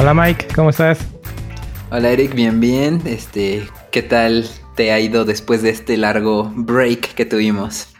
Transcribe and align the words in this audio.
Hola 0.00 0.14
Mike, 0.14 0.46
¿cómo 0.56 0.70
estás? 0.70 1.06
Hola 1.90 2.08
Eric, 2.08 2.34
bien, 2.34 2.58
bien. 2.58 3.02
Este, 3.04 3.64
¿qué 3.92 4.00
tal 4.00 4.46
te 4.74 4.92
ha 4.92 4.98
ido 4.98 5.26
después 5.26 5.60
de 5.62 5.68
este 5.68 5.98
largo 5.98 6.50
break 6.56 7.12
que 7.12 7.26
tuvimos? 7.26 7.92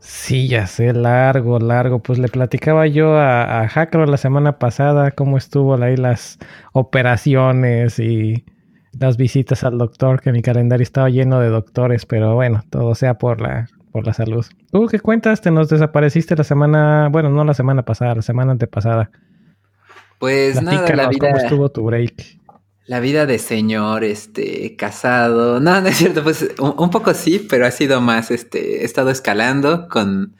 Sí, 0.00 0.48
ya 0.48 0.66
sé, 0.66 0.92
largo, 0.92 1.60
largo. 1.60 2.00
Pues 2.00 2.18
le 2.18 2.26
platicaba 2.26 2.88
yo 2.88 3.16
a, 3.16 3.60
a 3.60 4.06
la 4.06 4.16
semana 4.16 4.58
pasada 4.58 5.12
cómo 5.12 5.38
estuvo 5.38 5.80
ahí 5.80 5.96
las 5.96 6.40
operaciones 6.72 8.00
y 8.00 8.44
las 8.98 9.16
visitas 9.16 9.62
al 9.62 9.78
doctor, 9.78 10.20
que 10.20 10.32
mi 10.32 10.42
calendario 10.42 10.82
estaba 10.82 11.08
lleno 11.08 11.38
de 11.38 11.50
doctores, 11.50 12.04
pero 12.04 12.34
bueno, 12.34 12.64
todo 12.68 12.96
sea 12.96 13.14
por 13.14 13.40
la, 13.40 13.68
por 13.92 14.04
la 14.04 14.12
salud. 14.12 14.44
¿Tú 14.72 14.88
qué 14.88 14.98
cuentas? 14.98 15.40
Te 15.40 15.52
nos 15.52 15.68
desapareciste 15.68 16.34
la 16.34 16.42
semana, 16.42 17.08
bueno, 17.12 17.30
no 17.30 17.44
la 17.44 17.54
semana 17.54 17.84
pasada, 17.84 18.16
la 18.16 18.22
semana 18.22 18.50
antepasada. 18.50 19.12
Pues 20.24 20.62
nada, 20.62 20.88
la 20.96 21.08
vida. 21.08 21.18
¿Cómo 21.18 21.36
estuvo 21.36 21.68
tu 21.68 21.82
break? 21.82 22.38
La 22.86 22.98
vida 23.00 23.26
de 23.26 23.38
señor, 23.38 24.04
este, 24.04 24.74
casado. 24.74 25.60
No, 25.60 25.82
no 25.82 25.86
es 25.86 25.98
cierto, 25.98 26.22
pues 26.22 26.48
un, 26.58 26.88
poco 26.88 27.12
sí, 27.12 27.46
pero 27.46 27.66
ha 27.66 27.70
sido 27.70 28.00
más, 28.00 28.30
este, 28.30 28.80
he 28.80 28.84
estado 28.86 29.10
escalando 29.10 29.86
con 29.86 30.34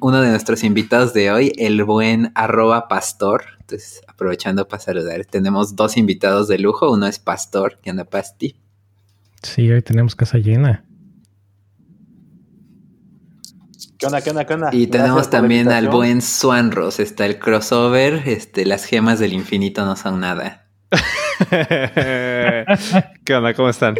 uno 0.00 0.20
de 0.20 0.28
nuestros 0.28 0.62
invitados 0.64 1.14
de 1.14 1.30
hoy, 1.30 1.52
el 1.56 1.82
buen 1.82 2.30
arroba 2.34 2.88
pastor. 2.88 3.44
Entonces, 3.60 4.02
aprovechando 4.06 4.68
para 4.68 4.82
saludar, 4.82 5.24
tenemos 5.24 5.76
dos 5.76 5.96
invitados 5.96 6.46
de 6.46 6.58
lujo. 6.58 6.92
Uno 6.92 7.06
es 7.06 7.18
Pastor, 7.18 7.78
que 7.82 7.88
anda 7.88 8.04
Pasti. 8.04 8.60
Sí, 9.42 9.70
hoy 9.70 9.80
tenemos 9.80 10.14
casa 10.14 10.36
llena. 10.36 10.84
¿Qué 14.02 14.06
onda, 14.06 14.20
qué 14.20 14.30
onda, 14.30 14.44
qué 14.44 14.54
onda? 14.54 14.70
Y 14.72 14.88
tenemos 14.88 15.30
también 15.30 15.70
al 15.70 15.88
buen 15.88 16.22
Swanros. 16.22 16.98
Está 16.98 17.24
el 17.24 17.38
crossover. 17.38 18.22
Este, 18.26 18.66
las 18.66 18.84
gemas 18.84 19.20
del 19.20 19.32
infinito 19.32 19.84
no 19.84 19.94
son 19.94 20.18
nada. 20.18 20.66
¿Qué 23.24 23.32
onda? 23.32 23.54
¿Cómo 23.54 23.68
están? 23.68 23.94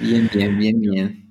Bien, 0.00 0.28
bien, 0.34 0.58
bien, 0.58 0.80
bien. 0.80 1.30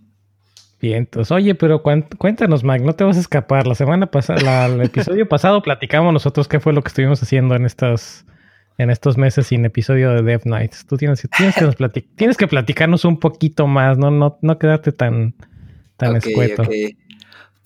Bien, 0.80 0.96
entonces, 0.96 1.30
oye, 1.34 1.56
pero 1.56 1.84
cuéntanos, 1.84 2.64
Mike, 2.64 2.86
no 2.86 2.94
te 2.94 3.04
vas 3.04 3.18
a 3.18 3.20
escapar. 3.20 3.68
La 3.68 3.76
semana 3.76 4.06
pasada, 4.06 4.68
el 4.68 4.82
episodio 4.82 5.28
pasado 5.30 5.62
platicamos 5.62 6.14
nosotros 6.14 6.48
qué 6.48 6.62
fue 6.62 6.72
lo 6.72 6.82
que 6.84 6.88
estuvimos 6.88 7.22
haciendo 7.22 7.54
en 7.54 7.66
estos, 7.66 8.24
en 8.78 8.92
estos 8.92 9.18
meses 9.18 9.48
sin 9.48 9.66
episodio 9.66 10.12
de 10.12 10.22
Death 10.22 10.46
Nights. 10.46 10.86
Tú 10.86 10.96
tienes, 10.96 11.28
tienes, 11.36 11.56
que, 11.56 12.02
tienes 12.16 12.38
que 12.38 12.48
platicarnos 12.48 13.04
un 13.04 13.20
poquito 13.20 13.68
más, 13.68 13.98
no, 13.98 14.10
no, 14.10 14.40
no 14.42 14.58
quedarte 14.58 14.94
tan, 14.94 15.36
tan 15.98 16.16
escueto. 16.16 16.64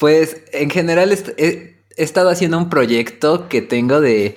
Pues 0.03 0.43
en 0.51 0.69
general 0.69 1.17
he 1.37 1.77
estado 1.95 2.29
haciendo 2.29 2.57
un 2.57 2.69
proyecto 2.69 3.47
que 3.47 3.61
tengo 3.61 4.01
de 4.01 4.35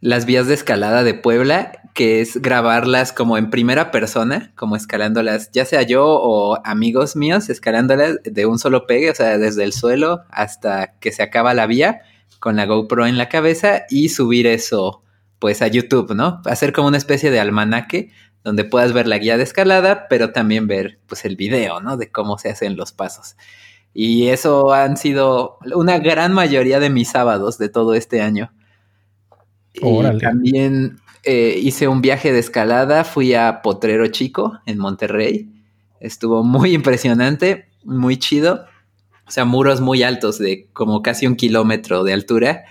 las 0.00 0.26
vías 0.26 0.48
de 0.48 0.54
escalada 0.54 1.04
de 1.04 1.14
Puebla, 1.14 1.70
que 1.94 2.20
es 2.20 2.42
grabarlas 2.42 3.12
como 3.12 3.38
en 3.38 3.48
primera 3.48 3.92
persona, 3.92 4.50
como 4.56 4.74
escalándolas, 4.74 5.52
ya 5.52 5.66
sea 5.66 5.82
yo 5.82 6.04
o 6.04 6.58
amigos 6.66 7.14
míos, 7.14 7.48
escalándolas 7.48 8.24
de 8.24 8.46
un 8.46 8.58
solo 8.58 8.88
pegue, 8.88 9.08
o 9.08 9.14
sea, 9.14 9.38
desde 9.38 9.62
el 9.62 9.72
suelo 9.72 10.24
hasta 10.30 10.98
que 10.98 11.12
se 11.12 11.22
acaba 11.22 11.54
la 11.54 11.68
vía, 11.68 12.00
con 12.40 12.56
la 12.56 12.66
GoPro 12.66 13.06
en 13.06 13.16
la 13.16 13.28
cabeza 13.28 13.84
y 13.88 14.08
subir 14.08 14.48
eso 14.48 15.04
pues 15.38 15.62
a 15.62 15.68
YouTube, 15.68 16.12
¿no? 16.16 16.42
Hacer 16.44 16.72
como 16.72 16.88
una 16.88 16.98
especie 16.98 17.30
de 17.30 17.38
almanaque 17.38 18.10
donde 18.42 18.64
puedas 18.64 18.92
ver 18.92 19.06
la 19.06 19.18
guía 19.18 19.36
de 19.36 19.44
escalada, 19.44 20.08
pero 20.08 20.32
también 20.32 20.66
ver 20.66 20.98
pues 21.06 21.24
el 21.24 21.36
video, 21.36 21.78
¿no? 21.78 21.96
De 21.96 22.10
cómo 22.10 22.36
se 22.36 22.50
hacen 22.50 22.76
los 22.76 22.90
pasos. 22.90 23.36
Y 23.94 24.28
eso 24.28 24.72
han 24.72 24.96
sido 24.96 25.58
una 25.74 25.98
gran 25.98 26.32
mayoría 26.32 26.80
de 26.80 26.90
mis 26.90 27.08
sábados 27.08 27.58
de 27.58 27.68
todo 27.68 27.94
este 27.94 28.20
año. 28.20 28.52
Y 29.72 30.18
también 30.18 30.98
eh, 31.22 31.58
hice 31.62 31.88
un 31.88 32.02
viaje 32.02 32.32
de 32.32 32.38
escalada, 32.38 33.04
fui 33.04 33.34
a 33.34 33.62
Potrero 33.62 34.06
Chico 34.08 34.60
en 34.66 34.78
Monterrey. 34.78 35.48
Estuvo 36.00 36.42
muy 36.42 36.74
impresionante, 36.74 37.68
muy 37.84 38.18
chido. 38.18 38.66
O 39.26 39.30
sea, 39.30 39.44
muros 39.44 39.80
muy 39.80 40.02
altos 40.02 40.38
de 40.38 40.68
como 40.72 41.00
casi 41.00 41.26
un 41.26 41.36
kilómetro 41.36 42.04
de 42.04 42.12
altura, 42.12 42.64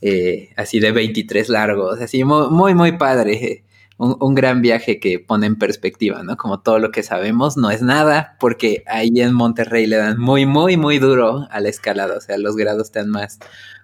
eh, 0.00 0.50
así 0.56 0.80
de 0.80 0.90
23 0.90 1.48
largos, 1.48 2.00
así 2.00 2.24
muy, 2.24 2.74
muy, 2.74 2.92
padre. 2.98 3.64
Un, 4.02 4.16
un, 4.18 4.34
gran 4.34 4.62
viaje 4.62 4.98
que 4.98 5.18
pone 5.18 5.46
en 5.46 5.56
perspectiva, 5.56 6.22
¿no? 6.22 6.38
Como 6.38 6.60
todo 6.60 6.78
lo 6.78 6.90
que 6.90 7.02
sabemos 7.02 7.58
no 7.58 7.70
es 7.70 7.82
nada, 7.82 8.36
porque 8.40 8.82
ahí 8.86 9.10
en 9.16 9.34
Monterrey 9.34 9.86
le 9.86 9.96
dan 9.96 10.18
muy, 10.18 10.46
muy, 10.46 10.78
muy 10.78 10.98
duro 10.98 11.46
a 11.50 11.60
la 11.60 11.68
escalada. 11.68 12.16
O 12.16 12.20
sea, 12.22 12.38
los 12.38 12.56
grados 12.56 12.86
están 12.86 13.10
más, 13.10 13.38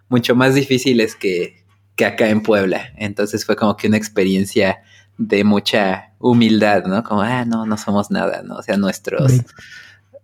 mucho 0.08 0.34
más 0.34 0.54
difíciles 0.54 1.16
que, 1.16 1.66
que 1.96 2.06
acá 2.06 2.28
en 2.30 2.42
Puebla. 2.42 2.92
Entonces 2.96 3.44
fue 3.44 3.56
como 3.56 3.76
que 3.76 3.88
una 3.88 3.96
experiencia 3.96 4.78
de 5.18 5.44
mucha 5.44 6.12
humildad, 6.18 6.84
¿no? 6.84 7.02
Como, 7.02 7.22
ah, 7.22 7.44
no, 7.44 7.66
no 7.66 7.76
somos 7.76 8.10
nada, 8.10 8.42
¿no? 8.42 8.56
O 8.56 8.62
sea, 8.62 8.76
nuestros, 8.76 9.32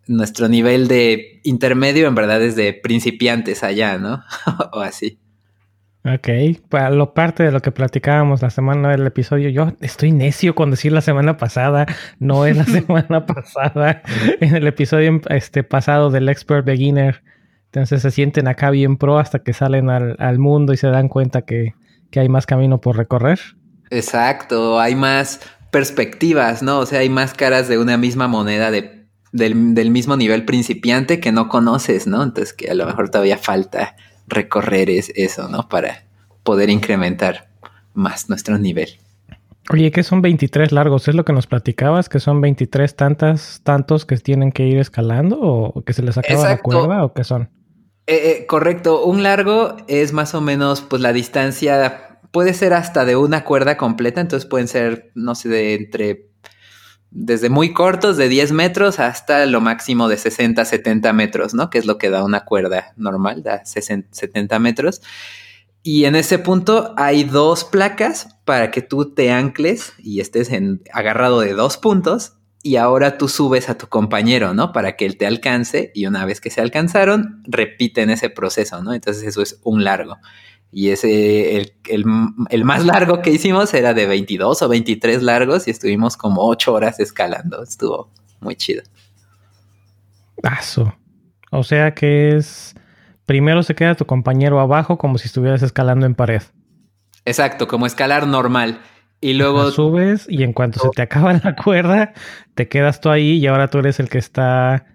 nuestro 0.06 0.48
nivel 0.48 0.88
de 0.88 1.40
intermedio 1.44 2.06
en 2.06 2.14
verdad 2.14 2.42
es 2.42 2.56
de 2.56 2.74
principiantes 2.74 3.62
allá, 3.62 3.98
¿no? 3.98 4.22
o 4.72 4.80
así. 4.80 5.18
Ok, 6.04 6.28
para 6.68 6.90
lo 6.90 7.14
parte 7.14 7.44
de 7.44 7.52
lo 7.52 7.60
que 7.60 7.70
platicábamos 7.70 8.42
la 8.42 8.50
semana 8.50 8.90
del 8.90 9.06
episodio, 9.06 9.48
yo 9.50 9.72
estoy 9.80 10.10
necio 10.10 10.54
con 10.54 10.70
decir 10.72 10.92
la 10.92 11.00
semana 11.00 11.36
pasada, 11.36 11.86
no 12.18 12.44
es 12.44 12.56
la 12.56 12.64
semana 12.66 13.24
pasada, 13.24 14.02
en 14.40 14.56
el 14.56 14.66
episodio 14.66 15.20
este 15.28 15.62
pasado 15.62 16.10
del 16.10 16.28
Expert 16.28 16.66
Beginner 16.66 17.22
entonces 17.72 18.02
se 18.02 18.10
sienten 18.10 18.48
acá 18.48 18.68
bien 18.68 18.98
pro 18.98 19.18
hasta 19.18 19.38
que 19.38 19.54
salen 19.54 19.88
al, 19.88 20.38
mundo 20.38 20.74
y 20.74 20.76
se 20.76 20.88
dan 20.88 21.08
cuenta 21.08 21.40
que, 21.42 21.74
hay 22.14 22.28
más 22.28 22.44
camino 22.44 22.82
por 22.82 22.98
recorrer. 22.98 23.40
Exacto, 23.88 24.78
hay 24.78 24.94
más 24.94 25.40
perspectivas, 25.70 26.62
¿no? 26.62 26.80
O 26.80 26.86
sea, 26.86 26.98
hay 26.98 27.08
más 27.08 27.32
caras 27.32 27.68
de 27.68 27.78
una 27.78 27.96
misma 27.96 28.28
moneda 28.28 28.70
de, 28.70 29.06
del, 29.32 29.74
del, 29.74 29.90
mismo 29.90 30.18
nivel 30.18 30.44
principiante 30.44 31.18
que 31.18 31.32
no 31.32 31.48
conoces, 31.48 32.06
¿no? 32.06 32.22
Entonces 32.22 32.52
que 32.52 32.70
a 32.70 32.74
lo 32.74 32.84
mejor 32.84 33.08
todavía 33.08 33.38
falta 33.38 33.96
recorrer 34.32 34.90
es 34.90 35.12
eso, 35.14 35.48
¿no? 35.48 35.68
Para 35.68 36.04
poder 36.42 36.70
incrementar 36.70 37.48
más 37.94 38.28
nuestro 38.28 38.58
nivel. 38.58 38.88
Oye, 39.70 39.92
¿qué 39.92 40.02
son 40.02 40.22
23 40.22 40.72
largos? 40.72 41.06
¿Es 41.06 41.14
lo 41.14 41.24
que 41.24 41.32
nos 41.32 41.46
platicabas? 41.46 42.08
¿Que 42.08 42.18
son 42.18 42.40
23 42.40 42.96
tantas, 42.96 43.60
tantos 43.62 44.04
que 44.04 44.16
tienen 44.16 44.50
que 44.50 44.66
ir 44.66 44.78
escalando? 44.78 45.38
¿O 45.40 45.84
que 45.84 45.92
se 45.92 46.02
les 46.02 46.18
acaba 46.18 46.48
la 46.48 46.58
cuerda? 46.58 47.04
¿O 47.04 47.12
qué 47.14 47.22
son? 47.22 47.48
Eh, 48.06 48.40
eh, 48.40 48.46
correcto, 48.46 49.04
un 49.04 49.22
largo 49.22 49.76
es 49.86 50.12
más 50.12 50.34
o 50.34 50.40
menos 50.40 50.80
pues 50.80 51.00
la 51.00 51.12
distancia, 51.12 52.18
puede 52.32 52.52
ser 52.52 52.74
hasta 52.74 53.04
de 53.04 53.14
una 53.14 53.44
cuerda 53.44 53.76
completa, 53.76 54.20
entonces 54.20 54.48
pueden 54.48 54.66
ser, 54.66 55.12
no 55.14 55.36
sé, 55.36 55.48
de 55.48 55.74
entre, 55.74 56.31
desde 57.14 57.50
muy 57.50 57.72
cortos, 57.72 58.16
de 58.16 58.28
10 58.28 58.52
metros, 58.52 58.98
hasta 58.98 59.44
lo 59.46 59.60
máximo 59.60 60.08
de 60.08 60.16
60, 60.16 60.64
70 60.64 61.12
metros, 61.12 61.54
¿no? 61.54 61.68
Que 61.68 61.78
es 61.78 61.86
lo 61.86 61.98
que 61.98 62.10
da 62.10 62.24
una 62.24 62.44
cuerda 62.44 62.92
normal, 62.96 63.42
da 63.42 63.64
60, 63.64 64.08
70 64.12 64.58
metros. 64.58 65.02
Y 65.82 66.04
en 66.06 66.14
ese 66.14 66.38
punto 66.38 66.94
hay 66.96 67.24
dos 67.24 67.64
placas 67.64 68.38
para 68.44 68.70
que 68.70 68.82
tú 68.82 69.12
te 69.12 69.30
ancles 69.30 69.92
y 69.98 70.20
estés 70.20 70.50
agarrado 70.92 71.40
de 71.40 71.52
dos 71.52 71.76
puntos 71.76 72.34
y 72.62 72.76
ahora 72.76 73.18
tú 73.18 73.28
subes 73.28 73.68
a 73.68 73.76
tu 73.76 73.88
compañero, 73.88 74.54
¿no? 74.54 74.72
Para 74.72 74.96
que 74.96 75.04
él 75.04 75.18
te 75.18 75.26
alcance 75.26 75.90
y 75.94 76.06
una 76.06 76.24
vez 76.24 76.40
que 76.40 76.50
se 76.50 76.60
alcanzaron, 76.60 77.42
repiten 77.44 78.10
ese 78.10 78.30
proceso, 78.30 78.82
¿no? 78.82 78.94
Entonces 78.94 79.24
eso 79.24 79.42
es 79.42 79.60
un 79.64 79.82
largo. 79.84 80.18
Y 80.74 80.88
ese, 80.88 81.58
el, 81.58 81.72
el, 82.48 82.64
más 82.64 82.84
largo 82.86 83.20
que 83.20 83.30
hicimos 83.30 83.74
era 83.74 83.92
de 83.92 84.06
22 84.06 84.62
o 84.62 84.68
23 84.68 85.22
largos 85.22 85.68
y 85.68 85.70
estuvimos 85.70 86.16
como 86.16 86.48
8 86.48 86.72
horas 86.72 86.98
escalando. 86.98 87.62
Estuvo 87.62 88.08
muy 88.40 88.56
chido. 88.56 88.82
Paso. 90.42 90.94
O 91.50 91.62
sea 91.62 91.92
que 91.92 92.36
es, 92.36 92.74
primero 93.26 93.62
se 93.62 93.74
queda 93.74 93.94
tu 93.94 94.06
compañero 94.06 94.60
abajo 94.60 94.96
como 94.96 95.18
si 95.18 95.26
estuvieras 95.26 95.62
escalando 95.62 96.06
en 96.06 96.14
pared. 96.14 96.42
Exacto, 97.26 97.68
como 97.68 97.84
escalar 97.84 98.26
normal. 98.26 98.80
Y 99.20 99.34
luego 99.34 99.70
subes 99.70 100.26
y 100.28 100.42
en 100.42 100.52
cuanto 100.52 100.80
se 100.80 100.88
te 100.88 101.02
acaba 101.02 101.32
la 101.34 101.54
cuerda, 101.54 102.12
te 102.54 102.68
quedas 102.68 103.00
tú 103.00 103.10
ahí 103.10 103.36
y 103.36 103.46
ahora 103.46 103.68
tú 103.68 103.78
eres 103.78 104.00
el 104.00 104.08
que 104.08 104.18
está 104.18 104.86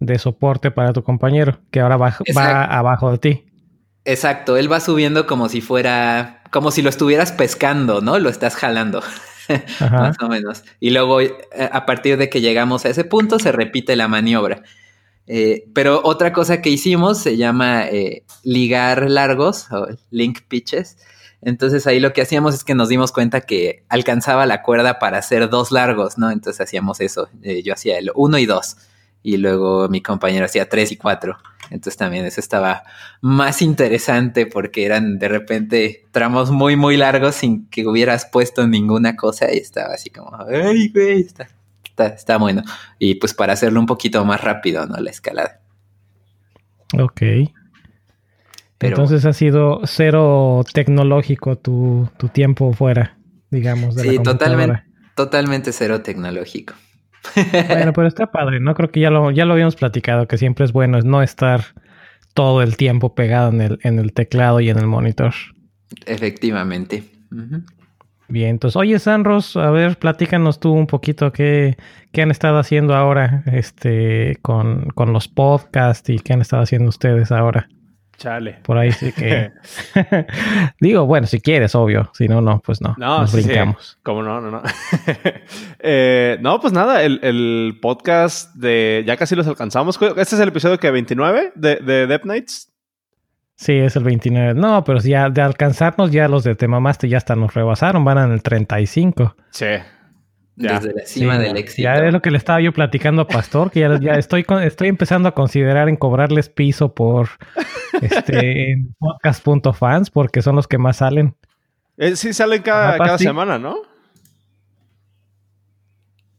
de 0.00 0.18
soporte 0.18 0.70
para 0.70 0.92
tu 0.92 1.04
compañero, 1.04 1.60
que 1.70 1.80
ahora 1.80 1.96
va, 1.96 2.16
abajo 2.64 3.12
de 3.12 3.18
ti. 3.18 3.44
Exacto, 4.04 4.56
él 4.56 4.70
va 4.70 4.80
subiendo 4.80 5.26
como 5.26 5.48
si 5.48 5.60
fuera, 5.60 6.42
como 6.50 6.70
si 6.70 6.82
lo 6.82 6.90
estuvieras 6.90 7.32
pescando, 7.32 8.00
¿no? 8.00 8.18
Lo 8.18 8.30
estás 8.30 8.56
jalando, 8.56 9.02
más 9.80 10.16
o 10.20 10.28
menos. 10.28 10.64
Y 10.80 10.90
luego, 10.90 11.20
eh, 11.20 11.34
a 11.70 11.86
partir 11.86 12.16
de 12.16 12.30
que 12.30 12.40
llegamos 12.40 12.84
a 12.84 12.88
ese 12.88 13.04
punto, 13.04 13.38
se 13.38 13.52
repite 13.52 13.96
la 13.96 14.08
maniobra. 14.08 14.62
Eh, 15.26 15.64
pero 15.74 16.00
otra 16.02 16.32
cosa 16.32 16.60
que 16.60 16.70
hicimos 16.70 17.18
se 17.18 17.36
llama 17.36 17.86
eh, 17.86 18.24
ligar 18.42 19.08
largos 19.10 19.70
o 19.70 19.86
link 20.10 20.40
pitches 20.48 20.96
entonces 21.42 21.86
ahí 21.86 22.00
lo 22.00 22.12
que 22.12 22.22
hacíamos 22.22 22.54
es 22.54 22.64
que 22.64 22.74
nos 22.74 22.88
dimos 22.88 23.12
cuenta 23.12 23.40
que 23.40 23.84
alcanzaba 23.88 24.44
la 24.46 24.62
cuerda 24.62 24.98
para 24.98 25.18
hacer 25.18 25.48
dos 25.48 25.72
largos, 25.72 26.18
¿no? 26.18 26.30
Entonces 26.30 26.60
hacíamos 26.60 27.00
eso. 27.00 27.28
Eh, 27.42 27.62
yo 27.62 27.72
hacía 27.72 27.98
el 27.98 28.10
uno 28.14 28.38
y 28.38 28.46
dos. 28.46 28.76
Y 29.22 29.36
luego 29.36 29.88
mi 29.88 30.00
compañero 30.00 30.46
hacía 30.46 30.68
tres 30.68 30.92
y 30.92 30.96
cuatro. 30.96 31.36
Entonces 31.70 31.96
también 31.96 32.24
eso 32.24 32.40
estaba 32.40 32.82
más 33.20 33.62
interesante 33.62 34.46
porque 34.46 34.84
eran 34.84 35.18
de 35.18 35.28
repente 35.28 36.04
tramos 36.10 36.50
muy, 36.50 36.76
muy 36.76 36.96
largos 36.96 37.36
sin 37.36 37.68
que 37.68 37.86
hubieras 37.86 38.26
puesto 38.26 38.66
ninguna 38.66 39.14
cosa 39.16 39.52
y 39.52 39.58
estaba 39.58 39.94
así 39.94 40.10
como, 40.10 40.36
ay, 40.48 40.88
güey, 40.88 41.20
está, 41.20 41.48
está, 42.06 42.38
bueno. 42.38 42.62
Y 42.98 43.14
pues 43.16 43.34
para 43.34 43.52
hacerlo 43.52 43.78
un 43.78 43.86
poquito 43.86 44.24
más 44.24 44.42
rápido, 44.42 44.84
¿no? 44.86 44.96
La 44.96 45.10
escalada. 45.10 45.60
Ok. 46.98 47.22
Entonces 48.80 49.24
ha 49.26 49.32
sido 49.32 49.82
cero 49.84 50.64
tecnológico 50.72 51.56
tu, 51.56 52.08
tu 52.16 52.28
tiempo 52.28 52.72
fuera, 52.72 53.18
digamos. 53.50 53.94
De 53.94 54.02
sí, 54.02 54.18
totalmente, 54.18 54.82
totalmente 55.14 55.72
cero 55.72 56.00
tecnológico. 56.00 56.74
Bueno, 57.68 57.92
pero 57.92 58.06
está 58.06 58.30
padre, 58.30 58.60
¿no? 58.60 58.74
Creo 58.74 58.90
que 58.90 59.00
ya 59.00 59.10
lo, 59.10 59.30
ya 59.30 59.44
lo 59.44 59.52
habíamos 59.52 59.76
platicado, 59.76 60.26
que 60.26 60.38
siempre 60.38 60.64
es 60.64 60.72
bueno 60.72 60.98
es 60.98 61.04
no 61.04 61.22
estar 61.22 61.64
todo 62.34 62.62
el 62.62 62.76
tiempo 62.76 63.14
pegado 63.14 63.50
en 63.50 63.60
el, 63.60 63.78
en 63.82 63.98
el 63.98 64.12
teclado 64.12 64.60
y 64.60 64.70
en 64.70 64.78
el 64.78 64.86
monitor. 64.86 65.34
Efectivamente. 66.06 67.04
Bien, 68.28 68.50
entonces, 68.50 68.76
oye, 68.76 68.98
Sanros, 68.98 69.56
a 69.56 69.70
ver, 69.70 69.98
platícanos 69.98 70.60
tú 70.60 70.72
un 70.72 70.86
poquito 70.86 71.32
qué, 71.32 71.76
qué 72.12 72.22
han 72.22 72.30
estado 72.30 72.58
haciendo 72.58 72.94
ahora 72.94 73.42
este, 73.46 74.38
con, 74.42 74.86
con 74.94 75.12
los 75.12 75.28
podcasts 75.28 76.08
y 76.10 76.18
qué 76.18 76.32
han 76.32 76.40
estado 76.40 76.62
haciendo 76.62 76.88
ustedes 76.88 77.32
ahora. 77.32 77.68
Chale. 78.20 78.58
Por 78.62 78.76
ahí 78.76 78.92
sí 78.92 79.12
que. 79.12 79.50
Digo, 80.80 81.06
bueno, 81.06 81.26
si 81.26 81.40
quieres, 81.40 81.74
obvio. 81.74 82.10
Si 82.12 82.28
no, 82.28 82.42
no, 82.42 82.60
pues 82.60 82.82
no. 82.82 82.94
No, 82.98 83.20
nos 83.20 83.32
brincamos. 83.32 83.98
¿Cómo 84.02 84.22
no? 84.22 84.42
No, 84.42 84.50
no. 84.50 84.62
Eh, 85.82 86.36
no, 86.42 86.60
pues 86.60 86.74
nada, 86.74 87.02
el, 87.02 87.78
podcast 87.80 88.54
de. 88.54 89.04
Ya 89.06 89.16
casi 89.16 89.34
los 89.34 89.46
alcanzamos. 89.46 89.98
Este 90.02 90.34
es 90.36 90.40
el 90.40 90.48
episodio 90.48 90.78
que 90.78 90.90
29 90.90 91.52
de, 91.54 91.76
de 91.76 92.06
Death 92.06 92.24
Nights. 92.24 92.70
Sí, 93.56 93.72
es 93.72 93.96
el 93.96 94.04
29. 94.04 94.52
No, 94.52 94.84
pero 94.84 95.00
si 95.00 95.10
ya 95.10 95.30
de 95.30 95.40
alcanzarnos, 95.40 96.10
ya 96.10 96.28
los 96.28 96.44
de 96.44 96.54
Tema 96.54 96.78
Master 96.78 97.08
ya 97.08 97.16
hasta 97.16 97.36
nos 97.36 97.54
rebasaron, 97.54 98.04
van 98.04 98.18
en 98.18 98.32
el 98.32 98.42
35. 98.42 99.34
Sí. 99.50 99.66
Desde 100.60 100.92
la 100.94 101.06
cima 101.06 101.38
del 101.38 101.56
éxito. 101.56 101.82
Ya 101.82 101.94
es 101.94 102.12
lo 102.12 102.20
que 102.20 102.30
le 102.30 102.36
estaba 102.36 102.60
yo 102.60 102.72
platicando 102.72 103.22
a 103.22 103.26
Pastor, 103.26 103.70
que 103.70 103.80
ya, 103.80 104.12
estoy, 104.14 104.44
estoy 104.62 104.88
empezando 104.88 105.28
a 105.28 105.32
considerar 105.32 105.88
en 105.88 105.96
cobrarles 105.96 106.48
piso 106.48 106.94
por 106.94 107.30
este 108.02 108.84
podcast.fans, 108.98 110.10
porque 110.10 110.42
son 110.42 110.56
los 110.56 110.68
que 110.68 110.78
más 110.78 110.98
salen. 110.98 111.34
Eh, 111.96 112.16
sí, 112.16 112.32
salen 112.32 112.62
cada, 112.62 113.18
semana, 113.18 113.58
¿no? 113.58 113.76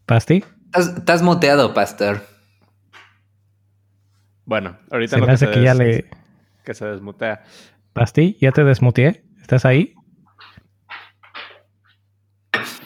¿Pasti? 0.05 0.43
Estás, 0.75 1.21
muteado, 1.21 1.73
Pastor. 1.73 2.21
Bueno, 4.45 4.77
ahorita 4.91 5.17
se 5.17 5.25
me 5.25 5.31
hace 5.31 5.49
que 5.49 5.61
ya 5.61 5.73
le. 5.73 6.09
Que 6.63 6.73
se 6.73 6.85
desmutea. 6.85 7.43
¿Pasti? 7.93 8.37
¿Ya 8.39 8.51
te 8.51 8.63
desmuteé? 8.63 9.23
¿Estás 9.41 9.65
ahí? 9.65 9.95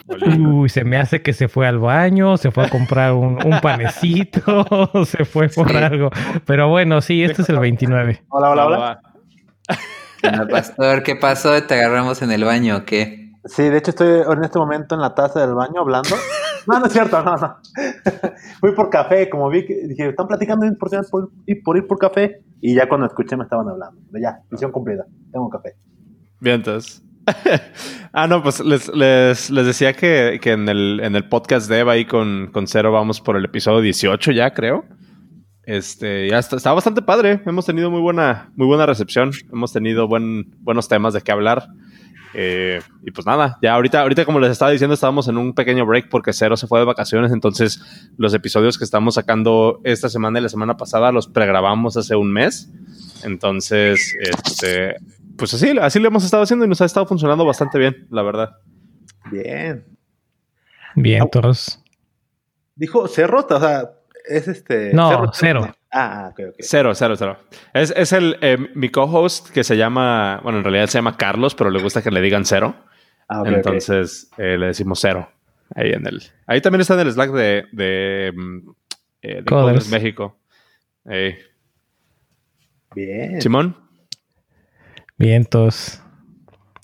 Uy, 0.08 0.68
se 0.68 0.84
me 0.84 0.98
hace 0.98 1.22
que 1.22 1.32
se 1.32 1.48
fue 1.48 1.66
al 1.66 1.78
baño, 1.78 2.36
se 2.36 2.50
fue 2.50 2.66
a 2.66 2.70
comprar 2.70 3.12
un, 3.12 3.38
panecito, 3.62 4.40
se 5.04 5.24
fue 5.24 5.48
por 5.48 5.76
algo. 5.76 6.10
Pero 6.44 6.68
bueno, 6.68 7.00
sí, 7.00 7.22
este 7.22 7.42
es 7.42 7.48
el 7.48 7.58
29. 7.58 8.24
Hola, 8.28 8.50
hola, 8.50 8.66
hola. 8.66 9.00
pastor, 10.50 11.02
¿qué 11.02 11.16
pasó? 11.16 11.60
¿Te 11.62 11.74
agarramos 11.74 12.22
en 12.22 12.30
el 12.30 12.44
baño 12.44 12.76
o 12.76 12.84
qué? 12.84 13.32
Sí, 13.44 13.62
de 13.64 13.78
hecho 13.78 13.90
estoy 13.90 14.22
en 14.32 14.44
este 14.44 14.58
momento 14.58 14.94
en 14.94 15.00
la 15.00 15.14
taza 15.14 15.40
del 15.40 15.54
baño 15.54 15.80
hablando. 15.80 16.16
No, 16.66 16.80
no 16.80 16.86
es 16.86 16.92
cierto, 16.92 17.22
no, 17.22 17.36
no. 17.36 17.56
Fui 18.60 18.74
por 18.74 18.90
café, 18.90 19.30
como 19.30 19.48
vi 19.48 19.64
que 19.64 19.86
dije, 19.86 20.08
están 20.08 20.26
platicando 20.26 20.66
por, 20.78 20.90
por, 21.10 21.30
por 21.64 21.76
ir 21.76 21.86
por 21.86 21.98
café. 21.98 22.42
Y 22.60 22.74
ya 22.74 22.88
cuando 22.88 23.06
escuché 23.06 23.36
me 23.36 23.44
estaban 23.44 23.68
hablando. 23.68 24.00
ya, 24.20 24.40
misión 24.50 24.72
cumplida. 24.72 25.04
Tengo 25.30 25.48
café. 25.48 25.76
Bien, 26.40 26.56
entonces. 26.56 27.05
ah, 28.12 28.26
no, 28.26 28.42
pues 28.42 28.60
les, 28.60 28.88
les, 28.88 29.50
les 29.50 29.66
decía 29.66 29.92
que, 29.94 30.38
que, 30.40 30.52
en, 30.52 30.68
el, 30.68 31.00
en 31.02 31.16
el 31.16 31.28
podcast 31.28 31.68
de 31.68 31.80
Eva 31.80 31.92
ahí 31.92 32.04
con, 32.04 32.50
con 32.52 32.66
Cero 32.66 32.92
vamos 32.92 33.20
por 33.20 33.36
el 33.36 33.44
episodio 33.44 33.80
18 33.80 34.32
ya, 34.32 34.52
creo. 34.52 34.84
Este, 35.64 36.28
ya 36.30 36.38
está, 36.38 36.72
bastante 36.72 37.02
padre. 37.02 37.42
Hemos 37.44 37.66
tenido 37.66 37.90
muy 37.90 38.00
buena, 38.00 38.52
muy 38.54 38.68
buena 38.68 38.86
recepción. 38.86 39.32
Hemos 39.52 39.72
tenido 39.72 40.06
buen, 40.06 40.54
buenos 40.60 40.88
temas 40.88 41.12
de 41.12 41.20
qué 41.22 41.32
hablar. 41.32 41.66
Eh, 42.34 42.80
y 43.02 43.10
pues 43.10 43.26
nada, 43.26 43.58
ya 43.62 43.74
ahorita, 43.74 44.02
ahorita 44.02 44.24
como 44.24 44.38
les 44.38 44.50
estaba 44.50 44.70
diciendo, 44.70 44.94
estábamos 44.94 45.26
en 45.26 45.38
un 45.38 45.54
pequeño 45.54 45.86
break 45.86 46.08
porque 46.10 46.32
Cero 46.32 46.56
se 46.56 46.66
fue 46.66 46.78
de 46.78 46.84
vacaciones, 46.84 47.32
entonces 47.32 47.80
los 48.18 48.34
episodios 48.34 48.76
que 48.76 48.84
estamos 48.84 49.14
sacando 49.14 49.80
esta 49.84 50.10
semana 50.10 50.38
y 50.38 50.42
la 50.42 50.50
semana 50.50 50.76
pasada 50.76 51.12
los 51.12 51.28
pregrabamos 51.28 51.96
hace 51.96 52.14
un 52.14 52.32
mes. 52.32 52.70
Entonces, 53.24 54.14
este, 54.20 54.96
pues 55.36 55.54
así, 55.54 55.76
así 55.80 55.98
lo 56.00 56.08
hemos 56.08 56.24
estado 56.24 56.42
haciendo 56.42 56.64
y 56.64 56.68
nos 56.68 56.80
ha 56.80 56.84
estado 56.84 57.06
funcionando 57.06 57.44
bastante 57.44 57.78
bien, 57.78 58.06
la 58.10 58.22
verdad. 58.22 58.50
Bien. 59.30 59.84
Bien, 60.94 61.28
todos. 61.30 61.82
Dijo 62.74 63.06
cerro, 63.08 63.46
o 63.48 63.60
sea, 63.60 63.90
es 64.28 64.48
este. 64.48 64.92
No, 64.92 65.30
cero. 65.32 65.74
Ah, 65.92 66.28
ok, 66.30 66.40
ok. 66.50 66.54
Cero, 66.58 66.94
cero, 66.94 67.14
cero. 67.16 67.38
Es, 67.72 67.92
es 67.96 68.12
el, 68.12 68.36
eh, 68.40 68.58
mi 68.74 68.90
co-host 68.90 69.50
que 69.50 69.64
se 69.64 69.76
llama, 69.76 70.40
bueno, 70.42 70.58
en 70.58 70.64
realidad 70.64 70.88
se 70.88 70.98
llama 70.98 71.16
Carlos, 71.16 71.54
pero 71.54 71.70
le 71.70 71.82
gusta 71.82 72.02
que 72.02 72.10
le 72.10 72.20
digan 72.20 72.44
cero. 72.44 72.74
Ah, 73.28 73.40
okay, 73.40 73.54
Entonces 73.54 74.30
eh, 74.36 74.58
le 74.58 74.66
decimos 74.66 75.00
cero. 75.00 75.30
Ahí 75.74 75.90
en 75.90 76.06
el. 76.06 76.22
Ahí 76.46 76.60
también 76.60 76.82
está 76.82 76.94
en 76.94 77.00
el 77.00 77.12
Slack 77.12 77.30
de, 77.32 77.64
de, 77.72 78.32
mm, 78.34 78.70
eh, 79.22 79.42
de 79.42 79.90
México. 79.90 80.38
Bien. 82.94 83.40
Simón. 83.40 83.85
Vientos. 85.18 86.02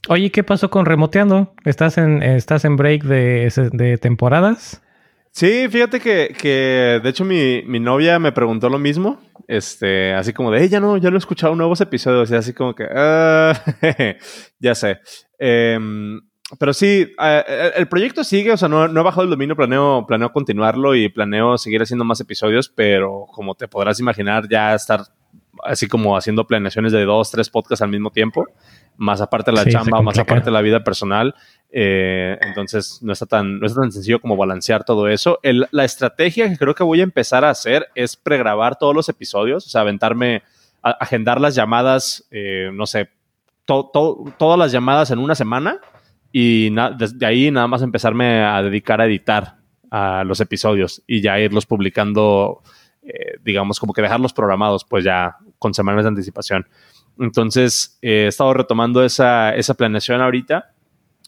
Oye, 0.08 0.31
¿qué 0.31 0.43
pasó 0.43 0.70
con 0.70 0.87
remoteando? 0.87 1.55
¿Estás 1.64 1.99
en, 1.99 2.23
estás 2.23 2.64
en 2.64 2.76
break 2.76 3.05
de, 3.05 3.99
temporadas? 4.00 4.82
Sí, 5.31 5.69
fíjate 5.69 6.00
que, 6.00 7.00
de 7.02 7.08
hecho 7.08 7.25
mi, 7.25 7.62
novia 7.79 8.19
me 8.19 8.32
preguntó 8.32 8.69
lo 8.69 8.79
mismo. 8.79 9.20
Este, 9.49 10.14
así 10.14 10.32
como 10.32 10.50
de, 10.50 10.69
ya 10.69 10.81
no, 10.81 10.96
ya 10.96 11.11
lo 11.11 11.17
he 11.17 11.19
escuchado 11.19 11.55
nuevos 11.55 11.81
episodios. 11.81 12.31
Y 12.31 12.34
así 12.34 12.52
como 12.52 12.75
que, 12.75 12.87
ah, 12.90 13.52
ya 14.58 14.75
sé. 14.75 15.00
Em, 15.38 16.20
pero 16.58 16.73
sí, 16.75 17.14
el 17.76 17.88
proyecto 17.88 18.25
sigue, 18.25 18.52
o 18.52 18.56
sea, 18.56 18.69
no, 18.69 18.88
no, 18.88 19.00
he 19.00 19.05
bajado 19.05 19.25
el 19.25 19.31
dominio, 19.31 19.56
planeo, 19.56 20.05
planeo 20.06 20.32
continuarlo 20.32 20.94
y 20.94 21.08
planeo 21.08 21.56
seguir 21.56 21.82
haciendo 21.82 22.05
más 22.05 22.20
episodios, 22.20 22.69
pero 22.69 23.26
como 23.32 23.55
te 23.55 23.69
podrás 23.69 24.00
imaginar, 24.00 24.48
ya 24.48 24.74
estar 24.74 25.03
así 25.62 25.88
como 25.88 26.16
haciendo 26.16 26.46
planeaciones 26.46 26.92
de 26.92 27.04
dos, 27.04 27.31
tres 27.31 27.48
podcasts 27.50 27.82
al 27.82 27.90
mismo 27.90 28.10
tiempo, 28.10 28.46
más 28.96 29.20
aparte 29.20 29.50
de 29.50 29.56
la 29.56 29.66
chamba, 29.66 30.02
más 30.02 30.19
aparte 30.19 30.46
de 30.46 30.50
la 30.50 30.60
vida 30.60 30.84
personal. 30.84 31.34
Eh, 31.70 32.38
entonces 32.42 32.98
no 33.02 33.12
está, 33.12 33.26
tan, 33.26 33.60
no 33.60 33.66
es 33.66 33.74
tan 33.74 33.90
sencillo 33.90 34.20
como 34.20 34.36
balancear 34.36 34.84
todo 34.84 35.08
eso. 35.08 35.38
la 35.42 35.84
estrategia 35.84 36.48
que 36.48 36.58
creo 36.58 36.74
que 36.74 36.82
voy 36.82 37.00
a 37.00 37.04
empezar 37.04 37.44
a 37.44 37.50
hacer 37.50 37.88
es 37.94 38.16
pregrabar 38.16 38.76
todos 38.76 38.94
los 38.94 39.08
episodios, 39.08 39.66
o 39.66 39.70
sea, 39.70 39.82
aventarme, 39.82 40.42
a, 40.82 40.90
agendar 40.90 41.40
las 41.40 41.54
llamadas, 41.54 42.26
eh, 42.31 42.70
no 42.72 42.86
sé, 42.86 43.08
todas 43.64 44.58
las 44.58 44.72
llamadas 44.72 45.10
en 45.10 45.19
una 45.19 45.34
semana 45.34 45.78
y 46.32 46.70
desde 46.98 47.24
ahí 47.24 47.50
nada 47.50 47.69
más 47.69 47.82
empezarme 47.82 48.42
a 48.42 48.62
dedicar 48.62 49.00
a 49.00 49.06
editar 49.06 49.56
a 49.90 50.24
los 50.24 50.40
episodios 50.40 51.02
y 51.06 51.20
ya 51.20 51.38
irlos 51.38 51.66
publicando 51.66 52.62
eh, 53.05 53.39
digamos, 53.43 53.81
como 53.81 53.93
que 53.93 54.03
dejarlos 54.03 54.32
programados, 54.32 54.85
pues 54.85 55.05
ya 55.05 55.37
con 55.59 55.75
semanas 55.75 56.05
de 56.05 56.09
anticipación. 56.09 56.69
Entonces, 57.19 57.99
eh, 58.01 58.25
he 58.25 58.27
estado 58.29 58.55
retomando 58.55 59.05
esa, 59.05 59.55
esa 59.55 59.75
planeación 59.75 60.21
ahorita. 60.21 60.73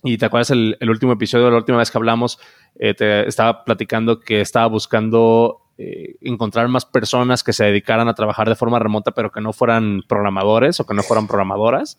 Y 0.04 0.18
te 0.18 0.26
acuerdas 0.26 0.50
el, 0.50 0.76
último 0.82 1.12
episodio, 1.12 1.50
la 1.50 1.56
última 1.56 1.78
vez 1.78 1.90
que 1.90 1.98
hablamos, 1.98 2.38
eh, 2.78 2.94
te 2.94 3.26
estaba 3.26 3.64
platicando 3.64 4.20
que 4.20 4.40
estaba 4.40 4.66
buscando 4.66 5.60
encontrar 5.76 6.68
más 6.68 6.84
personas 6.84 7.42
que 7.42 7.52
se 7.52 7.64
dedicaran 7.64 8.06
a 8.06 8.14
trabajar 8.14 8.48
de 8.48 8.54
forma 8.54 8.78
remota, 8.78 9.10
pero 9.10 9.32
que 9.32 9.40
no 9.40 9.52
fueran 9.52 10.02
programadores 10.06 10.78
o 10.78 10.86
que 10.86 10.94
no 10.94 11.02
fueran 11.02 11.26
programadoras. 11.26 11.98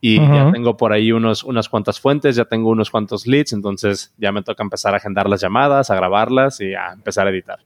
Y 0.00 0.16
ya 0.16 0.50
tengo 0.52 0.78
por 0.78 0.94
ahí 0.94 1.12
unos, 1.12 1.44
unas 1.44 1.68
cuantas 1.68 2.00
fuentes, 2.00 2.34
ya 2.34 2.46
tengo 2.46 2.70
unos 2.70 2.90
cuantos 2.90 3.26
leads, 3.26 3.52
entonces 3.52 4.14
ya 4.16 4.32
me 4.32 4.42
toca 4.42 4.62
empezar 4.62 4.94
a 4.94 4.96
agendar 4.96 5.28
las 5.28 5.42
llamadas, 5.42 5.90
a 5.90 5.96
grabarlas 5.96 6.62
y 6.62 6.72
a 6.72 6.92
empezar 6.94 7.26
a 7.26 7.30
editar. 7.30 7.58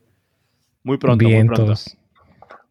Muy 0.85 0.99
pronto, 0.99 1.25
muy 1.25 1.45
pronto. 1.47 1.75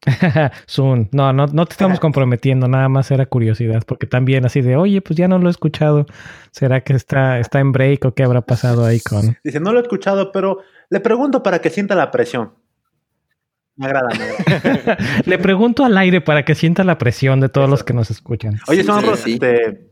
Zoom. 0.70 1.08
No, 1.12 1.34
no, 1.34 1.48
no 1.48 1.66
te 1.66 1.74
estamos 1.74 2.00
comprometiendo, 2.00 2.68
nada 2.68 2.90
más 2.90 3.10
era 3.12 3.26
curiosidad, 3.26 3.84
porque 3.86 4.08
también 4.08 4.46
así 4.46 4.62
de, 4.62 4.76
oye, 4.76 5.02
pues 5.02 5.18
ya 5.18 5.28
no 5.28 5.40
lo 5.40 5.48
he 5.48 5.52
escuchado. 5.52 6.06
¿Será 6.52 6.82
que 6.82 6.94
está, 6.94 7.40
está 7.40 7.60
en 7.60 7.72
break 7.72 8.06
o 8.06 8.14
qué 8.14 8.24
habrá 8.24 8.42
pasado 8.42 8.86
ahí 8.86 9.00
con? 9.00 9.38
Dice, 9.44 9.60
no 9.60 9.74
lo 9.74 9.80
he 9.80 9.82
escuchado, 9.82 10.32
pero 10.32 10.60
le 10.90 11.00
pregunto 11.00 11.44
para 11.44 11.60
que 11.60 11.70
sienta 11.70 11.96
la 11.96 12.12
presión. 12.12 12.54
Me 13.76 13.88
agrada, 13.88 14.10
me 14.10 14.24
agrada. 14.24 14.98
le 15.26 15.38
pregunto 15.40 15.84
al 15.84 15.98
aire 15.98 16.22
para 16.22 16.46
que 16.46 16.54
sienta 16.54 16.84
la 16.84 17.00
presión 17.00 17.40
de 17.40 17.50
todos 17.50 17.70
los 17.70 17.84
que 17.84 17.94
nos 17.94 18.12
escuchan. 18.12 18.60
Oye, 18.68 18.84
son 18.84 19.04
este, 19.06 19.90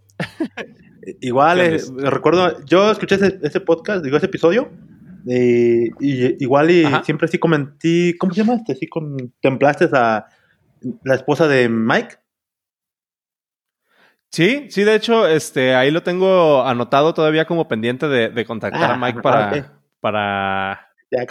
igual, 1.21 1.61
eh, 1.61 1.79
recuerdo, 1.97 2.63
yo 2.65 2.91
escuché 2.91 3.15
ese, 3.15 3.39
ese 3.41 3.59
podcast, 3.59 4.03
digo, 4.03 4.17
ese 4.17 4.27
episodio 4.27 4.69
y 5.25 6.43
igual 6.43 6.71
y 6.71 6.85
siempre 7.03 7.27
sí 7.27 7.37
comenté, 7.37 8.15
¿cómo 8.17 8.33
se 8.33 8.41
llama? 8.41 8.55
Este, 8.55 8.75
sí 8.75 8.87
contemplaste 8.87 9.89
a 9.93 10.25
la 11.03 11.15
esposa 11.15 11.47
de 11.47 11.69
Mike. 11.69 12.15
Sí, 14.31 14.67
sí, 14.69 14.83
de 14.83 14.95
hecho, 14.95 15.27
este, 15.27 15.75
ahí 15.75 15.91
lo 15.91 16.03
tengo 16.03 16.63
anotado 16.65 17.13
todavía 17.13 17.45
como 17.45 17.67
pendiente 17.67 18.07
de, 18.07 18.29
de 18.29 18.45
contactar 18.45 18.91
Ah, 18.91 18.93
a 18.93 18.97
Mike 18.97 19.19
para, 19.21 19.49
ok. 19.49 19.65
para. 19.99 20.87
Ya 21.11 21.25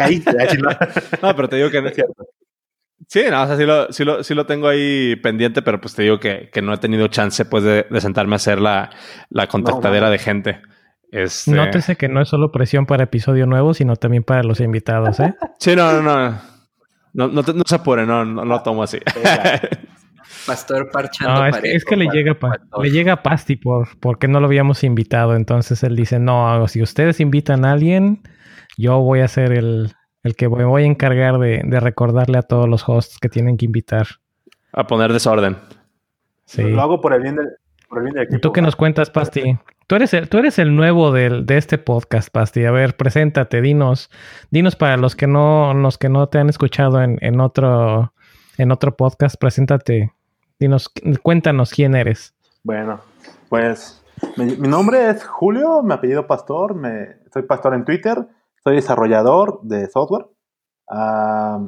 chino. 0.48 0.68
No, 1.22 1.34
pero 1.34 1.48
te 1.48 1.56
digo 1.56 1.70
que 1.70 1.80
no 1.80 1.88
es 1.88 1.94
cierto. 1.94 2.26
Sí, 3.08 3.24
no, 3.30 3.42
o 3.42 3.46
sea, 3.46 3.56
sí 3.56 3.64
lo, 3.64 3.90
sí 3.90 4.04
lo, 4.04 4.22
sí 4.22 4.34
lo 4.34 4.44
tengo 4.44 4.68
ahí 4.68 5.16
pendiente, 5.16 5.62
pero 5.62 5.80
pues 5.80 5.94
te 5.94 6.02
digo 6.02 6.20
que, 6.20 6.50
que 6.52 6.60
no 6.60 6.74
he 6.74 6.76
tenido 6.78 7.08
chance 7.08 7.46
pues 7.46 7.64
de, 7.64 7.86
de 7.90 8.00
sentarme 8.02 8.34
a 8.34 8.36
hacer 8.36 8.60
la, 8.60 8.90
la 9.30 9.46
contactadera 9.46 10.06
No, 10.06 10.12
de 10.12 10.18
gente. 10.18 10.62
Este... 11.12 11.50
Nótese 11.50 11.96
que 11.96 12.08
no 12.08 12.20
es 12.20 12.28
solo 12.28 12.52
presión 12.52 12.86
para 12.86 13.04
episodio 13.04 13.46
nuevo, 13.46 13.74
sino 13.74 13.96
también 13.96 14.22
para 14.22 14.42
los 14.42 14.60
invitados, 14.60 15.18
¿eh? 15.20 15.34
Sí, 15.58 15.74
no, 15.76 15.92
no, 15.92 16.02
no. 16.02 16.38
No, 17.12 17.26
no, 17.28 17.42
te- 17.42 17.52
no 17.54 17.62
se 17.66 17.74
apure, 17.74 18.06
no, 18.06 18.24
no 18.24 18.44
lo 18.44 18.62
tomo 18.62 18.82
así. 18.84 18.98
Pastor 20.46 20.90
parchando 20.90 21.34
No, 21.40 21.46
es, 21.46 21.54
que- 21.56 21.60
parejo 21.60 21.76
es 21.76 21.84
que 21.84 21.96
le 21.96 22.06
llega, 22.06 22.34
pa- 22.34 22.60
le 22.82 22.90
llega 22.90 23.14
a 23.14 23.22
Pasti 23.22 23.56
por, 23.56 23.88
porque 23.98 24.28
no 24.28 24.40
lo 24.40 24.46
habíamos 24.46 24.84
invitado. 24.84 25.34
Entonces 25.34 25.82
él 25.82 25.96
dice, 25.96 26.18
no, 26.18 26.66
si 26.68 26.82
ustedes 26.82 27.20
invitan 27.20 27.64
a 27.64 27.72
alguien, 27.72 28.22
yo 28.78 29.00
voy 29.00 29.20
a 29.20 29.28
ser 29.28 29.52
el, 29.52 29.92
el 30.22 30.36
que 30.36 30.48
me 30.48 30.64
voy 30.64 30.84
a 30.84 30.86
encargar 30.86 31.38
de, 31.38 31.62
de 31.64 31.80
recordarle 31.80 32.38
a 32.38 32.42
todos 32.42 32.68
los 32.68 32.88
hosts 32.88 33.18
que 33.18 33.28
tienen 33.28 33.56
que 33.56 33.66
invitar. 33.66 34.06
A 34.72 34.86
poner 34.86 35.12
desorden. 35.12 35.56
Sí. 36.44 36.62
Lo 36.62 36.80
hago 36.80 37.00
por 37.00 37.12
el 37.12 37.22
bien 37.22 37.36
del, 37.36 37.48
por 37.88 37.98
el 37.98 38.04
bien 38.04 38.14
del 38.14 38.22
¿Y 38.22 38.26
equipo. 38.26 38.40
tú 38.40 38.52
qué 38.52 38.62
nos 38.62 38.76
cuentas, 38.76 39.10
Pasti? 39.10 39.58
Tú 39.90 39.96
eres 39.96 40.14
el, 40.14 40.28
tú 40.28 40.38
eres 40.38 40.60
el 40.60 40.76
nuevo 40.76 41.10
del, 41.10 41.46
de 41.46 41.58
este 41.58 41.76
podcast, 41.76 42.30
Pasti. 42.30 42.64
A 42.64 42.70
ver, 42.70 42.96
preséntate, 42.96 43.60
dinos, 43.60 44.08
dinos 44.52 44.76
para 44.76 44.96
los 44.96 45.16
que 45.16 45.26
no, 45.26 45.74
los 45.74 45.98
que 45.98 46.08
no 46.08 46.28
te 46.28 46.38
han 46.38 46.48
escuchado 46.48 47.02
en, 47.02 47.18
en 47.22 47.40
otro, 47.40 48.12
en 48.56 48.70
otro 48.70 48.96
podcast, 48.96 49.34
preséntate. 49.34 50.12
Dinos, 50.60 50.92
cuéntanos 51.24 51.72
quién 51.72 51.96
eres. 51.96 52.36
Bueno, 52.62 53.00
pues 53.48 54.00
mi, 54.36 54.54
mi 54.58 54.68
nombre 54.68 55.10
es 55.10 55.24
Julio, 55.24 55.82
mi 55.82 55.92
apellido 55.92 56.24
Pastor, 56.28 56.76
me, 56.76 57.16
soy 57.34 57.42
pastor 57.42 57.74
en 57.74 57.84
Twitter, 57.84 58.28
soy 58.62 58.76
desarrollador 58.76 59.58
de 59.64 59.88
software. 59.88 60.26
Ah, 60.88 61.66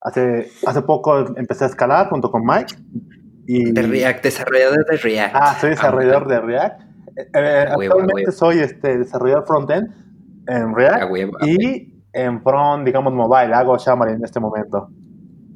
hace, 0.00 0.48
hace 0.64 0.82
poco 0.82 1.36
empecé 1.36 1.64
a 1.64 1.66
escalar 1.66 2.08
junto 2.08 2.30
con 2.30 2.46
Mike. 2.46 2.76
Y, 3.48 3.72
De 3.72 3.82
React, 3.82 4.22
desarrollador 4.22 4.86
de 4.86 4.96
React. 4.96 5.34
Ah, 5.34 5.56
soy 5.60 5.70
desarrollador 5.70 6.28
de 6.28 6.38
React. 6.38 6.87
Eh, 7.18 7.26
eh, 7.34 7.66
actualmente 7.68 8.14
huevo. 8.14 8.32
soy 8.32 8.60
este, 8.60 8.98
desarrollador 8.98 9.44
frontend 9.44 9.88
en 10.46 10.74
React 10.74 11.42
y 11.42 12.04
en 12.12 12.42
front, 12.42 12.86
digamos, 12.86 13.12
mobile. 13.12 13.52
Hago 13.52 13.76
Xamarin 13.76 14.16
en 14.16 14.24
este 14.24 14.38
momento. 14.38 14.88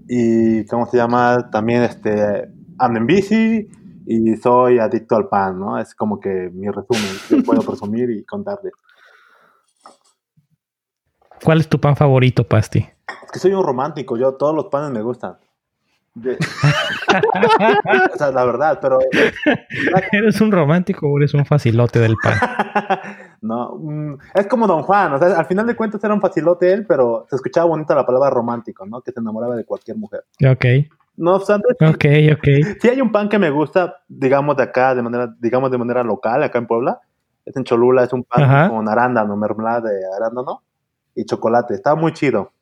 Y, 0.08 0.66
¿cómo 0.66 0.86
se 0.86 0.96
llama? 0.96 1.50
También 1.50 1.84
este, 1.84 2.48
ando 2.78 2.98
en 2.98 3.06
bici 3.06 3.68
y 4.06 4.36
soy 4.36 4.80
adicto 4.80 5.14
al 5.14 5.28
pan, 5.28 5.60
¿no? 5.60 5.78
Es 5.78 5.94
como 5.94 6.18
que 6.18 6.50
mi 6.52 6.66
resumen 6.66 7.12
que 7.28 7.36
puedo 7.46 7.62
presumir 7.62 8.10
y 8.10 8.24
contarles. 8.24 8.72
¿Cuál 11.44 11.60
es 11.60 11.68
tu 11.68 11.80
pan 11.80 11.94
favorito, 11.94 12.44
Pasti? 12.44 12.80
Es 13.24 13.32
que 13.32 13.38
soy 13.38 13.52
un 13.52 13.64
romántico, 13.64 14.16
yo 14.16 14.34
todos 14.34 14.54
los 14.54 14.66
panes 14.66 14.90
me 14.90 15.02
gustan. 15.02 15.36
De- 16.14 16.36
o 18.14 18.16
sea, 18.18 18.30
la 18.30 18.44
verdad, 18.44 18.78
pero 18.82 18.98
¿Eres 20.12 20.40
un 20.40 20.52
romántico 20.52 21.08
o 21.08 21.16
eres 21.18 21.32
un 21.34 21.46
facilote 21.46 21.98
del 22.00 22.16
pan? 22.22 22.34
no, 23.40 23.76
mm, 23.78 24.14
es 24.34 24.46
como 24.46 24.66
Don 24.66 24.82
Juan, 24.82 25.14
o 25.14 25.18
sea, 25.18 25.38
al 25.38 25.46
final 25.46 25.66
de 25.66 25.74
cuentas 25.74 26.02
era 26.04 26.12
un 26.14 26.20
facilote 26.20 26.72
él, 26.72 26.86
pero 26.86 27.26
se 27.30 27.36
escuchaba 27.36 27.66
bonita 27.66 27.94
la 27.94 28.04
palabra 28.06 28.30
romántico, 28.30 28.84
¿no? 28.86 29.00
Que 29.00 29.12
se 29.12 29.20
enamoraba 29.20 29.56
de 29.56 29.64
cualquier 29.64 29.96
mujer. 29.96 30.24
Ok, 30.50 30.64
No 31.16 31.36
obstante, 31.36 31.68
ok, 31.80 32.04
ok. 32.36 32.76
sí 32.80 32.88
hay 32.88 33.00
un 33.00 33.10
pan 33.10 33.28
que 33.28 33.38
me 33.38 33.50
gusta, 33.50 33.96
digamos 34.08 34.56
de 34.56 34.64
acá, 34.64 34.94
de 34.94 35.02
manera, 35.02 35.34
digamos 35.38 35.70
de 35.70 35.78
manera 35.78 36.02
local, 36.02 36.42
acá 36.42 36.58
en 36.58 36.66
Puebla. 36.66 37.00
Es 37.44 37.56
en 37.56 37.64
Cholula, 37.64 38.04
es 38.04 38.12
un 38.12 38.22
pan 38.22 38.44
Ajá. 38.44 38.68
con 38.68 38.88
arándano, 38.88 39.36
mermelada 39.36 39.88
de 39.90 40.00
arándano 40.16 40.62
y 41.14 41.24
chocolate. 41.24 41.74
Está 41.74 41.94
muy 41.96 42.12
chido. 42.12 42.52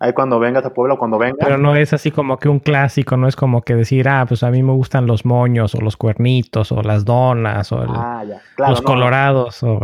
Ahí 0.00 0.12
cuando 0.12 0.38
vengas 0.38 0.64
a 0.64 0.74
Puebla, 0.74 0.96
cuando 0.96 1.18
vengas. 1.18 1.38
Pero 1.40 1.56
no 1.56 1.76
es 1.76 1.92
así 1.92 2.10
como 2.10 2.36
que 2.36 2.48
un 2.48 2.58
clásico, 2.58 3.16
no 3.16 3.28
es 3.28 3.36
como 3.36 3.62
que 3.62 3.74
decir, 3.76 4.08
ah, 4.08 4.24
pues 4.26 4.42
a 4.42 4.50
mí 4.50 4.62
me 4.62 4.72
gustan 4.72 5.06
los 5.06 5.24
moños 5.24 5.74
o 5.74 5.80
los 5.80 5.96
cuernitos 5.96 6.72
o 6.72 6.82
las 6.82 7.04
donas 7.04 7.70
o 7.72 7.82
el- 7.82 7.90
ah, 7.90 8.24
ya. 8.24 8.40
Claro, 8.56 8.72
los 8.72 8.82
no. 8.82 8.86
colorados 8.86 9.62
o... 9.62 9.80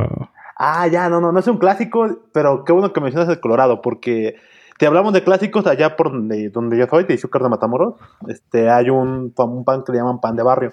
Ah, 0.57 0.87
ya, 0.89 1.09
no, 1.09 1.21
no, 1.21 1.33
no 1.33 1.39
es 1.39 1.47
un 1.47 1.57
clásico, 1.59 2.07
pero 2.33 2.65
qué 2.65 2.73
bueno 2.73 2.93
que 2.93 3.01
mencionas 3.01 3.31
el 3.31 3.41
Colorado, 3.41 3.81
porque 3.81 4.37
te 4.79 4.87
hablamos 4.87 5.13
de 5.15 5.25
clásicos 5.25 5.67
allá 5.67 5.97
por 5.97 6.13
donde, 6.13 6.51
donde 6.51 6.77
yo 6.77 6.87
soy, 6.87 7.05
de 7.05 7.15
Izúcar 7.15 7.43
de 7.43 7.49
Matamoros. 7.49 7.95
Este, 8.29 8.69
hay 8.69 8.91
un 8.91 9.33
pan 9.65 9.85
que 9.85 9.93
le 9.93 9.99
llaman 9.99 10.21
pan 10.21 10.37
de 10.37 10.43
barrio. 10.43 10.73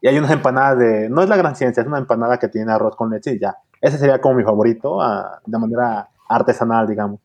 Y 0.00 0.08
hay 0.08 0.18
unas 0.18 0.30
empanadas 0.30 0.78
de, 0.78 1.10
no 1.10 1.22
es 1.22 1.28
la 1.28 1.36
gran 1.36 1.56
ciencia, 1.56 1.80
es 1.80 1.86
una 1.86 1.98
empanada 1.98 2.38
que 2.38 2.48
tiene 2.48 2.72
arroz 2.72 2.94
con 2.96 3.10
leche 3.10 3.32
y 3.32 3.40
ya. 3.40 3.56
Ese 3.80 3.98
sería 3.98 4.20
como 4.20 4.36
mi 4.36 4.44
favorito, 4.44 5.00
ah, 5.00 5.40
de 5.44 5.58
manera 5.58 6.08
artesanal, 6.28 6.86
digamos. 6.86 7.20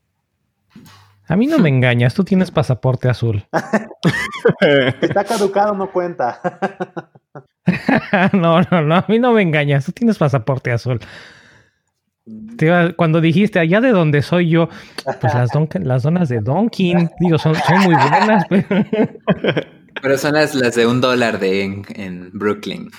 A 1.27 1.35
mí 1.35 1.47
no 1.47 1.57
me 1.59 1.69
engañas, 1.69 2.13
tú 2.13 2.23
tienes 2.23 2.51
pasaporte 2.51 3.09
azul. 3.09 3.43
Está 5.01 5.23
caducado, 5.23 5.73
no 5.73 5.91
cuenta. 5.91 6.39
no, 8.33 8.61
no, 8.61 8.81
no, 8.81 8.95
a 8.95 9.05
mí 9.07 9.17
no 9.19 9.31
me 9.33 9.41
engañas, 9.41 9.85
tú 9.85 9.91
tienes 9.91 10.17
pasaporte 10.17 10.71
azul. 10.71 10.99
Te 12.57 12.65
iba- 12.67 12.93
cuando 12.93 13.21
dijiste 13.21 13.59
allá 13.59 13.81
de 13.81 13.89
donde 13.91 14.21
soy 14.21 14.49
yo, 14.49 14.69
pues 15.21 15.33
las, 15.33 15.51
don- 15.51 15.69
las 15.81 16.03
donas 16.03 16.29
de 16.29 16.39
Donkin, 16.41 17.09
digo, 17.19 17.37
son, 17.37 17.55
son 17.55 17.79
muy 17.81 17.95
buenas, 17.95 18.45
pero... 18.49 18.67
Pero 20.01 20.17
son 20.17 20.33
las, 20.33 20.53
las 20.55 20.75
de 20.75 20.85
un 20.87 20.99
dólar 21.01 21.39
de 21.39 21.63
en, 21.63 21.85
en 21.95 22.29
Brooklyn. 22.33 22.89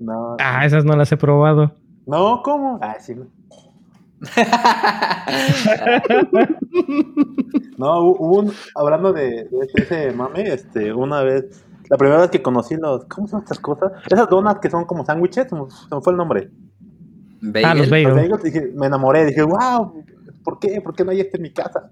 no, 0.00 0.36
Ah, 0.40 0.66
esas 0.66 0.84
no 0.84 0.96
las 0.96 1.10
he 1.12 1.16
probado. 1.16 1.74
no, 2.06 2.42
¿cómo? 2.42 2.78
Ah, 2.82 2.96
sí. 2.98 3.14
No. 6.72 7.14
No, 7.78 8.00
hu- 8.00 8.16
hubo 8.18 8.38
un, 8.40 8.52
hablando 8.74 9.12
de, 9.12 9.44
de 9.50 9.58
ese, 9.62 9.82
ese 9.82 10.12
mame, 10.12 10.42
este, 10.44 10.92
una 10.94 11.22
vez, 11.22 11.64
la 11.90 11.96
primera 11.98 12.20
vez 12.20 12.30
que 12.30 12.40
conocí 12.42 12.74
los, 12.76 13.04
¿cómo 13.04 13.26
llaman 13.26 13.42
estas 13.42 13.58
cosas? 13.60 13.92
Esas 14.10 14.28
donas 14.30 14.58
que 14.60 14.70
son 14.70 14.84
como 14.86 15.04
sándwiches, 15.04 15.46
se 15.48 15.54
me 15.54 15.62
se 15.70 15.94
me 15.94 16.00
fue 16.00 16.12
el 16.12 16.16
nombre. 16.16 16.50
Ah, 17.62 17.74
los 17.74 17.90
Bagel. 17.90 17.90
bagel. 17.90 18.04
Los 18.08 18.14
bagels, 18.16 18.42
dije, 18.42 18.72
me 18.74 18.86
enamoré, 18.86 19.26
dije, 19.26 19.42
wow, 19.42 20.02
¿por 20.42 20.58
qué? 20.58 20.80
¿Por 20.82 20.94
qué 20.94 21.04
no 21.04 21.10
hay 21.10 21.20
este 21.20 21.36
en 21.36 21.42
mi 21.42 21.52
casa? 21.52 21.90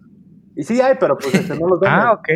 Y 0.57 0.62
sí 0.62 0.81
hay, 0.81 0.95
pero 0.99 1.16
pues 1.19 1.35
este, 1.35 1.54
no 1.59 1.69
los 1.69 1.78
venden. 1.81 2.00
Ah, 2.00 2.12
ok. 2.14 2.28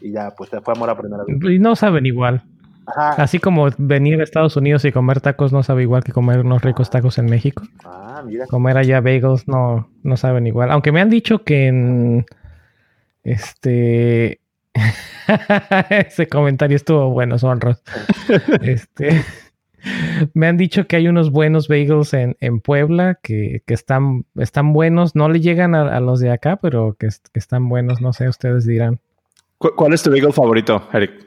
Y 0.00 0.12
ya, 0.12 0.32
pues 0.36 0.50
se 0.50 0.60
fue 0.60 0.74
amor 0.74 0.90
a 0.90 0.98
primera 0.98 1.22
vez. 1.24 1.36
Y 1.54 1.58
no 1.60 1.76
saben 1.76 2.04
igual. 2.04 2.42
Ajá. 2.86 3.22
Así 3.22 3.38
como 3.38 3.68
venir 3.78 4.20
a 4.20 4.24
Estados 4.24 4.56
Unidos 4.56 4.84
y 4.84 4.92
comer 4.92 5.20
tacos 5.20 5.52
no 5.52 5.62
sabe 5.62 5.82
igual 5.82 6.04
que 6.04 6.12
comer 6.12 6.40
unos 6.40 6.62
ricos 6.62 6.88
tacos 6.90 7.18
en 7.18 7.26
México. 7.26 7.64
Ah, 7.84 8.22
mira. 8.24 8.46
Comer 8.46 8.76
allá 8.78 9.00
bagels 9.00 9.48
no, 9.48 9.90
no 10.02 10.16
saben 10.16 10.46
igual. 10.46 10.70
Aunque 10.70 10.92
me 10.92 11.00
han 11.00 11.10
dicho 11.10 11.42
que 11.44 11.66
en 11.66 12.26
este 13.24 14.40
ese 15.90 16.28
comentario 16.28 16.76
estuvo 16.76 17.10
bueno, 17.10 17.38
sonros. 17.38 17.82
este 18.62 19.22
me 20.34 20.48
han 20.48 20.56
dicho 20.56 20.86
que 20.86 20.96
hay 20.96 21.06
unos 21.08 21.30
buenos 21.30 21.68
bagels 21.68 22.12
en, 22.14 22.36
en 22.40 22.60
Puebla 22.60 23.18
que, 23.22 23.62
que 23.66 23.74
están, 23.74 24.24
están 24.36 24.72
buenos. 24.72 25.14
No 25.14 25.28
le 25.28 25.40
llegan 25.40 25.74
a, 25.74 25.96
a 25.96 26.00
los 26.00 26.18
de 26.20 26.30
acá, 26.32 26.56
pero 26.56 26.96
que, 26.98 27.08
que 27.32 27.38
están 27.38 27.68
buenos. 27.68 28.00
No 28.00 28.12
sé, 28.12 28.28
ustedes 28.28 28.66
dirán. 28.66 28.98
¿Cu- 29.58 29.74
¿Cuál 29.76 29.92
es 29.92 30.02
tu 30.02 30.10
bagel 30.10 30.32
favorito, 30.32 30.88
Eric? 30.92 31.25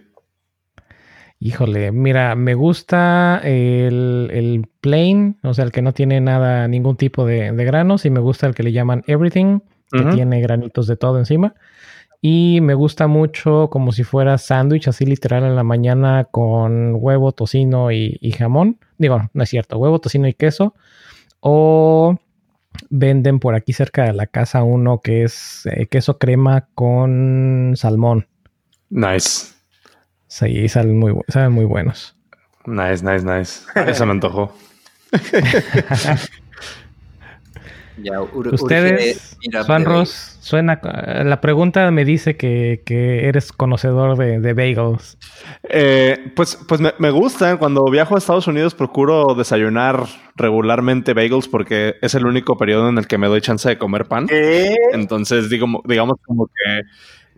Híjole, 1.42 1.94
mira, 1.94 2.36
me 2.36 2.54
gusta 2.54 3.40
el, 3.44 4.30
el 4.34 4.68
plain, 4.82 5.38
o 5.42 5.54
sea, 5.54 5.64
el 5.64 5.72
que 5.72 5.82
no 5.82 5.94
tiene 5.94 6.20
nada, 6.20 6.68
ningún 6.68 6.98
tipo 6.98 7.26
de, 7.26 7.54
de 7.54 7.66
granos, 7.66 8.06
y 8.06 8.10
me 8.10 8.20
gusta 8.20 8.46
el 8.46 8.56
que 8.56 8.64
le 8.64 8.74
llaman 8.74 9.04
everything, 9.08 9.60
que 9.92 10.04
tiene 10.14 10.42
granitos 10.42 10.86
de 10.86 10.98
todo 10.98 11.18
encima. 11.18 11.56
Y 12.22 12.60
me 12.62 12.74
gusta 12.74 13.08
mucho 13.08 13.70
como 13.70 13.94
si 13.94 14.04
fuera 14.04 14.38
sándwich, 14.38 14.90
así 14.90 15.06
literal 15.06 15.44
en 15.46 15.56
la 15.56 15.64
mañana 15.64 16.28
con 16.30 16.96
huevo, 16.96 17.32
tocino 17.32 17.92
y, 17.92 18.18
y 18.20 18.32
jamón. 18.32 18.78
Digo, 18.98 19.30
no 19.34 19.44
es 19.44 19.50
cierto, 19.50 19.78
huevo, 19.78 20.00
tocino 20.00 20.28
y 20.28 20.34
queso. 20.34 20.76
O 21.40 22.18
venden 22.90 23.40
por 23.40 23.56
aquí 23.56 23.72
cerca 23.72 24.04
de 24.04 24.14
la 24.14 24.28
casa 24.28 24.64
uno 24.64 25.00
que 25.00 25.24
es 25.24 25.66
eh, 25.72 25.88
queso 25.88 26.18
crema 26.18 26.68
con 26.76 27.74
salmón. 27.78 28.28
Nice. 28.90 29.59
Sí, 30.30 30.70
salen 30.70 30.98
muy, 30.98 31.14
saben 31.28 31.52
muy 31.52 31.66
buenos. 31.66 32.16
Nice, 32.66 33.04
nice, 33.04 33.26
nice. 33.26 33.62
Eso 33.90 34.06
me 34.06 34.12
antojó. 34.12 34.56
Ya, 38.02 38.22
Ustedes, 38.22 39.38
Juanros, 39.66 40.38
suena. 40.40 40.80
La 41.26 41.42
pregunta 41.42 41.92
me 41.92 42.06
dice 42.06 42.38
que, 42.38 42.82
que 42.86 43.28
eres 43.28 43.52
conocedor 43.52 44.18
de, 44.18 44.40
de 44.40 44.54
bagels. 44.54 45.18
Eh, 45.64 46.32
pues 46.36 46.58
pues 46.68 46.80
me, 46.80 46.94
me 46.98 47.12
gusta. 47.12 47.58
Cuando 47.58 47.84
viajo 47.90 48.16
a 48.16 48.20
Estados 48.20 48.48
Unidos 48.48 48.74
procuro 48.74 49.36
desayunar 49.36 50.06
regularmente 50.36 51.14
bagels 51.14 51.48
porque 51.48 51.96
es 52.02 52.16
el 52.16 52.26
único 52.26 52.58
periodo 52.58 52.90
en 52.90 52.98
el 52.98 53.08
que 53.08 53.18
me 53.18 53.28
doy 53.28 53.42
chance 53.42 53.68
de 53.68 53.78
comer 53.78 54.06
pan. 54.06 54.28
Entonces, 54.94 55.50
digo, 55.50 55.68
digamos 55.86 56.18
como 56.26 56.48
que 56.48 56.84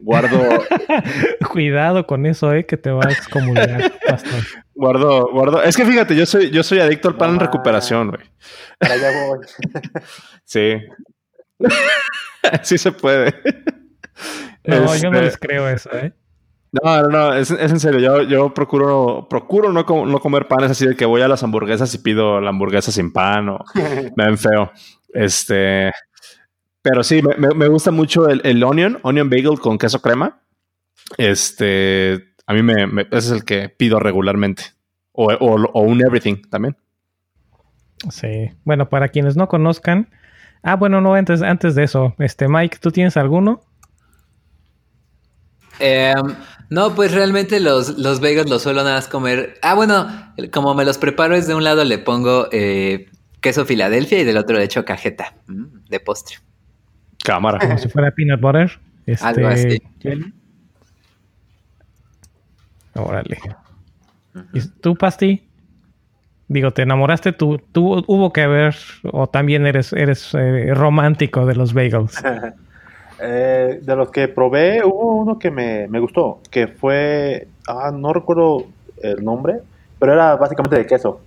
Guardo, 0.04 0.40
Cuidado 1.52 2.08
con 2.08 2.26
eso, 2.26 2.52
eh, 2.54 2.66
que 2.66 2.76
te 2.78 2.90
va 2.92 3.04
a 3.08 3.12
excomulgar, 3.12 3.92
pastor. 4.08 4.42
guardo, 4.74 5.30
guardo. 5.32 5.62
Es 5.64 5.78
que 5.78 5.86
fíjate, 5.86 6.16
yo 6.16 6.26
soy, 6.26 6.50
yo 6.50 6.64
soy 6.64 6.80
adicto 6.80 7.08
al 7.08 7.16
pan 7.18 7.32
en 7.32 7.40
recuperación, 7.40 8.10
güey. 8.10 8.22
Para 8.80 8.94
allá 8.96 9.10
voy. 9.28 9.40
Sí. 10.44 10.74
sí 12.64 12.78
se 12.78 12.92
puede. 12.92 13.34
No, 14.66 14.96
yo 14.98 15.10
no 15.12 15.18
Este, 15.20 15.22
les 15.22 15.38
creo 15.38 15.70
eso, 15.70 15.90
eh. 15.96 16.14
No, 16.72 17.02
no, 17.04 17.08
no, 17.10 17.34
es, 17.36 17.52
es 17.52 17.72
en 17.72 17.80
serio. 17.80 18.00
Yo, 18.00 18.24
yo 18.24 18.54
procuro, 18.54 19.28
procuro 19.30 19.72
no, 19.74 19.86
com- 19.86 20.10
no 20.10 20.20
comer 20.20 20.48
panes 20.48 20.72
así 20.72 20.86
de 20.88 20.96
que 20.96 21.06
voy 21.06 21.22
a 21.22 21.28
las 21.28 21.44
hamburguesas 21.44 21.94
y 21.94 22.00
pido 22.00 22.40
la 22.42 22.50
hamburguesa 22.50 22.92
sin 22.92 23.12
pan 23.12 23.50
o 23.50 23.60
me 24.16 24.26
ven 24.26 24.38
feo. 24.38 24.72
Este, 25.14 25.92
pero 26.82 27.04
sí, 27.04 27.22
me, 27.38 27.68
gusta 27.68 27.92
mucho 27.92 28.28
el, 28.28 28.42
el 28.44 28.64
onion, 28.64 29.00
onion 29.04 29.30
bagel 29.30 29.60
con 29.60 29.78
queso 29.78 30.02
crema. 30.02 30.42
Este, 31.18 32.34
a 32.46 32.54
mí 32.54 32.64
me, 32.64 32.88
me- 32.88 33.04
ese 33.04 33.18
es 33.18 33.32
el 33.32 33.44
que 33.46 33.70
pido 33.70 34.00
regularmente. 34.00 34.64
O, 35.12 35.26
o- 35.32 35.70
o 35.74 35.82
un 35.82 36.02
everything 36.02 36.42
también. 36.50 36.76
Sí. 38.10 38.50
Bueno, 38.64 38.90
para 38.90 39.10
quienes 39.10 39.36
no 39.36 39.48
conozcan. 39.48 40.10
Ah, 40.64 40.76
bueno, 40.76 41.02
no, 41.02 41.14
antes, 41.16 41.42
antes 41.42 41.76
de 41.76 41.84
eso, 41.84 42.16
este, 42.20 42.48
Mike, 42.48 42.78
¿tú 42.80 42.92
tienes 42.92 43.18
alguno? 43.18 43.62
Em, 45.80 46.36
no, 46.70 46.94
pues 46.96 47.12
realmente 47.14 47.60
los, 47.60 47.98
los 47.98 48.20
bagels 48.20 48.50
los 48.50 48.62
suelo 48.62 48.84
nada 48.84 48.96
más 48.96 49.08
comer. 49.08 49.56
Ah, 49.62 49.74
bueno, 49.74 50.08
como 50.52 50.74
me 50.76 50.86
los 50.86 50.98
preparo 50.98 51.36
es 51.36 51.48
de 51.48 51.56
un 51.56 51.64
lado 51.64 51.84
le 51.84 51.98
pongo 51.98 52.48
eh, 52.52 53.10
queso 53.42 53.66
Filadelfia 53.66 54.20
y 54.20 54.24
del 54.24 54.38
otro 54.38 54.58
le 54.58 54.64
echo 54.64 54.86
cajeta 54.86 55.36
mm, 55.48 55.88
de 55.90 56.00
postre. 56.00 56.38
Cámara. 57.24 57.60
Como 57.60 57.78
si 57.78 57.90
fuera 57.90 58.12
peanut 58.12 58.40
butter. 58.40 58.72
Este, 59.06 59.26
Algo 59.26 59.48
así. 59.48 59.82
Órale. 62.94 63.38
¿Y 64.54 64.62
tú, 64.82 64.96
Pasti? 64.96 65.48
Digo, 66.48 66.72
¿te 66.72 66.82
enamoraste? 66.82 67.32
¿Tú, 67.32 67.62
tú 67.72 68.04
hubo 68.08 68.34
que 68.34 68.42
haber, 68.42 68.76
o 69.04 69.28
también 69.28 69.66
eres, 69.66 69.94
eres 69.94 70.34
eh, 70.34 70.74
romántico 70.74 71.46
de 71.46 71.56
los 71.56 71.74
bagels? 71.74 72.22
Eh, 73.24 73.80
de 73.84 73.96
los 73.96 74.10
que 74.10 74.28
probé, 74.28 74.84
hubo 74.84 75.18
uno 75.18 75.38
que 75.38 75.52
me, 75.52 75.88
me 75.88 76.00
gustó, 76.00 76.40
que 76.50 76.66
fue, 76.66 77.48
ah, 77.68 77.92
no 77.94 78.14
recuerdo 78.14 78.66
el 79.04 79.24
nombre, 79.24 79.60
pero 80.00 80.14
era 80.14 80.36
básicamente 80.38 80.76
de 80.76 80.88
queso. 80.88 81.22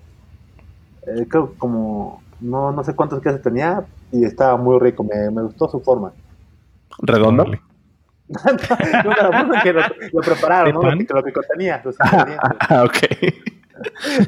Eh, 1.06 1.24
creo 1.28 1.54
como, 1.56 2.20
no, 2.40 2.72
no 2.72 2.82
sé 2.82 2.96
cuántos 2.96 3.22
quesos 3.22 3.42
tenía 3.42 3.84
y 4.14 4.24
estaba 4.24 4.56
muy 4.56 4.78
rico, 4.78 5.02
me, 5.02 5.30
me 5.30 5.42
gustó 5.42 5.68
su 5.68 5.80
forma. 5.80 6.12
Redondo. 6.98 7.46
No, 8.26 9.12
pero 9.14 9.30
bueno, 9.30 9.52
que 9.62 9.72
lo, 9.74 9.82
lo 10.12 10.20
prepararon, 10.22 10.68
¿De 10.68 10.72
¿no? 10.72 10.82
Lo 10.82 10.98
que, 10.98 11.14
lo 11.14 11.22
que 11.22 11.32
contenía, 11.32 11.82
los 11.84 11.94
ingredientes. 12.00 12.38
Ah, 12.58 12.84
ok. 12.84 12.96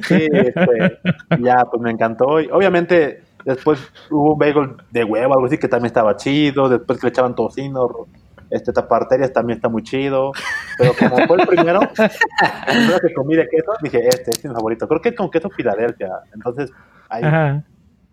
Sí, 0.07 0.28
este, 0.33 0.99
ya, 1.40 1.64
pues 1.64 1.81
me 1.81 1.93
encantó. 1.93 2.38
Y 2.38 2.49
obviamente, 2.50 3.23
después 3.47 3.81
hubo 4.11 4.35
un 4.35 4.38
bagel 4.38 4.76
de 4.90 5.02
huevo, 5.02 5.33
algo 5.33 5.47
así, 5.47 5.57
que 5.57 5.69
también 5.69 5.87
estaba 5.87 6.14
chido. 6.16 6.69
Después 6.69 7.00
que 7.00 7.07
le 7.07 7.11
echaban 7.11 7.35
tocino, 7.35 7.88
este 8.50 8.71
taparterias 8.73 9.33
también 9.33 9.57
está 9.57 9.71
muy 9.71 9.83
chido. 9.83 10.33
Pero 10.76 10.93
como 10.99 11.26
fue 11.26 11.40
el 11.40 11.47
primero, 11.47 11.81
el 11.81 12.76
primero 12.76 12.99
que 13.00 13.14
comí 13.14 13.35
de 13.35 13.49
queso, 13.49 13.73
dije, 13.83 14.07
este, 14.09 14.31
este 14.31 14.31
es 14.31 14.45
mi 14.45 14.55
favorito. 14.55 14.87
Creo 14.87 15.00
que 15.00 15.09
es 15.09 15.16
con 15.16 15.31
queso 15.31 15.49
Filadelfia. 15.49 16.11
Entonces, 16.35 16.71
ahí, 17.09 17.25
Ajá. 17.25 17.64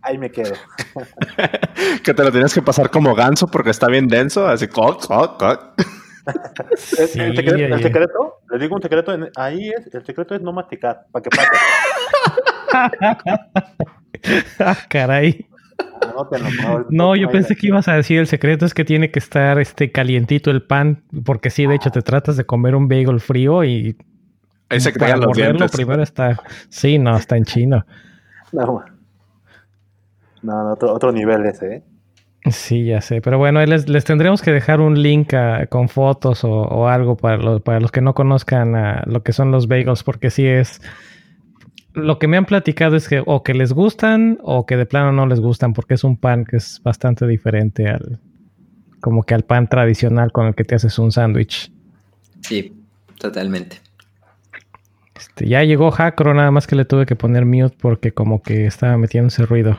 Ahí 0.03 0.17
me 0.17 0.29
quedo. 0.29 0.53
que 2.03 2.13
te 2.13 2.23
lo 2.23 2.31
tienes 2.31 2.53
que 2.53 2.61
pasar 2.61 2.89
como 2.89 3.15
ganso 3.15 3.47
porque 3.47 3.71
está 3.71 3.87
bien 3.87 4.07
denso. 4.07 4.47
Así, 4.47 4.67
coc, 4.67 5.05
coc, 5.07 5.39
coc. 5.39 5.73
El, 6.97 7.07
Sí, 7.07 7.19
el 7.19 7.35
secreto, 7.35 7.75
el 7.75 7.83
secreto, 7.83 8.39
les 8.49 8.61
digo 8.61 8.77
un 8.77 8.81
secreto, 8.81 9.13
ahí 9.35 9.71
es, 9.71 9.93
el 9.93 10.05
secreto 10.05 10.33
es 10.33 10.41
no 10.41 10.53
masticar, 10.53 11.05
para 11.11 11.23
que 11.23 11.29
pase. 11.29 11.49
Ah, 14.59 14.77
caray. 14.87 15.45
Favor. 16.61 16.87
No, 16.89 17.15
yo 17.17 17.29
pensé 17.29 17.57
que 17.57 17.67
ibas 17.67 17.89
a 17.89 17.95
decir 17.95 18.19
el 18.19 18.27
secreto 18.27 18.65
es 18.65 18.73
que 18.73 18.85
tiene 18.85 19.11
que 19.11 19.19
estar 19.19 19.59
este 19.59 19.91
calientito 19.91 20.49
el 20.49 20.63
pan, 20.63 21.03
porque 21.25 21.49
sí, 21.49 21.65
de 21.65 21.75
hecho 21.75 21.89
te 21.89 22.01
tratas 22.01 22.37
de 22.37 22.45
comer 22.45 22.75
un 22.75 22.87
bagel 22.87 23.19
frío 23.19 23.65
y 23.65 23.97
Ahí 24.69 24.79
se 24.79 24.93
para 24.93 25.17
los 25.17 25.27
morderlo 25.27 25.67
primero 25.67 26.01
está, 26.01 26.39
sí, 26.69 26.97
no, 26.97 27.17
está 27.17 27.35
en 27.35 27.43
chino. 27.43 27.85
No, 28.53 28.83
no, 30.43 30.63
no, 30.63 30.73
otro, 30.73 30.93
otro 30.93 31.11
nivel 31.11 31.45
ese, 31.45 31.75
¿eh? 31.75 31.83
Sí, 32.51 32.83
ya 32.85 32.99
sé, 32.99 33.21
pero 33.21 33.37
bueno, 33.37 33.65
les, 33.65 33.87
les 33.87 34.03
tendremos 34.03 34.41
que 34.41 34.51
dejar 34.51 34.81
un 34.81 35.01
link 35.01 35.33
a- 35.33 35.65
con 35.67 35.87
fotos 35.87 36.43
o, 36.43 36.51
o 36.51 36.87
algo 36.87 37.15
para 37.15 37.37
los, 37.37 37.61
para 37.61 37.79
los 37.79 37.89
que 37.91 38.01
no 38.01 38.13
conozcan 38.13 38.75
a 38.75 39.03
lo 39.05 39.23
que 39.23 39.31
son 39.31 39.51
los 39.51 39.67
bagels, 39.67 40.03
porque 40.03 40.29
sí 40.29 40.45
es... 40.45 40.81
Lo 41.93 42.19
que 42.19 42.27
me 42.27 42.37
han 42.37 42.45
platicado 42.45 42.95
es 42.97 43.07
que 43.07 43.21
o 43.25 43.43
que 43.43 43.53
les 43.53 43.71
gustan 43.71 44.39
o 44.41 44.65
que 44.65 44.75
de 44.75 44.85
plano 44.85 45.11
no 45.13 45.25
les 45.25 45.39
gustan, 45.39 45.73
porque 45.73 45.93
es 45.93 46.03
un 46.03 46.17
pan 46.17 46.43
que 46.43 46.57
es 46.57 46.81
bastante 46.83 47.25
diferente 47.27 47.87
al... 47.87 48.19
como 48.99 49.23
que 49.23 49.35
al 49.35 49.43
pan 49.43 49.67
tradicional 49.69 50.31
con 50.33 50.47
el 50.47 50.55
que 50.55 50.65
te 50.65 50.75
haces 50.75 50.99
un 50.99 51.11
sándwich. 51.13 51.71
Sí, 52.41 52.73
totalmente. 53.19 53.77
Este, 55.15 55.47
ya 55.47 55.63
llegó 55.63 55.91
Jacro, 55.91 56.33
nada 56.33 56.51
más 56.51 56.67
que 56.67 56.75
le 56.75 56.83
tuve 56.83 57.05
que 57.05 57.15
poner 57.15 57.45
mute 57.45 57.77
porque 57.79 58.11
como 58.11 58.41
que 58.41 58.65
estaba 58.65 58.97
metiéndose 58.97 59.45
ruido. 59.45 59.77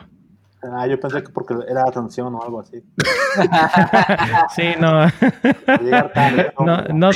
Ah, 0.73 0.87
yo 0.87 0.99
pensé 0.99 1.21
que 1.23 1.29
porque 1.29 1.53
era 1.69 1.81
atención 1.81 2.33
o 2.35 2.41
algo 2.43 2.59
así. 2.61 2.81
Sí, 4.55 4.63
no. 4.79 5.05
No, 6.65 6.81
no, 6.93 7.09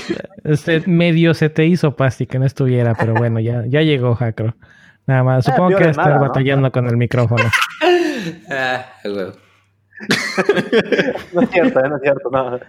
este, 0.44 0.82
medio 0.88 1.34
se 1.34 1.50
te 1.50 1.66
hizo 1.66 1.96
Pasti 1.96 2.28
que 2.28 2.40
no 2.40 2.46
estuviera, 2.46 2.94
pero 2.96 3.14
bueno, 3.14 3.40
ya, 3.40 3.64
ya 3.66 3.82
llegó 3.82 4.16
Jacro. 4.16 4.56
Nada 5.08 5.24
más, 5.24 5.48
Ah, 5.48 5.52
supongo 5.52 5.78
que 5.78 5.86
de 5.86 5.90
estar 5.92 6.06
nada, 6.06 6.20
¿no? 6.20 6.28
batallando 6.28 6.72
con 6.72 6.88
el 6.88 6.98
micrófono. 6.98 7.44
Ah. 8.52 8.86
No 11.34 11.42
es 11.42 11.50
cierto, 11.50 11.80
eh, 11.80 11.90
no 11.90 11.96
es 11.96 12.02
cierto. 12.02 12.30
No. 12.32 12.60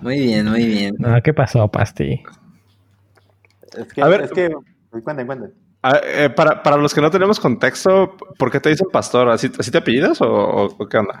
Muy 0.00 0.18
bien, 0.20 0.50
muy 0.50 0.66
bien. 0.66 0.94
No, 0.98 1.20
¿Qué 1.22 1.32
pasó, 1.32 1.68
Pasti? 1.68 2.22
Es 3.76 3.92
que, 3.92 4.02
A 4.02 4.08
ver. 4.08 4.22
es 4.22 4.30
que, 4.32 4.50
cuenten, 5.02 5.26
cuenten. 5.26 5.54
Ah, 5.86 6.00
eh, 6.02 6.30
para, 6.30 6.62
para 6.62 6.78
los 6.78 6.94
que 6.94 7.02
no 7.02 7.10
tenemos 7.10 7.38
contexto, 7.38 8.16
¿por 8.38 8.50
qué 8.50 8.58
te 8.58 8.70
dicen 8.70 8.86
pastor? 8.90 9.28
¿Así, 9.28 9.52
así 9.58 9.70
te 9.70 9.76
apellidas 9.78 10.18
o, 10.22 10.74
qué 10.88 10.96
onda? 10.96 11.20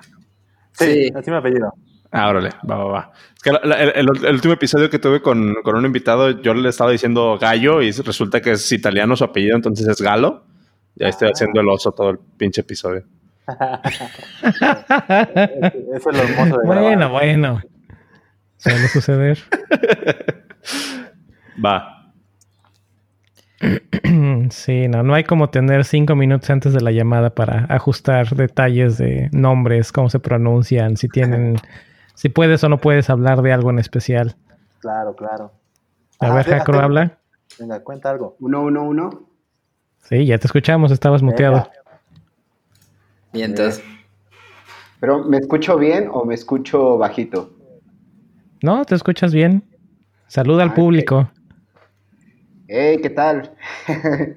Sí, 0.72 0.86
Sí. 0.86 1.12
así 1.14 1.30
me 1.30 1.36
apellido. 1.36 1.70
Ah, 2.10 2.28
órale, 2.30 2.48
va, 2.70 2.76
va, 2.76 2.84
va. 2.84 3.12
Es 3.36 3.42
que 3.42 3.52
la- 3.52 3.60
la- 3.62 3.82
el, 3.82 3.90
el- 4.08 4.24
el 4.24 4.34
último 4.34 4.54
episodio 4.54 4.88
que 4.88 4.98
tuve 4.98 5.20
con, 5.20 5.54
con 5.62 5.76
un 5.76 5.84
invitado, 5.84 6.30
yo 6.40 6.54
le 6.54 6.68
estaba 6.70 6.90
diciendo 6.92 7.36
gallo 7.38 7.82
y 7.82 7.90
resulta 7.90 8.40
que 8.40 8.52
es 8.52 8.72
italiano 8.72 9.16
su 9.16 9.24
apellido, 9.24 9.56
entonces 9.56 9.86
es 9.86 10.00
galo. 10.00 10.46
Ya 10.94 11.08
estoy 11.08 11.28
haciendo 11.28 11.60
el 11.60 11.68
oso 11.68 11.92
todo 11.92 12.10
el 12.10 12.18
pinche 12.38 12.62
episodio. 12.62 13.04
Eso 15.94 16.10
es 16.10 16.16
lo 16.16 16.22
hermoso 16.22 16.58
de 16.58 16.66
Bueno, 16.66 16.82
grabar. 16.82 17.10
bueno. 17.10 17.60
Suele 18.56 18.88
suceder. 18.88 19.38
Va. 21.64 22.03
Sí, 24.50 24.88
no, 24.88 25.02
no 25.02 25.14
hay 25.14 25.24
como 25.24 25.48
tener 25.50 25.84
cinco 25.84 26.14
minutos 26.16 26.50
antes 26.50 26.72
de 26.72 26.80
la 26.80 26.90
llamada 26.90 27.30
para 27.34 27.66
ajustar 27.68 28.28
detalles 28.36 28.98
de 28.98 29.28
nombres, 29.32 29.92
cómo 29.92 30.10
se 30.10 30.18
pronuncian, 30.18 30.96
si 30.96 31.08
tienen, 31.08 31.56
si 32.14 32.28
puedes 32.28 32.62
o 32.64 32.68
no 32.68 32.78
puedes 32.78 33.08
hablar 33.10 33.42
de 33.42 33.52
algo 33.52 33.70
en 33.70 33.78
especial. 33.78 34.36
Claro, 34.80 35.14
claro. 35.16 35.52
A 36.20 36.26
Ah, 36.28 36.34
ver, 36.34 36.44
déjate- 36.44 36.58
Jacro, 36.58 36.80
habla. 36.80 37.18
Venga, 37.58 37.82
cuenta 37.82 38.10
algo. 38.10 38.36
Uno, 38.40 38.62
uno, 38.62 38.82
uno. 38.82 39.28
Sí, 40.02 40.26
ya 40.26 40.38
te 40.38 40.46
escuchamos, 40.46 40.90
estabas 40.90 41.22
muteado. 41.22 41.70
Y 43.32 43.42
entonces, 43.42 43.82
Pero, 45.00 45.24
¿me 45.24 45.36
escucho 45.38 45.76
bien 45.78 46.08
o 46.12 46.24
me 46.24 46.34
escucho 46.34 46.96
bajito? 46.98 47.50
No, 48.62 48.84
te 48.84 48.94
escuchas 48.94 49.34
bien. 49.34 49.62
Saluda 50.28 50.62
al 50.62 50.70
Ah, 50.70 50.74
público. 50.74 51.30
Hey, 52.76 52.98
¿qué 53.00 53.08
tal? 53.10 53.52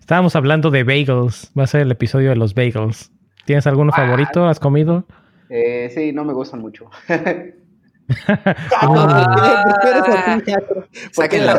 Estábamos 0.00 0.34
hablando 0.34 0.70
de 0.70 0.82
bagels. 0.82 1.52
Va 1.58 1.64
a 1.64 1.66
ser 1.66 1.82
el 1.82 1.90
episodio 1.90 2.30
de 2.30 2.36
los 2.36 2.54
bagels. 2.54 3.12
¿Tienes 3.44 3.66
alguno 3.66 3.92
Ah. 3.94 3.98
favorito? 3.98 4.46
¿Has 4.48 4.58
comido? 4.58 5.06
Eh, 5.50 5.90
sí, 5.94 6.12
no 6.14 6.24
me 6.24 6.32
gustan 6.32 6.60
mucho. 6.60 6.88
sáquenlo. 11.12 11.52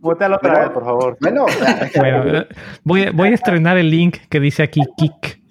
Mutealo 0.00 0.36
otra 0.36 0.60
vez, 0.60 0.70
por 0.70 0.84
favor. 0.84 1.18
bueno, 1.20 1.44
Bueno, 1.96 2.38
eh, 2.38 2.48
voy, 2.84 3.02
a- 3.02 3.10
voy 3.10 3.28
a 3.28 3.34
estrenar 3.34 3.76
el 3.76 3.90
link 3.90 4.16
que 4.30 4.40
dice 4.40 4.62
aquí 4.62 4.80
Kik. 4.96 5.42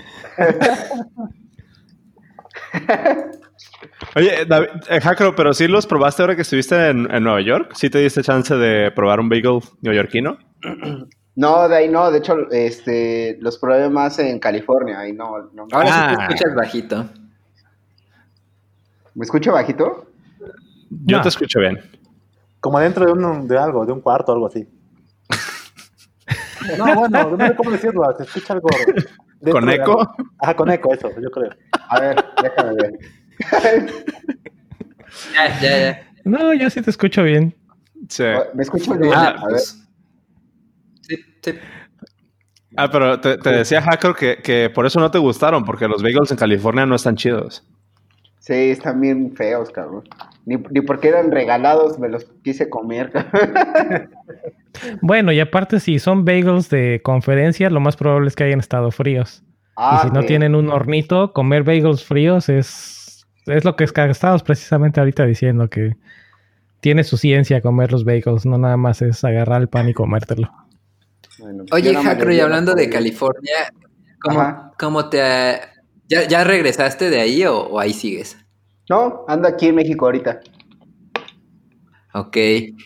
Oye, 4.16 4.46
David, 4.46 4.68
eh, 4.90 5.02
Jacro, 5.02 5.36
pero 5.36 5.54
sí 5.54 5.68
los 5.68 5.86
probaste 5.88 6.22
ahora 6.24 6.36
que 6.36 6.42
estuviste 6.44 6.90
en, 6.90 7.10
en 7.14 7.24
Nueva 7.24 7.42
York. 7.42 7.72
¿Sí 7.76 7.90
te 7.90 8.00
diste 8.00 8.22
chance 8.22 8.56
de 8.56 8.92
probar 8.92 9.20
un 9.20 9.30
bagel 9.30 9.60
neoyorquino? 9.82 10.38
no, 11.36 11.68
de 11.70 11.76
ahí 11.76 11.90
no. 11.90 12.12
De 12.12 12.20
hecho, 12.20 12.36
este, 12.52 13.38
los 13.42 13.58
probé 13.58 13.90
más 13.90 14.20
en 14.20 14.40
California. 14.40 15.00
Ahí 15.00 15.14
no, 15.14 15.50
no. 15.54 15.68
Ahora 15.72 15.88
sí 15.88 15.94
Ah. 15.96 16.16
te 16.18 16.24
escuchas 16.34 16.56
bajito. 16.56 17.06
¿Me 19.16 19.26
escucho 19.26 19.52
bajito? 19.54 20.06
Yo 20.90 21.18
No. 21.18 21.24
te 21.24 21.30
escucho 21.30 21.60
bien. 21.60 21.80
Como 22.60 22.80
dentro 22.80 23.06
de, 23.06 23.12
un, 23.12 23.48
de 23.48 23.58
algo, 23.58 23.86
de 23.86 23.92
un 23.94 24.02
cuarto 24.02 24.32
o 24.32 24.36
algo 24.36 24.48
así. 24.48 24.68
No, 26.78 26.84
bueno, 26.96 27.38
no 27.38 27.48
sé 27.48 27.56
cómo 27.56 27.72
decirlo, 27.72 28.04
se 28.18 28.24
escucha 28.24 28.54
algo. 28.54 28.68
¿Con 29.52 29.70
eco? 29.70 30.14
Ajá, 30.40 30.56
con 30.56 30.70
eco, 30.70 30.94
eso, 30.94 31.10
yo 31.22 31.30
creo. 31.32 31.50
A 31.90 32.00
ver, 32.00 32.26
déjame 32.42 32.74
ver. 32.74 32.92
Ya, 35.34 35.60
ya, 35.62 35.78
ya. 35.80 36.08
No, 36.24 36.54
yo 36.54 36.70
sí 36.70 36.82
te 36.82 36.90
escucho 36.90 37.24
bien. 37.24 37.56
Sí. 38.10 38.24
¿Me 38.54 38.64
escucho 38.64 38.96
bien? 38.98 39.14
Ah, 39.16 39.30
A 39.30 39.46
ver. 39.46 39.50
pues. 39.50 39.84
Sí, 41.02 41.16
sí. 41.42 41.52
Ah, 42.76 42.90
pero 42.92 43.20
te, 43.20 43.38
te 43.38 43.50
decía, 43.50 43.82
Hacker, 43.82 44.14
que, 44.14 44.38
que 44.44 44.70
por 44.70 44.86
eso 44.86 45.00
no 45.00 45.10
te 45.10 45.18
gustaron, 45.18 45.64
porque 45.66 45.88
los 45.88 46.04
bagels 46.04 46.32
en 46.32 46.38
California 46.38 46.86
no 46.86 46.96
están 46.96 47.16
chidos. 47.16 47.66
Sí, 48.40 48.54
están 48.54 49.02
bien 49.02 49.34
feos, 49.36 49.72
cabrón. 49.72 50.04
Ni, 50.46 50.58
ni 50.70 50.82
porque 50.82 51.10
eran 51.10 51.32
regalados 51.32 51.98
me 52.00 52.08
los 52.10 52.26
quise 52.44 52.70
comer. 52.70 53.12
cabrón. 53.12 54.12
Bueno, 55.02 55.32
y 55.32 55.40
aparte, 55.40 55.80
si 55.80 55.98
son 55.98 56.24
bagels 56.24 56.70
de 56.70 57.02
conferencia, 57.04 57.72
lo 57.72 57.80
más 57.80 57.96
probable 57.98 58.28
es 58.28 58.36
que 58.36 58.44
hayan 58.44 58.60
estado 58.60 58.92
fríos. 58.92 59.44
Ah, 59.76 60.02
y 60.04 60.08
si 60.08 60.14
no 60.14 60.22
tienen 60.24 60.54
un 60.54 60.70
hornito, 60.70 61.34
comer 61.34 61.64
bagels 61.64 62.04
fríos 62.06 62.48
es, 62.48 63.07
es 63.48 63.66
lo 63.66 63.76
que 63.76 63.84
estábamos 63.86 64.44
precisamente 64.44 65.00
ahorita 65.00 65.26
diciendo, 65.26 65.70
que 65.70 65.96
tiene 66.80 67.04
su 67.04 67.18
ciencia 67.18 67.62
comer 67.62 67.92
los 67.92 68.06
bagels, 68.06 68.46
no 68.46 68.58
nada 68.58 68.78
más 68.78 69.02
es 69.02 69.24
agarrar 69.24 69.62
el 69.62 69.68
pan 69.68 69.90
y 69.90 69.94
comértelo. 69.94 70.52
Bueno, 71.40 71.66
Oye, 71.72 71.94
le 71.94 72.36
y 72.36 72.40
hablando 72.40 72.74
de. 72.74 72.90
California, 72.90 73.72
¿cómo, 74.22 74.72
cómo 74.78 75.10
te... 75.10 75.22
ha- 75.22 75.74
¿Ya, 76.10 76.26
¿Ya 76.28 76.44
regresaste 76.44 77.10
de 77.10 77.20
ahí 77.20 77.44
o, 77.44 77.58
o 77.58 77.80
ahí 77.80 77.94
sigues? 77.94 78.38
No, 78.90 79.26
ando 79.28 79.48
aquí 79.48 79.68
en 79.68 79.76
México 79.76 80.06
ahorita. 80.06 80.40
Ok. 82.14 82.32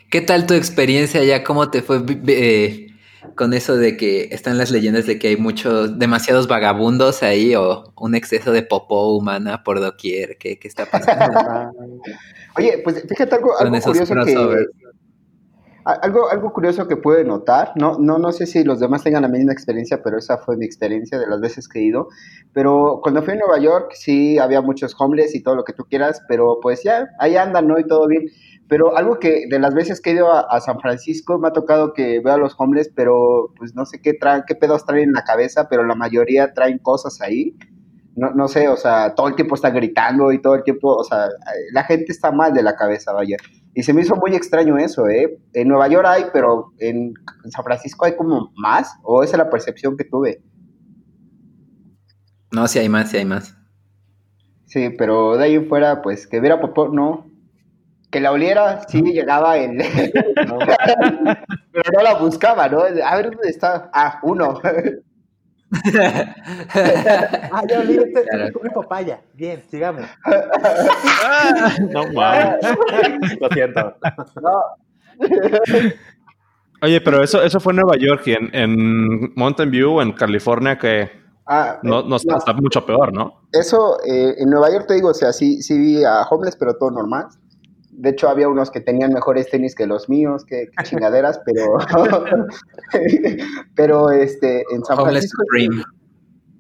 ¿Qué 0.10 0.22
tal 0.26 0.48
tu 0.48 0.56
experiencia 0.56 1.22
allá? 1.22 1.44
¿Cómo 1.44 1.70
te 1.70 1.82
fue 1.84 2.04
eh, 2.28 2.88
con 3.36 3.54
eso 3.54 3.76
de 3.76 3.98
que 3.98 4.30
están 4.32 4.58
las 4.58 4.72
leyendas 4.72 5.06
de 5.06 5.20
que 5.20 5.30
hay 5.30 5.38
muchos, 5.38 5.98
demasiados 6.00 6.48
vagabundos 6.48 7.24
ahí 7.24 7.56
o 7.56 7.94
un 8.00 8.16
exceso 8.16 8.52
de 8.52 8.64
popó 8.64 9.16
humana 9.16 9.64
por 9.64 9.80
doquier? 9.80 10.38
¿Qué, 10.38 10.60
qué 10.60 10.68
está 10.68 10.86
pasando 10.86 11.36
Oye, 12.58 12.82
pues 12.84 13.06
fíjate 13.08 13.36
algo, 13.36 13.58
algo 13.58 13.80
curioso 13.80 14.14
que 14.14 14.34
crossovers? 14.34 14.68
algo, 15.84 16.30
algo 16.30 16.54
curioso 16.54 16.88
que 16.88 16.98
pude 16.98 17.24
notar. 17.24 17.74
No, 17.76 17.98
no, 17.98 18.18
no 18.20 18.32
sé 18.32 18.46
si 18.46 18.64
los 18.64 18.80
demás 18.80 19.04
tengan 19.04 19.24
la 19.24 19.28
misma 19.28 19.54
experiencia, 19.54 20.02
pero 20.04 20.18
esa 20.18 20.38
fue 20.38 20.58
mi 20.58 20.66
experiencia 20.66 21.20
de 21.20 21.28
las 21.28 21.40
veces 21.40 21.68
que 21.68 21.80
he 21.80 21.84
ido. 21.84 22.10
Pero 22.54 23.00
cuando 23.02 23.24
fui 23.24 23.34
a 23.34 23.38
Nueva 23.38 23.60
York, 23.60 23.92
sí 23.96 24.38
había 24.38 24.62
muchos 24.62 24.96
homeless 25.00 25.34
y 25.36 25.42
todo 25.42 25.56
lo 25.56 25.64
que 25.64 25.74
tú 25.74 25.86
quieras, 25.86 26.22
pero 26.28 26.60
pues 26.62 26.84
ya, 26.84 27.10
ahí 27.20 27.36
andan, 27.36 27.68
¿no? 27.68 27.80
Y 27.80 27.88
todo 27.88 28.08
bien. 28.08 28.26
Pero 28.72 28.96
algo 28.96 29.20
que 29.20 29.48
de 29.50 29.60
las 29.60 29.74
veces 29.74 30.00
que 30.00 30.12
he 30.12 30.14
ido 30.14 30.32
a, 30.32 30.48
a 30.50 30.62
San 30.62 30.80
Francisco 30.80 31.38
me 31.38 31.50
ha 31.50 31.52
tocado 31.52 31.92
que 31.92 32.22
veo 32.22 32.36
a 32.36 32.38
los 32.38 32.56
homeless, 32.58 32.90
pero 32.96 33.52
pues 33.58 33.76
no 33.76 33.86
sé 33.86 34.00
qué 34.02 34.14
traen, 34.14 34.44
qué 34.48 34.56
pedos 34.56 34.86
traen 34.86 35.10
en 35.10 35.12
la 35.12 35.26
cabeza, 35.26 35.68
pero 35.70 35.84
la 35.86 35.94
mayoría 35.94 36.54
traen 36.54 36.78
cosas 36.78 37.20
ahí. 37.20 37.58
No, 38.16 38.32
no 38.32 38.48
sé, 38.48 38.70
o 38.70 38.78
sea, 38.78 39.14
todo 39.14 39.28
el 39.28 39.36
tiempo 39.36 39.56
está 39.56 39.72
gritando 39.72 40.32
y 40.32 40.42
todo 40.42 40.56
el 40.56 40.64
tiempo, 40.64 40.96
o 40.96 41.04
sea, 41.04 41.28
la 41.74 41.84
gente 41.84 42.14
está 42.14 42.32
mal 42.32 42.54
de 42.54 42.64
la 42.64 42.78
cabeza, 42.78 43.12
vaya. 43.12 43.36
Y 43.74 43.84
se 43.84 43.94
me 43.94 44.04
hizo 44.04 44.16
muy 44.16 44.36
extraño 44.36 44.78
eso, 44.78 45.06
¿eh? 45.10 45.38
En 45.52 45.68
Nueva 45.68 45.90
York 45.90 46.08
hay, 46.08 46.24
pero 46.32 46.72
en, 46.80 47.14
San 47.50 47.66
Francisco 47.66 48.06
hay 48.06 48.16
como 48.16 48.54
más, 48.56 48.96
o 49.04 49.22
esa 49.22 49.34
es 49.34 49.38
la 49.40 49.50
percepción 49.50 49.98
que 49.98 50.06
tuve. 50.06 50.42
No, 52.54 52.70
si 52.70 52.80
hay 52.80 52.88
más, 52.88 53.12
si 53.12 53.18
hay 53.18 53.26
más. 53.26 53.54
Sí, 54.68 54.92
pero 54.98 55.36
de 55.36 55.44
ahí 55.44 55.56
en 55.56 55.68
fuera, 55.68 56.02
pues 56.02 56.26
que 56.26 56.40
viera 56.40 56.62
popó, 56.62 56.88
no. 56.88 57.31
Que 58.12 58.20
la 58.20 58.32
oliera, 58.32 58.82
sí 58.88 59.02
llegaba 59.02 59.58
en. 59.58 59.78
pero 60.36 61.92
no 61.94 62.02
la 62.04 62.16
buscaba, 62.16 62.68
¿no? 62.68 62.82
A 62.82 63.16
ver 63.16 63.32
dónde 63.32 63.50
está. 63.50 63.90
Ah, 63.94 64.20
uno. 64.24 64.60
Ah, 65.74 67.64
ya 67.66 67.80
olí, 67.80 67.96
este, 67.96 68.24
Claro. 68.24 68.52
come 68.52 68.70
papaya. 68.72 69.22
Bien, 69.34 69.64
sigamos. 69.70 70.06
No 71.92 72.12
mames. 72.12 72.58
Lo 73.40 73.48
siento. 73.50 73.96
No. 74.42 74.62
Oye, 76.82 77.00
pero 77.00 77.24
eso, 77.24 77.42
eso 77.42 77.62
fue 77.62 77.72
en 77.72 77.78
Nueva 77.78 77.96
York 77.96 78.24
y 78.26 78.34
en, 78.34 78.54
en 78.54 79.34
Mountain 79.36 79.72
View, 79.72 80.02
en 80.02 80.12
California, 80.12 80.78
que 80.78 81.10
Ah, 81.54 81.80
no, 81.84 82.04
no 82.04 82.16
está, 82.16 82.38
está 82.38 82.54
mucho 82.54 82.86
peor, 82.86 83.14
¿no? 83.14 83.42
Eso, 83.52 83.98
eh, 84.06 84.36
en 84.38 84.50
Nueva 84.50 84.72
York 84.72 84.86
te 84.88 84.94
digo, 84.94 85.10
o 85.10 85.14
sea, 85.14 85.34
sí, 85.34 85.62
sí 85.62 85.78
vi 85.78 86.04
a 86.04 86.22
homeless, 86.22 86.56
pero 86.56 86.78
todo 86.78 86.92
normal. 86.92 87.28
De 88.02 88.10
hecho, 88.10 88.30
había 88.30 88.50
unos 88.50 88.72
que 88.72 88.82
tenían 88.82 89.14
mejores 89.14 89.48
tenis 89.52 89.76
que 89.76 89.86
los 89.86 90.10
míos, 90.10 90.44
que, 90.44 90.66
que 90.76 90.84
chingaderas, 90.84 91.40
pero. 91.46 91.78
pero 93.76 94.10
este, 94.10 94.64
en 94.74 94.84
San 94.84 94.98
Francisco. 94.98 95.44
Supreme. 95.44 95.84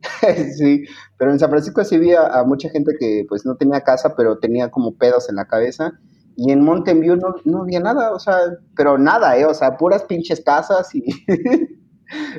sí, 0.57 0.83
pero 1.17 1.31
en 1.31 1.39
San 1.39 1.49
Francisco 1.49 1.83
sí 1.83 1.97
vi 1.97 2.13
a, 2.13 2.27
a 2.27 2.43
mucha 2.43 2.69
gente 2.69 2.93
que 2.99 3.25
pues 3.27 3.43
no 3.43 3.55
tenía 3.55 3.81
casa, 3.81 4.15
pero 4.15 4.37
tenía 4.37 4.69
como 4.69 4.95
pedos 4.95 5.29
en 5.29 5.35
la 5.37 5.45
cabeza. 5.45 5.91
Y 6.35 6.51
en 6.51 6.63
Mountain 6.63 6.99
View 7.01 7.15
no, 7.15 7.33
no 7.43 7.63
había 7.63 7.79
nada, 7.79 8.13
o 8.13 8.19
sea, 8.19 8.37
pero 8.75 8.99
nada, 8.99 9.35
¿eh? 9.35 9.45
O 9.45 9.53
sea, 9.55 9.77
puras 9.77 10.03
pinches 10.03 10.41
casas 10.41 10.93
y 10.93 11.03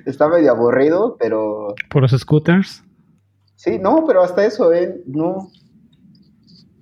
está 0.07 0.29
medio 0.29 0.53
aburrido, 0.53 1.17
pero 1.19 1.75
Por 1.91 2.03
los 2.03 2.13
scooters. 2.13 2.85
sí, 3.57 3.81
no, 3.81 4.05
pero 4.07 4.23
hasta 4.23 4.45
eso, 4.47 4.73
¿eh? 4.73 5.03
No. 5.07 5.51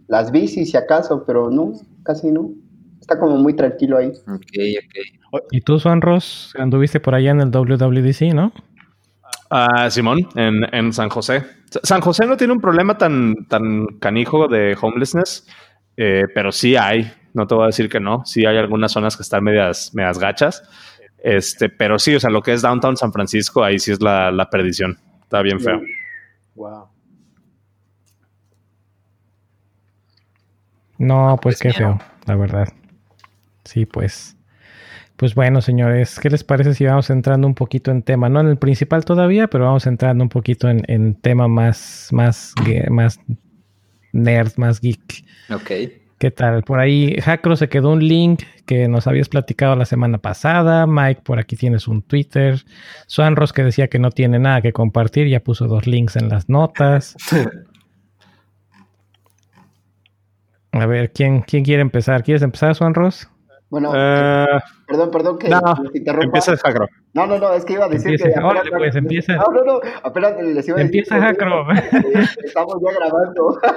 Las 0.06 0.30
bicis, 0.30 0.70
si 0.70 0.76
acaso, 0.76 1.24
pero 1.24 1.50
no, 1.50 1.72
casi 2.04 2.30
no. 2.30 2.50
Está 3.00 3.18
como 3.18 3.36
muy 3.38 3.54
tranquilo 3.54 3.98
ahí. 3.98 4.08
Ok, 4.08 4.52
ok. 5.32 5.42
Y 5.50 5.60
tú, 5.62 5.78
Juan 5.78 6.00
Ross, 6.00 6.52
anduviste 6.58 7.00
por 7.00 7.14
allá 7.14 7.30
en 7.30 7.40
el 7.40 7.50
WWDC, 7.50 8.34
¿no? 8.34 8.52
Ah, 9.50 9.90
Simón, 9.90 10.18
en, 10.36 10.62
en 10.72 10.92
San 10.92 11.08
José. 11.08 11.42
Sa- 11.70 11.80
San 11.82 12.00
José 12.00 12.26
no 12.26 12.36
tiene 12.36 12.52
un 12.52 12.60
problema 12.60 12.98
tan, 12.98 13.46
tan 13.48 13.86
canijo 13.98 14.46
de 14.48 14.76
homelessness, 14.80 15.46
eh, 15.96 16.24
pero 16.34 16.52
sí 16.52 16.76
hay, 16.76 17.10
no 17.34 17.46
te 17.46 17.54
voy 17.54 17.64
a 17.64 17.66
decir 17.68 17.88
que 17.88 17.98
no, 18.00 18.24
sí 18.24 18.44
hay 18.46 18.56
algunas 18.58 18.92
zonas 18.92 19.16
que 19.16 19.22
están 19.22 19.42
medias, 19.42 19.92
medias 19.94 20.18
gachas, 20.18 20.62
este, 21.22 21.68
pero 21.68 21.98
sí, 21.98 22.14
o 22.14 22.20
sea, 22.20 22.30
lo 22.30 22.42
que 22.42 22.52
es 22.52 22.62
Downtown 22.62 22.96
San 22.96 23.12
Francisco, 23.12 23.64
ahí 23.64 23.78
sí 23.78 23.90
es 23.92 24.00
la, 24.00 24.30
la 24.30 24.48
perdición, 24.48 24.98
está 25.22 25.42
bien 25.42 25.58
feo. 25.60 25.80
Wow. 26.54 26.88
No, 31.00 31.38
pues 31.40 31.58
Pues 31.60 31.74
qué 31.74 31.78
feo, 31.78 31.98
la 32.26 32.36
verdad. 32.36 32.68
Sí, 33.64 33.86
pues. 33.86 34.36
Pues 35.16 35.34
bueno, 35.34 35.62
señores, 35.62 36.20
¿qué 36.20 36.28
les 36.28 36.44
parece 36.44 36.74
si 36.74 36.84
vamos 36.84 37.08
entrando 37.08 37.46
un 37.46 37.54
poquito 37.54 37.90
en 37.90 38.02
tema? 38.02 38.28
No 38.28 38.40
en 38.40 38.48
el 38.48 38.58
principal 38.58 39.04
todavía, 39.06 39.48
pero 39.48 39.64
vamos 39.64 39.86
entrando 39.86 40.22
un 40.22 40.28
poquito 40.28 40.68
en, 40.68 40.82
en 40.88 41.14
tema 41.14 41.48
más, 41.48 42.08
más, 42.12 42.54
más 42.90 43.18
nerd, 44.12 44.52
más 44.56 44.80
geek. 44.80 45.24
Ok. 45.50 45.70
¿Qué 46.18 46.30
tal? 46.30 46.64
Por 46.64 46.80
ahí, 46.80 47.16
Jacro 47.22 47.56
se 47.56 47.70
quedó 47.70 47.92
un 47.92 48.06
link 48.06 48.42
que 48.66 48.86
nos 48.86 49.06
habías 49.06 49.30
platicado 49.30 49.76
la 49.76 49.86
semana 49.86 50.18
pasada. 50.18 50.86
Mike, 50.86 51.22
por 51.24 51.38
aquí 51.38 51.56
tienes 51.56 51.88
un 51.88 52.02
Twitter. 52.02 52.62
Swanros 53.06 53.54
que 53.54 53.64
decía 53.64 53.88
que 53.88 53.98
no 53.98 54.10
tiene 54.10 54.38
nada 54.38 54.60
que 54.60 54.74
compartir, 54.74 55.28
ya 55.28 55.40
puso 55.40 55.66
dos 55.66 55.86
links 55.86 56.16
en 56.16 56.28
las 56.28 56.50
notas. 56.50 57.16
A 60.72 60.86
ver, 60.86 61.12
¿quién, 61.12 61.42
quién 61.42 61.64
quiere 61.64 61.82
empezar? 61.82 62.22
¿Quieres 62.22 62.42
empezar, 62.42 62.74
Swanros? 62.74 63.28
Bueno, 63.70 63.92
Eh, 63.94 64.46
perdón, 64.86 65.10
perdón 65.12 65.38
que 65.38 65.48
no, 65.48 65.60
interrumpa. 65.94 66.24
empieza 66.24 66.56
Jacro. 66.56 66.88
No, 67.14 67.26
no, 67.26 67.38
no, 67.38 67.52
es 67.54 67.64
que 67.64 67.74
iba 67.74 67.84
a 67.84 67.88
decir 67.88 68.12
Empieza, 68.12 68.40
que. 68.40 68.44
órale, 68.44 68.70
pues, 68.70 68.96
empieza. 68.96 69.36
No, 69.36 69.46
no, 69.52 69.64
no, 69.64 69.80
apenas 70.02 70.32
les 70.42 70.66
iba 70.68 70.78
a 70.78 70.82
decir. 70.82 71.00
Empieza, 71.00 71.20
Jacro. 71.20 71.66
Estamos 72.44 72.76
ya 72.84 72.92
grabando. 72.98 73.58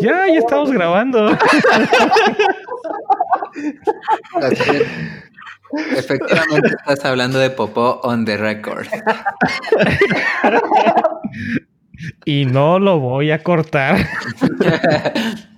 Ya, 0.00 0.28
ya 0.28 0.38
estamos 0.38 0.70
grabando. 0.70 1.30
Efectivamente 5.96 6.68
estás 6.68 7.04
hablando 7.04 7.40
de 7.40 7.50
popó 7.50 7.98
on 8.04 8.24
the 8.24 8.36
record. 8.36 8.86
Y 12.24 12.46
no 12.46 12.78
lo 12.78 12.98
voy 13.00 13.30
a 13.30 13.42
cortar. 13.42 13.96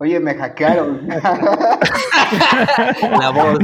Oye, 0.00 0.20
me 0.20 0.32
hackearon. 0.34 1.08
La 3.20 3.30
voz. 3.30 3.58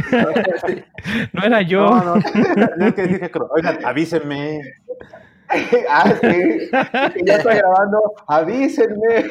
No 1.32 1.44
era 1.44 1.62
yo. 1.62 1.86
No, 1.86 2.16
no. 2.16 2.22
Yo 2.80 2.94
que 2.94 3.02
dije, 3.04 3.30
creo, 3.30 3.48
oigan, 3.52 3.78
avísenme. 3.84 4.60
ah, 5.88 6.12
sí. 6.20 6.68
que 7.14 7.24
Ya 7.24 7.36
estoy 7.36 7.56
grabando. 7.56 8.14
Avísenme. 8.26 9.26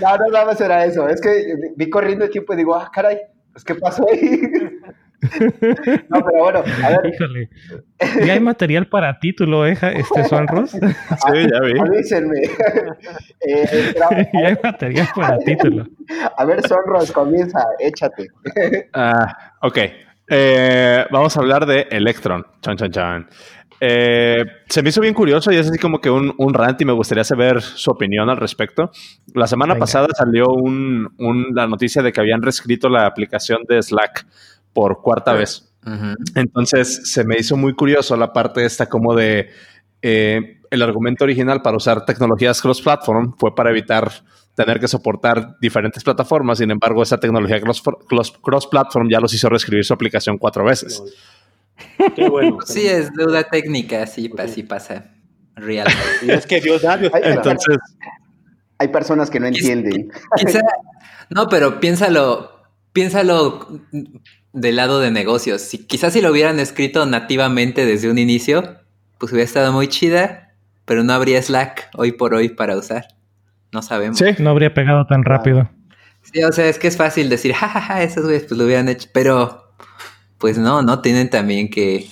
no, 0.00 0.18
no, 0.18 0.28
nada 0.30 0.44
más 0.44 0.60
era 0.60 0.84
eso. 0.84 1.08
Es 1.08 1.20
que 1.20 1.56
vi 1.76 1.88
corriendo 1.88 2.26
el 2.26 2.30
tiempo 2.30 2.52
y 2.52 2.56
digo, 2.56 2.74
ah, 2.74 2.90
caray, 2.92 3.20
pues 3.52 3.64
qué 3.64 3.74
pasó 3.74 4.06
ahí. 4.10 4.42
No, 6.08 6.24
pero 6.24 6.38
bueno, 6.42 6.62
a 6.84 6.88
ver, 6.90 7.12
Híjole. 7.14 7.48
¿Y 8.24 8.30
hay 8.30 8.40
material 8.40 8.86
para 8.88 9.18
título, 9.18 9.66
eh, 9.66 9.76
ja- 9.76 9.90
este 9.92 10.24
Suanros? 10.28 10.70
Sí, 10.70 10.78
ya 10.80 11.60
vi. 11.60 11.78
avísenme. 11.78 12.40
Eh, 13.46 13.92
pero, 13.92 14.06
¿Y 14.32 14.44
hay 14.44 14.56
material 14.62 15.08
para 15.14 15.38
título? 15.38 15.86
a 16.36 16.44
ver, 16.46 16.66
Sonros, 16.66 17.12
comienza, 17.12 17.58
échate. 17.78 18.28
Ah, 18.94 19.52
ok. 19.60 19.78
Eh, 20.28 21.04
vamos 21.10 21.36
a 21.36 21.40
hablar 21.40 21.66
de 21.66 21.86
Electron. 21.90 22.46
Chan, 22.62 22.76
chan, 22.78 22.90
chan. 22.90 23.28
Eh, 23.80 24.44
se 24.68 24.82
me 24.82 24.88
hizo 24.88 25.02
bien 25.02 25.12
curioso 25.12 25.52
y 25.52 25.56
es 25.56 25.68
así 25.68 25.78
como 25.78 26.00
que 26.00 26.08
un, 26.08 26.32
un 26.38 26.54
rant 26.54 26.80
y 26.80 26.84
me 26.86 26.92
gustaría 26.92 27.24
saber 27.24 27.60
su 27.60 27.90
opinión 27.90 28.30
al 28.30 28.38
respecto. 28.38 28.90
La 29.34 29.46
semana 29.46 29.74
Venga. 29.74 29.80
pasada 29.82 30.08
salió 30.16 30.46
un- 30.48 31.12
un- 31.18 31.48
la 31.54 31.66
noticia 31.66 32.00
de 32.02 32.12
que 32.12 32.20
habían 32.20 32.40
reescrito 32.40 32.88
la 32.88 33.04
aplicación 33.04 33.58
de 33.68 33.82
Slack 33.82 34.26
por 34.74 35.00
cuarta 35.00 35.32
vez. 35.32 35.70
Entonces 36.34 37.10
se 37.10 37.24
me 37.24 37.36
hizo 37.38 37.56
muy 37.56 37.74
curioso 37.74 38.16
la 38.16 38.32
parte 38.32 38.64
esta 38.64 38.86
como 38.86 39.14
de 39.14 39.50
eh, 40.02 40.58
el 40.70 40.82
argumento 40.82 41.24
original 41.24 41.62
para 41.62 41.76
usar 41.76 42.04
tecnologías 42.04 42.60
cross-platform 42.60 43.34
fue 43.38 43.54
para 43.54 43.70
evitar 43.70 44.10
tener 44.54 44.78
que 44.80 44.88
soportar 44.88 45.56
diferentes 45.60 46.02
plataformas. 46.04 46.58
Sin 46.58 46.70
embargo, 46.70 47.02
esa 47.02 47.18
tecnología 47.18 47.60
cross- 47.60 47.82
cross- 48.08 48.38
cross-platform 48.42 49.08
ya 49.10 49.20
los 49.20 49.32
hizo 49.34 49.48
reescribir 49.48 49.84
su 49.84 49.94
aplicación 49.94 50.38
cuatro 50.38 50.64
veces. 50.64 51.02
Qué 52.14 52.28
bueno. 52.28 52.58
Sí, 52.64 52.86
es 52.86 53.12
duda 53.12 53.42
técnica, 53.44 54.06
sí, 54.06 54.28
pa- 54.28 54.46
sí 54.48 54.62
pasa. 54.62 55.10
Real. 55.56 55.86
Y 56.22 56.30
es 56.30 56.46
que 56.46 56.60
Dios 56.60 56.82
da, 56.82 56.96
Dios. 56.96 57.12
Entonces, 57.22 57.76
Hay 58.78 58.88
personas 58.88 59.30
que 59.30 59.38
no 59.38 59.46
entienden. 59.46 60.10
Quizá, 60.36 60.60
no, 61.30 61.46
pero 61.48 61.78
piénsalo, 61.80 62.53
piénsalo 62.94 63.82
del 64.54 64.76
lado 64.76 65.00
de 65.00 65.10
negocios. 65.10 65.60
Si, 65.60 65.84
quizás 65.84 66.14
si 66.14 66.22
lo 66.22 66.30
hubieran 66.30 66.58
escrito 66.58 67.04
nativamente 67.04 67.84
desde 67.84 68.10
un 68.10 68.16
inicio, 68.16 68.78
pues 69.18 69.32
hubiera 69.32 69.44
estado 69.44 69.72
muy 69.72 69.88
chida, 69.88 70.54
pero 70.86 71.04
no 71.04 71.12
habría 71.12 71.42
Slack 71.42 71.90
hoy 71.94 72.12
por 72.12 72.32
hoy 72.32 72.48
para 72.48 72.78
usar. 72.78 73.08
No 73.72 73.82
sabemos. 73.82 74.16
sí, 74.16 74.24
No 74.38 74.50
habría 74.50 74.72
pegado 74.72 75.06
tan 75.06 75.24
rápido. 75.24 75.68
Sí, 76.22 76.42
o 76.42 76.52
sea, 76.52 76.68
es 76.68 76.78
que 76.78 76.88
es 76.88 76.96
fácil 76.96 77.28
decir, 77.28 77.52
jajaja, 77.52 78.02
esos 78.02 78.24
güeyes 78.24 78.44
pues 78.44 78.56
lo 78.56 78.64
hubieran 78.64 78.88
hecho, 78.88 79.08
pero 79.12 79.72
pues 80.38 80.56
no, 80.56 80.80
no 80.82 81.00
tienen 81.00 81.28
también 81.28 81.68
que, 81.68 82.06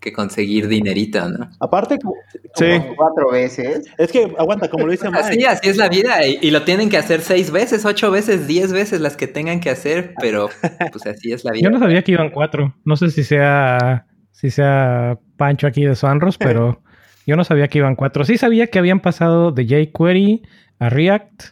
que 0.00 0.12
conseguir 0.12 0.66
dinerito, 0.68 1.28
¿no? 1.28 1.50
Aparte, 1.60 1.98
como- 1.98 2.14
Sí. 2.54 2.64
como- 2.80 2.96
Cuatro 2.96 3.30
veces. 3.30 3.86
es 3.98 4.10
que, 4.10 4.24
aguanta, 4.38 4.68
como 4.68 4.86
lo 4.86 4.92
dice 4.92 5.06
Así, 5.12 5.36
Mike. 5.36 5.46
así 5.46 5.68
es 5.68 5.76
la 5.76 5.88
vida 5.88 6.26
y, 6.26 6.38
y 6.40 6.50
lo 6.50 6.62
tienen 6.64 6.88
que 6.88 6.96
hacer 6.96 7.20
seis 7.20 7.50
veces, 7.50 7.84
ocho 7.84 8.10
veces, 8.10 8.46
diez 8.46 8.72
veces 8.72 9.00
las 9.00 9.16
que 9.16 9.26
tengan 9.26 9.60
que 9.60 9.70
hacer, 9.70 10.14
pero 10.20 10.48
pues 10.92 11.06
así 11.06 11.32
es 11.32 11.44
la 11.44 11.52
vida. 11.52 11.62
Yo 11.64 11.70
no 11.70 11.78
sabía 11.78 12.02
que 12.02 12.12
iban 12.12 12.30
cuatro. 12.30 12.74
No 12.84 12.96
sé 12.96 13.10
si 13.10 13.22
sea 13.24 14.06
si 14.32 14.50
sea 14.50 15.18
Pancho 15.36 15.66
aquí 15.66 15.84
de 15.84 15.94
Suanros, 15.94 16.38
pero 16.38 16.82
yo 17.26 17.36
no 17.36 17.44
sabía 17.44 17.68
que 17.68 17.78
iban 17.78 17.94
cuatro. 17.94 18.24
Sí 18.24 18.38
sabía 18.38 18.68
que 18.68 18.78
habían 18.78 19.00
pasado 19.00 19.52
de 19.52 19.66
jQuery 19.66 20.42
a 20.78 20.88
React 20.88 21.42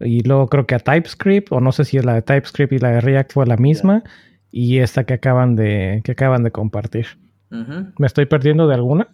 y 0.00 0.22
luego 0.24 0.48
creo 0.48 0.66
que 0.66 0.74
a 0.74 0.78
TypeScript, 0.78 1.50
o 1.52 1.60
no 1.60 1.72
sé 1.72 1.84
si 1.86 1.98
la 2.00 2.14
de 2.14 2.22
TypeScript 2.22 2.72
y 2.74 2.78
la 2.78 2.90
de 2.90 3.00
React 3.00 3.32
fue 3.32 3.46
la 3.46 3.56
misma, 3.56 4.02
y 4.50 4.78
esta 4.80 5.04
que 5.04 5.14
acaban 5.14 5.54
de, 5.56 6.02
que 6.04 6.12
acaban 6.12 6.42
de 6.42 6.50
compartir. 6.50 7.06
¿Me 7.98 8.06
estoy 8.06 8.26
perdiendo 8.26 8.66
de 8.66 8.74
alguna? 8.74 9.08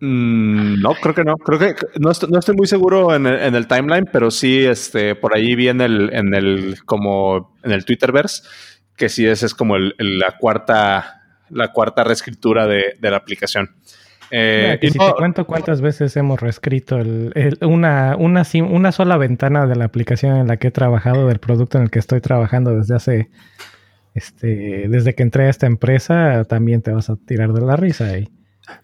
Mm, 0.00 0.80
no, 0.80 0.94
creo 0.94 1.14
que 1.14 1.22
no. 1.24 1.36
Creo 1.36 1.58
que 1.58 1.74
no 2.00 2.10
estoy, 2.10 2.30
no 2.30 2.38
estoy 2.38 2.56
muy 2.56 2.66
seguro 2.66 3.14
en 3.14 3.26
el, 3.26 3.38
en 3.40 3.54
el 3.54 3.66
timeline, 3.68 4.08
pero 4.10 4.30
sí, 4.30 4.64
este, 4.64 5.14
por 5.14 5.34
ahí 5.36 5.54
vi 5.54 5.68
en 5.68 5.80
el, 5.80 6.10
en 6.12 6.34
el, 6.34 6.76
como 6.84 7.54
en 7.62 7.70
el 7.72 7.84
Twitterverse, 7.84 8.42
que 8.96 9.08
sí 9.08 9.26
ese 9.26 9.46
es 9.46 9.54
como 9.54 9.76
el- 9.76 9.94
el- 9.98 10.18
la 10.18 10.36
cuarta, 10.38 11.22
la 11.50 11.68
cuarta 11.72 12.02
reescritura 12.04 12.66
de, 12.66 12.94
de 12.98 13.10
la 13.10 13.18
aplicación. 13.18 13.70
Eh, 14.34 14.62
Mira, 14.62 14.78
y 14.80 14.90
si 14.90 14.98
no- 14.98 15.08
te 15.08 15.12
cuento 15.18 15.44
cuántas 15.46 15.82
veces 15.82 16.16
hemos 16.16 16.40
reescrito 16.40 16.98
el- 16.98 17.32
el- 17.34 17.58
una, 17.66 18.16
una, 18.18 18.42
una 18.70 18.90
sola 18.92 19.18
ventana 19.18 19.66
de 19.66 19.76
la 19.76 19.84
aplicación 19.84 20.36
en 20.36 20.48
la 20.48 20.56
que 20.56 20.68
he 20.68 20.70
trabajado, 20.72 21.28
del 21.28 21.38
producto 21.38 21.76
en 21.78 21.84
el 21.84 21.90
que 21.90 21.98
estoy 21.98 22.20
trabajando 22.22 22.74
desde 22.74 22.96
hace, 22.96 23.30
este, 24.14 24.88
desde 24.88 25.14
que 25.14 25.22
entré 25.22 25.46
a 25.46 25.50
esta 25.50 25.66
empresa, 25.66 26.44
también 26.44 26.82
te 26.82 26.92
vas 26.92 27.10
a 27.10 27.16
tirar 27.16 27.52
de 27.52 27.60
la 27.62 27.76
risa 27.76 28.06
ahí. 28.06 28.28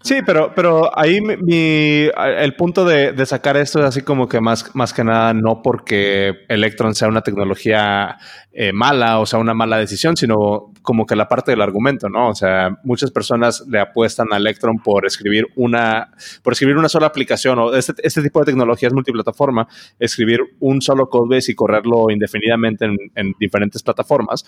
Sí, 0.02 0.16
pero, 0.26 0.52
pero 0.54 0.90
ahí 0.98 1.18
el 1.18 2.54
punto 2.56 2.84
de, 2.84 3.12
de 3.12 3.26
sacar 3.26 3.56
esto 3.56 3.78
es 3.78 3.84
así 3.84 4.02
como 4.02 4.28
que 4.28 4.40
más, 4.40 4.74
más 4.74 4.92
que 4.92 5.04
nada 5.04 5.32
no 5.34 5.62
porque 5.62 6.34
Electron 6.48 6.96
sea 6.96 7.06
una 7.08 7.22
tecnología 7.22 8.16
eh, 8.52 8.72
mala 8.72 9.20
o 9.20 9.26
sea 9.26 9.38
una 9.38 9.54
mala 9.54 9.78
decisión, 9.78 10.16
sino 10.16 10.72
como 10.82 11.06
que 11.06 11.14
la 11.14 11.28
parte 11.28 11.52
del 11.52 11.60
argumento, 11.60 12.08
¿no? 12.08 12.28
O 12.30 12.34
sea, 12.34 12.76
muchas 12.82 13.12
personas 13.12 13.64
le 13.68 13.78
apuestan 13.78 14.32
a 14.32 14.36
Electron 14.36 14.78
por 14.78 15.06
escribir 15.06 15.46
una, 15.54 16.10
por 16.42 16.54
escribir 16.54 16.76
una 16.76 16.88
sola 16.88 17.06
aplicación 17.06 17.58
o 17.60 17.72
este, 17.72 17.92
este 18.02 18.20
tipo 18.20 18.40
de 18.40 18.46
tecnologías 18.46 18.92
multiplataforma, 18.92 19.68
escribir 20.00 20.40
un 20.58 20.82
solo 20.82 21.08
codebase 21.08 21.52
y 21.52 21.54
correrlo 21.54 22.10
indefinidamente 22.10 22.86
en, 22.86 22.96
en 23.14 23.32
diferentes 23.38 23.82
plataformas. 23.82 24.44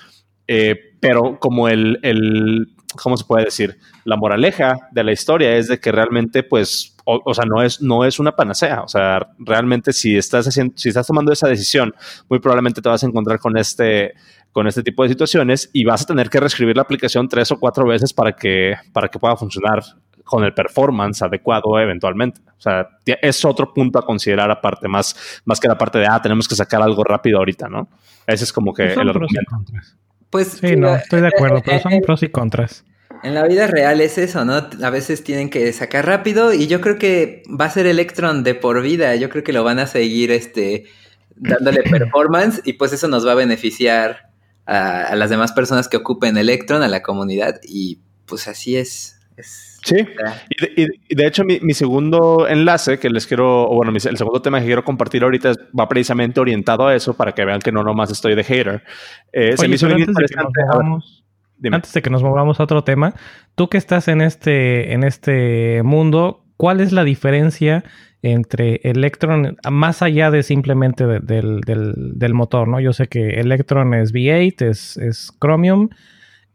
Eh, 0.48 0.96
pero 0.98 1.38
como 1.38 1.68
el, 1.68 2.00
el, 2.02 2.74
¿cómo 3.02 3.16
se 3.16 3.24
puede 3.24 3.44
decir? 3.44 3.78
La 4.04 4.16
moraleja 4.16 4.88
de 4.90 5.04
la 5.04 5.12
historia 5.12 5.56
es 5.56 5.68
de 5.68 5.78
que 5.78 5.92
realmente, 5.92 6.42
pues, 6.42 6.96
o, 7.04 7.20
o 7.24 7.34
sea, 7.34 7.44
no 7.44 7.62
es, 7.62 7.80
no 7.80 8.04
es 8.04 8.18
una 8.18 8.34
panacea. 8.36 8.82
O 8.82 8.88
sea, 8.88 9.28
realmente 9.38 9.92
si 9.92 10.16
estás 10.16 10.46
haciendo, 10.46 10.74
si 10.76 10.88
estás 10.88 11.06
tomando 11.06 11.32
esa 11.32 11.48
decisión, 11.48 11.94
muy 12.28 12.38
probablemente 12.38 12.82
te 12.82 12.88
vas 12.88 13.02
a 13.02 13.06
encontrar 13.06 13.38
con 13.38 13.56
este, 13.56 14.14
con 14.52 14.66
este 14.66 14.82
tipo 14.82 15.02
de 15.02 15.10
situaciones 15.10 15.70
y 15.72 15.84
vas 15.84 16.02
a 16.02 16.06
tener 16.06 16.28
que 16.28 16.40
reescribir 16.40 16.76
la 16.76 16.82
aplicación 16.82 17.28
tres 17.28 17.50
o 17.52 17.58
cuatro 17.58 17.86
veces 17.86 18.12
para 18.12 18.32
que, 18.32 18.74
para 18.92 19.08
que 19.08 19.18
pueda 19.18 19.36
funcionar 19.36 19.82
con 20.24 20.44
el 20.44 20.54
performance 20.54 21.22
adecuado 21.22 21.78
eventualmente. 21.78 22.40
O 22.56 22.60
sea, 22.60 22.88
es 23.04 23.44
otro 23.44 23.72
punto 23.74 23.98
a 23.98 24.06
considerar 24.06 24.50
aparte, 24.50 24.86
más, 24.86 25.42
más 25.44 25.58
que 25.58 25.66
la 25.66 25.76
parte 25.76 25.98
de, 25.98 26.06
ah, 26.06 26.20
tenemos 26.22 26.46
que 26.46 26.54
sacar 26.54 26.82
algo 26.82 27.02
rápido 27.02 27.38
ahorita, 27.38 27.68
¿no? 27.68 27.88
Ese 28.26 28.44
es 28.44 28.52
como 28.52 28.72
que 28.72 28.92
el 28.92 29.08
argumento. 29.08 29.40
Pues 30.30 30.58
Sí, 30.60 30.76
no, 30.76 30.94
estoy 30.94 31.20
de 31.20 31.28
acuerdo, 31.28 31.62
pero 31.64 31.80
son 31.80 32.00
pros 32.00 32.22
y 32.22 32.28
contras. 32.28 32.84
En 33.22 33.34
la 33.34 33.46
vida 33.46 33.66
real 33.66 34.00
es 34.00 34.16
eso, 34.16 34.44
¿no? 34.44 34.54
A 34.54 34.90
veces 34.90 35.22
tienen 35.22 35.50
que 35.50 35.72
sacar 35.72 36.06
rápido 36.06 36.54
y 36.54 36.68
yo 36.68 36.80
creo 36.80 36.98
que 36.98 37.42
va 37.48 37.66
a 37.66 37.70
ser 37.70 37.86
Electron 37.86 38.42
de 38.44 38.54
por 38.54 38.80
vida. 38.80 39.14
Yo 39.16 39.28
creo 39.28 39.44
que 39.44 39.52
lo 39.52 39.62
van 39.62 39.78
a 39.78 39.86
seguir 39.86 40.30
este, 40.30 40.84
dándole 41.36 41.82
performance 41.90 42.62
y 42.64 42.74
pues 42.74 42.92
eso 42.92 43.08
nos 43.08 43.26
va 43.26 43.32
a 43.32 43.34
beneficiar 43.34 44.30
a, 44.64 45.02
a 45.02 45.16
las 45.16 45.28
demás 45.28 45.52
personas 45.52 45.88
que 45.88 45.98
ocupen 45.98 46.38
Electron, 46.38 46.82
a 46.82 46.88
la 46.88 47.02
comunidad 47.02 47.60
y 47.62 48.00
pues 48.24 48.48
así 48.48 48.76
es. 48.76 49.20
es 49.36 49.69
Sí, 49.82 49.96
y 50.76 50.84
de, 50.84 50.90
y 51.08 51.24
hecho 51.24 51.44
mi, 51.44 51.58
mi 51.60 51.72
segundo 51.74 52.46
enlace 52.48 52.98
que 52.98 53.08
les 53.10 53.26
quiero, 53.26 53.68
o 53.68 53.74
bueno, 53.76 53.90
mi- 53.92 53.98
el 54.04 54.16
segundo 54.16 54.42
tema 54.42 54.60
que 54.60 54.66
quiero 54.66 54.84
compartir 54.84 55.22
ahorita 55.22 55.50
es- 55.50 55.58
va 55.78 55.88
precisamente 55.88 56.38
orientado 56.40 56.86
a 56.86 56.94
eso 56.94 57.14
para 57.14 57.32
que 57.32 57.44
vean 57.44 57.60
que 57.60 57.72
no 57.72 57.82
nomás 57.82 58.10
estoy 58.10 58.34
de 58.34 58.44
hater. 58.44 58.82
Eh, 59.32 59.56
se 59.56 59.62
Oye, 59.62 59.68
me 59.68 59.74
hizo 59.76 59.86
pero 59.86 59.96
bien 59.96 60.08
antes 60.10 60.16
de, 60.22 60.34
que 60.34 60.36
nos 60.36 60.46
interesante. 60.48 60.60
Movamos, 60.76 61.24
dime. 61.56 61.76
antes 61.76 61.92
de 61.92 62.02
que 62.02 62.10
nos 62.10 62.22
movamos 62.22 62.60
a 62.60 62.64
otro 62.64 62.84
tema, 62.84 63.14
tú 63.54 63.68
que 63.68 63.78
estás 63.78 64.08
en 64.08 64.20
este, 64.20 64.92
en 64.92 65.02
este 65.04 65.82
mundo, 65.82 66.44
¿cuál 66.56 66.80
es 66.80 66.92
la 66.92 67.04
diferencia 67.04 67.82
entre 68.22 68.80
Electron, 68.84 69.56
más 69.70 70.02
allá 70.02 70.30
de 70.30 70.42
simplemente 70.42 71.06
de- 71.06 71.20
del, 71.20 71.62
del- 71.62 71.94
del 72.18 72.34
motor, 72.34 72.68
¿no? 72.68 72.78
Yo 72.80 72.92
sé 72.92 73.06
que 73.08 73.40
Electron 73.40 73.94
es 73.94 74.12
V8, 74.12 74.60
es, 74.68 74.96
es 74.98 75.32
Chromium, 75.40 75.88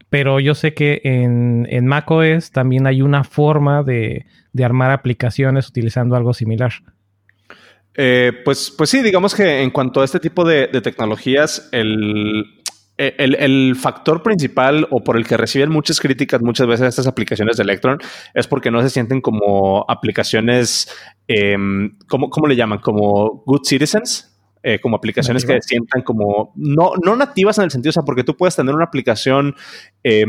pero 0.09 0.39
yo 0.39 0.55
sé 0.55 0.73
que 0.73 1.01
en, 1.03 1.67
en 1.69 1.85
macOS 1.85 2.51
también 2.51 2.87
hay 2.87 3.01
una 3.01 3.23
forma 3.23 3.83
de, 3.83 4.25
de 4.53 4.65
armar 4.65 4.91
aplicaciones 4.91 5.67
utilizando 5.67 6.15
algo 6.15 6.33
similar. 6.33 6.71
Eh, 7.95 8.31
pues, 8.43 8.73
pues 8.77 8.89
sí, 8.89 9.01
digamos 9.01 9.33
que 9.33 9.61
en 9.61 9.71
cuanto 9.71 10.01
a 10.01 10.05
este 10.05 10.19
tipo 10.19 10.45
de, 10.45 10.67
de 10.67 10.81
tecnologías, 10.81 11.69
el, 11.71 12.45
el, 12.97 13.35
el 13.35 13.75
factor 13.75 14.21
principal 14.21 14.87
o 14.91 15.03
por 15.03 15.17
el 15.17 15.25
que 15.25 15.37
reciben 15.37 15.69
muchas 15.69 15.99
críticas 15.99 16.41
muchas 16.41 16.67
veces 16.67 16.87
estas 16.87 17.07
aplicaciones 17.07 17.57
de 17.57 17.63
Electron 17.63 17.99
es 18.33 18.47
porque 18.47 18.71
no 18.71 18.81
se 18.81 18.89
sienten 18.89 19.21
como 19.21 19.85
aplicaciones, 19.87 20.89
eh, 21.27 21.55
¿cómo, 22.07 22.29
¿cómo 22.29 22.47
le 22.47 22.55
llaman? 22.55 22.79
Como 22.79 23.43
good 23.45 23.63
citizens. 23.65 24.34
Eh, 24.67 24.79
como 24.79 24.95
aplicaciones 24.97 25.43
que 25.45 25.61
sientan 25.61 26.01
como 26.01 26.51
no, 26.55 26.93
no 27.03 27.15
nativas 27.15 27.59
en 27.59 27.65
el 27.65 27.71
sentido, 27.71 27.91
o 27.91 27.93
sea, 27.93 28.03
porque 28.03 28.23
tú 28.23 28.35
puedes 28.35 28.55
tener 28.55 28.73
una 28.73 28.85
aplicación 28.85 29.53
eh, 30.03 30.25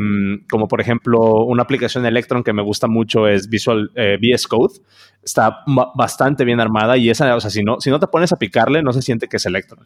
como 0.50 0.68
por 0.68 0.80
ejemplo 0.82 1.44
una 1.46 1.62
aplicación 1.62 2.04
Electron 2.04 2.44
que 2.44 2.52
me 2.52 2.62
gusta 2.62 2.86
mucho 2.86 3.26
es 3.28 3.48
Visual 3.48 3.90
eh, 3.94 4.18
VS 4.20 4.46
Code, 4.46 4.74
está 5.24 5.60
ba- 5.66 5.90
bastante 5.96 6.44
bien 6.44 6.60
armada 6.60 6.98
y 6.98 7.08
esa, 7.08 7.34
o 7.34 7.40
sea, 7.40 7.50
si 7.50 7.62
no, 7.62 7.80
si 7.80 7.88
no 7.88 7.98
te 7.98 8.06
pones 8.08 8.30
a 8.32 8.36
picarle, 8.36 8.82
no 8.82 8.92
se 8.92 9.00
siente 9.00 9.26
que 9.26 9.38
es 9.38 9.46
Electron. 9.46 9.80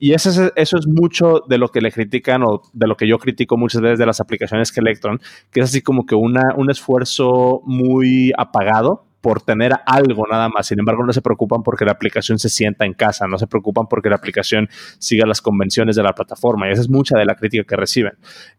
Y 0.00 0.12
eso 0.14 0.30
es, 0.30 0.52
eso 0.56 0.76
es 0.78 0.86
mucho 0.88 1.44
de 1.48 1.58
lo 1.58 1.68
que 1.68 1.80
le 1.80 1.92
critican 1.92 2.42
o 2.42 2.62
de 2.72 2.86
lo 2.88 2.96
que 2.96 3.06
yo 3.06 3.18
critico 3.18 3.56
muchas 3.56 3.80
veces 3.82 3.98
de 4.00 4.06
las 4.06 4.20
aplicaciones 4.20 4.72
que 4.72 4.80
Electron, 4.80 5.20
que 5.52 5.60
es 5.60 5.66
así 5.70 5.80
como 5.80 6.06
que 6.06 6.14
una, 6.16 6.54
un 6.56 6.70
esfuerzo 6.70 7.62
muy 7.64 8.32
apagado 8.36 9.04
por 9.22 9.40
tener 9.40 9.72
algo 9.86 10.26
nada 10.30 10.50
más. 10.50 10.66
Sin 10.66 10.78
embargo, 10.78 11.06
no 11.06 11.12
se 11.12 11.22
preocupan 11.22 11.62
porque 11.62 11.86
la 11.86 11.92
aplicación 11.92 12.38
se 12.38 12.50
sienta 12.50 12.84
en 12.84 12.92
casa, 12.92 13.26
no 13.26 13.38
se 13.38 13.46
preocupan 13.46 13.86
porque 13.88 14.10
la 14.10 14.16
aplicación 14.16 14.68
siga 14.98 15.24
las 15.26 15.40
convenciones 15.40 15.96
de 15.96 16.02
la 16.02 16.12
plataforma. 16.12 16.68
Y 16.68 16.72
esa 16.72 16.82
es 16.82 16.90
mucha 16.90 17.16
de 17.16 17.24
la 17.24 17.36
crítica 17.36 17.64
que 17.64 17.76
reciben. 17.76 18.12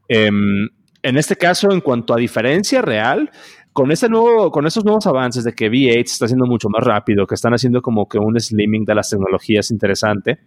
Em, 0.08 0.70
en 1.04 1.18
este 1.18 1.36
caso, 1.36 1.72
en 1.72 1.82
cuanto 1.82 2.14
a 2.14 2.18
diferencia 2.18 2.82
real, 2.82 3.30
con 3.74 3.92
este 3.92 4.08
nuevo, 4.08 4.52
con 4.52 4.66
estos 4.66 4.86
nuevos 4.86 5.06
avances 5.06 5.44
de 5.44 5.54
que 5.54 5.70
V8 5.70 6.06
está 6.06 6.26
haciendo 6.26 6.46
mucho 6.46 6.70
más 6.70 6.84
rápido, 6.84 7.28
que 7.28 7.36
están 7.36 7.54
haciendo 7.54 7.82
como 7.82 8.08
que 8.08 8.18
un 8.18 8.40
slimming 8.40 8.86
de 8.86 8.96
las 8.96 9.10
tecnologías 9.10 9.70
interesante, 9.70 10.40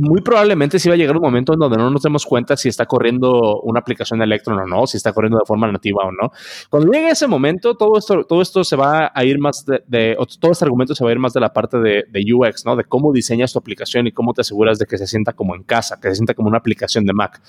muy 0.00 0.22
probablemente 0.22 0.78
sí 0.78 0.88
va 0.88 0.94
a 0.94 0.98
llegar 0.98 1.16
un 1.16 1.22
momento 1.22 1.52
en 1.52 1.58
donde 1.58 1.76
no 1.76 1.90
nos 1.90 2.02
demos 2.02 2.24
cuenta 2.24 2.56
si 2.56 2.68
está 2.68 2.86
corriendo 2.86 3.60
una 3.60 3.80
aplicación 3.80 4.18
de 4.18 4.24
Electron 4.24 4.58
o 4.58 4.66
no, 4.66 4.86
si 4.86 4.96
está 4.96 5.12
corriendo 5.12 5.38
de 5.38 5.44
forma 5.44 5.70
nativa 5.70 6.04
o 6.04 6.12
no. 6.12 6.32
Cuando 6.70 6.90
llegue 6.90 7.10
ese 7.10 7.26
momento, 7.26 7.74
todo 7.74 7.98
esto, 7.98 8.24
todo 8.24 8.40
esto 8.40 8.64
se 8.64 8.74
va 8.74 9.12
a 9.14 9.24
ir 9.24 9.38
más 9.38 9.66
de, 9.66 10.16
todo 10.40 10.52
este 10.52 10.64
argumento 10.64 10.94
se 10.94 11.04
va 11.04 11.10
a 11.10 11.12
ir 11.12 11.18
más 11.18 11.34
de 11.34 11.40
la 11.40 11.52
parte 11.52 11.78
de, 11.78 12.04
UX, 12.32 12.64
¿no? 12.64 12.76
De 12.76 12.84
cómo 12.84 13.12
diseñas 13.12 13.52
tu 13.52 13.58
aplicación 13.58 14.06
y 14.06 14.12
cómo 14.12 14.32
te 14.32 14.40
aseguras 14.40 14.78
de 14.78 14.86
que 14.86 14.96
se 14.96 15.06
sienta 15.06 15.34
como 15.34 15.54
en 15.54 15.64
casa, 15.64 15.98
que 16.00 16.08
se 16.08 16.16
sienta 16.16 16.34
como 16.34 16.48
una 16.48 16.58
aplicación 16.58 17.04
de 17.04 17.12
Mac. 17.12 17.42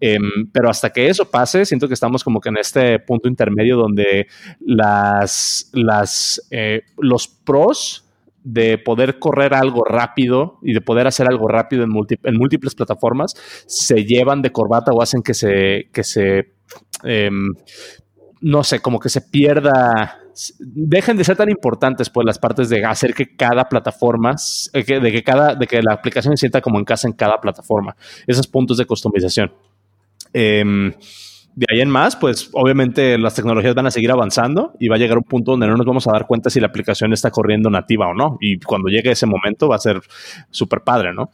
Em, 0.00 0.50
pero 0.52 0.68
hasta 0.68 0.90
que 0.90 1.08
eso 1.08 1.30
pase, 1.30 1.64
siento 1.64 1.88
que 1.88 1.94
estamos 1.94 2.22
como 2.22 2.40
que 2.40 2.50
en 2.50 2.58
este 2.58 2.98
punto 2.98 3.28
intermedio 3.28 3.76
donde 3.76 4.26
las, 4.60 5.70
las, 5.72 6.46
eh, 6.50 6.82
los 6.98 7.28
pros 7.28 8.05
de 8.46 8.78
poder 8.78 9.18
correr 9.18 9.54
algo 9.54 9.82
rápido 9.84 10.60
y 10.62 10.72
de 10.72 10.80
poder 10.80 11.08
hacer 11.08 11.26
algo 11.28 11.48
rápido 11.48 11.82
en, 11.82 11.90
en 12.22 12.36
múltiples 12.36 12.76
plataformas, 12.76 13.34
se 13.66 14.04
llevan 14.04 14.40
de 14.40 14.52
corbata 14.52 14.92
o 14.92 15.02
hacen 15.02 15.20
que 15.22 15.34
se, 15.34 15.88
que 15.92 16.04
se 16.04 16.54
em, 17.02 17.52
no 18.40 18.62
sé, 18.62 18.78
como 18.78 19.00
que 19.00 19.08
se 19.08 19.20
pierda, 19.20 20.20
dejen 20.60 21.16
de 21.16 21.24
ser 21.24 21.36
tan 21.36 21.50
importantes 21.50 22.08
pues 22.08 22.24
las 22.24 22.38
partes 22.38 22.68
de 22.68 22.84
hacer 22.84 23.14
que 23.14 23.34
cada 23.34 23.64
plataforma, 23.64 24.36
eh, 24.72 25.00
de 25.00 25.12
que 25.12 25.24
cada, 25.24 25.56
de 25.56 25.66
que 25.66 25.82
la 25.82 25.94
aplicación 25.94 26.36
se 26.36 26.42
sienta 26.42 26.60
como 26.60 26.78
en 26.78 26.84
casa 26.84 27.08
en 27.08 27.14
cada 27.14 27.40
plataforma, 27.40 27.96
esos 28.28 28.46
puntos 28.46 28.76
de 28.76 28.84
customización. 28.84 29.52
Em, 30.32 30.92
de 31.56 31.66
ahí 31.72 31.80
en 31.80 31.88
más, 31.88 32.16
pues 32.16 32.50
obviamente 32.52 33.16
las 33.16 33.34
tecnologías 33.34 33.74
van 33.74 33.86
a 33.86 33.90
seguir 33.90 34.10
avanzando 34.10 34.74
y 34.78 34.88
va 34.88 34.96
a 34.96 34.98
llegar 34.98 35.16
un 35.16 35.24
punto 35.24 35.52
donde 35.52 35.66
no 35.66 35.74
nos 35.74 35.86
vamos 35.86 36.06
a 36.06 36.12
dar 36.12 36.26
cuenta 36.26 36.50
si 36.50 36.60
la 36.60 36.66
aplicación 36.66 37.14
está 37.14 37.30
corriendo 37.30 37.70
nativa 37.70 38.06
o 38.08 38.14
no. 38.14 38.36
Y 38.40 38.60
cuando 38.60 38.88
llegue 38.88 39.10
ese 39.10 39.24
momento 39.24 39.66
va 39.66 39.76
a 39.76 39.80
ser 39.80 40.02
súper 40.50 40.82
padre, 40.82 41.14
¿no? 41.14 41.30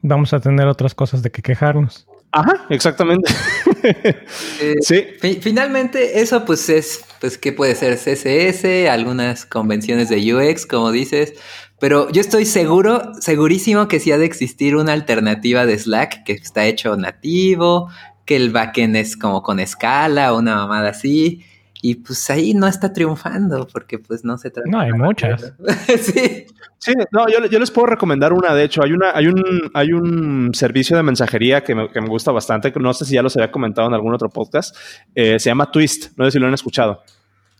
Vamos 0.00 0.32
a 0.32 0.40
tener 0.40 0.66
otras 0.66 0.94
cosas 0.94 1.22
de 1.22 1.30
que 1.30 1.42
quejarnos. 1.42 2.06
Ajá, 2.32 2.66
exactamente. 2.70 3.32
Eh, 3.86 4.76
sí. 4.80 5.04
finalmente, 5.42 6.22
eso 6.22 6.46
pues 6.46 6.70
es, 6.70 7.04
pues, 7.20 7.36
¿qué 7.36 7.52
puede 7.52 7.74
ser? 7.74 7.98
CSS, 7.98 8.88
algunas 8.88 9.44
convenciones 9.44 10.08
de 10.08 10.34
UX, 10.34 10.64
como 10.64 10.90
dices. 10.90 11.34
Pero 11.80 12.10
yo 12.10 12.22
estoy 12.22 12.46
seguro, 12.46 13.12
segurísimo 13.20 13.86
que 13.86 14.00
sí 14.00 14.10
ha 14.10 14.16
de 14.16 14.24
existir 14.24 14.74
una 14.74 14.94
alternativa 14.94 15.66
de 15.66 15.78
Slack 15.78 16.24
que 16.24 16.32
está 16.32 16.64
hecho 16.64 16.96
nativo, 16.96 17.90
que 18.24 18.36
el 18.36 18.50
backend 18.50 18.96
es 18.96 19.16
como 19.16 19.42
con 19.42 19.60
escala 19.60 20.32
o 20.32 20.38
una 20.38 20.56
mamada 20.56 20.90
así. 20.90 21.44
Y 21.82 21.96
pues 21.96 22.30
ahí 22.30 22.54
no 22.54 22.66
está 22.66 22.94
triunfando 22.94 23.68
porque 23.70 23.98
pues 23.98 24.24
no 24.24 24.38
se 24.38 24.50
trata. 24.50 24.70
No, 24.70 24.80
hay 24.80 24.92
muchas. 24.92 25.52
sí. 26.00 26.46
Sí, 26.78 26.92
no, 27.12 27.28
yo, 27.28 27.44
yo, 27.46 27.58
les 27.58 27.70
puedo 27.70 27.86
recomendar 27.86 28.32
una. 28.32 28.54
De 28.54 28.64
hecho, 28.64 28.82
hay, 28.82 28.92
una, 28.92 29.10
hay, 29.14 29.26
un, 29.26 29.70
hay 29.74 29.92
un 29.92 30.50
servicio 30.54 30.96
de 30.96 31.02
mensajería 31.02 31.62
que 31.62 31.74
me, 31.74 31.90
que 31.90 32.00
me 32.00 32.08
gusta 32.08 32.32
bastante. 32.32 32.72
Que 32.72 32.80
no 32.80 32.94
sé 32.94 33.04
si 33.04 33.14
ya 33.14 33.22
los 33.22 33.36
había 33.36 33.50
comentado 33.50 33.88
en 33.88 33.94
algún 33.94 34.14
otro 34.14 34.30
podcast. 34.30 34.74
Eh, 35.14 35.38
se 35.38 35.50
llama 35.50 35.70
Twist. 35.70 36.16
No 36.16 36.24
sé 36.24 36.30
si 36.30 36.38
lo 36.38 36.46
han 36.46 36.54
escuchado. 36.54 37.02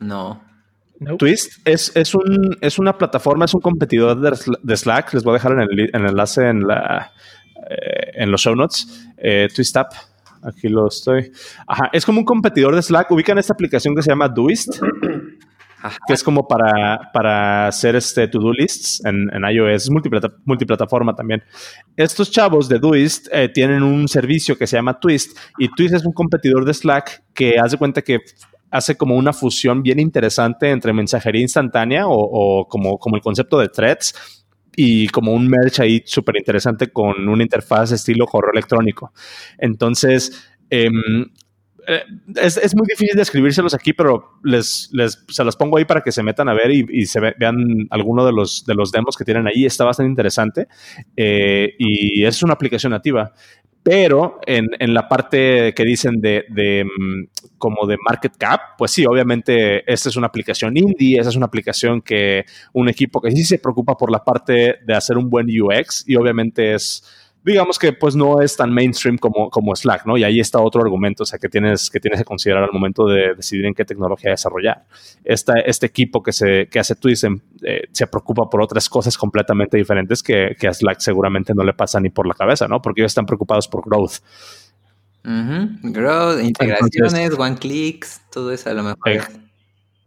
No. 0.01 0.43
Twist 1.19 1.67
es, 1.67 1.95
es, 1.95 2.15
un, 2.15 2.57
es 2.61 2.79
una 2.79 2.97
plataforma, 2.97 3.45
es 3.45 3.53
un 3.53 3.61
competidor 3.61 4.19
de, 4.63 4.77
Slack. 4.77 5.13
Les 5.13 5.23
voy 5.23 5.33
a 5.33 5.35
dejar 5.35 5.53
en 5.53 5.61
el, 5.61 5.91
enlace 5.93 6.49
en, 6.49 6.67
la, 6.67 7.13
eh, 7.69 8.13
en 8.15 8.31
los 8.31 8.41
show 8.41 8.55
notes. 8.55 9.07
Eh, 9.19 9.49
Twist 9.55 9.77
App 9.77 9.93
Aquí 10.45 10.69
lo 10.69 10.89
estoy. 10.89 11.33
Ajá, 11.67 11.89
es 11.93 12.05
como 12.05 12.19
un 12.19 12.25
competidor 12.25 12.75
de 12.75 12.83
Slack. 12.83 13.11
Ubican 13.11 13.39
esta 13.39 13.55
aplicación 13.55 13.95
que 13.95 14.03
se 14.03 14.11
llama 14.11 14.29
Doist, 14.29 14.79
que 16.07 16.13
es 16.13 16.23
como 16.23 16.47
para, 16.47 17.11
para 17.13 17.69
hacer 17.69 17.97
este 17.97 18.29
to-do 18.29 18.53
lists 18.53 19.03
en, 19.05 19.29
iOS. 19.45 19.85
Es 19.85 19.91
multiplataforma 20.45 21.15
también. 21.15 21.43
Estos 21.97 22.31
chavos 22.31 22.69
de 22.69 22.79
Doist 22.79 23.29
eh, 23.33 23.49
tienen 23.49 23.83
un 23.83 24.07
servicio 24.09 24.57
que 24.57 24.67
se 24.67 24.77
llama 24.77 24.99
Twist 25.01 25.39
y 25.59 25.69
Twist 25.69 25.95
es 25.95 26.05
un 26.05 26.13
competidor 26.13 26.65
de 26.65 26.75
Slack 26.75 27.25
que 27.33 27.59
hace 27.59 27.79
cuenta 27.79 28.03
que 28.03 28.19
hace 28.71 28.97
como 28.97 29.17
una 29.17 29.33
fusión 29.33 29.83
bien 29.83 30.01
interesante 30.01 30.71
entre 30.71 30.93
mensajería 30.93 31.43
instantánea 31.43 32.09
o, 32.09 32.17
o 32.17 32.69
como, 32.69 32.99
como 32.99 33.17
el 33.17 33.23
concepto 33.23 33.59
de 33.59 33.69
threads 33.69 34.44
y 34.77 35.09
como 35.09 35.33
un 35.33 35.49
merch 35.49 35.81
ahí 35.81 36.03
súper 36.05 36.37
interesante 36.37 36.93
con 36.93 37.29
una 37.29 37.43
interfaz 37.43 37.93
estilo 37.93 38.27
correo 38.27 38.53
electrónico. 38.53 39.13
Entonces, 39.59 40.49
em, 40.71 41.27
eh, 41.87 42.03
es, 42.37 42.57
es, 42.57 42.75
muy 42.75 42.87
difícil 42.89 43.17
describírselos 43.17 43.75
aquí, 43.75 43.93
pero 43.93 44.39
les, 44.43 44.89
les, 44.93 45.23
se 45.29 45.45
los 45.45 45.57
pongo 45.57 45.77
ahí 45.77 45.85
para 45.85 46.01
que 46.01 46.13
se 46.13 46.23
metan 46.23 46.49
a 46.49 46.55
ver 46.55 46.71
y, 46.71 47.07
se 47.07 47.21
vean 47.21 47.87
alguno 47.91 48.25
de 48.25 48.33
los, 48.33 48.65
de 48.67 48.75
los 48.75 48.91
demos 48.91 49.17
que 49.17 49.25
tienen 49.25 49.47
ahí. 49.47 49.67
Está 49.67 49.85
bastante 49.85 50.11
interesante 50.11 50.69
eh, 51.17 51.75
y 51.79 52.25
es 52.25 52.43
una 52.43 52.55
aplicación 52.55 52.91
nativa. 52.93 53.33
Pero 53.85 54.41
en, 54.47 54.67
en, 54.79 54.95
la 54.95 55.07
parte 55.07 55.75
que 55.75 55.85
dicen 55.85 56.19
de, 56.19 56.47
de, 56.49 56.85
mm, 56.87 57.25
como 57.59 57.87
de 57.87 57.99
market 58.03 58.35
cap, 58.39 58.61
pues 58.79 58.93
sí, 58.93 59.05
obviamente 59.05 59.91
esta 59.93 60.09
es 60.09 60.17
una 60.17 60.27
aplicación 60.29 60.75
indie, 60.75 61.21
esa 61.21 61.29
es 61.29 61.37
una 61.37 61.45
aplicación 61.45 62.01
que 62.01 62.47
un 62.73 62.89
equipo 62.89 63.21
que 63.21 63.31
sí 63.31 63.45
se 63.45 63.59
preocupa 63.59 63.95
por 63.95 64.11
la 64.11 64.25
parte 64.25 64.77
de 64.87 64.95
hacer 64.95 65.19
un 65.19 65.29
buen 65.29 65.49
UX 65.49 66.03
y 66.09 66.17
obviamente 66.17 66.73
es 66.73 67.05
digamos 67.45 67.79
que 67.79 67.93
pues 67.93 68.17
no 68.17 68.41
es 68.41 68.57
tan 68.57 68.73
mainstream 68.73 69.19
como, 69.19 69.51
como 69.51 69.77
Slack, 69.77 70.07
¿no? 70.07 70.17
Y 70.17 70.25
ahí 70.25 70.41
está 70.41 70.61
otro 70.61 70.81
argumento, 70.81 71.25
o 71.25 71.27
sea, 71.27 71.39
que 71.39 71.49
tienes 71.49 71.91
que, 71.91 72.01
tienes 72.01 72.21
que 72.21 72.25
considerar 72.25 72.65
al 72.65 72.73
momento 72.73 73.07
de 73.07 73.35
decidir 73.35 73.67
en 73.67 73.75
qué 73.75 73.85
tecnología 73.85 74.31
desarrollar. 74.31 74.87
Esta, 75.25 75.61
este 75.61 75.87
equipo 75.87 76.23
que, 76.23 76.33
se, 76.33 76.69
que 76.69 76.79
hace 76.79 76.95
Twist 76.95 77.25
eh, 77.63 77.83
se 77.93 78.07
preocupa 78.07 78.49
por 78.49 78.63
otras 78.63 78.89
cosas 78.89 79.19
completamente 79.19 79.77
diferentes 79.77 80.23
que, 80.23 80.57
que, 80.59 80.69
a 80.69 80.73
Slack 80.73 81.01
seguramente 81.01 81.53
no 81.55 81.65
le 81.65 81.75
pasa 81.75 82.01
ni 82.01 82.09
por 82.09 82.27
la 82.27 82.35
cabeza, 82.35 82.67
¿no? 82.67 82.81
Porque 82.81 83.03
ellos 83.03 83.11
están 83.11 83.27
preocupados 83.27 83.69
por 83.69 83.85
growth. 83.85 84.21
Growth, 85.23 86.43
integraciones, 86.43 87.39
one 87.39 87.57
clicks, 87.57 88.23
todo 88.31 88.53
eso 88.53 88.71
a 88.71 88.75
lo 88.75 88.83
mejor. 88.83 89.44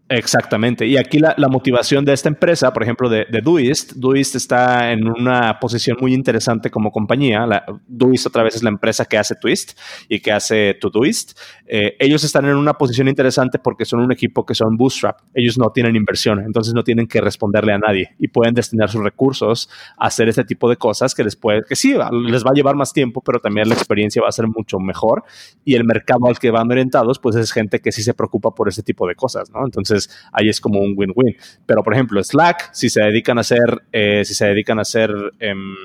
Exactamente. 0.10 0.88
Y 0.88 0.98
aquí 0.98 1.20
la, 1.20 1.36
motivación 1.50 2.06
de 2.06 2.14
esta 2.14 2.30
empresa, 2.30 2.72
por 2.72 2.84
ejemplo, 2.84 3.10
de, 3.10 3.26
de 3.30 3.42
Doist 3.42 4.36
está 4.36 4.92
en 4.92 5.08
una 5.08 5.60
posición 5.60 5.98
muy 6.00 6.14
interesante 6.14 6.70
como 6.70 6.92
compañía. 6.92 7.46
La, 7.46 7.66
Doist 7.88 8.28
otra 8.28 8.44
vez 8.44 8.56
es 8.56 8.64
la 8.64 8.70
empresa 8.70 9.04
que 9.06 9.18
hace 9.18 9.36
Twist 9.36 9.78
y 10.08 10.20
que 10.20 10.32
hace 10.32 10.76
Todoist. 10.76 11.38
Eh, 11.66 11.96
ellos 12.00 12.24
están 12.24 12.46
en 12.46 12.56
una 12.56 12.74
posición 12.74 13.10
interesante 13.10 13.60
porque 13.60 13.84
son 13.84 14.00
un 14.00 14.12
equipo 14.12 14.46
que 14.46 14.56
son 14.56 14.78
bootstrap. 14.78 15.20
Ellos 15.34 15.58
no 15.58 15.72
tienen 15.72 15.96
inversión, 15.96 16.40
entonces 16.40 16.74
no 16.74 16.84
tienen 16.84 17.08
que 17.08 17.20
responderle 17.20 17.74
a 17.74 17.78
nadie 17.78 18.16
y 18.18 18.30
pueden 18.30 18.54
destinar 18.54 18.90
sus 18.90 19.04
recursos 19.04 19.70
a 19.98 20.08
hacer 20.08 20.30
este 20.30 20.46
tipo 20.46 20.70
de 20.70 20.78
cosas 20.78 21.14
que 21.16 21.24
les 21.24 21.36
puede, 21.36 21.64
que 21.68 21.76
sí, 21.76 21.96
les 22.30 22.46
va 22.46 22.52
a 22.52 22.54
llevar 22.54 22.76
más 22.76 22.94
tiempo, 22.94 23.22
pero 23.22 23.40
también 23.40 23.68
la 23.68 23.76
experiencia 23.76 24.22
va 24.22 24.30
a 24.30 24.32
ser 24.32 24.48
mucho 24.48 24.80
mejor 24.80 25.24
y 25.66 25.76
el 25.76 25.84
mercado 25.84 26.28
al 26.28 26.40
que 26.40 26.52
van 26.52 26.72
orientados, 26.72 27.20
pues 27.20 27.36
es 27.36 27.52
gente 27.52 27.80
que 27.80 27.92
sí 27.92 28.04
se 28.04 28.14
preocupa 28.14 28.52
por 28.52 28.70
este 28.70 28.84
tipo 28.84 29.08
de 29.08 29.16
cosas, 29.16 29.50
¿no? 29.52 29.66
Entonces, 29.66 29.97
ahí 30.32 30.50
es 30.50 30.62
como 30.62 30.80
un 30.80 30.94
win-win. 30.96 31.36
Pero 31.66 31.84
por 31.84 31.94
ejemplo, 31.94 32.24
Slack, 32.24 32.74
si 32.74 32.90
se 32.90 33.02
dedican 33.02 33.38
a 33.38 33.42
hacer, 33.42 33.84
eh, 33.92 34.24
si 34.26 34.34
se 34.34 34.46
dedican 34.48 34.80
a 34.80 34.82
hacer 34.84 35.12
em, 35.40 35.76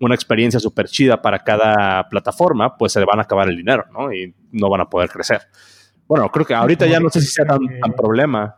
una 0.00 0.14
experiencia 0.14 0.58
súper 0.60 0.86
chida 0.88 1.20
para 1.20 1.38
cada 1.40 2.08
plataforma, 2.08 2.76
pues 2.76 2.92
se 2.92 3.00
le 3.00 3.06
van 3.06 3.18
a 3.18 3.22
acabar 3.22 3.48
el 3.48 3.56
dinero, 3.56 3.84
¿no? 3.92 4.12
Y 4.12 4.34
no 4.52 4.68
van 4.70 4.80
a 4.80 4.86
poder 4.86 5.10
crecer. 5.10 5.42
Bueno, 6.06 6.28
creo 6.30 6.44
que 6.44 6.54
ahorita 6.54 6.86
ya 6.86 6.98
no 6.98 7.08
sé 7.10 7.20
si 7.20 7.28
sea 7.28 7.44
tan, 7.44 7.60
problema. 7.96 8.56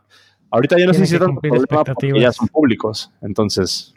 Ahorita 0.51 0.79
ya 0.79 0.87
no 0.87 0.95
sé 0.95 1.01
si 1.01 1.19
sea 1.19 1.19
tan 1.19 1.37
problema 1.37 1.85
porque 1.85 2.13
ya 2.19 2.33
son 2.33 2.49
públicos. 2.49 3.13
Entonces, 3.21 3.95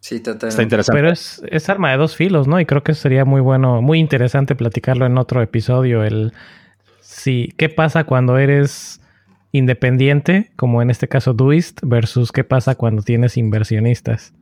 Sí, 0.00 0.18
totalmente. 0.20 0.48
Está 0.48 0.62
interesante. 0.62 0.98
Pero 1.00 1.10
es, 1.10 1.42
es, 1.48 1.70
arma 1.70 1.90
de 1.90 1.96
dos 1.96 2.14
filos, 2.14 2.46
¿no? 2.46 2.60
Y 2.60 2.66
creo 2.66 2.82
que 2.82 2.92
sería 2.92 3.24
muy 3.24 3.40
bueno, 3.40 3.80
muy 3.80 3.98
interesante 3.98 4.54
platicarlo 4.54 5.06
en 5.06 5.16
otro 5.16 5.40
episodio. 5.40 6.04
El 6.04 6.34
sí, 7.00 7.54
¿qué 7.56 7.70
pasa 7.70 8.04
cuando 8.04 8.36
eres 8.36 9.00
independiente, 9.54 10.50
como 10.56 10.82
en 10.82 10.90
este 10.90 11.06
caso 11.06 11.32
Duist, 11.32 11.80
versus 11.84 12.32
qué 12.32 12.42
pasa 12.42 12.74
cuando 12.74 13.02
tienes 13.02 13.36
inversionistas. 13.36 14.34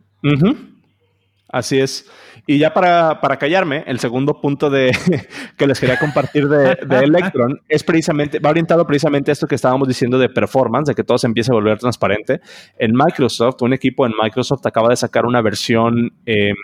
Así 1.52 1.78
es. 1.78 2.10
Y 2.46 2.58
ya 2.58 2.72
para, 2.72 3.20
callarme, 3.38 3.84
el 3.86 4.00
segundo 4.00 4.40
punto 4.40 4.70
de, 4.70 4.90
que 5.58 5.66
les 5.66 5.78
quería 5.78 5.98
compartir 5.98 6.48
de, 6.48 6.72
Electron 7.04 7.60
es 7.68 7.84
precisamente, 7.84 8.38
va 8.38 8.50
orientado 8.50 8.86
precisamente 8.86 9.30
a 9.30 9.32
esto 9.32 9.46
que 9.46 9.54
estábamos 9.54 9.86
diciendo 9.86 10.18
de 10.18 10.30
performance, 10.30 10.88
de 10.88 10.94
que 10.94 11.04
todo 11.04 11.18
se 11.18 11.26
empiece 11.26 11.52
a 11.52 11.54
volver 11.54 11.78
transparente. 11.78 12.40
En 12.78 12.92
Microsoft, 12.94 13.60
un 13.60 13.74
equipo 13.74 14.06
en 14.06 14.12
Microsoft 14.20 14.64
acaba 14.64 14.88
de 14.88 14.96
sacar 14.96 15.26
una 15.26 15.42
versión, 15.42 16.14
em, 16.24 16.56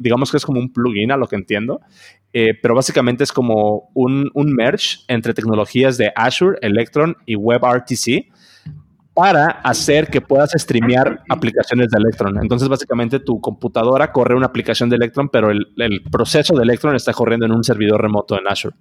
digamos 0.00 0.32
que 0.32 0.38
es 0.38 0.44
como 0.44 0.58
un 0.58 0.72
plugin, 0.72 1.12
a 1.12 1.16
lo 1.16 1.28
que 1.28 1.36
entiendo, 1.36 1.80
eh, 2.32 2.54
pero 2.60 2.74
básicamente 2.74 3.22
es 3.22 3.32
como 3.32 3.90
un, 3.94 4.28
un 4.34 4.52
merge 4.52 4.98
entre 5.06 5.34
tecnologías 5.34 5.98
de 5.98 6.12
Azure, 6.16 6.58
Electron 6.62 7.16
y 7.26 7.36
WebRTC 7.36 8.32
para 9.14 9.48
hacer 9.48 10.08
que 10.08 10.20
puedas 10.20 10.52
streamear 10.54 11.22
aplicaciones 11.28 11.88
de 11.90 11.98
Electron. 11.98 12.38
Entonces, 12.40 12.68
básicamente, 12.68 13.20
tu 13.20 13.40
computadora 13.40 14.10
corre 14.10 14.34
una 14.34 14.46
aplicación 14.46 14.88
de 14.88 14.96
Electron, 14.96 15.28
pero 15.28 15.50
el, 15.50 16.02
proceso 16.10 16.54
de 16.56 16.62
Electron 16.62 16.96
está 16.96 17.12
corriendo 17.12 17.44
en 17.44 17.52
un 17.52 17.62
servidor 17.62 18.00
remoto 18.00 18.38
en 18.38 18.48
Azure. 18.48 18.74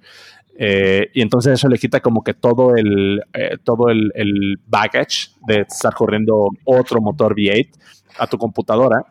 Eh, 0.57 1.09
y 1.13 1.21
entonces 1.21 1.53
eso 1.53 1.67
le 1.67 1.77
quita 1.77 1.99
como 2.01 2.23
que 2.23 2.33
todo 2.33 2.75
el, 2.75 3.21
eh, 3.33 3.57
todo 3.63 3.89
el, 3.89 4.59
baggage 4.67 5.31
de 5.47 5.61
estar 5.61 5.93
corriendo 5.93 6.49
otro 6.65 7.01
motor 7.01 7.35
V8 7.35 7.69
a 8.19 8.27
tu 8.27 8.37
computadora 8.37 9.03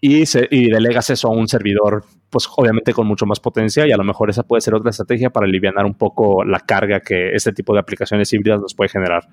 y, 0.00 0.24
y 0.50 0.70
delegas 0.70 1.10
eso 1.10 1.28
a 1.28 1.32
un 1.32 1.48
servidor, 1.48 2.04
pues 2.30 2.48
obviamente 2.56 2.92
con 2.92 3.06
mucho 3.06 3.24
más 3.26 3.40
potencia 3.40 3.86
y 3.86 3.92
a 3.92 3.96
lo 3.96 4.04
mejor 4.04 4.30
esa 4.30 4.42
puede 4.42 4.60
ser 4.62 4.74
otra 4.74 4.90
estrategia 4.90 5.30
para 5.30 5.46
aliviar 5.46 5.74
un 5.84 5.94
poco 5.94 6.44
la 6.44 6.60
carga 6.60 7.00
que 7.00 7.32
este 7.32 7.52
tipo 7.52 7.72
de 7.72 7.80
aplicaciones 7.80 8.32
híbridas 8.32 8.60
nos 8.60 8.74
puede 8.74 8.88
generar. 8.88 9.28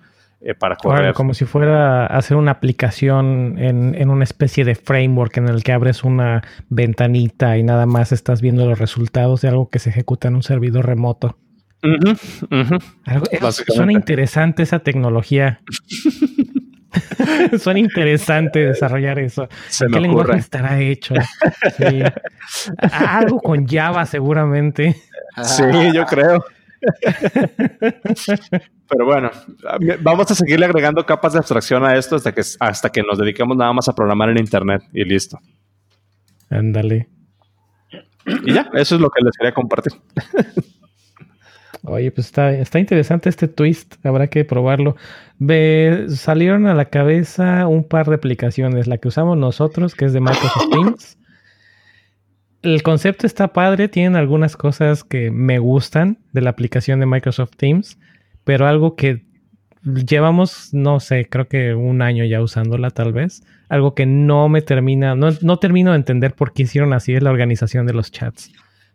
Eh, 0.46 0.56
para 0.56 0.76
correr. 0.76 1.14
como 1.14 1.34
si 1.34 1.46
fuera 1.46 2.06
hacer 2.06 2.36
una 2.36 2.52
aplicación 2.52 3.56
en, 3.58 3.96
en, 3.96 4.10
una 4.10 4.26
especie 4.26 4.66
de 4.66 4.76
framework 4.76 5.38
en 5.38 5.48
el 5.48 5.64
que 5.64 5.72
abres 5.72 6.04
una 6.04 6.44
ventanita 6.68 7.58
y 7.58 7.64
nada 7.64 7.86
más 7.86 8.12
estás 8.12 8.41
viendo 8.41 8.66
los 8.66 8.78
resultados 8.78 9.39
de 9.41 9.48
algo 9.48 9.70
que 9.70 9.80
se 9.80 9.89
ejecuta 9.89 10.28
en 10.28 10.36
un 10.36 10.44
servidor 10.44 10.86
remoto. 10.86 11.38
suena 13.68 13.94
interesante 13.94 14.64
esa 14.64 14.80
tecnología. 14.80 15.62
suena 17.58 17.80
interesante 17.80 18.66
desarrollar 18.66 19.20
eso. 19.20 19.48
¿Qué 19.80 20.00
lenguaje 20.00 20.39
estará 20.39 20.80
hecho? 20.82 21.16
Algo 22.91 23.39
con 23.39 23.66
Java 23.66 24.06
seguramente. 24.06 24.96
Sí, 25.41 25.64
yo 25.94 26.06
creo. 26.06 26.44
Pero 28.90 29.06
bueno, 29.06 29.32
vamos 30.02 30.30
a 30.32 30.36
seguirle 30.36 30.66
agregando 30.66 31.06
capas 31.06 31.34
de 31.34 31.40
abstracción 31.40 31.84
a 31.86 31.98
esto 31.98 32.16
hasta 32.16 32.32
que, 32.34 32.42
hasta 32.60 32.90
que 32.90 33.02
nos 33.02 33.18
dediquemos 33.18 33.58
nada 33.58 33.74
más 33.74 33.88
a 33.90 33.94
programar 33.94 34.30
en 34.30 34.38
Internet 34.40 34.84
y 34.94 35.04
listo. 35.04 35.40
Ándale. 36.50 37.10
Y 38.46 38.54
ya, 38.54 38.70
eso 38.74 38.96
es 38.96 39.02
lo 39.02 39.10
que 39.10 39.24
les 39.24 39.36
quería 39.38 39.54
compartir. 39.54 39.94
Oye, 41.86 42.12
pues 42.12 42.28
está, 42.28 42.54
está 42.54 42.80
interesante 42.80 43.28
este 43.28 43.50
twist, 43.50 43.96
habrá 44.06 44.28
que 44.28 44.46
probarlo. 44.46 44.96
Ve, 45.38 46.06
salieron 46.08 46.66
a 46.68 46.74
la 46.74 46.86
cabeza 46.86 47.68
un 47.68 47.84
par 47.84 48.08
de 48.08 48.16
aplicaciones, 48.16 48.88
la 48.88 48.98
que 49.00 49.10
usamos 49.10 49.38
nosotros, 49.38 49.94
que 49.94 50.06
es 50.06 50.14
de 50.14 50.22
Microsoft 50.22 50.70
Teams. 50.72 51.18
El 52.64 52.82
concepto 52.82 53.28
está 53.28 53.49
padre, 53.49 53.88
tienen 53.89 54.16
algunas 54.16 54.57
cosas 54.57 55.03
que 55.03 55.32
me 55.32 55.59
gustan 55.59 56.18
de 56.32 56.41
la 56.41 56.49
aplicación 56.49 56.99
de 56.99 57.05
Microsoft 57.05 57.51
Teams, 57.57 57.99
pero 58.43 58.68
algo 58.68 58.95
que 58.95 59.26
llevamos, 59.84 60.74
no 60.74 60.99
sé, 60.99 61.28
creo 61.30 61.47
que 61.47 61.76
un 61.76 62.01
año 62.01 62.24
ya 62.24 62.41
usándola 62.41 62.89
tal 62.89 63.14
vez, 63.14 63.43
algo 63.70 63.93
que 63.93 64.05
no 64.05 64.49
me 64.49 64.61
termina, 64.61 65.14
no, 65.14 65.30
no 65.41 65.57
termino 65.59 65.91
de 65.91 65.97
entender 65.97 66.34
por 66.34 66.53
qué 66.53 66.64
hicieron 66.64 66.93
así 66.93 67.14
es 67.14 67.22
la 67.22 67.32
organización 67.32 67.86
de 67.86 67.93
los 67.93 68.11
chats. 68.11 68.51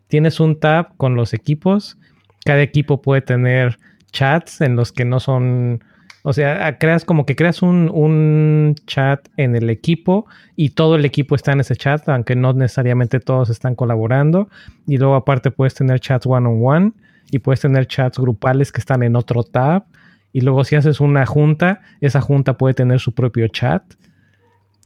Tienes 0.07 0.39
un 0.39 0.59
tab 0.59 0.97
con 0.97 1.15
los 1.15 1.33
equipos 1.33 1.97
cada 2.45 2.61
equipo 2.61 3.01
puede 3.01 3.21
tener 3.21 3.77
chats 4.11 4.61
en 4.61 4.75
los 4.75 4.91
que 4.91 5.05
no 5.05 5.19
son, 5.19 5.83
o 6.23 6.33
sea, 6.33 6.77
creas 6.77 7.05
como 7.05 7.25
que 7.25 7.35
creas 7.35 7.61
un, 7.61 8.75
chat 8.85 9.27
en 9.37 9.55
el 9.55 9.69
equipo 9.69 10.25
y 10.55 10.71
todo 10.71 10.95
el 10.95 11.05
equipo 11.05 11.35
está 11.35 11.53
en 11.53 11.61
ese 11.61 11.75
chat, 11.75 12.07
aunque 12.09 12.35
no 12.35 12.53
necesariamente 12.53 13.19
todos 13.19 13.49
están 13.49 13.75
colaborando. 13.75 14.49
Y 14.85 14.97
luego 14.97 15.15
aparte 15.15 15.51
puedes 15.51 15.75
tener 15.75 15.99
chats 15.99 16.25
one 16.25 16.47
on 16.47 16.59
one 16.61 16.91
y 17.31 17.39
puedes 17.39 17.61
tener 17.61 17.87
chats 17.87 18.19
grupales 18.19 18.71
que 18.71 18.79
están 18.79 19.03
en 19.03 19.15
otro 19.15 19.43
tab. 19.43 19.85
Y 20.33 20.41
luego 20.41 20.63
si 20.63 20.75
haces 20.75 20.99
una 20.99 21.25
junta, 21.25 21.81
esa 22.01 22.21
junta 22.21 22.57
puede 22.57 22.73
tener 22.73 22.99
su 22.99 23.13
propio 23.13 23.47
chat. 23.47 23.83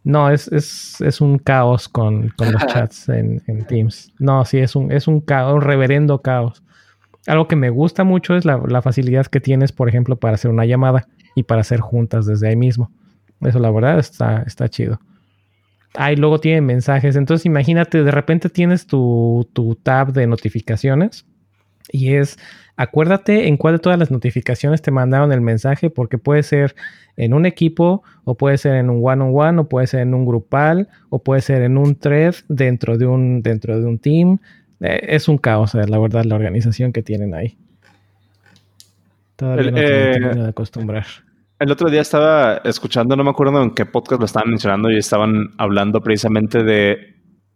No, 0.03 0.29
es, 0.29 1.17
un 1.21 1.39
caos 1.39 1.87
con, 1.87 2.33
los 2.37 2.65
chats 2.67 3.09
en, 3.09 3.41
en, 3.47 3.65
Teams. 3.65 4.13
No, 4.19 4.45
sí, 4.45 4.59
es 4.59 4.75
un, 4.75 4.91
es 4.91 5.07
un 5.07 5.21
caos, 5.21 5.55
un 5.55 5.61
reverendo 5.61 6.21
caos. 6.21 6.61
Algo 7.25 7.47
que 7.47 7.55
me 7.55 7.69
gusta 7.69 8.03
mucho 8.03 8.35
es 8.35 8.43
la, 8.43 8.81
facilidad 8.81 9.27
que 9.27 9.39
tienes, 9.39 9.71
por 9.71 9.87
ejemplo, 9.87 10.17
para 10.17 10.35
hacer 10.35 10.51
una 10.51 10.65
llamada 10.65 11.07
y 11.35 11.43
para 11.43 11.61
hacer 11.61 11.79
juntas 11.79 12.25
desde 12.25 12.47
ahí 12.47 12.55
mismo. 12.55 12.91
Eso 13.41 13.59
la 13.59 13.71
verdad 13.71 13.99
está, 13.99 14.43
está 14.43 14.69
chido. 14.69 14.99
Ah, 15.95 16.11
y 16.11 16.15
luego 16.15 16.39
tiene 16.39 16.61
mensajes. 16.61 17.15
Entonces 17.15 17.45
imagínate, 17.45 18.03
de 18.03 18.11
repente 18.11 18.49
tienes 18.49 18.87
tu, 18.87 19.47
tu 19.53 19.75
tab 19.75 20.13
de 20.13 20.27
notificaciones 20.27 21.25
y 21.91 22.15
es, 22.15 22.37
acuérdate 22.75 23.47
en 23.47 23.57
cuál 23.57 23.75
de 23.75 23.79
todas 23.79 23.99
las 23.99 24.11
notificaciones 24.11 24.81
te 24.81 24.91
mandaron 24.91 25.31
el 25.31 25.41
mensaje, 25.41 25.89
porque 25.89 26.17
puede 26.17 26.43
ser 26.43 26.75
en 27.15 27.33
un 27.33 27.45
equipo, 27.45 28.03
o 28.23 28.35
puede 28.35 28.57
ser 28.57 28.75
en 28.75 28.89
un 28.89 29.01
one-on-one, 29.03 29.61
o 29.61 29.69
puede 29.69 29.87
ser 29.87 30.01
en 30.01 30.13
un 30.13 30.25
grupal, 30.25 30.87
o 31.09 31.19
puede 31.19 31.41
ser 31.41 31.61
en 31.61 31.77
un 31.77 31.95
thread 31.95 32.35
dentro 32.47 32.97
de 32.97 33.05
un, 33.05 33.41
dentro 33.41 33.79
de 33.79 33.85
un 33.85 33.99
team. 33.99 34.39
Eh, 34.79 35.01
es 35.09 35.27
un 35.27 35.37
caos, 35.37 35.75
eh, 35.75 35.85
la 35.87 35.99
verdad, 35.99 36.23
la 36.25 36.35
organización 36.35 36.91
que 36.93 37.03
tienen 37.03 37.33
ahí. 37.35 37.57
Todavía 39.43 39.71
no 39.71 39.77
eh, 39.77 40.35
de 40.35 40.49
acostumbrar. 40.49 41.05
El 41.59 41.71
otro 41.71 41.89
día 41.89 42.01
estaba 42.01 42.61
escuchando, 42.63 43.15
no 43.15 43.23
me 43.23 43.29
acuerdo 43.29 43.61
en 43.61 43.71
qué 43.71 43.85
podcast 43.85 44.19
lo 44.19 44.25
estaban 44.25 44.49
mencionando 44.49 44.89
y 44.89 44.97
estaban 44.97 45.49
hablando 45.57 46.01
precisamente 46.01 46.63
de 46.63 47.13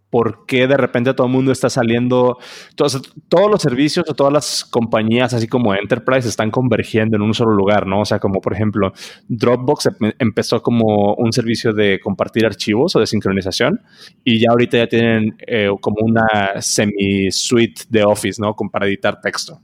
por 0.09 0.45
qué 0.45 0.67
de 0.67 0.77
repente 0.77 1.13
todo 1.13 1.27
el 1.27 1.33
mundo 1.33 1.51
está 1.51 1.69
saliendo, 1.69 2.37
todos, 2.75 3.01
todos 3.27 3.51
los 3.51 3.61
servicios 3.61 4.05
o 4.09 4.13
todas 4.13 4.31
las 4.31 4.65
compañías, 4.65 5.33
así 5.33 5.47
como 5.47 5.73
Enterprise, 5.73 6.27
están 6.27 6.51
convergiendo 6.51 7.17
en 7.17 7.23
un 7.23 7.33
solo 7.33 7.51
lugar, 7.51 7.87
¿no? 7.87 8.01
O 8.01 8.05
sea, 8.05 8.19
como 8.19 8.39
por 8.39 8.53
ejemplo, 8.53 8.91
Dropbox 9.27 9.87
em, 9.87 10.11
empezó 10.19 10.61
como 10.61 11.15
un 11.15 11.31
servicio 11.31 11.73
de 11.73 11.99
compartir 12.01 12.45
archivos 12.45 12.95
o 12.95 12.99
de 12.99 13.07
sincronización 13.07 13.81
y 14.23 14.39
ya 14.39 14.51
ahorita 14.51 14.77
ya 14.77 14.87
tienen 14.87 15.35
eh, 15.45 15.69
como 15.81 15.97
una 16.01 16.61
semi-suite 16.61 17.83
de 17.89 18.03
Office, 18.03 18.41
¿no? 18.41 18.53
Como 18.53 18.71
para 18.71 18.87
editar 18.87 19.19
texto. 19.21 19.59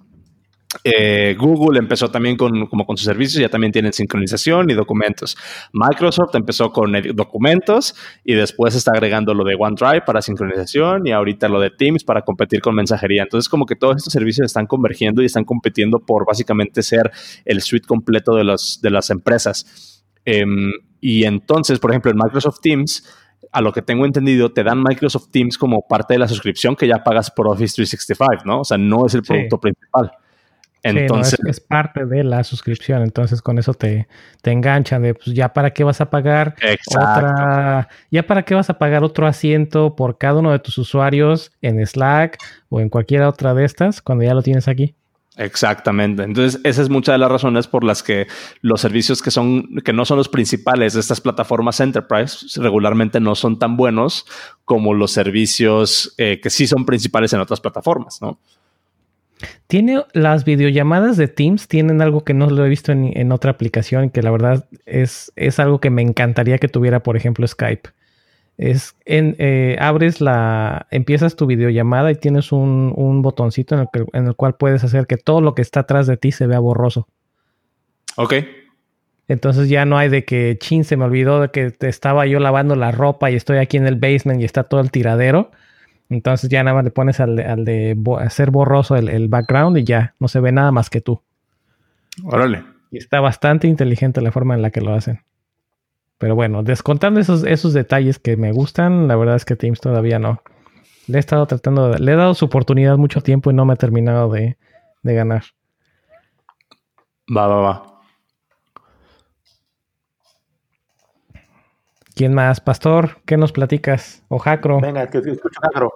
Eh, 0.84 1.36
Google 1.38 1.80
empezó 1.80 2.10
también 2.10 2.36
con, 2.36 2.68
como 2.68 2.86
con 2.86 2.98
sus 2.98 3.06
servicios, 3.06 3.42
ya 3.42 3.50
también 3.50 3.72
tienen 3.72 3.94
sincronización 3.94 4.70
y 4.70 4.74
documentos. 4.74 5.38
Microsoft 5.72 6.36
empezó 6.36 6.72
con 6.72 6.94
documentos 7.14 7.96
y 8.24 8.34
después 8.34 8.76
está 8.76 8.92
agregando 8.94 9.34
lo 9.34 9.44
de 9.44 9.56
OneDrive 9.58 10.02
para 10.02 10.22
sincronización 10.22 11.06
y 11.08 11.12
ahorita 11.12 11.48
lo 11.48 11.60
de 11.60 11.70
Teams 11.70 12.04
para 12.04 12.22
competir 12.22 12.62
con 12.62 12.76
mensajería. 12.76 13.24
Entonces, 13.24 13.50
como 13.50 13.66
que 13.66 13.76
todos 13.76 13.98
estos 13.98 14.14
servicios 14.14 14.46
están 14.46 14.66
convergiendo 14.66 15.22
y 15.22 15.26
están 15.26 15.46
compitiendo 15.46 16.00
por 16.00 16.26
básicamente 16.26 16.82
ser 16.82 17.12
el 17.46 17.62
suite 17.62 17.88
completo 17.88 18.36
de, 18.36 18.44
los, 18.44 18.80
de 18.82 18.90
las 18.90 19.10
empresas. 19.10 20.04
Em, 20.26 20.72
y 21.00 21.26
entonces, 21.26 21.80
por 21.80 21.92
ejemplo, 21.92 22.12
en 22.12 22.18
Microsoft 22.18 22.60
Teams, 22.62 23.04
a 23.52 23.62
lo 23.62 23.72
que 23.72 23.82
tengo 23.82 24.06
entendido, 24.06 24.52
te 24.52 24.64
dan 24.64 24.82
Microsoft 24.82 25.30
Teams 25.30 25.58
como 25.58 25.86
parte 25.88 26.14
de 26.14 26.20
la 26.20 26.28
suscripción 26.28 26.76
que 26.76 26.88
ya 26.88 27.04
pagas 27.04 27.30
por 27.30 27.48
Office 27.48 27.76
365, 27.76 28.44
¿no? 28.46 28.62
O 28.62 28.64
sea, 28.64 28.78
no 28.78 29.06
es 29.06 29.14
el 29.14 29.22
producto 29.22 29.60
principal. 29.60 30.12
Entonces, 30.84 31.40
es, 31.48 31.60
parte 31.62 32.06
de 32.06 32.26
la 32.26 32.44
suscripción, 32.44 33.04
entonces 33.04 33.42
con 33.42 33.58
eso 33.58 33.74
te, 33.74 34.08
te 34.42 34.52
enganchan 34.52 35.02
de 35.02 35.14
pues 35.14 35.34
ya 35.34 35.54
para 35.54 35.72
qué 35.72 35.86
vas 35.86 36.02
a 36.02 36.10
pagar 36.10 36.56
otra, 36.88 37.88
ya 38.12 38.24
para 38.28 38.44
qué 38.44 38.54
vas 38.54 38.70
a 38.70 38.78
pagar 38.78 39.04
otro 39.04 39.26
asiento 39.26 39.96
por 39.96 40.18
cada 40.18 40.40
uno 40.40 40.52
de 40.52 40.60
tus 40.60 40.78
usuarios 40.78 41.52
en 41.62 41.86
Slack 41.86 42.38
o 42.68 42.82
en 42.82 42.90
cualquier 42.90 43.22
otra 43.22 43.54
de 43.54 43.64
estas 43.64 44.02
cuando 44.02 44.26
ya 44.26 44.34
lo 44.34 44.44
tienes 44.44 44.68
aquí. 44.68 44.94
Exactamente. 45.36 46.24
Entonces, 46.24 46.62
esa 46.64 46.82
es 46.82 46.90
muchas 46.90 47.14
de 47.14 47.18
las 47.18 47.32
razones 47.32 47.66
por 47.68 47.84
las 47.84 48.04
que 48.04 48.28
los 48.62 48.82
servicios 48.82 49.22
que 49.22 49.32
son, 49.32 49.78
que 49.84 49.94
no 49.94 50.06
son 50.06 50.18
los 50.18 50.30
principales 50.30 50.94
de 50.94 51.00
estas 51.00 51.22
plataformas 51.22 51.80
enterprise 51.80 52.62
regularmente 52.62 53.20
no 53.20 53.34
son 53.34 53.58
tan 53.58 53.76
buenos 53.76 54.26
como 54.64 54.94
los 54.94 55.12
servicios 55.12 56.14
eh, 56.18 56.40
que 56.42 56.50
sí 56.52 56.68
son 56.68 56.86
principales 56.86 57.34
en 57.34 57.40
otras 57.40 57.62
plataformas, 57.62 58.22
¿no? 58.22 58.40
Tiene 59.68 60.04
las 60.14 60.46
videollamadas 60.46 61.18
de 61.18 61.28
Teams, 61.28 61.68
tienen 61.68 62.02
algo 62.02 62.24
que 62.24 62.34
no 62.34 62.50
lo 62.50 62.66
he 62.66 62.70
visto 62.70 62.92
en, 62.92 63.32
otra 63.32 63.52
aplicación, 63.52 64.10
que 64.10 64.22
la 64.22 64.32
verdad 64.32 64.66
es, 64.86 65.32
es, 65.36 65.60
algo 65.60 65.80
que 65.80 65.90
me 65.90 66.02
encantaría 66.02 66.58
que 66.58 66.68
tuviera, 66.68 67.02
por 67.02 67.18
ejemplo, 67.18 67.48
Skype. 67.48 67.90
Es 68.58 68.96
en, 69.06 69.36
eh, 69.40 69.78
abres 69.80 70.22
la, 70.22 70.88
empiezas 70.92 71.36
tu 71.36 71.48
videollamada 71.48 72.12
y 72.12 72.16
tienes 72.16 72.52
un, 72.52 72.94
un 72.96 73.22
botoncito 73.22 73.76
en 73.76 73.82
el, 73.82 73.88
que, 73.92 74.06
en 74.14 74.28
el, 74.28 74.36
cual 74.36 74.56
puedes 74.56 74.84
hacer 74.84 75.08
que 75.08 75.18
todo 75.18 75.42
lo 75.42 75.56
que 75.56 75.64
está 75.64 75.82
atrás 75.82 76.06
de 76.08 76.18
ti 76.18 76.32
se 76.32 76.46
vea 76.46 76.60
borroso. 76.60 77.08
Ok. 78.16 78.34
Entonces 79.28 79.70
ya 79.70 79.86
no 79.86 79.98
hay 79.98 80.10
de 80.10 80.26
que, 80.26 80.58
chin, 80.60 80.84
se 80.84 80.98
me 80.98 81.06
olvidó 81.06 81.42
de 81.42 81.50
que 81.50 81.74
estaba 81.80 82.26
yo 82.28 82.40
lavando 82.40 82.76
la 82.76 82.92
ropa 82.92 83.32
y 83.32 83.36
estoy 83.36 83.58
aquí 83.58 83.78
en 83.78 83.88
el 83.88 83.96
basement 83.96 84.42
y 84.42 84.46
está 84.46 84.64
todo 84.64 84.82
el 84.82 84.92
tiradero 84.92 85.52
entonces 86.10 86.50
ya 86.50 86.64
nada 86.64 86.76
más 86.76 86.84
le 86.84 86.92
pones 86.92 87.20
al 87.20 87.36
de, 87.36 87.98
hacer 88.20 88.52
borroso 88.52 88.96
el, 88.96 89.28
background 89.28 89.78
y 89.78 89.84
ya 89.84 90.16
no 90.20 90.28
se 90.28 90.40
ve 90.40 90.52
nada 90.52 90.72
más 90.72 90.90
que 90.90 91.02
tú. 91.02 91.22
Órale. 92.24 92.64
Y 92.92 92.98
está 92.98 93.20
bastante 93.20 93.68
inteligente 93.68 94.22
la 94.22 94.32
forma 94.32 94.54
en 94.54 94.62
la 94.62 94.70
que 94.70 94.82
lo 94.82 94.94
hacen. 94.94 95.22
Pero 96.20 96.36
bueno, 96.36 96.64
descontando 96.64 97.20
esos, 97.20 97.44
esos 97.44 97.74
detalles 97.74 98.20
que 98.20 98.38
me 98.38 98.52
gustan, 98.52 99.08
la 99.08 99.16
verdad 99.16 99.36
es 99.36 99.46
que 99.46 99.56
Teams 99.56 99.82
todavía 99.82 100.20
no. 100.20 100.42
Le 101.08 101.18
he 101.18 101.20
estado 101.20 101.46
tratando 101.48 101.90
de, 101.90 102.00
Le 102.00 102.14
he 102.14 102.16
dado 102.16 102.34
su 102.34 102.46
oportunidad 102.46 102.98
mucho 102.98 103.22
tiempo 103.22 103.52
y 103.52 103.54
no 103.54 103.66
me 103.66 103.74
ha 103.74 103.78
terminado 103.78 104.30
de, 104.30 104.58
de 105.02 105.14
ganar. 105.14 105.44
Va, 107.36 107.48
va, 107.48 107.62
va. 107.62 107.93
¿Quién 112.16 112.34
más? 112.34 112.62
Pastor, 112.62 113.18
¿qué 113.26 113.38
nos 113.38 113.52
platicas? 113.52 114.24
O 114.30 114.38
Jacro. 114.38 114.80
Venga, 114.82 115.10
que 115.10 115.18
escucho 115.20 115.60
Jacro. 115.62 115.92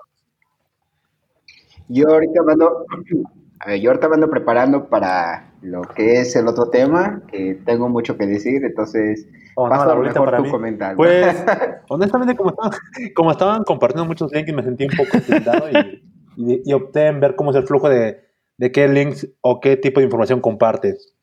Yo 1.90 2.08
ahorita 2.10 2.42
ando, 2.50 2.86
a 3.60 3.68
ver, 3.70 3.80
yo 3.80 3.92
ahorita 3.92 4.10
me 4.10 4.16
ando 4.16 4.30
preparando 4.30 4.90
para 4.90 5.52
lo 5.62 5.82
que 5.82 6.22
es 6.22 6.36
el 6.36 6.48
otro 6.48 6.70
tema, 6.70 7.22
que 7.32 7.56
tengo 7.66 7.88
mucho 7.90 8.18
que 8.18 8.26
decir, 8.26 8.64
entonces 8.64 9.28
Oh, 9.56 9.66
no, 9.66 9.70
paso 9.72 9.86
la 9.86 9.92
a 9.92 9.96
lo 9.96 10.02
bolita 10.02 10.20
mejor 10.20 10.26
para 10.28 10.38
tú 10.38 10.44
mí. 10.44 10.52
comentar. 10.52 10.92
¿no? 10.92 10.98
Pues, 10.98 11.44
honestamente, 11.90 12.36
como 12.36 12.50
estaban, 12.52 12.72
como 13.16 13.32
estaban 13.32 13.64
compartiendo 13.64 14.06
muchos 14.06 14.32
links, 14.32 14.54
me 14.54 14.64
sentí 14.64 14.86
un 14.86 14.96
poco 14.98 15.18
intimidado 15.18 15.70
y, 15.72 16.04
y- 16.38 16.62
y 16.64 16.74
opté 16.74 17.08
en 17.08 17.20
ver 17.20 17.36
cómo 17.36 17.50
es 17.52 17.58
el 17.58 17.66
flujo 17.66 17.90
de, 17.90 18.24
de 18.58 18.72
qué 18.72 18.88
links 18.88 19.28
o 19.42 19.60
qué 19.60 19.78
tipo 19.78 20.00
de 20.00 20.06
información 20.06 20.42
compartes. 20.42 21.14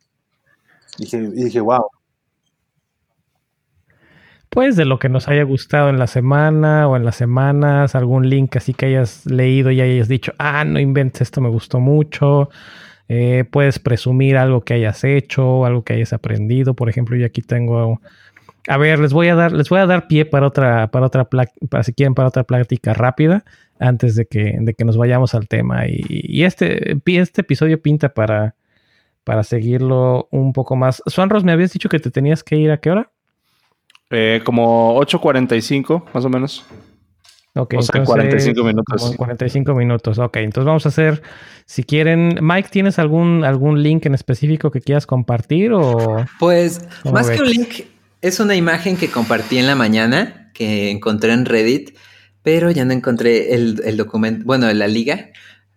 Dije, 0.99 1.16
y 1.18 1.45
dije, 1.45 1.61
wow. 1.61 1.84
Pues 4.55 4.76
de 4.76 4.84
lo 4.84 5.00
que 5.00 5.09
nos 5.09 5.26
haya 5.26 5.42
gustado 5.42 5.88
en 5.88 5.98
la 5.98 6.07
semana 6.07 6.86
o 6.86 6.94
en 6.94 7.05
las 7.05 7.16
semanas, 7.16 7.96
algún 7.96 8.30
link 8.30 8.55
así 8.55 8.72
que 8.72 8.86
hayas 8.86 9.26
leído 9.26 9.72
y 9.72 9.80
hayas 9.80 10.07
dicho, 10.07 10.32
ah, 10.38 10.64
no 10.64 10.78
inventes, 10.78 11.22
esto 11.22 11.40
me 11.40 11.48
gustó 11.48 11.80
mucho. 11.80 12.50
Eh, 13.09 13.44
puedes 13.50 13.80
presumir 13.80 14.36
algo 14.36 14.61
que 14.61 14.74
hayas 14.74 15.02
hecho, 15.02 15.66
algo 15.66 15.82
que 15.82 15.94
hayas 15.94 16.12
aprendido. 16.12 16.74
Por 16.74 16.88
ejemplo, 16.88 17.16
yo 17.16 17.26
aquí 17.26 17.42
tengo. 17.42 18.00
A 18.68 18.76
ver, 18.76 19.00
les 19.00 19.12
voy 19.12 19.26
a 19.26 19.34
dar, 19.34 19.50
les 19.50 19.68
voy 19.68 19.80
a 19.80 19.86
dar 19.86 20.07
pie 20.07 20.24
para 20.24 20.46
otra, 20.46 20.86
para 20.92 21.07
otra 21.07 21.24
para 21.24 21.82
si 21.82 21.92
quieren, 21.92 22.14
para 22.14 22.28
otra 22.28 22.44
plática 22.44 22.94
rápida, 22.94 23.44
antes 23.80 24.14
de 24.14 24.26
que, 24.26 24.57
de 24.61 24.74
que 24.74 24.84
nos 24.84 24.96
vayamos 24.96 25.34
al 25.34 25.48
tema. 25.48 25.88
Y, 25.88 26.00
y 26.09 26.44
este, 26.44 26.96
este 27.07 27.40
episodio 27.40 27.82
pinta 27.82 28.11
para, 28.11 28.55
para 29.24 29.42
seguirlo 29.42 30.28
un 30.30 30.52
poco 30.52 30.76
más. 30.76 31.02
Suanros, 31.07 31.42
me 31.42 31.50
habías 31.50 31.72
dicho 31.72 31.88
que 31.88 31.98
te 31.98 32.12
tenías 32.12 32.44
que 32.44 32.55
ir 32.55 32.70
a 32.70 32.78
qué 32.78 32.92
hora? 32.92 33.11
Eh, 34.15 34.43
como 34.45 35.01
8.45, 35.01 36.05
más 36.12 36.25
o 36.25 36.29
menos. 36.29 36.65
Ok, 37.57 37.75
O 37.79 37.83
sea, 37.83 38.03
45 38.03 38.65
minutos. 38.65 39.03
como 39.03 39.17
45 39.17 39.75
minutos, 39.75 40.19
ok. 40.19 40.37
Entonces 40.39 40.67
vamos 40.67 40.87
a 40.87 40.89
hacer, 40.89 41.23
si 41.67 41.85
quieren, 41.85 42.39
Mike, 42.41 42.69
¿tienes 42.71 42.99
algún, 42.99 43.45
algún 43.45 43.83
link 43.83 44.07
en 44.07 44.15
específico 44.15 44.71
que 44.71 44.81
quieras 44.81 45.07
compartir 45.07 45.73
o...? 45.73 46.25
Pues 46.41 46.81
¿Cómo 47.03 47.15
más 47.15 47.31
que 47.31 47.41
un 47.41 47.49
link, 47.49 47.69
es 48.23 48.41
una 48.41 48.57
imagen 48.57 48.97
que 48.97 49.09
compartí 49.09 49.59
en 49.59 49.67
la 49.69 49.77
mañana, 49.77 50.51
que 50.53 50.91
encontré 50.91 51.33
en 51.33 51.45
Reddit, 51.45 51.97
pero 52.43 52.71
ya 52.71 52.85
no 52.85 52.93
encontré 52.93 53.55
el, 53.55 53.81
el 53.85 53.97
documento, 53.97 54.45
bueno, 54.45 54.73
la 54.73 54.89
liga. 54.89 55.31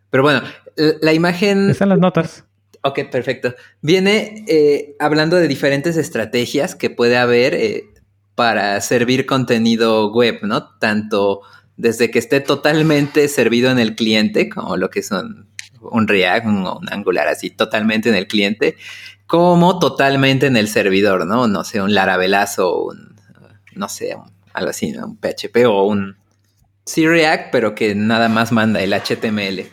Pero 0.10 0.24
bueno, 0.24 0.42
la, 0.76 0.94
la 1.02 1.14
imagen... 1.14 1.70
Están 1.70 1.90
las 1.90 2.00
notas. 2.00 2.44
Ok, 2.82 3.02
perfecto. 3.12 3.54
Viene 3.82 4.46
eh, 4.48 4.96
hablando 5.00 5.36
de 5.36 5.48
diferentes 5.48 5.98
estrategias 5.98 6.74
que 6.76 6.90
puede 6.90 7.18
haber 7.18 7.54
eh, 7.54 7.84
para 8.38 8.80
servir 8.82 9.26
contenido 9.26 10.12
web, 10.14 10.38
¿no? 10.44 10.70
Tanto 10.78 11.42
desde 11.76 12.12
que 12.12 12.20
esté 12.20 12.40
totalmente 12.40 13.28
servido 13.30 13.72
en 13.72 13.80
el 13.80 13.96
cliente, 13.96 14.48
como 14.48 14.78
lo 14.78 14.92
que 14.92 15.02
son 15.02 15.48
un 15.82 16.08
React, 16.08 16.46
un, 16.46 16.68
un 16.68 16.94
Angular 16.94 17.28
así, 17.28 17.50
totalmente 17.50 18.10
en 18.10 18.16
el 18.16 18.28
cliente, 18.28 18.78
como 19.26 19.80
totalmente 19.80 20.46
en 20.46 20.56
el 20.56 20.68
servidor, 20.68 21.26
¿no? 21.26 21.48
No 21.48 21.64
sé, 21.64 21.82
un 21.82 21.96
Laravelazo, 21.96 22.78
un, 22.84 23.16
no 23.74 23.90
sé, 23.90 24.14
un- 24.16 24.32
algo 24.54 24.70
así, 24.70 24.92
¿no? 24.92 25.08
Un 25.08 25.18
PHP 25.18 25.66
o 25.66 25.86
un 25.86 26.16
sí 26.86 27.08
React, 27.08 27.52
pero 27.52 27.74
que 27.74 27.96
nada 27.96 28.30
más 28.30 28.52
manda 28.52 28.82
el 28.82 28.94
HTML. 28.94 29.66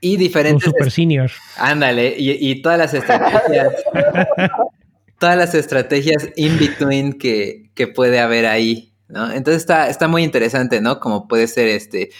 Y 0.00 0.14
Un 0.14 0.18
diferentes 0.18 0.64
super 0.64 0.90
senior. 0.90 1.30
Ándale, 1.58 2.14
y, 2.18 2.30
y 2.50 2.62
todas 2.62 2.78
las 2.78 2.94
estrategias, 2.94 3.68
todas 5.22 5.36
las 5.36 5.54
estrategias 5.54 6.30
in 6.34 6.58
between 6.58 7.12
que, 7.12 7.70
que 7.76 7.86
puede 7.86 8.18
haber 8.18 8.44
ahí, 8.44 8.92
¿no? 9.06 9.30
Entonces 9.30 9.62
está, 9.62 9.88
está 9.88 10.08
muy 10.08 10.24
interesante, 10.24 10.80
¿no? 10.80 10.98
Como 10.98 11.28
puede 11.28 11.46
ser 11.46 11.68
este 11.68 12.10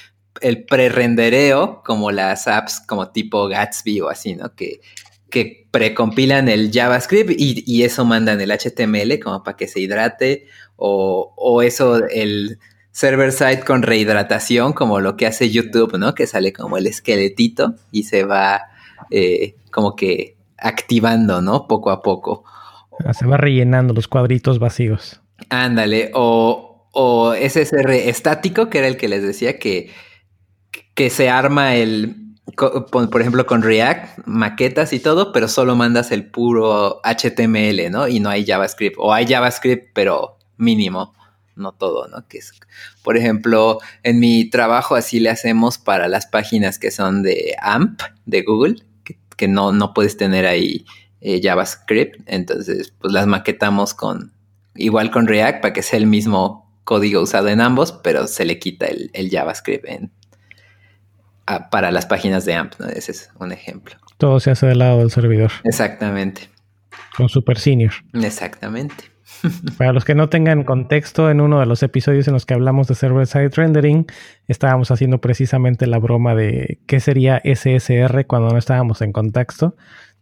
el 0.41 0.65
prerendereo, 0.67 1.83
como 1.85 2.13
las 2.13 2.47
apps 2.47 2.79
como 2.79 3.11
tipo 3.11 3.49
Gatsby 3.49 4.03
o 4.03 4.09
así, 4.09 4.37
¿no? 4.37 4.55
Que, 4.55 4.81
que 5.31 5.67
precompilan 5.73 6.49
el 6.49 6.71
JavaScript 6.73 7.33
y, 7.37 7.65
y 7.67 7.83
eso 7.83 8.05
mandan 8.05 8.41
el 8.41 8.53
HTML 8.53 9.19
como 9.19 9.43
para 9.43 9.57
que 9.57 9.67
se 9.67 9.81
hidrate, 9.81 10.47
o, 10.77 11.35
o 11.37 11.63
eso, 11.63 12.07
el 12.07 12.61
server 12.93 13.33
side 13.33 13.65
con 13.65 13.83
rehidratación, 13.83 14.75
como 14.75 15.01
lo 15.01 15.17
que 15.17 15.27
hace 15.27 15.51
YouTube, 15.51 15.99
¿no? 15.99 16.15
Que 16.15 16.29
sale 16.29 16.53
como 16.53 16.77
el 16.79 16.87
esqueletito 16.87 17.75
y 17.91 18.05
se 18.05 18.23
va 18.23 18.63
eh, 19.11 19.57
como 19.73 19.97
que 19.97 20.37
activando, 20.57 21.43
¿no? 21.43 21.67
Poco 21.67 21.91
a 21.91 22.01
poco. 22.01 22.45
Ah, 23.05 23.15
Se 23.15 23.27
va 23.27 23.37
rellenando 23.37 23.95
los 23.95 24.09
cuadritos 24.09 24.59
vacíos. 24.59 25.21
Ándale, 25.51 26.11
o, 26.15 26.89
o 26.93 27.35
SSR 27.35 28.09
estático, 28.09 28.69
que 28.71 28.79
era 28.79 28.87
el 28.87 28.97
que 28.97 29.09
les 29.09 29.23
decía 29.23 29.59
que, 29.59 29.91
que 30.95 31.11
se 31.11 31.29
arma 31.29 31.75
el, 31.75 32.17
por 32.57 33.21
ejemplo, 33.21 33.47
con 33.47 33.63
React, 33.63 34.27
maquetas 34.27 34.93
y 34.93 35.01
todo, 35.01 35.33
pero 35.33 35.49
solo 35.49 35.75
mandas 35.75 36.13
el 36.13 36.31
puro 36.31 37.01
HTML, 37.05 37.91
¿no? 37.91 38.09
Y 38.09 38.21
no 38.21 38.29
hay 38.29 38.45
JavaScript, 38.45 38.97
o 38.99 39.13
hay 39.13 39.27
JavaScript, 39.27 39.91
pero 39.95 40.39
mínimo, 40.57 41.15
no 41.57 41.73
todo, 41.73 42.09
¿no? 42.09 42.27
Que 42.29 42.39
es, 42.39 42.53
por 43.03 43.17
ejemplo, 43.17 43.79
en 44.03 44.21
mi 44.21 44.49
trabajo 44.51 44.95
así 44.95 45.21
le 45.21 45.31
hacemos 45.31 45.79
para 45.79 46.09
las 46.09 46.27
páginas 46.27 46.79
que 46.79 46.91
son 46.91 47.23
de 47.23 47.57
AMP, 47.61 48.01
de 48.27 48.43
Google, 48.43 48.77
que, 49.05 49.19
que 49.37 49.49
no, 49.49 49.73
no 49.73 49.95
puedes 49.95 50.17
tener 50.17 50.47
ahí 50.47 50.85
eh, 51.23 51.41
JavaScript, 51.43 52.21
entonces 52.27 52.93
pues 53.01 53.13
las 53.13 53.27
maquetamos 53.27 53.95
con, 53.95 54.33
igual 54.75 55.11
con 55.11 55.27
React 55.27 55.63
para 55.63 55.73
que 55.73 55.83
sea 55.83 55.99
el 55.99 56.07
mismo 56.07 56.71
código 56.85 57.23
usado 57.23 57.49
en 57.49 57.61
ambos, 57.61 57.93
pero 57.93 58.27
se 58.27 58.45
le 58.45 58.59
quita 58.59 58.87
el, 58.87 59.11
el 59.15 59.31
JavaScript 59.31 59.85
en, 59.89 60.11
a- 61.47 61.71
para 61.71 61.91
las 61.91 62.07
páginas 62.07 62.45
de 62.45 62.55
AMP, 62.55 62.75
¿no? 62.81 62.87
Ese 62.89 63.13
es 63.13 63.31
un 63.39 63.53
ejemplo. 63.53 63.95
Todo 64.19 64.41
se 64.41 64.51
hace 64.51 64.67
del 64.67 64.79
lado 64.79 64.99
del 64.99 65.11
servidor. 65.11 65.51
Exactamente, 65.65 66.49
Con 67.17 67.29
super 67.29 67.59
senior. 67.59 67.93
exactamente. 68.15 69.05
Para 69.79 69.93
los 69.93 70.05
que 70.05 70.15
no 70.15 70.29
tengan 70.29 70.63
contexto, 70.63 71.29
en 71.31 71.41
uno 71.41 71.59
de 71.59 71.67
los 71.67 71.83
episodios 71.83 72.29
en 72.29 72.35
los 72.35 72.47
que 72.47 72.55
hablamos 72.55 72.87
de 72.87 72.95
server-side 72.95 73.49
rendering, 73.49 74.07
estábamos 74.47 74.91
haciendo 74.93 75.21
precisamente 75.21 75.87
la 75.87 75.99
broma 75.99 76.35
de 76.37 76.81
qué 76.87 77.01
sería 77.01 77.41
SSR 77.45 78.27
cuando 78.27 78.51
no 78.51 78.59
estábamos 78.59 79.01
en 79.03 79.13
contexto. 79.13 79.75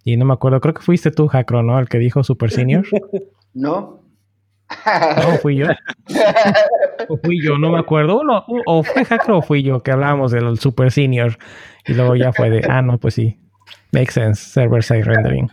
Y 0.05 0.17
no 0.17 0.25
me 0.25 0.33
acuerdo, 0.33 0.61
creo 0.61 0.75
que 0.75 0.83
fuiste 0.83 1.11
tú, 1.11 1.29
Jacro, 1.29 1.63
¿no? 1.63 1.79
El 1.79 1.89
que 1.89 1.99
dijo 1.99 2.25
super 2.25 2.51
senior. 2.51 2.87
¿No? 3.55 4.01
No, 5.17 5.37
fui 5.43 5.57
yo. 5.57 5.67
O 7.09 7.17
fui 7.17 7.43
yo, 7.43 7.59
no 7.59 7.73
me 7.73 7.79
acuerdo. 7.79 8.21
Uno, 8.21 8.45
o 8.47 8.63
o 8.67 8.83
fue 8.83 9.05
Jacro 9.05 9.39
o 9.39 9.43
fui 9.43 9.63
yo 9.63 9.83
que 9.83 9.91
hablábamos 9.91 10.31
del 10.31 10.59
super 10.59 10.93
senior. 10.93 11.39
Y 11.87 11.95
luego 11.95 12.17
ya 12.17 12.33
fue 12.33 12.51
de, 12.51 12.67
ah, 12.69 12.83
no, 12.83 12.99
pues 12.99 13.15
sí. 13.15 13.39
Makes 13.93 14.13
sense, 14.13 14.51
server-side 14.51 15.03
rendering. 15.03 15.51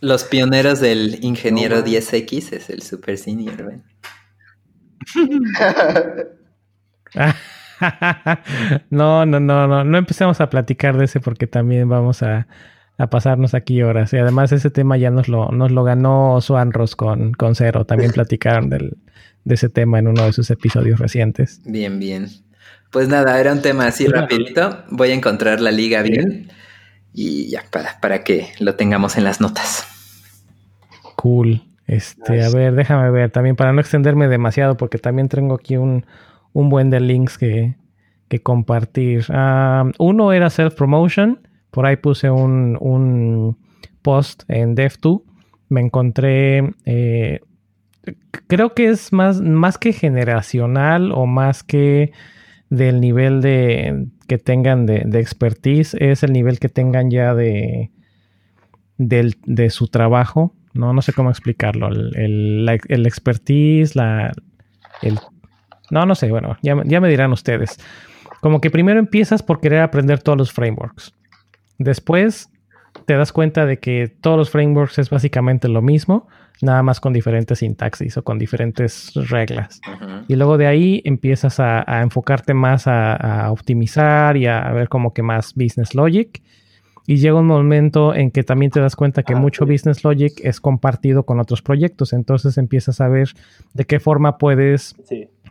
Los 0.00 0.24
pioneros 0.24 0.80
del 0.80 1.24
ingeniero 1.24 1.84
10X 1.84 2.52
es 2.52 2.70
el 2.70 2.82
super 2.82 3.18
senior, 3.18 3.64
¿ven? 3.64 3.82
no, 8.90 9.26
no, 9.26 9.40
no, 9.40 9.66
no, 9.66 9.84
no 9.84 9.98
empecemos 9.98 10.40
a 10.40 10.50
platicar 10.50 10.96
de 10.96 11.06
ese 11.06 11.20
porque 11.20 11.46
también 11.46 11.88
vamos 11.88 12.22
a, 12.22 12.46
a 12.98 13.08
pasarnos 13.08 13.54
aquí 13.54 13.82
horas. 13.82 14.12
Y 14.12 14.18
además 14.18 14.52
ese 14.52 14.70
tema 14.70 14.96
ya 14.96 15.10
nos 15.10 15.28
lo, 15.28 15.50
nos 15.50 15.70
lo 15.70 15.84
ganó 15.84 16.40
Suanros 16.40 16.96
con, 16.96 17.32
con 17.32 17.54
Cero. 17.54 17.84
También 17.84 18.10
platicaron 18.14 18.68
del, 18.68 18.96
de 19.44 19.54
ese 19.54 19.68
tema 19.68 19.98
en 19.98 20.08
uno 20.08 20.24
de 20.24 20.32
sus 20.32 20.50
episodios 20.50 20.98
recientes. 20.98 21.60
Bien, 21.64 21.98
bien. 21.98 22.28
Pues 22.90 23.08
nada, 23.08 23.38
era 23.40 23.52
un 23.52 23.62
tema 23.62 23.86
así 23.86 24.04
Pues 24.04 24.20
rapidito. 24.20 24.84
Voy 24.90 25.10
a 25.10 25.14
encontrar 25.14 25.60
la 25.60 25.70
liga 25.70 26.02
bien. 26.02 26.50
Y 27.12 27.48
ya, 27.50 27.64
para, 27.70 28.00
para 28.00 28.24
que 28.24 28.48
lo 28.60 28.74
tengamos 28.74 29.16
en 29.16 29.24
las 29.24 29.40
notas. 29.40 29.86
Cool. 31.16 31.62
Este, 31.86 32.42
a 32.42 32.50
ver, 32.50 32.74
déjame 32.74 33.10
ver 33.10 33.30
también 33.30 33.54
para 33.54 33.72
no 33.72 33.80
extenderme 33.80 34.26
demasiado 34.28 34.76
porque 34.76 34.98
también 34.98 35.28
tengo 35.28 35.54
aquí 35.54 35.76
un, 35.76 36.04
un 36.52 36.68
buen 36.68 36.90
de 36.90 37.00
links 37.00 37.38
que, 37.38 37.76
que 38.28 38.42
compartir. 38.42 39.24
Ah, 39.28 39.84
uno 39.98 40.32
era 40.32 40.50
self-promotion. 40.50 41.45
Por 41.70 41.86
ahí 41.86 41.96
puse 41.96 42.30
un, 42.30 42.76
un 42.80 43.56
post 44.02 44.42
en 44.48 44.76
Dev2. 44.76 45.22
Me 45.68 45.80
encontré, 45.80 46.72
eh, 46.84 47.40
creo 48.46 48.72
que 48.74 48.88
es 48.88 49.12
más, 49.12 49.40
más 49.40 49.78
que 49.78 49.92
generacional 49.92 51.12
o 51.12 51.26
más 51.26 51.62
que 51.62 52.12
del 52.70 53.00
nivel 53.00 53.40
de 53.42 54.06
que 54.28 54.38
tengan 54.38 54.86
de, 54.86 55.02
de 55.06 55.20
expertise, 55.20 55.94
es 56.00 56.22
el 56.24 56.32
nivel 56.32 56.58
que 56.58 56.68
tengan 56.68 57.10
ya 57.10 57.34
de, 57.34 57.90
del- 58.98 59.36
de 59.44 59.70
su 59.70 59.88
trabajo. 59.88 60.54
No, 60.74 60.92
no 60.92 61.00
sé 61.02 61.12
cómo 61.12 61.30
explicarlo. 61.30 61.88
El, 61.88 62.68
el, 62.88 63.06
expertise, 63.06 63.94
la, 63.96 64.32
el, 65.02 65.18
no, 65.90 66.04
no 66.06 66.14
sé, 66.14 66.30
bueno, 66.30 66.56
ya, 66.62 66.76
ya 66.84 67.00
me 67.00 67.08
dirán 67.08 67.32
ustedes. 67.32 67.78
Como 68.40 68.60
que 68.60 68.70
primero 68.70 68.98
empiezas 68.98 69.42
por 69.42 69.60
querer 69.60 69.80
aprender 69.80 70.22
todos 70.22 70.36
los 70.36 70.52
frameworks. 70.52 71.14
Después 71.78 72.50
te 73.04 73.14
das 73.14 73.32
cuenta 73.32 73.66
de 73.66 73.78
que 73.78 74.08
todos 74.08 74.38
los 74.38 74.50
frameworks 74.50 74.98
es 74.98 75.10
básicamente 75.10 75.68
lo 75.68 75.82
mismo, 75.82 76.28
nada 76.62 76.82
más 76.82 77.00
con 77.00 77.12
diferentes 77.12 77.58
sintaxis 77.58 78.16
o 78.16 78.24
con 78.24 78.38
diferentes 78.38 79.12
reglas. 79.14 79.80
Y 80.28 80.36
luego 80.36 80.56
de 80.56 80.66
ahí 80.66 81.02
empiezas 81.04 81.60
a, 81.60 82.02
enfocarte 82.02 82.54
más 82.54 82.86
a, 82.86 83.50
optimizar 83.50 84.36
y 84.36 84.46
a 84.46 84.70
ver 84.72 84.88
como 84.88 85.12
que 85.12 85.22
más 85.22 85.54
business 85.54 85.94
logic. 85.94 86.42
Y 87.08 87.18
llega 87.18 87.38
un 87.38 87.46
momento 87.46 88.14
en 88.14 88.32
que 88.32 88.42
también 88.42 88.72
te 88.72 88.80
das 88.80 88.96
cuenta 88.96 89.22
que 89.22 89.34
ah, 89.34 89.36
mucho 89.36 89.64
business 89.64 90.02
logic 90.02 90.40
es 90.42 90.60
compartido 90.60 91.24
con 91.24 91.38
otros 91.38 91.62
proyectos. 91.62 92.12
Entonces 92.12 92.58
empiezas 92.58 93.00
a 93.00 93.06
ver 93.06 93.28
de 93.74 93.84
qué 93.84 94.00
forma 94.00 94.38
puedes 94.38 94.96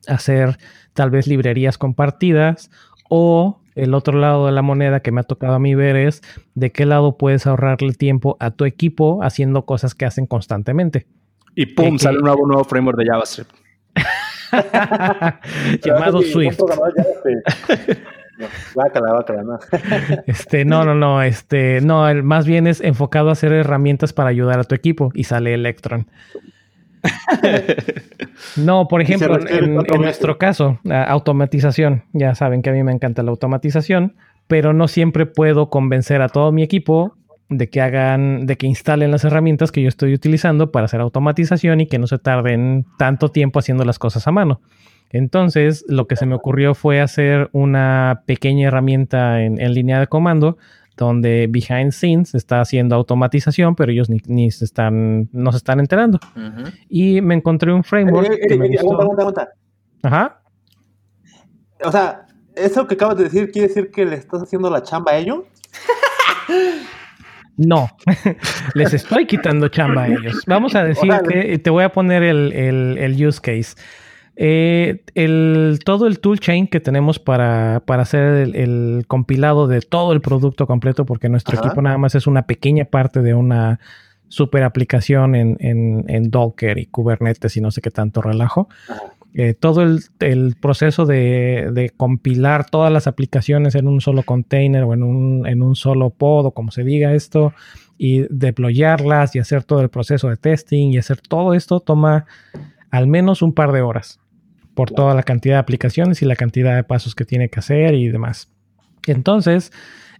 hacer 0.08 0.58
tal 0.94 1.12
vez 1.12 1.28
librerías 1.28 1.78
compartidas 1.78 2.70
o 3.10 3.62
el 3.76 3.94
otro 3.94 4.18
lado 4.18 4.46
de 4.48 4.52
la 4.52 4.62
moneda 4.62 5.02
que 5.02 5.12
me 5.12 5.22
ha 5.22 5.24
tocado 5.24 5.54
a 5.54 5.60
mí 5.60 5.76
ver 5.76 5.96
es 5.96 6.22
de 6.56 6.72
qué 6.72 6.86
lado 6.86 7.18
puedes 7.18 7.46
ahorrarle 7.46 7.94
tiempo 7.94 8.38
a 8.40 8.52
tu 8.52 8.66
equipo 8.66 9.22
haciendo 9.22 9.66
cosas 9.66 9.94
que 9.94 10.06
hacen 10.06 10.26
constantemente. 10.26 11.06
Y 11.56 11.68
pum, 11.68 11.98
sale 11.98 12.18
un 12.18 12.26
nuevo, 12.26 12.48
nuevo 12.48 12.64
framework 12.64 12.98
de 12.98 13.06
JavaScript. 13.06 13.52
Llamado 15.84 16.22
Swift. 16.22 16.60
no. 19.44 19.60
este, 20.28 20.66
no, 20.66 20.84
no, 20.84 20.96
no, 20.96 21.22
este, 21.22 21.82
no, 21.82 22.14
más 22.24 22.46
bien 22.46 22.68
es 22.68 22.82
enfocado 22.82 23.30
a 23.30 23.34
hacer 23.34 23.54
herramientas 23.54 24.14
para 24.14 24.30
ayudar 24.30 24.60
a 24.60 24.64
tu 24.64 24.76
equipo 24.76 25.12
y 25.14 25.26
sale 25.26 25.54
Electron. 25.54 26.08
No, 28.58 28.88
por 28.88 29.01
ejemplo, 29.03 29.39
en, 29.47 29.76
nuestro 30.01 30.38
caso, 30.38 30.80
automatización. 30.89 32.03
Ya 32.14 32.36
saben 32.36 32.62
que 32.62 32.70
a 32.70 32.74
mí 32.74 32.84
me 32.84 32.91
encanta 32.91 33.24
la 33.24 33.32
automatización, 33.32 34.16
pero 34.47 34.74
no 34.74 34.88
siempre 34.88 35.26
puedo 35.26 35.70
convencer 35.70 36.22
a 36.22 36.30
todo 36.30 36.51
mi 36.51 36.64
equipo 36.64 37.16
de 37.49 37.70
que 37.70 37.82
hagan, 37.82 38.45
de 38.45 38.58
que 38.58 38.68
instalen 38.68 39.12
las 39.12 39.24
herramientas 39.24 39.72
que 39.72 39.82
yo 39.82 39.89
estoy 39.89 40.14
utilizando 40.14 40.72
para 40.72 40.86
hacer 40.86 40.99
automatización 41.01 41.82
y 41.82 41.88
que 41.88 41.99
no 41.99 42.08
se 42.08 42.18
tarden 42.18 42.86
tanto 42.97 43.30
tiempo 43.30 43.60
haciendo 43.60 43.86
las 43.86 43.99
cosas 43.99 44.28
a 44.28 44.32
mano. 44.32 44.62
Entonces, 45.12 45.86
lo 45.88 46.08
que 46.08 46.16
se 46.16 46.26
me 46.26 46.36
ocurrió 46.36 46.74
fue 46.74 46.99
hacer 46.99 47.49
una 47.51 48.24
pequeña 48.26 48.68
herramienta 48.68 49.43
en, 49.43 49.62
en 49.62 49.74
línea 49.74 49.99
de 49.99 50.08
comando 50.08 50.58
donde 50.98 51.48
behind 51.50 51.91
scenes 51.91 52.36
está 52.36 52.62
haciendo 52.62 52.96
automatización, 52.96 53.76
pero 53.76 53.91
ellos 53.91 54.10
ni, 54.10 54.52
se 54.52 54.66
están, 54.66 55.30
no 55.32 55.52
se 55.52 55.58
están 55.58 55.80
enterando. 55.80 56.20
Y 56.89 57.22
me 57.22 57.36
encontré 57.36 57.74
un 57.74 57.84
framework. 57.84 58.32
Eh, 58.32 58.48
que 58.48 58.58
me 58.58 58.68
eh, 58.68 58.80
gustó. 58.82 59.34
Ajá. 60.04 60.41
O 61.84 61.91
sea, 61.91 62.26
¿eso 62.56 62.88
que 62.88 62.96
acabas 62.96 63.18
de 63.18 63.26
decir 63.26 63.52
quiere 63.52 63.68
decir 63.68 63.91
que 63.91 64.06
le 64.06 64.16
estás 64.16 64.43
haciendo 64.43 64.70
la 64.70 64.84
chamba 64.84 65.14
a 65.14 65.18
ellos? 65.18 65.39
No, 67.58 67.89
les 68.74 68.93
estoy 68.93 69.26
quitando 69.26 69.70
chamba 69.70 70.04
a 70.04 70.08
ellos. 70.10 70.43
Vamos 70.46 70.76
a 70.76 70.84
decir 70.84 71.10
que 71.26 71.58
te 71.58 71.70
voy 71.70 71.86
a 71.86 71.89
poner 71.89 72.22
el, 72.22 72.52
el 72.52 73.26
use 73.26 73.39
case. 73.39 73.76
Eh, 74.38 75.02
el, 75.14 75.80
todo 75.86 76.08
el 76.08 76.20
toolchain 76.20 76.68
que 76.68 76.82
tenemos 76.82 77.20
para, 77.20 77.78
hacer 77.88 78.56
el, 78.56 79.06
compilado 79.08 79.68
de 79.68 79.82
todo 79.82 80.12
el 80.12 80.22
producto 80.22 80.68
completo, 80.68 81.06
porque 81.06 81.30
nuestro 81.30 81.58
equipo 81.58 81.82
nada 81.82 81.98
más 81.98 82.16
es 82.16 82.28
una 82.28 82.46
pequeña 82.46 82.86
parte 82.86 83.22
de 83.22 83.34
una 83.34 83.80
super 84.28 84.64
aplicación 84.64 85.36
en, 85.36 85.58
en, 85.60 86.30
Docker 86.30 86.78
y 86.78 86.88
Kubernetes 86.88 87.56
y 87.56 87.62
no 87.62 87.72
sé 87.72 87.82
qué 87.82 87.92
tanto 87.92 88.22
relajo. 88.22 88.68
Eh, 89.34 89.54
todo 89.54 89.84
el, 89.84 90.56
proceso 90.60 91.06
de, 91.06 91.92
compilar 91.96 92.70
todas 92.70 92.92
las 92.92 93.08
aplicaciones 93.08 93.76
en 93.76 93.88
un 93.88 94.02
solo 94.02 94.24
container 94.24 94.84
o 94.84 94.94
en 94.94 95.04
un, 95.04 95.48
en 95.48 95.62
un 95.62 95.76
solo 95.76 96.10
pod 96.10 96.48
o 96.48 96.52
como 96.52 96.72
se 96.72 96.84
diga 96.84 97.14
esto 97.14 97.54
y 97.98 98.26
deployarlas 98.30 99.36
y 99.36 99.40
hacer 99.40 99.64
todo 99.64 99.82
el 99.82 99.90
proceso 99.90 100.30
de 100.30 100.38
testing 100.38 100.92
y 100.92 100.98
hacer 100.98 101.22
todo 101.22 101.54
esto 101.54 101.80
toma 101.80 102.26
al 102.92 103.08
menos 103.08 103.42
un 103.42 103.54
par 103.54 103.72
de 103.72 103.82
horas 103.82 104.20
por 104.76 104.92
toda 104.92 105.16
la 105.16 105.24
cantidad 105.24 105.56
de 105.56 105.60
aplicaciones 105.60 106.22
y 106.22 106.26
la 106.26 106.36
cantidad 106.36 106.76
de 106.76 106.84
pasos 106.84 107.16
que 107.16 107.26
tiene 107.26 107.50
que 107.50 107.60
hacer 107.60 107.96
y 107.96 108.10
demás. 108.10 108.52
Entonces, 109.08 109.72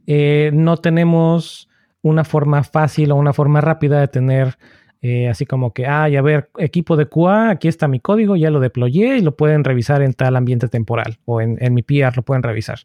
eh, 0.08 0.50
no 0.54 0.78
tenemos 0.78 1.70
una 2.02 2.24
forma 2.24 2.64
fácil 2.64 3.12
o 3.12 3.16
una 3.16 3.34
forma 3.34 3.62
rápida 3.62 4.00
de 4.00 4.08
tener 4.08 4.58
eh, 5.02 5.30
así 5.30 5.46
como 5.46 5.72
que, 5.72 5.86
ah, 5.86 6.06
a 6.06 6.22
ver, 6.22 6.50
equipo 6.58 6.98
de 6.98 7.06
QA, 7.06 7.52
aquí 7.52 7.68
está 7.68 7.88
mi 7.88 8.00
código, 8.00 8.36
ya 8.36 8.50
lo 8.50 8.60
deployé 8.60 9.18
y 9.18 9.22
lo 9.22 9.36
pueden 9.36 9.64
revisar 9.64 10.02
en 10.02 10.14
tal 10.14 10.36
ambiente 10.36 10.68
temporal 10.68 11.20
o 11.26 11.42
en, 11.42 11.58
en 11.60 11.76
mi 11.76 11.84
PR 11.84 12.16
lo 12.16 12.24
pueden 12.24 12.42
revisar. 12.42 12.80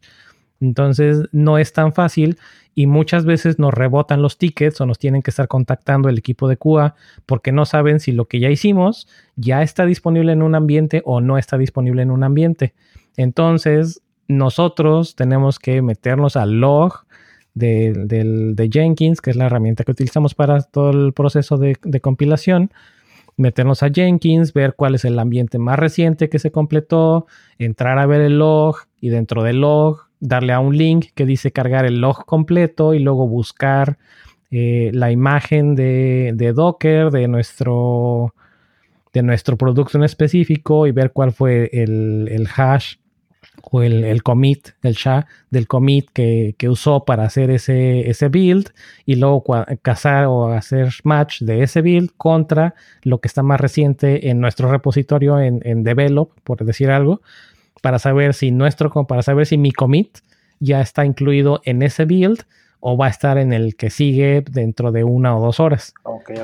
Entonces, 0.61 1.23
no 1.31 1.57
es 1.57 1.73
tan 1.73 1.91
fácil 1.93 2.37
y 2.73 2.87
muchas 2.87 3.25
veces 3.25 3.59
nos 3.59 3.73
rebotan 3.73 4.21
los 4.21 4.37
tickets 4.37 4.79
o 4.79 4.85
nos 4.85 4.99
tienen 4.99 5.21
que 5.23 5.31
estar 5.31 5.47
contactando 5.47 6.07
el 6.07 6.17
equipo 6.17 6.47
de 6.47 6.55
QA 6.55 6.95
porque 7.25 7.51
no 7.51 7.65
saben 7.65 7.99
si 7.99 8.11
lo 8.11 8.25
que 8.25 8.39
ya 8.39 8.49
hicimos 8.49 9.07
ya 9.35 9.63
está 9.63 9.85
disponible 9.85 10.31
en 10.31 10.41
un 10.41 10.55
ambiente 10.55 11.01
o 11.03 11.19
no 11.19 11.37
está 11.37 11.57
disponible 11.57 12.03
en 12.03 12.11
un 12.11 12.23
ambiente. 12.23 12.73
Entonces, 13.17 14.01
nosotros 14.27 15.15
tenemos 15.15 15.59
que 15.59 15.81
meternos 15.81 16.37
al 16.37 16.61
log 16.61 17.05
de, 17.53 18.69
Jenkins, 18.71 19.19
que 19.19 19.31
es 19.31 19.35
la 19.35 19.47
herramienta 19.47 19.83
que 19.83 19.91
utilizamos 19.91 20.35
para 20.35 20.61
todo 20.61 20.91
el 20.91 21.11
proceso 21.11 21.57
de, 21.57 21.75
de 21.83 21.99
compilación 21.99 22.71
meternos 23.37 23.81
a 23.81 23.89
Jenkins, 23.89 24.53
ver 24.53 24.75
cuál 24.75 24.93
es 24.93 25.05
el 25.05 25.17
ambiente 25.17 25.57
más 25.57 25.79
reciente 25.79 26.29
que 26.29 26.37
se 26.37 26.51
completó, 26.51 27.25
entrar 27.57 27.97
a 27.97 28.05
ver 28.05 28.21
el 28.21 28.37
log 28.37 28.75
y 28.99 29.09
dentro 29.09 29.41
del 29.41 29.61
log 29.61 30.10
darle 30.21 30.53
a 30.53 30.59
un 30.59 30.77
link 30.77 31.07
que 31.13 31.25
dice 31.25 31.51
cargar 31.51 31.85
el 31.85 31.99
log 31.99 32.25
completo 32.25 32.93
y 32.93 32.99
luego 32.99 33.27
buscar 33.27 33.97
eh, 34.51 34.91
la 34.93 35.11
imagen 35.11 35.75
de, 35.75 36.53
Docker 36.55 37.09
de 37.09 37.27
nuestro, 37.27 38.33
de 39.11 39.23
nuestro 39.23 39.57
producto 39.57 39.97
en 39.97 40.03
específico 40.03 40.87
y 40.87 40.91
ver 40.91 41.11
cuál 41.11 41.33
fue 41.33 41.69
el, 41.73 42.47
hash 42.55 42.95
o 43.63 43.81
el, 43.81 44.21
commit, 44.23 44.69
el 44.83 44.93
SHA 44.93 45.25
del 45.49 45.67
commit 45.67 46.09
que, 46.13 46.55
usó 46.69 47.03
para 47.05 47.23
hacer 47.23 47.49
ese, 47.49 48.09
ese 48.09 48.27
build 48.27 48.71
y 49.05 49.15
luego 49.15 49.43
cazar 49.81 50.25
o 50.25 50.51
hacer 50.51 50.93
match 51.03 51.41
de 51.41 51.63
ese 51.63 51.81
build 51.81 52.11
contra 52.17 52.75
lo 53.03 53.19
que 53.21 53.27
está 53.27 53.41
más 53.43 53.59
reciente 53.59 54.29
en 54.29 54.39
nuestro 54.39 54.69
repositorio 54.69 55.39
en, 55.39 55.61
en 55.63 55.83
develop, 55.83 56.31
por 56.43 56.63
decir 56.65 56.91
algo, 56.91 57.21
para 57.81 57.99
saber 57.99 58.33
si 58.33 58.51
nuestro, 58.51 58.89
para 59.07 59.21
saber 59.21 59.45
si 59.45 59.57
mi 59.57 59.71
commit 59.71 60.19
ya 60.59 60.81
está 60.81 61.05
incluido 61.05 61.61
en 61.65 61.81
ese 61.81 62.05
build 62.05 62.43
o 62.79 62.97
va 62.97 63.07
a 63.07 63.09
estar 63.09 63.37
en 63.37 63.53
el 63.53 63.75
que 63.75 63.89
sigue 63.89 64.43
dentro 64.49 64.91
de 64.91 65.03
una 65.03 65.37
o 65.37 65.41
dos 65.41 65.59
horas. 65.59 65.93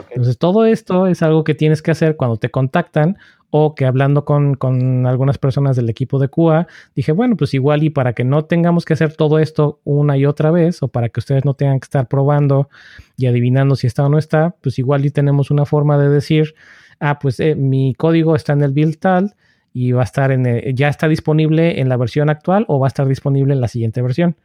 Entonces, 0.09 0.37
todo 0.37 0.65
esto 0.65 1.07
es 1.07 1.23
algo 1.23 1.43
que 1.43 1.55
tienes 1.55 1.81
que 1.81 1.91
hacer 1.91 2.15
cuando 2.15 2.37
te 2.37 2.49
contactan 2.49 3.17
o 3.49 3.75
que 3.75 3.85
hablando 3.85 4.23
con, 4.25 4.55
con, 4.55 5.05
algunas 5.05 5.37
personas 5.37 5.75
del 5.75 5.89
equipo 5.89 6.19
de 6.19 6.27
QA, 6.27 6.67
dije, 6.95 7.11
bueno, 7.11 7.37
pues 7.37 7.53
igual 7.53 7.81
y 7.83 7.89
para 7.89 8.13
que 8.13 8.23
no 8.23 8.45
tengamos 8.45 8.85
que 8.85 8.93
hacer 8.93 9.15
todo 9.15 9.39
esto 9.39 9.79
una 9.83 10.17
y 10.17 10.25
otra 10.25 10.51
vez 10.51 10.83
o 10.83 10.89
para 10.89 11.09
que 11.09 11.19
ustedes 11.19 11.45
no 11.45 11.53
tengan 11.53 11.79
que 11.79 11.85
estar 11.85 12.07
probando 12.07 12.69
y 13.17 13.25
adivinando 13.25 13.75
si 13.75 13.87
está 13.87 14.05
o 14.05 14.09
no 14.09 14.17
está, 14.17 14.55
pues 14.61 14.77
igual 14.79 15.05
y 15.05 15.11
tenemos 15.11 15.49
una 15.49 15.65
forma 15.65 15.97
de 15.97 16.09
decir, 16.09 16.55
ah, 16.99 17.19
pues 17.19 17.39
eh, 17.39 17.55
mi 17.55 17.95
código 17.95 18.35
está 18.35 18.53
en 18.53 18.63
el 18.63 18.73
build 18.73 18.99
tal 18.99 19.35
y 19.79 19.91
va 19.91 20.01
a 20.01 20.05
estar 20.05 20.31
en 20.31 20.43
ya 20.75 20.87
está 20.87 21.07
disponible 21.07 21.79
en 21.79 21.87
la 21.87 21.97
versión 21.97 22.31
actual 22.31 22.65
o 22.67 22.79
va 22.79 22.87
a 22.87 22.89
estar 22.89 23.07
disponible 23.07 23.53
en 23.53 23.61
la 23.61 23.67
siguiente 23.67 24.01
versión. 24.01 24.35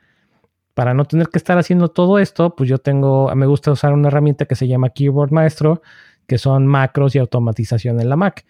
Para 0.74 0.92
no 0.92 1.06
tener 1.06 1.28
que 1.28 1.38
estar 1.38 1.56
haciendo 1.56 1.88
todo 1.88 2.18
esto, 2.18 2.54
pues 2.54 2.68
yo 2.68 2.76
tengo, 2.76 3.34
me 3.34 3.46
gusta 3.46 3.72
usar 3.72 3.94
una 3.94 4.08
herramienta 4.08 4.44
que 4.44 4.56
se 4.56 4.68
llama 4.68 4.90
Keyboard 4.90 5.32
Maestro, 5.32 5.80
que 6.26 6.36
son 6.36 6.66
macros 6.66 7.14
y 7.14 7.18
automatización 7.18 7.98
en 7.98 8.10
la 8.10 8.16
Mac. 8.16 8.44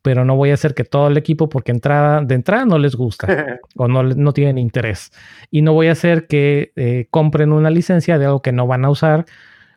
Pero 0.00 0.24
no 0.24 0.36
voy 0.36 0.50
a 0.50 0.54
hacer 0.54 0.74
que 0.74 0.84
todo 0.84 1.08
el 1.08 1.16
equipo, 1.16 1.48
porque 1.48 1.72
entrada, 1.72 2.20
de 2.22 2.36
entrada 2.36 2.64
no 2.64 2.78
les 2.78 2.94
gusta 2.94 3.58
o 3.76 3.88
no, 3.88 4.04
no 4.04 4.32
tienen 4.32 4.58
interés. 4.58 5.10
Y 5.50 5.62
no 5.62 5.72
voy 5.72 5.88
a 5.88 5.92
hacer 5.92 6.28
que 6.28 6.70
eh, 6.76 7.08
compren 7.10 7.52
una 7.52 7.70
licencia 7.70 8.16
de 8.16 8.26
algo 8.26 8.42
que 8.42 8.52
no 8.52 8.68
van 8.68 8.84
a 8.84 8.90
usar 8.90 9.26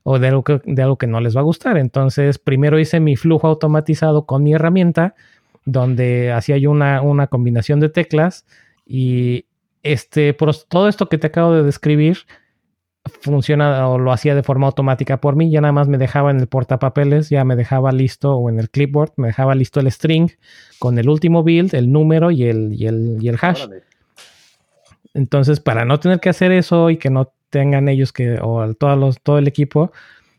o 0.04 0.20
de 0.20 0.28
algo 0.28 0.44
que, 0.44 0.62
de 0.64 0.84
algo 0.84 1.00
que 1.00 1.08
no 1.08 1.22
les 1.22 1.36
va 1.36 1.40
a 1.42 1.44
gustar. 1.44 1.78
Entonces, 1.78 2.38
primero 2.38 2.78
hice 2.78 3.00
mi 3.00 3.16
flujo 3.16 3.48
automatizado 3.48 4.28
con 4.28 4.44
mi 4.44 4.54
herramienta 4.54 5.16
donde 5.66 6.32
hacía 6.32 6.58
yo 6.58 6.72
una, 6.72 7.02
una 7.02 7.28
combinación 7.28 7.80
de 7.80 7.90
teclas 7.90 8.46
y 8.86 9.46
este, 9.84 10.36
todo 10.68 10.88
esto 10.88 11.10
que 11.10 11.18
te 11.18 11.28
acabo 11.28 11.54
de 11.54 11.64
describir 11.64 12.20
funciona 13.22 13.88
o 13.88 13.98
lo 13.98 14.12
hacía 14.12 14.36
de 14.36 14.44
forma 14.44 14.68
automática 14.68 15.20
por 15.20 15.36
mí, 15.36 15.50
ya 15.50 15.62
nada 15.62 15.72
más 15.72 15.88
me 15.88 15.98
dejaba 15.98 16.32
en 16.32 16.40
el 16.40 16.48
portapapeles, 16.48 17.30
ya 17.30 17.44
me 17.44 17.56
dejaba 17.56 17.92
listo 17.92 18.36
o 18.36 18.50
en 18.50 18.60
el 18.60 18.70
clipboard, 18.70 19.14
me 19.18 19.28
dejaba 19.28 19.56
listo 19.56 19.80
el 19.80 19.92
string 19.92 20.30
con 20.78 20.98
el 21.00 21.10
último 21.10 21.44
build, 21.44 21.74
el 21.74 21.92
número 21.92 22.32
y 22.32 22.44
el, 22.44 22.74
y 22.74 22.88
el, 22.88 23.18
y 23.20 23.28
el 23.30 23.38
hash. 23.42 23.66
Entonces, 25.14 25.60
para 25.60 25.84
no 25.84 26.00
tener 26.00 26.20
que 26.20 26.30
hacer 26.30 26.52
eso 26.52 26.90
y 26.90 26.98
que 26.98 27.10
no 27.10 27.34
tengan 27.50 27.90
ellos 27.90 28.14
que, 28.14 28.40
o 28.42 28.74
todos 28.76 28.98
los, 28.98 29.22
todo 29.22 29.40
el 29.40 29.48
equipo, 29.48 29.92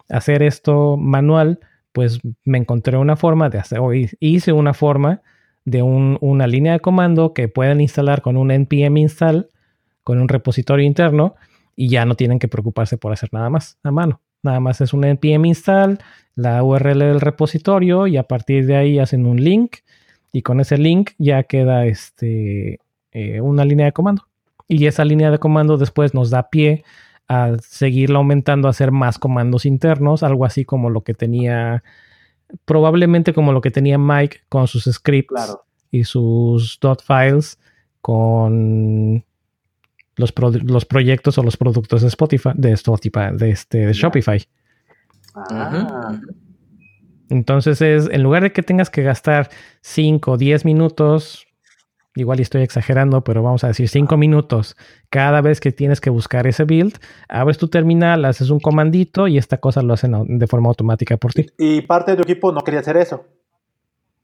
hacer 0.08 0.42
esto 0.42 0.96
manual, 0.96 1.60
pues 1.92 2.20
me 2.44 2.58
encontré 2.58 2.96
una 2.96 3.16
forma 3.16 3.50
de 3.50 3.58
hacer, 3.58 3.78
o 3.80 3.92
hice 3.92 4.52
una 4.52 4.74
forma 4.74 5.22
de 5.64 5.82
una 5.82 6.46
línea 6.46 6.72
de 6.72 6.80
comando 6.80 7.34
que 7.34 7.48
puedan 7.48 7.80
instalar 7.80 8.22
con 8.22 8.36
un 8.36 8.50
npm 8.50 9.00
install, 9.00 9.48
con 10.02 10.20
un 10.20 10.28
repositorio 10.28 10.84
interno, 10.84 11.36
y 11.76 11.88
ya 11.88 12.04
no 12.04 12.16
tienen 12.16 12.38
que 12.38 12.48
preocuparse 12.48 12.96
por 12.96 13.12
hacer 13.12 13.30
nada 13.32 13.48
más 13.50 13.78
a 13.82 13.90
mano. 13.90 14.20
Nada 14.42 14.60
más 14.60 14.80
es 14.80 14.92
un 14.92 15.04
npm 15.04 15.46
install, 15.46 15.98
la 16.34 16.62
URL 16.64 16.98
del 16.98 17.20
repositorio 17.20 18.06
y 18.06 18.16
a 18.16 18.24
partir 18.24 18.66
de 18.66 18.76
ahí 18.76 18.98
hacen 18.98 19.26
un 19.26 19.42
link 19.42 19.76
y 20.32 20.42
con 20.42 20.60
ese 20.60 20.78
link 20.78 21.10
ya 21.18 21.44
queda 21.44 21.86
este, 21.86 22.80
eh, 23.12 23.40
una 23.40 23.64
línea 23.64 23.86
de 23.86 23.92
comando. 23.92 24.26
Y 24.66 24.86
esa 24.86 25.04
línea 25.04 25.30
de 25.30 25.38
comando 25.38 25.76
después 25.76 26.14
nos 26.14 26.30
da 26.30 26.48
pie 26.48 26.84
a 27.28 27.56
seguirla 27.60 28.18
aumentando, 28.18 28.68
a 28.68 28.72
hacer 28.72 28.92
más 28.92 29.18
comandos 29.18 29.66
internos, 29.66 30.22
algo 30.22 30.44
así 30.44 30.64
como 30.64 30.90
lo 30.90 31.02
que 31.02 31.14
tenía, 31.14 31.82
probablemente 32.64 33.32
como 33.32 33.52
lo 33.52 33.60
que 33.60 33.70
tenía 33.70 33.98
Mike 33.98 34.40
con 34.48 34.66
sus 34.66 34.84
scripts 34.84 35.56
y 35.90 36.04
sus 36.04 36.78
dot 36.80 37.02
files 37.02 37.58
con 38.00 39.24
los, 40.16 40.34
los, 40.64 40.84
proyectos 40.84 41.38
o 41.38 41.42
los 41.42 41.56
productos 41.56 42.02
de 42.02 42.08
Spotify, 42.08 42.50
de 42.54 42.72
Spotify, 42.72 43.30
de, 43.32 43.50
este, 43.50 43.86
de 43.86 43.92
Shopify. 43.92 44.46
Ah. 45.34 46.20
Entonces 47.30 47.80
es, 47.80 48.08
en 48.10 48.22
lugar 48.22 48.42
de 48.42 48.52
que 48.52 48.62
tengas 48.62 48.90
que 48.90 49.02
gastar 49.02 49.48
5 49.80 50.32
o 50.32 50.36
10 50.36 50.64
minutos, 50.66 51.46
igual 52.14 52.40
estoy 52.40 52.62
exagerando, 52.62 53.22
pero 53.22 53.42
vamos 53.42 53.64
a 53.64 53.68
decir 53.68 53.88
5 53.88 54.16
minutos 54.16 54.76
cada 55.10 55.40
vez 55.40 55.60
que 55.60 55.72
tienes 55.72 56.00
que 56.00 56.10
buscar 56.10 56.46
ese 56.46 56.64
build, 56.64 56.94
abres 57.28 57.58
tu 57.58 57.68
terminal, 57.68 58.24
haces 58.24 58.50
un 58.50 58.60
comandito 58.60 59.28
y 59.28 59.38
esta 59.38 59.58
cosa 59.58 59.82
lo 59.82 59.94
hacen 59.94 60.38
de 60.38 60.46
forma 60.46 60.68
automática 60.68 61.16
por 61.16 61.32
ti. 61.32 61.46
Y 61.58 61.82
parte 61.82 62.12
de 62.12 62.18
tu 62.18 62.22
equipo 62.22 62.52
no 62.52 62.60
quería 62.62 62.80
hacer 62.80 62.96
eso. 62.96 63.24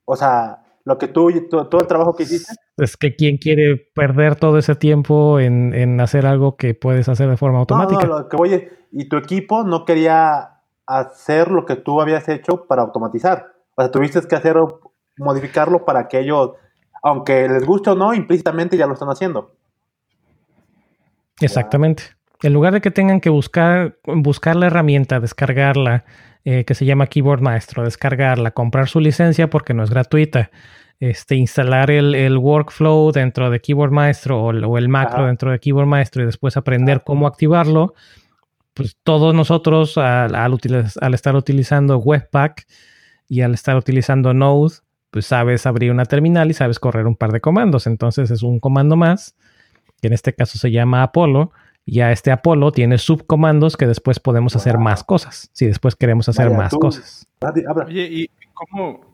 O 0.04 0.16
sea, 0.16 0.62
lo 0.84 0.96
que 0.96 1.08
tú, 1.08 1.30
todo, 1.50 1.80
el 1.80 1.86
trabajo 1.86 2.14
que 2.14 2.22
hiciste. 2.22 2.54
Es 2.78 2.96
que 2.96 3.14
quien 3.14 3.36
quiere 3.36 3.76
perder 3.94 4.36
todo 4.36 4.56
ese 4.56 4.74
tiempo 4.74 5.38
en, 5.38 6.00
hacer 6.00 6.26
algo 6.26 6.56
que 6.56 6.74
puedes 6.74 7.08
hacer 7.08 7.28
de 7.28 7.36
forma 7.36 7.58
automática. 7.58 8.06
No, 8.06 8.08
no, 8.08 8.18
lo 8.20 8.28
que 8.28 8.36
voy 8.36 8.68
y 8.92 9.08
tu 9.08 9.16
equipo 9.16 9.64
no 9.64 9.84
quería 9.84 10.60
hacer 10.86 11.50
lo 11.50 11.66
que 11.66 11.76
tú 11.76 12.00
habías 12.00 12.28
hecho 12.28 12.66
para 12.66 12.82
automatizar. 12.82 13.52
O 13.74 13.82
sea, 13.82 13.90
tuviste 13.90 14.20
que 14.26 14.34
hacer 14.34 14.56
modificarlo 15.18 15.84
para 15.84 16.08
que 16.08 16.20
ellos, 16.20 16.52
aunque 17.02 17.48
les 17.48 17.64
guste 17.64 17.90
o 17.90 17.94
no, 17.94 18.14
implícitamente 18.14 18.76
ya 18.76 18.86
lo 18.86 18.94
están 18.94 19.08
haciendo. 19.08 19.54
Exactamente. 21.40 22.02
En 22.42 22.52
lugar 22.52 22.72
de 22.72 22.80
que 22.80 22.90
tengan 22.90 23.20
que 23.20 23.30
buscar, 23.30 23.98
buscar 24.04 24.56
la 24.56 24.66
herramienta, 24.66 25.20
descargarla, 25.20 26.04
eh, 26.44 26.64
que 26.64 26.74
se 26.74 26.84
llama 26.84 27.06
Keyboard 27.06 27.40
Maestro, 27.40 27.84
descargarla, 27.84 28.52
comprar 28.52 28.88
su 28.88 29.00
licencia 29.00 29.50
porque 29.50 29.74
no 29.74 29.82
es 29.82 29.90
gratuita, 29.90 30.50
este, 31.00 31.36
instalar 31.36 31.90
el, 31.90 32.38
workflow 32.38 33.12
dentro 33.12 33.50
de 33.50 33.60
Keyboard 33.60 33.90
Maestro 33.90 34.42
o, 34.42 34.78
el 34.78 34.88
macro 34.88 35.26
dentro 35.26 35.50
de 35.50 35.58
Keyboard 35.58 35.86
Maestro 35.86 36.22
y 36.22 36.26
después 36.26 36.56
aprender 36.56 37.02
cómo 37.04 37.26
activarlo, 37.26 37.94
pues 38.74 38.96
todos 39.02 39.34
nosotros 39.34 39.98
al, 39.98 40.34
al, 40.34 41.14
estar 41.14 41.36
utilizando 41.36 41.98
Webpack 41.98 42.66
y 43.28 43.42
al 43.42 43.54
estar 43.54 43.76
utilizando 43.76 44.32
Node, 44.32 44.76
pues 45.10 45.26
sabes 45.26 45.66
abrir 45.66 45.90
una 45.90 46.04
terminal 46.04 46.50
y 46.50 46.54
sabes 46.54 46.78
correr 46.78 47.06
un 47.06 47.16
par 47.16 47.32
de 47.32 47.40
comandos. 47.40 47.86
Entonces 47.86 48.30
es 48.30 48.42
un 48.42 48.60
comando 48.60 48.96
más, 48.96 49.36
que 50.00 50.08
en 50.08 50.12
este 50.12 50.34
caso 50.34 50.58
se 50.58 50.70
llama 50.70 51.02
Apollo, 51.02 51.52
ya 51.90 52.12
este 52.12 52.30
Apolo 52.30 52.70
tiene 52.70 52.98
subcomandos 52.98 53.76
que 53.76 53.86
después 53.86 54.20
podemos 54.20 54.54
hacer 54.54 54.78
más 54.78 55.02
cosas, 55.04 55.50
si 55.54 55.66
después 55.66 55.96
queremos 55.96 56.28
hacer 56.28 56.50
más 56.50 56.74
cosas. 56.74 57.26
Oye, 57.86 58.08
¿y 58.10 58.30
cómo? 58.52 59.08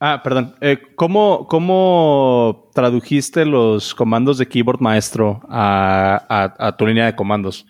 Ah, 0.00 0.20
perdón. 0.22 0.54
Eh, 0.60 0.78
¿cómo, 0.96 2.68
tradujiste 2.74 3.46
los 3.46 3.94
comandos 3.94 4.36
de 4.36 4.46
Keyboard 4.46 4.80
Maestro 4.80 5.40
a, 5.48 6.74
tu 6.76 6.86
línea 6.86 7.06
de 7.06 7.16
comandos? 7.16 7.66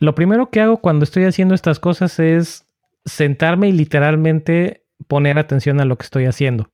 Lo 0.00 0.14
primero 0.14 0.48
que 0.48 0.62
hago 0.62 0.78
cuando 0.78 1.04
estoy 1.04 1.24
haciendo 1.24 1.54
estas 1.54 1.78
cosas 1.78 2.18
es 2.18 2.66
sentarme 3.04 3.68
y 3.68 3.72
literalmente 3.72 4.83
poner 5.06 5.38
atención 5.38 5.80
a 5.80 5.84
lo 5.84 5.96
que 5.96 6.04
estoy 6.04 6.26
haciendo. 6.26 6.70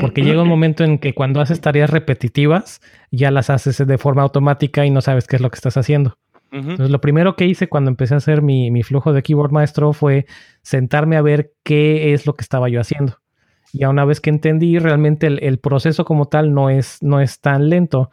Porque 0.00 0.22
llega 0.22 0.42
un 0.42 0.48
momento 0.48 0.84
en 0.84 0.98
que 0.98 1.14
cuando 1.14 1.40
haces 1.40 1.60
tareas 1.60 1.90
repetitivas, 1.90 2.80
ya 3.10 3.30
las 3.30 3.50
haces 3.50 3.86
de 3.86 3.98
forma 3.98 4.22
automática 4.22 4.86
y 4.86 4.90
no 4.90 5.02
sabes 5.02 5.26
qué 5.26 5.36
es 5.36 5.42
lo 5.42 5.50
que 5.50 5.56
estás 5.56 5.76
haciendo. 5.76 6.16
Entonces, 6.50 6.90
lo 6.90 7.00
primero 7.00 7.34
que 7.34 7.46
hice 7.46 7.68
cuando 7.68 7.90
empecé 7.90 8.12
a 8.12 8.18
hacer 8.18 8.42
mi, 8.42 8.82
flujo 8.82 9.14
de 9.14 9.22
keyboard 9.22 9.52
maestro 9.52 9.94
fue 9.94 10.26
sentarme 10.60 11.16
a 11.16 11.22
ver 11.22 11.52
qué 11.62 12.12
es 12.12 12.26
lo 12.26 12.34
que 12.34 12.42
estaba 12.42 12.68
yo 12.68 12.80
haciendo. 12.80 13.18
Y 13.72 13.86
una 13.86 14.04
vez 14.04 14.20
que 14.20 14.28
entendí, 14.28 14.78
realmente 14.78 15.26
el, 15.26 15.58
proceso 15.58 16.04
como 16.04 16.26
tal 16.26 16.52
no 16.52 16.68
es, 16.68 17.02
no 17.02 17.20
es 17.20 17.40
tan 17.40 17.70
lento. 17.70 18.10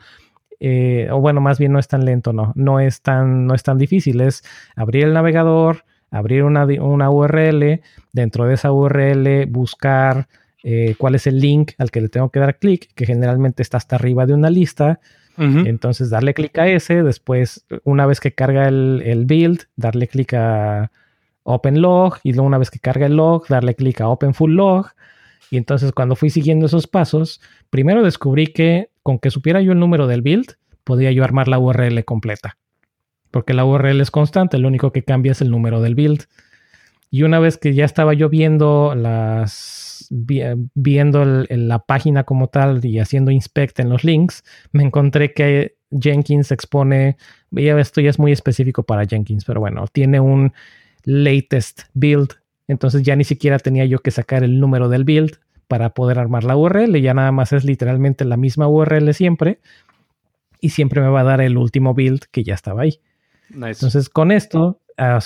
Eh, 0.61 1.09
o 1.11 1.19
bueno, 1.19 1.41
más 1.41 1.59
bien 1.59 1.73
no 1.73 1.79
es 1.79 1.89
tan 1.89 2.05
lento, 2.05 2.31
no. 2.31 2.53
No 2.55 2.79
es 2.79 3.01
tan, 3.01 3.45
no 3.45 3.55
es 3.55 3.63
tan 3.63 3.77
difícil. 3.77 4.21
Es 4.21 4.43
abrir 4.77 5.03
el 5.03 5.13
navegador, 5.13 5.83
abrir 6.11 6.43
una, 6.43 6.65
una 6.65 7.09
URL, 7.09 7.81
dentro 8.13 8.45
de 8.45 8.55
esa 8.55 8.71
URL 8.71 9.45
buscar 9.47 10.27
eh, 10.63 10.95
cuál 10.97 11.15
es 11.15 11.25
el 11.27 11.39
link 11.39 11.71
al 11.77 11.91
que 11.91 12.01
le 12.01 12.09
tengo 12.09 12.29
que 12.29 12.39
dar 12.39 12.57
clic, 12.57 12.89
que 12.93 13.05
generalmente 13.05 13.61
está 13.61 13.77
hasta 13.77 13.95
arriba 13.95 14.25
de 14.25 14.33
una 14.33 14.49
lista. 14.49 14.99
Entonces 15.41 16.09
darle 16.09 16.33
clic 16.33 16.57
a 16.57 16.67
ese, 16.67 17.01
después 17.01 17.65
una 17.85 18.05
vez 18.05 18.19
que 18.19 18.33
carga 18.33 18.67
el, 18.67 19.23
build, 19.25 19.67
darle 19.77 20.09
clic 20.09 20.33
a 20.33 20.91
Open 21.43 21.81
Log 21.81 22.17
y 22.23 22.33
luego 22.33 22.45
una 22.45 22.57
vez 22.57 22.69
que 22.69 22.79
carga 22.79 23.05
el 23.05 23.15
log, 23.15 23.47
darle 23.47 23.73
clic 23.73 24.01
a 24.01 24.09
Open 24.09 24.33
Full 24.33 24.51
Log. 24.51 24.87
Y 25.49 25.55
entonces 25.55 25.93
cuando 25.93 26.17
fui 26.17 26.29
siguiendo 26.29 26.65
esos 26.65 26.87
pasos, 26.87 27.39
primero 27.69 28.03
descubrí 28.03 28.47
que 28.47 28.89
con 29.01 29.17
que 29.17 29.31
supiera 29.31 29.61
yo 29.61 29.71
el 29.71 29.79
número 29.79 30.07
del 30.07 30.21
build, 30.21 30.57
podía 30.83 31.13
yo 31.13 31.23
armar 31.23 31.47
la 31.47 31.57
URL 31.57 32.03
completa. 32.03 32.57
Porque 33.31 33.53
la 33.53 33.65
URL 33.65 34.01
es 34.01 34.11
constante, 34.11 34.57
lo 34.57 34.67
único 34.67 34.91
que 34.91 35.03
cambia 35.03 35.33
es 35.33 35.41
el 35.41 35.51
número 35.51 35.81
del 35.81 35.95
build. 35.95 36.25
Y 37.11 37.23
una 37.23 37.39
vez 37.39 37.57
que 37.57 37.73
ya 37.73 37.85
estaba 37.85 38.13
yo 38.13 38.29
viendo 38.29 38.93
las 38.95 39.89
viendo 40.09 41.23
la 41.23 41.79
página 41.79 42.23
como 42.23 42.47
tal 42.47 42.83
y 42.83 42.99
haciendo 42.99 43.31
inspect 43.31 43.79
en 43.79 43.89
los 43.89 44.03
links, 44.03 44.43
me 44.71 44.83
encontré 44.83 45.33
que 45.33 45.75
Jenkins 45.91 46.51
expone, 46.51 47.17
esto 47.55 48.01
ya 48.01 48.09
es 48.09 48.19
muy 48.19 48.31
específico 48.31 48.83
para 48.83 49.05
Jenkins, 49.05 49.45
pero 49.45 49.59
bueno, 49.59 49.85
tiene 49.91 50.19
un 50.19 50.53
latest 51.03 51.81
build, 51.93 52.33
entonces 52.67 53.03
ya 53.03 53.15
ni 53.15 53.23
siquiera 53.23 53.59
tenía 53.59 53.85
yo 53.85 53.99
que 53.99 54.11
sacar 54.11 54.43
el 54.43 54.59
número 54.59 54.89
del 54.89 55.03
build 55.03 55.37
para 55.67 55.91
poder 55.91 56.17
armar 56.17 56.43
la 56.43 56.57
URL, 56.57 56.99
ya 56.99 57.13
nada 57.13 57.31
más 57.31 57.53
es 57.53 57.63
literalmente 57.63 58.25
la 58.25 58.37
misma 58.37 58.67
URL 58.67 59.13
siempre 59.13 59.59
y 60.59 60.69
siempre 60.69 61.01
me 61.01 61.09
va 61.09 61.21
a 61.21 61.25
dar 61.25 61.41
el 61.41 61.57
último 61.57 61.93
build 61.93 62.21
que 62.31 62.43
ya 62.43 62.55
estaba 62.55 62.81
ahí. 62.81 62.99
Entonces 63.53 64.09
con 64.09 64.31
esto 64.31 64.79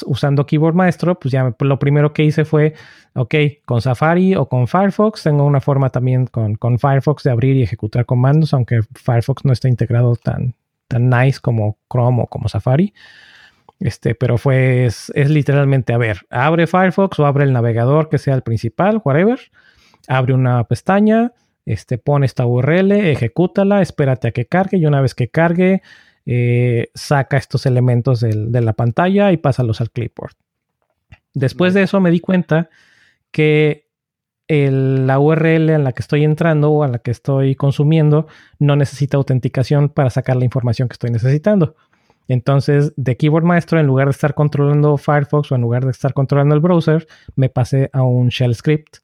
usando 0.06 0.46
Keyboard 0.46 0.76
Maestro, 0.76 1.20
pues 1.20 1.32
ya 1.32 1.54
lo 1.60 1.80
primero 1.80 2.14
que 2.14 2.24
hice 2.24 2.46
fue, 2.46 2.74
ok, 3.14 3.36
con 3.66 3.82
Safari 3.82 4.36
o 4.36 4.48
con 4.48 4.68
Firefox, 4.68 5.24
tengo 5.24 5.46
una 5.46 5.62
forma 5.62 5.90
también 5.90 6.28
con, 6.28 6.80
Firefox 6.80 7.24
de 7.24 7.32
abrir 7.32 7.56
y 7.56 7.64
ejecutar 7.64 8.06
comandos, 8.06 8.54
aunque 8.54 8.82
Firefox 8.94 9.46
no 9.46 9.54
está 9.54 9.68
integrado 9.68 10.16
tan, 10.16 10.56
tan 10.88 11.10
nice 11.10 11.40
como 11.40 11.78
Chrome 11.92 12.24
o 12.24 12.28
como 12.28 12.50
Safari. 12.50 12.94
Este, 13.80 14.16
pero 14.16 14.38
fue, 14.38 14.86
es, 14.86 15.12
literalmente, 15.16 15.94
a 15.94 15.98
ver, 15.98 16.20
abre 16.30 16.68
Firefox 16.68 17.20
o 17.20 17.26
abre 17.26 17.44
el 17.44 17.54
navegador 17.54 18.10
que 18.10 18.18
sea 18.18 18.36
el 18.36 18.42
principal, 18.42 19.02
whatever, 19.04 19.40
abre 20.08 20.34
una 20.34 20.64
pestaña, 20.66 21.34
este, 21.66 21.98
pone 21.98 22.26
esta 22.26 22.46
URL, 22.46 22.92
ejecútala, 22.92 23.82
espérate 23.82 24.30
a 24.30 24.32
que 24.32 24.46
cargue 24.46 24.78
y 24.78 24.86
una 24.86 25.02
vez 25.02 25.16
que 25.16 25.30
cargue, 25.30 25.82
eh, 26.26 26.90
saca 26.94 27.38
estos 27.38 27.66
elementos 27.66 28.22
de 28.22 28.62
la 28.62 28.74
pantalla 28.74 29.32
y 29.32 29.38
pásalos 29.38 29.82
al 29.82 29.92
clipboard. 29.92 30.34
Después 31.34 31.74
de 31.74 31.84
eso 31.84 32.00
me 32.00 32.12
di 32.12 32.20
cuenta 32.20 32.70
que 33.32 33.84
la 34.48 35.20
URL 35.20 35.70
en 35.70 35.84
la 35.84 35.94
que 35.94 36.02
estoy 36.02 36.24
entrando 36.24 36.72
o 36.72 36.84
a 36.84 36.88
la 36.88 37.00
que 37.00 37.12
estoy 37.12 37.56
consumiendo 37.56 38.28
no 38.60 38.76
necesita 38.76 39.18
autenticación 39.18 39.90
para 39.90 40.10
sacar 40.10 40.36
la 40.36 40.46
información 40.46 40.88
que 40.88 40.94
estoy 40.94 41.12
necesitando. 41.12 41.76
Entonces, 42.28 42.94
de 42.96 43.18
Keyboard 43.18 43.44
Maestro, 43.44 43.80
en 43.80 43.88
lugar 43.88 44.08
de 44.08 44.12
estar 44.12 44.34
controlando 44.34 44.98
Firefox 44.98 45.52
o 45.52 45.56
en 45.56 45.62
lugar 45.62 45.86
de 45.86 45.92
estar 45.92 46.14
controlando 46.14 46.56
el 46.56 46.62
browser, 46.62 47.08
me 47.36 47.50
pasé 47.50 47.90
a 47.94 48.04
un 48.04 48.30
shell 48.30 48.56
script 48.56 48.98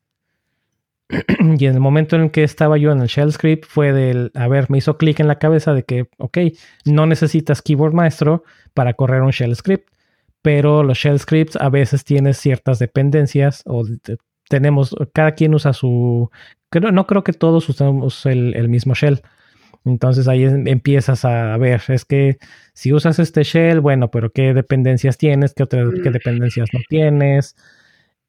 y 1.58 1.66
en 1.66 1.74
el 1.74 1.80
momento 1.80 2.16
en 2.16 2.24
el 2.24 2.32
que 2.32 2.44
estaba 2.44 2.78
yo 2.78 2.92
en 2.92 3.02
el 3.02 3.08
shell 3.08 3.32
script 3.32 3.66
fue 3.68 3.92
del, 3.92 4.32
a 4.36 4.48
ver, 4.48 4.70
me 4.70 4.78
hizo 4.78 4.98
clic 4.98 5.20
en 5.20 5.28
la 5.28 5.40
cabeza 5.40 5.74
de 5.74 5.84
que, 5.84 6.08
ok, 6.18 6.38
no 6.86 7.08
necesitas 7.08 7.62
keyboard 7.62 7.94
maestro 7.94 8.44
para 8.74 8.94
correr 8.94 9.24
un 9.24 9.32
shell 9.32 9.56
script, 9.56 9.90
pero 10.42 10.84
los 10.84 10.98
shell 10.98 11.20
scripts 11.20 11.56
a 11.56 11.70
veces 11.70 12.04
tienen 12.04 12.34
ciertas 12.34 12.80
dependencias 12.80 13.64
o 13.66 13.84
tenemos, 14.50 14.96
cada 15.14 15.34
quien 15.34 15.54
usa 15.54 15.74
su, 15.74 16.30
no 16.74 17.08
creo 17.08 17.24
que 17.24 17.34
todos 17.34 17.68
usemos 17.70 18.26
el, 18.26 18.70
mismo 18.70 18.94
shell. 18.94 19.22
Entonces 19.86 20.28
ahí 20.28 20.44
empiezas 20.44 21.24
a 21.26 21.56
ver, 21.58 21.82
es 21.88 22.06
que 22.06 22.38
si 22.74 22.94
usas 22.94 23.18
este 23.18 23.44
shell, 23.44 23.80
bueno, 23.80 24.12
pero 24.12 24.32
¿qué 24.32 24.54
dependencias 24.54 25.18
tienes? 25.18 25.54
¿Qué 25.54 25.64
otras 25.64 25.88
qué 26.04 26.12
dependencias 26.12 26.70
no 26.74 26.82
tienes? 26.88 27.56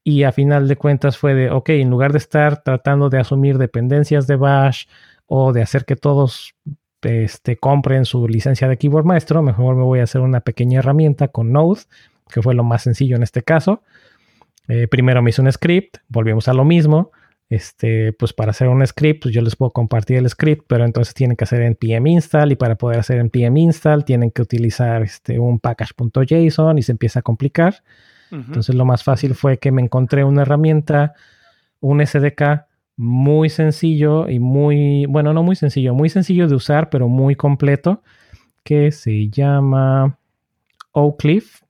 Y 0.03 0.23
a 0.23 0.33
final 0.33 0.67
de 0.67 0.77
cuentas 0.77 1.19
fue 1.19 1.35
de, 1.35 1.51
ok, 1.51 1.71
en 1.71 1.91
lugar 1.91 2.13
de 2.13 2.19
estar 2.19 2.63
tratando 2.63 3.11
de 3.11 3.19
asumir 3.19 3.59
dependencias 3.59 4.27
de 4.27 4.37
Bash 4.37 4.87
o 5.27 5.53
de 5.53 5.63
hacer 5.63 5.85
que 5.85 5.97
todos 5.97 6.55
este, 7.03 7.57
compren 7.57 8.05
su 8.05 8.27
licencia 8.27 8.69
de 8.69 8.77
Keyboard 8.77 9.05
Maestro, 9.05 9.43
mejor 9.43 9.77
me 9.77 9.83
voy 9.83 10.01
a 10.01 10.05
hacer 10.05 10.21
una 10.21 10.41
pequeña 10.41 10.81
herramienta 10.81 11.29
con 11.29 11.53
Node 11.53 11.83
que 12.31 12.43
fue 12.43 12.55
lo 12.55 12.65
más 12.65 12.83
sencillo 12.83 13.17
en 13.17 13.23
este 13.23 13.43
caso. 13.43 13.83
Eh, 14.69 14.87
primero 14.89 15.21
me 15.23 15.31
hice 15.31 15.43
un 15.43 15.53
script, 15.53 15.99
volvimos 16.09 16.49
a 16.49 16.55
lo 16.55 16.65
mismo. 16.65 17.11
Este, 17.49 18.13
pues 18.13 18.33
para 18.33 18.53
hacer 18.53 18.69
un 18.69 18.87
script, 18.87 19.23
pues 19.25 19.35
yo 19.35 19.43
les 19.43 19.57
puedo 19.57 19.73
compartir 19.73 20.19
el 20.19 20.31
script, 20.31 20.67
pero 20.69 20.85
entonces 20.85 21.15
tienen 21.15 21.37
que 21.37 21.43
hacer 21.43 21.63
npm 21.63 22.09
install 22.09 22.53
y 22.53 22.57
para 22.57 22.77
poder 22.77 23.01
hacer 23.01 23.19
npm 23.19 23.59
install 23.59 24.05
tienen 24.05 24.31
que 24.31 24.41
utilizar 24.41 25.03
este, 25.03 25.41
un 25.41 25.59
package.json 25.59 26.79
y 26.79 26.83
se 26.83 26.93
empieza 26.93 27.19
a 27.19 27.23
complicar. 27.23 27.83
Entonces 28.31 28.75
lo 28.75 28.85
más 28.85 29.03
fácil 29.03 29.35
fue 29.35 29.59
que 29.59 29.73
me 29.73 29.83
encontré 29.83 30.25
una 30.25 30.43
herramienta, 30.43 31.15
un 31.81 32.05
SDK 32.05 32.67
muy 32.97 33.49
sencillo 33.49 34.29
y 34.29 34.39
muy, 34.39 35.07
bueno, 35.07 35.33
no 35.33 35.43
muy 35.43 35.57
sencillo, 35.57 35.95
muy 35.95 36.11
sencillo 36.11 36.49
de 36.49 36.55
usar, 36.55 36.91
pero 36.91 37.09
muy 37.09 37.35
completo, 37.35 38.03
que 38.63 38.93
se 38.93 39.31
llama 39.31 40.19
Oakleaf, 40.93 41.63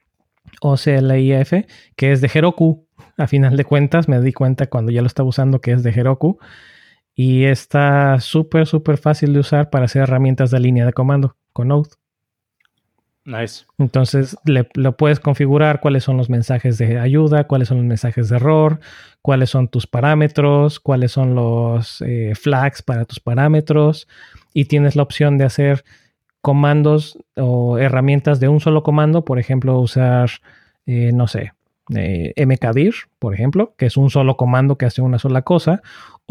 OCLIF, 0.61 1.53
que 1.97 2.13
es 2.13 2.21
de 2.21 2.31
Heroku. 2.33 2.87
A 3.17 3.27
final 3.27 3.57
de 3.57 3.65
cuentas, 3.65 4.09
me 4.09 4.21
di 4.21 4.33
cuenta 4.33 4.69
cuando 4.69 4.91
ya 4.93 5.03
lo 5.03 5.07
estaba 5.07 5.29
usando 5.29 5.61
que 5.61 5.73
es 5.73 5.83
de 5.83 5.91
Heroku. 5.91 6.39
Y 7.15 7.45
está 7.45 8.19
súper, 8.21 8.67
súper 8.67 8.97
fácil 8.99 9.33
de 9.33 9.41
usar 9.41 9.71
para 9.71 9.85
hacer 9.85 10.03
herramientas 10.03 10.51
de 10.51 10.61
línea 10.61 10.87
de 10.87 10.93
comando 10.93 11.37
con 11.53 11.69
Node. 11.69 11.91
Nice. 13.25 13.67
Entonces 13.79 14.37
le, 14.45 14.69
lo 14.75 14.97
puedes 14.97 15.21
configurar 15.21 15.81
cuáles 15.81 16.05
son 16.05 16.17
los 16.17 16.31
mensajes 16.31 16.79
de 16.79 16.99
ayuda, 16.99 17.47
cuáles 17.47 17.69
son 17.69 17.79
los 17.79 17.87
mensajes 17.87 18.29
de 18.29 18.37
error, 18.37 18.81
cuáles 19.23 19.51
son 19.51 19.69
tus 19.69 19.87
parámetros, 19.87 20.81
cuáles 20.81 21.13
son 21.13 21.35
los 21.35 22.01
eh, 22.01 22.33
flags 22.35 22.83
para 22.83 23.05
tus 23.05 23.21
parámetros 23.21 24.09
y 24.55 24.65
tienes 24.65 24.97
la 24.97 25.03
opción 25.03 25.37
de 25.37 25.45
hacer 25.45 25.85
comandos 26.41 27.19
o 27.37 27.79
herramientas 27.79 28.41
de 28.41 28.49
un 28.49 28.61
solo 28.61 28.83
comando, 28.83 29.25
por 29.25 29.39
ejemplo, 29.39 29.79
usar, 29.79 30.31
eh, 30.87 31.11
no 31.13 31.29
sé, 31.29 31.53
eh, 31.95 32.33
mkdir, 32.47 32.95
por 33.19 33.35
ejemplo, 33.35 33.75
que 33.77 33.87
es 33.87 33.97
un 33.97 34.11
solo 34.11 34.37
comando 34.37 34.79
que 34.79 34.87
hace 34.87 35.03
una 35.03 35.19
sola 35.19 35.43
cosa, 35.43 35.83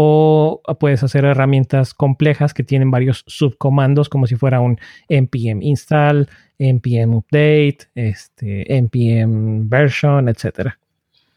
o 0.02 0.62
puedes 0.80 1.04
hacer 1.04 1.26
herramientas 1.26 1.94
complejas 1.94 2.54
que 2.54 2.64
tienen 2.64 2.90
varios 2.90 3.26
subcomandos, 3.28 4.08
como 4.08 4.28
si 4.28 4.38
fuera 4.38 4.62
un 4.62 4.80
npm 5.10 5.62
install, 5.62 6.30
npm 6.58 7.18
update, 7.18 7.80
este, 7.96 8.82
npm 8.82 9.68
version, 9.68 10.30
etcétera. 10.30 10.80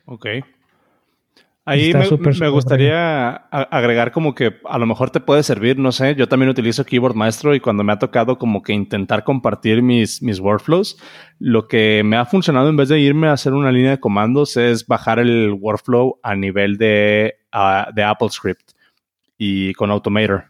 Ok. 0.04 0.26
Ahí 1.64 1.92
me, 1.94 2.48
gustaría 2.48 3.34
agregar 3.36 4.10
como 4.10 4.34
que 4.34 4.56
a 4.64 4.78
lo 4.78 4.86
mejor 4.86 5.10
te 5.10 5.20
puede 5.20 5.44
servir, 5.44 5.78
no 5.78 5.92
sé, 5.92 6.16
yo 6.16 6.26
también 6.26 6.50
utilizo 6.50 6.84
Keyboard 6.84 7.14
Maestro 7.14 7.54
y 7.54 7.60
cuando 7.60 7.84
me 7.84 7.92
ha 7.92 8.00
tocado 8.00 8.36
como 8.36 8.62
que 8.62 8.72
intentar 8.72 9.22
compartir 9.22 9.80
mis, 9.80 10.20
mis 10.22 10.40
workflows, 10.40 10.98
lo 11.38 11.68
que 11.68 12.02
me 12.04 12.16
ha 12.16 12.24
funcionado 12.24 12.68
en 12.68 12.76
vez 12.76 12.88
de 12.88 12.98
irme 12.98 13.28
a 13.28 13.34
hacer 13.34 13.52
una 13.52 13.70
línea 13.70 13.92
de 13.92 14.00
comandos 14.00 14.56
es 14.56 14.88
bajar 14.88 15.20
el 15.20 15.52
workflow 15.52 16.18
a 16.24 16.34
nivel 16.34 16.78
de, 16.78 17.36
de 17.94 18.02
Apple 18.02 18.30
Script 18.30 18.72
y 19.38 19.72
con 19.74 19.92
Automator. 19.92 20.46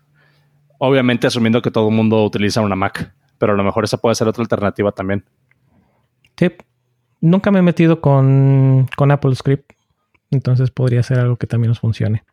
Obviamente 0.78 1.26
asumiendo 1.26 1.60
que 1.60 1.70
todo 1.70 1.90
el 1.90 1.94
mundo 1.94 2.24
utiliza 2.24 2.62
una 2.62 2.74
Mac, 2.74 3.14
pero 3.36 3.52
a 3.52 3.56
lo 3.56 3.64
mejor 3.64 3.84
esa 3.84 3.98
puede 3.98 4.14
ser 4.14 4.28
otra 4.28 4.42
alternativa 4.42 4.92
también. 4.92 5.26
Sí, 6.38 6.50
nunca 7.20 7.50
me 7.50 7.58
he 7.58 7.62
metido 7.62 8.00
con, 8.00 8.88
con 8.96 9.10
Apple 9.10 9.34
Script 9.34 9.72
entonces 10.32 10.70
podría 10.70 11.02
ser 11.02 11.18
algo 11.18 11.36
que 11.36 11.46
también 11.46 11.68
nos 11.68 11.80
funcione. 11.80 12.24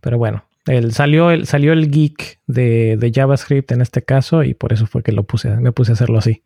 Pero 0.00 0.18
bueno, 0.18 0.44
el, 0.66 0.92
salió, 0.92 1.30
el, 1.30 1.46
salió 1.46 1.72
el 1.72 1.90
geek 1.90 2.40
de, 2.46 3.12
JavaScript 3.14 3.70
en 3.72 3.80
este 3.80 4.02
caso 4.02 4.42
y 4.42 4.54
por 4.54 4.72
eso 4.72 4.86
fue 4.86 5.02
que 5.02 5.12
lo 5.12 5.24
puse, 5.24 5.56
me 5.56 5.72
puse 5.72 5.92
a 5.92 5.94
hacerlo 5.94 6.18
así. 6.18 6.42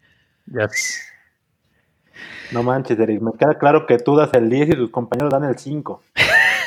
No 2.53 2.62
manches, 2.62 2.99
Eric, 2.99 3.20
me 3.20 3.32
queda 3.32 3.59
claro 3.59 3.86
que 3.86 3.99
tú 3.99 4.16
das 4.16 4.30
el 4.32 4.49
10 4.49 4.70
y 4.70 4.72
tus 4.72 4.91
compañeros 4.91 5.30
dan 5.30 5.45
el 5.45 5.59
5. 5.59 6.03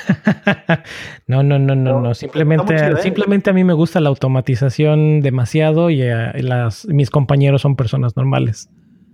no, 1.28 1.44
no, 1.44 1.60
no, 1.60 1.76
no, 1.76 2.00
no. 2.00 2.14
Simplemente, 2.14 2.76
¿eh? 2.76 2.98
simplemente 2.98 3.50
a 3.50 3.54
mí 3.54 3.64
me 3.64 3.74
gusta 3.74 4.00
la 4.00 4.10
automatización 4.10 5.22
demasiado 5.22 5.90
y 5.90 6.04
eh, 6.04 6.32
las, 6.42 6.88
mis 6.88 7.10
compañeros 7.10 7.62
son 7.64 7.76
personas 7.76 8.16
normales. 8.16 8.70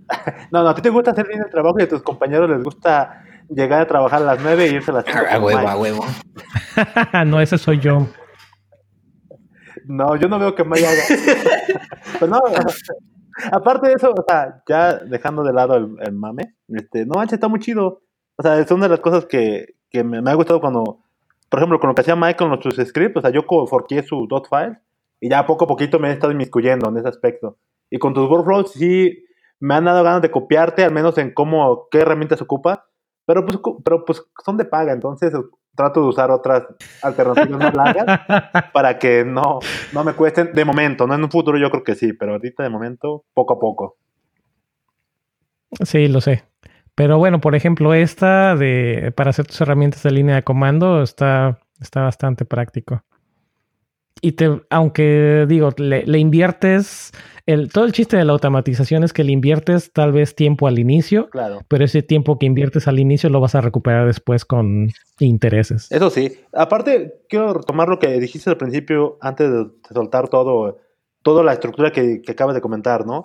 no, 0.52 0.62
no, 0.62 0.68
a 0.68 0.74
ti 0.74 0.82
te 0.82 0.90
gusta 0.90 1.12
hacer 1.12 1.26
bien 1.26 1.42
el 1.42 1.50
trabajo 1.50 1.78
y 1.80 1.82
a 1.82 1.88
tus 1.88 2.02
compañeros 2.02 2.50
les 2.50 2.62
gusta 2.62 3.24
llegar 3.48 3.82
a 3.82 3.86
trabajar 3.86 4.22
a 4.22 4.24
las 4.24 4.40
9 4.42 4.64
e 4.64 4.72
irse 4.74 4.90
a 4.90 4.94
las 4.94 5.04
5. 5.04 5.18
A 5.30 5.38
huevo, 5.38 5.68
a 5.68 5.76
huevo. 5.76 6.04
no, 7.26 7.40
ese 7.40 7.58
soy 7.58 7.78
yo. 7.78 8.06
No, 9.86 10.16
yo 10.16 10.28
no 10.28 10.38
veo 10.38 10.54
que 10.54 10.64
Maya 10.64 10.90
haga. 10.90 11.02
pues 12.18 12.30
no, 12.30 12.40
aparte 13.52 13.88
de 13.88 13.94
eso, 13.94 14.10
o 14.10 14.24
sea, 14.26 14.62
ya 14.68 14.98
dejando 14.98 15.42
de 15.42 15.52
lado 15.52 15.76
el, 15.76 16.12
mame, 16.12 16.56
este, 16.68 17.06
no 17.06 17.14
manches, 17.14 17.34
está 17.34 17.48
muy 17.48 17.60
chido. 17.60 18.02
O 18.36 18.42
sea, 18.42 18.58
es 18.58 18.70
una 18.70 18.84
de 18.84 18.90
las 18.90 19.00
cosas 19.00 19.24
que, 19.26 19.76
que 19.90 20.04
me, 20.04 20.18
ha 20.18 20.34
gustado 20.34 20.60
cuando, 20.60 21.00
por 21.48 21.58
ejemplo, 21.58 21.80
con 21.80 21.88
lo 21.88 21.94
que 21.94 22.02
hacía 22.02 22.16
Mike 22.16 22.36
con 22.36 22.48
nuestros 22.48 22.76
scripts, 22.76 23.16
o 23.16 23.20
sea, 23.22 23.30
yo 23.30 23.42
forqué 23.66 24.02
su 24.02 24.26
dot 24.28 24.48
file 24.48 24.78
y 25.20 25.30
ya 25.30 25.46
poco 25.46 25.64
a 25.64 25.68
poquito 25.68 25.98
me 25.98 26.10
he 26.10 26.12
estado 26.12 26.32
inmiscuyendo 26.32 26.90
en 26.90 26.98
ese 26.98 27.08
aspecto. 27.08 27.56
Y 27.90 27.98
con 27.98 28.12
tus 28.12 28.28
workflows 28.28 28.72
sí 28.72 29.24
me 29.58 29.74
han 29.74 29.86
dado 29.86 30.04
ganas 30.04 30.22
de 30.22 30.30
copiarte, 30.30 30.84
al 30.84 30.92
menos 30.92 31.16
en 31.18 31.32
cómo, 31.32 31.88
qué 31.90 32.00
herramientas 32.00 32.42
ocupa 32.42 32.87
pero 33.28 33.44
pues, 33.44 33.58
pero 33.84 34.06
pues 34.06 34.24
son 34.42 34.56
de 34.56 34.64
paga, 34.64 34.94
entonces 34.94 35.34
trato 35.76 36.00
de 36.00 36.06
usar 36.08 36.30
otras 36.30 36.64
alternativas 37.02 37.60
más 37.60 37.74
largas 37.74 38.20
para 38.72 38.98
que 38.98 39.22
no, 39.22 39.58
no 39.92 40.02
me 40.02 40.14
cuesten 40.14 40.54
de 40.54 40.64
momento, 40.64 41.06
no 41.06 41.14
en 41.14 41.22
un 41.22 41.30
futuro 41.30 41.58
yo 41.58 41.70
creo 41.70 41.84
que 41.84 41.94
sí, 41.94 42.14
pero 42.14 42.32
ahorita 42.32 42.62
de 42.62 42.70
momento 42.70 43.26
poco 43.34 43.52
a 43.52 43.58
poco. 43.58 43.98
Sí, 45.84 46.08
lo 46.08 46.22
sé. 46.22 46.44
Pero 46.94 47.18
bueno, 47.18 47.38
por 47.38 47.54
ejemplo, 47.54 47.92
esta 47.92 48.56
de 48.56 49.12
para 49.14 49.28
hacer 49.28 49.46
tus 49.46 49.60
herramientas 49.60 50.02
de 50.02 50.10
línea 50.10 50.36
de 50.36 50.42
comando 50.42 51.02
está, 51.02 51.58
está 51.82 52.04
bastante 52.04 52.46
práctico 52.46 53.04
y 54.20 54.32
te, 54.32 54.62
aunque 54.70 55.46
digo, 55.48 55.70
le, 55.76 56.18
inviertes, 56.18 57.12
el, 57.46 57.70
todo 57.70 57.84
el 57.84 57.92
chiste 57.92 58.16
de 58.16 58.24
la 58.24 58.32
automatización 58.32 59.04
es 59.04 59.12
que 59.12 59.24
le 59.24 59.32
inviertes 59.32 59.92
tal 59.92 60.12
vez 60.12 60.34
tiempo 60.34 60.66
al 60.66 60.78
inicio, 60.78 61.30
claro. 61.30 61.60
pero 61.68 61.84
ese 61.84 62.02
tiempo 62.02 62.38
que 62.38 62.46
inviertes 62.46 62.88
al 62.88 62.98
inicio 62.98 63.30
lo 63.30 63.40
vas 63.40 63.54
a 63.54 63.60
recuperar 63.60 64.06
después 64.06 64.44
con 64.44 64.88
intereses. 65.18 65.90
Eso 65.90 66.10
sí. 66.10 66.38
Aparte, 66.52 67.20
quiero 67.28 67.54
retomar 67.54 67.88
lo 67.88 67.98
que 67.98 68.18
dijiste 68.20 68.50
al 68.50 68.56
principio, 68.56 69.18
antes 69.20 69.50
de 69.50 69.66
soltar 69.92 70.28
todo, 70.28 70.78
toda 71.22 71.42
la 71.44 71.52
estructura 71.52 71.92
que, 71.92 72.22
acabas 72.28 72.54
de 72.54 72.60
comentar, 72.60 73.06
¿no? 73.06 73.24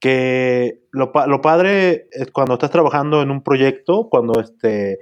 Que 0.00 0.82
lo, 0.90 1.12
lo, 1.26 1.40
padre 1.40 2.08
es 2.12 2.30
cuando 2.30 2.54
estás 2.54 2.70
trabajando 2.70 3.22
en 3.22 3.30
un 3.30 3.42
proyecto, 3.42 4.08
cuando 4.10 4.40
este, 4.40 4.98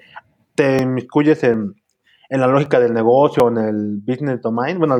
te 0.55 0.83
inmiscuyes 0.83 1.43
en 1.45 1.82
en 2.33 2.41
la 2.41 2.47
lógica 2.47 2.81
del 2.81 2.95
negocio, 2.95 3.49
en 3.49 3.59
el 3.59 3.99
business 3.99 4.41
domain, 4.41 4.79
bueno, 4.79 4.97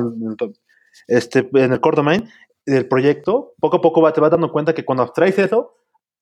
este, 1.07 1.49
en 1.51 1.73
el 1.73 1.81
core 1.81 1.95
domain 1.95 2.29
del 2.63 2.87
proyecto, 2.87 3.55
poco 3.59 3.77
a 3.77 3.81
poco 3.81 4.13
te 4.13 4.21
vas 4.21 4.29
dando 4.29 4.51
cuenta 4.51 4.75
que 4.75 4.85
cuando 4.85 5.01
abstraes 5.01 5.39
eso, 5.39 5.73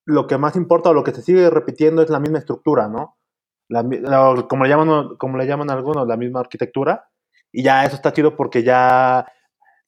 lo 0.05 0.25
que 0.25 0.37
más 0.37 0.55
importa 0.55 0.89
o 0.89 0.93
lo 0.93 1.03
que 1.03 1.11
se 1.11 1.21
sigue 1.21 1.49
repitiendo 1.49 2.01
es 2.01 2.09
la 2.09 2.21
misma 2.21 2.39
estructura, 2.39 2.87
¿no? 2.87 3.17
como, 4.47 4.63
le 4.63 4.69
llaman, 4.69 5.17
como 5.17 5.37
le 5.37 5.45
llaman 5.45 5.69
algunos, 5.69 6.07
la 6.07 6.15
misma 6.15 6.39
arquitectura. 6.39 7.09
Y 7.51 7.61
ya 7.61 7.83
eso 7.83 7.95
está 7.97 8.13
chido 8.13 8.37
porque 8.37 8.63
ya 8.63 9.27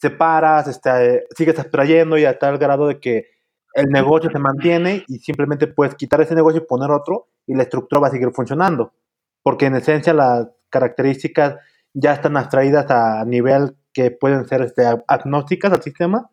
separas, 0.02 0.68
este, 0.68 1.26
sigues 1.38 1.58
abstrayendo 1.58 2.18
y 2.18 2.26
a 2.26 2.38
tal 2.38 2.58
grado 2.58 2.88
de 2.88 3.00
que 3.00 3.28
el 3.76 3.86
negocio 3.86 4.30
se 4.30 4.40
mantiene 4.40 5.06
y 5.08 5.20
simplemente 5.20 5.68
puedes 5.68 5.96
quitar 5.96 6.20
ese 6.20 6.36
negocio 6.36 6.62
y 6.62 6.68
poner 6.68 6.92
otro 6.92 7.30
y 7.48 7.56
la 7.56 7.64
estructura 7.64 8.02
va 8.02 8.08
a 8.08 8.12
seguir 8.12 8.30
funcionando. 8.34 8.92
Porque 9.42 9.68
en 9.68 9.76
esencia 9.76 10.14
la, 10.14 10.53
características 10.74 11.58
ya 11.94 12.14
están 12.14 12.36
abstraídas 12.36 12.90
a 12.90 13.24
nivel 13.26 13.78
que 13.94 14.10
pueden 14.10 14.48
ser 14.48 14.64
este, 14.64 14.84
agnósticas 15.08 15.72
al 15.72 15.84
sistema 15.84 16.32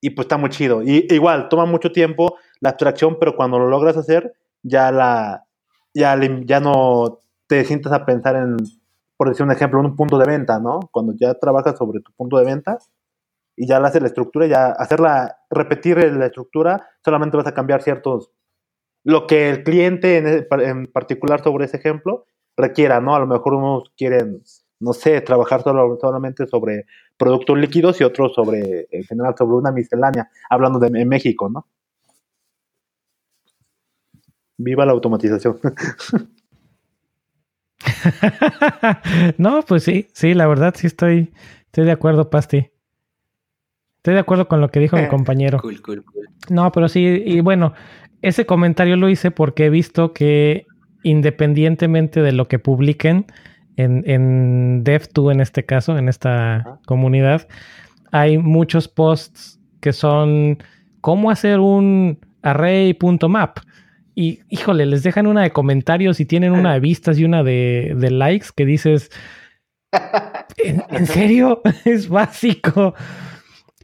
y 0.00 0.10
pues 0.10 0.24
está 0.24 0.38
muy 0.38 0.48
chido. 0.48 0.82
Y 0.82 1.06
igual, 1.10 1.48
toma 1.50 1.66
mucho 1.66 1.92
tiempo 1.92 2.36
la 2.60 2.70
abstracción, 2.70 3.18
pero 3.20 3.36
cuando 3.36 3.58
lo 3.58 3.68
logras 3.68 3.98
hacer, 3.98 4.32
ya 4.62 4.90
la 4.90 5.44
ya, 5.94 6.18
ya 6.44 6.60
no 6.60 7.20
te 7.46 7.64
sientas 7.64 7.92
a 7.92 8.06
pensar 8.06 8.36
en, 8.36 8.56
por 9.16 9.28
decir 9.28 9.44
un 9.44 9.52
ejemplo, 9.52 9.80
en 9.80 9.86
un 9.86 9.96
punto 9.96 10.18
de 10.18 10.26
venta, 10.26 10.58
¿no? 10.58 10.80
Cuando 10.90 11.14
ya 11.20 11.34
trabajas 11.34 11.76
sobre 11.76 12.00
tu 12.00 12.12
punto 12.12 12.38
de 12.38 12.46
venta 12.46 12.78
y 13.56 13.66
ya 13.66 13.78
la 13.78 13.88
haces 13.88 14.00
la 14.00 14.08
estructura, 14.08 14.46
ya 14.46 14.68
hacerla, 14.68 15.36
repetir 15.50 15.98
la 15.98 16.26
estructura, 16.26 16.88
solamente 17.04 17.36
vas 17.36 17.46
a 17.46 17.54
cambiar 17.54 17.82
ciertos, 17.82 18.30
lo 19.04 19.26
que 19.26 19.50
el 19.50 19.64
cliente 19.64 20.16
en, 20.16 20.46
en 20.60 20.86
particular 20.86 21.42
sobre 21.42 21.66
ese 21.66 21.76
ejemplo 21.76 22.24
requiera, 22.56 23.00
¿no? 23.00 23.14
A 23.14 23.20
lo 23.20 23.26
mejor 23.26 23.54
unos 23.54 23.90
quieren, 23.96 24.42
no 24.80 24.92
sé, 24.92 25.20
trabajar 25.20 25.62
solo, 25.62 25.98
solamente 26.00 26.46
sobre 26.46 26.86
productos 27.16 27.58
líquidos 27.58 28.00
y 28.00 28.04
otros 28.04 28.34
sobre, 28.34 28.86
en 28.90 29.04
general, 29.04 29.34
sobre 29.36 29.56
una 29.56 29.72
miscelánea, 29.72 30.28
hablando 30.50 30.78
de 30.78 31.04
México, 31.04 31.48
¿no? 31.48 31.66
Viva 34.58 34.86
la 34.86 34.92
automatización. 34.92 35.58
no, 39.38 39.62
pues 39.62 39.84
sí, 39.84 40.08
sí, 40.12 40.34
la 40.34 40.46
verdad 40.46 40.74
sí 40.76 40.86
estoy, 40.86 41.32
estoy 41.66 41.84
de 41.84 41.92
acuerdo, 41.92 42.30
Pasti. 42.30 42.70
Estoy 43.98 44.14
de 44.14 44.20
acuerdo 44.20 44.48
con 44.48 44.60
lo 44.60 44.68
que 44.68 44.80
dijo 44.80 44.96
mi 44.96 45.04
Eh, 45.04 45.08
compañero. 45.08 45.60
Cool, 45.60 45.80
cool, 45.80 46.04
cool. 46.04 46.28
No, 46.50 46.72
pero 46.72 46.88
sí, 46.88 47.22
y 47.24 47.40
bueno, 47.40 47.72
ese 48.20 48.46
comentario 48.46 48.96
lo 48.96 49.08
hice 49.08 49.30
porque 49.30 49.66
he 49.66 49.70
visto 49.70 50.12
que 50.12 50.66
independientemente 51.02 52.22
de 52.22 52.32
lo 52.32 52.48
que 52.48 52.58
publiquen 52.58 53.26
en, 53.76 54.02
en 54.06 54.84
Dev2 54.84 55.32
en 55.32 55.40
este 55.40 55.64
caso, 55.64 55.96
en 55.98 56.08
esta 56.08 56.80
comunidad, 56.86 57.48
hay 58.10 58.38
muchos 58.38 58.88
posts 58.88 59.60
que 59.80 59.92
son 59.92 60.58
cómo 61.00 61.30
hacer 61.30 61.60
un 61.60 62.18
array.map. 62.42 63.58
Y 64.14 64.40
híjole, 64.50 64.84
les 64.84 65.02
dejan 65.02 65.26
una 65.26 65.42
de 65.42 65.52
comentarios 65.52 66.20
y 66.20 66.26
tienen 66.26 66.52
una 66.52 66.74
de 66.74 66.80
vistas 66.80 67.18
y 67.18 67.24
una 67.24 67.42
de, 67.42 67.94
de 67.96 68.10
likes 68.10 68.48
que 68.54 68.66
dices, 68.66 69.10
¿en, 70.58 70.82
en 70.90 71.06
serio? 71.06 71.62
es 71.84 72.08
básico. 72.08 72.94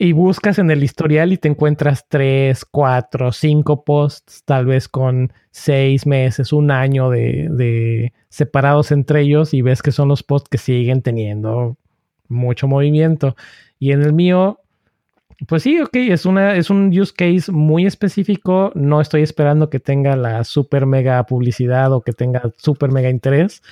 Y 0.01 0.13
buscas 0.13 0.61
en 0.61 0.71
el 0.71 0.85
historial 0.85 1.33
y 1.33 1.39
te 1.39 1.49
encuentras 1.49 2.07
tres, 2.09 2.65
cuatro, 2.65 3.33
cinco 3.33 3.85
posts, 3.85 4.45
tal 4.45 4.67
vez 4.67 4.89
con 4.89 5.33
seis 5.51 6.07
meses, 6.07 6.53
un 6.53 6.71
año 6.71 7.11
de, 7.11 8.13
separados 8.29 8.93
entre 8.93 9.23
ellos 9.23 9.55
y 9.55 9.63
ves 9.63 9.83
que 9.83 9.91
son 9.91 10.07
los 10.07 10.23
posts 10.23 10.49
que 10.51 10.59
siguen 10.59 11.03
teniendo 11.03 11.77
mucho 12.29 12.69
movimiento. 12.69 13.35
Y 13.81 13.91
en 13.91 14.03
el 14.03 14.13
mío, 14.13 14.61
pues 15.49 15.65
sí, 15.65 15.81
ok, 15.81 15.97
es, 15.97 16.27
una, 16.27 16.55
es 16.55 16.71
un 16.71 16.97
use 16.97 17.13
case 17.13 17.51
muy 17.51 17.85
específico. 17.85 18.71
No 18.77 19.01
estoy 19.01 19.23
esperando 19.23 19.69
que 19.69 19.81
tenga 19.81 20.15
la 20.15 20.45
super 20.45 20.87
mega 20.87 21.25
publicidad 21.27 21.93
o 21.93 22.03
que 22.03 22.13
tenga 22.13 22.53
super 22.57 22.93
mega 22.93 23.11
interés, 23.11 23.63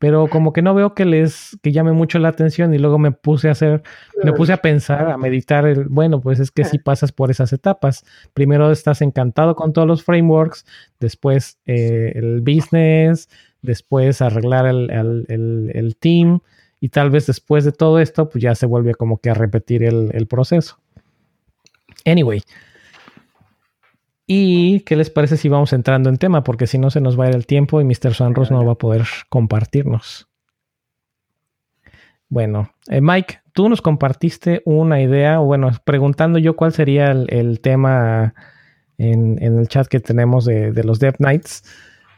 pero 0.00 0.28
como 0.28 0.54
que 0.54 0.62
no 0.62 0.74
veo 0.74 0.94
que 0.94 1.04
les 1.04 1.58
que 1.62 1.72
llame 1.72 1.92
mucho 1.92 2.18
la 2.18 2.28
atención 2.28 2.72
y 2.72 2.78
luego 2.78 2.98
me 2.98 3.12
puse 3.12 3.48
a 3.48 3.52
hacer, 3.52 3.82
me 4.24 4.32
puse 4.32 4.54
a 4.54 4.56
pensar, 4.56 5.10
a 5.10 5.18
meditar, 5.18 5.66
el, 5.66 5.84
bueno, 5.84 6.22
pues 6.22 6.40
es 6.40 6.50
que 6.50 6.64
si 6.64 6.78
pasas 6.78 7.12
por 7.12 7.30
esas 7.30 7.52
etapas. 7.52 8.06
Primero 8.32 8.72
estás 8.72 9.02
encantado 9.02 9.54
con 9.54 9.74
todos 9.74 9.86
los 9.86 10.02
frameworks, 10.02 10.64
después 11.00 11.58
eh, 11.66 12.12
el 12.14 12.40
business, 12.40 13.28
después 13.60 14.22
arreglar 14.22 14.64
el, 14.64 14.90
el, 14.90 15.26
el, 15.28 15.70
el 15.74 15.96
team 15.96 16.40
y 16.80 16.88
tal 16.88 17.10
vez 17.10 17.26
después 17.26 17.66
de 17.66 17.72
todo 17.72 17.98
esto, 17.98 18.30
pues 18.30 18.40
ya 18.42 18.54
se 18.54 18.64
vuelve 18.64 18.94
como 18.94 19.18
que 19.18 19.28
a 19.28 19.34
repetir 19.34 19.84
el, 19.84 20.08
el 20.14 20.26
proceso. 20.26 20.78
Anyway. 22.06 22.42
¿Y 24.32 24.82
qué 24.82 24.94
les 24.94 25.10
parece 25.10 25.36
si 25.36 25.48
vamos 25.48 25.72
entrando 25.72 26.08
en 26.08 26.16
tema? 26.16 26.44
Porque 26.44 26.68
si 26.68 26.78
no 26.78 26.88
se 26.90 27.00
nos 27.00 27.18
va 27.18 27.24
a 27.24 27.30
ir 27.30 27.34
el 27.34 27.46
tiempo 27.46 27.80
y 27.80 27.84
Mr. 27.84 28.14
Sunros 28.14 28.52
no 28.52 28.64
va 28.64 28.74
a 28.74 28.76
poder 28.76 29.02
compartirnos. 29.28 30.28
Bueno, 32.28 32.70
eh, 32.88 33.00
Mike, 33.00 33.40
tú 33.52 33.68
nos 33.68 33.82
compartiste 33.82 34.62
una 34.64 35.02
idea, 35.02 35.40
o 35.40 35.46
bueno, 35.46 35.72
preguntando 35.84 36.38
yo 36.38 36.54
cuál 36.54 36.72
sería 36.72 37.10
el, 37.10 37.26
el 37.30 37.58
tema 37.60 38.34
en, 38.98 39.42
en, 39.42 39.58
el 39.58 39.66
chat 39.66 39.88
que 39.88 39.98
tenemos 39.98 40.44
de, 40.44 40.70
de 40.70 40.84
los 40.84 41.00
Dev 41.00 41.16
Nights. 41.18 41.64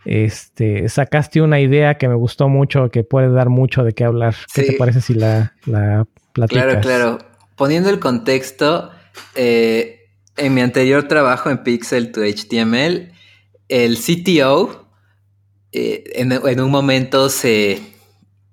Este, 0.04 0.90
sacaste 0.90 1.40
una 1.40 1.60
idea 1.60 1.94
que 1.96 2.08
me 2.08 2.14
gustó 2.14 2.46
mucho, 2.50 2.90
que 2.90 3.04
puede 3.04 3.30
dar 3.30 3.48
mucho 3.48 3.84
de 3.84 3.94
qué 3.94 4.04
hablar. 4.04 4.34
¿Qué 4.54 4.64
Sí. 4.64 4.72
te 4.72 4.76
parece 4.76 5.00
si 5.00 5.14
la, 5.14 5.54
la 5.64 6.06
platicas? 6.34 6.62
Claro, 6.64 6.80
claro. 6.82 7.18
Poniendo 7.56 7.88
el 7.88 8.00
contexto, 8.00 8.90
eh, 9.34 10.01
en 10.36 10.54
mi 10.54 10.60
anterior 10.60 11.08
trabajo 11.08 11.50
en 11.50 11.62
Pixel 11.62 12.12
to 12.12 12.22
HTML, 12.22 13.12
el 13.68 13.98
CTO 13.98 14.82
eh, 15.72 16.04
en, 16.14 16.32
en 16.32 16.60
un 16.60 16.70
momento 16.70 17.30
se, 17.30 17.80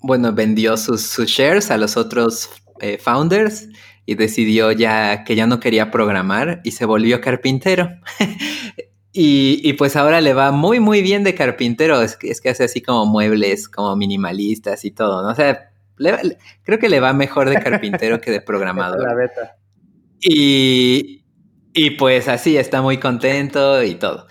bueno, 0.02 0.34
vendió 0.34 0.78
sus, 0.78 1.02
sus 1.02 1.28
shares 1.28 1.70
a 1.70 1.78
los 1.78 1.98
otros 1.98 2.50
eh, 2.80 2.98
founders 2.98 3.68
y 4.06 4.16
decidió 4.16 4.72
ya 4.72 5.24
que 5.26 5.36
ya 5.36 5.46
no 5.46 5.60
quería 5.60 5.92
programar 5.92 6.62
y 6.64 6.72
se 6.72 6.86
volvió 6.86 7.20
carpintero. 7.20 7.90
y, 9.14 9.60
y, 9.64 9.74
pues 9.74 9.96
ahora 9.98 10.22
le 10.22 10.34
va 10.34 10.52
muy, 10.52 10.80
muy 10.80 11.02
bien 11.02 11.24
de 11.24 11.36
carpintero. 11.36 12.02
Es 12.02 12.16
que, 12.16 12.32
es 12.32 12.40
que 12.40 12.50
hace 12.50 12.64
así 12.64 12.82
como 12.82 13.06
muebles, 13.06 13.68
como 13.68 13.96
minimalistas 13.98 14.86
y 14.86 14.92
todo, 14.92 15.22
¿no? 15.22 15.30
O 15.30 15.36
sea, 15.36 15.72
le, 15.98 16.38
creo 16.64 16.80
que 16.80 16.90
le 16.90 17.02
va 17.02 17.12
mejor 17.12 17.50
de 17.50 17.62
carpintero 17.62 18.22
que 18.22 18.32
de 18.32 18.42
programador. 18.42 19.04
La 19.04 19.14
beta. 19.14 19.58
Y, 20.22 21.19
y 21.74 21.92
pues 21.92 22.28
así 22.28 22.58
está 22.58 22.82
muy 22.82 22.98
contento 22.98 23.84
y 23.84 23.96
todo. 23.96 24.28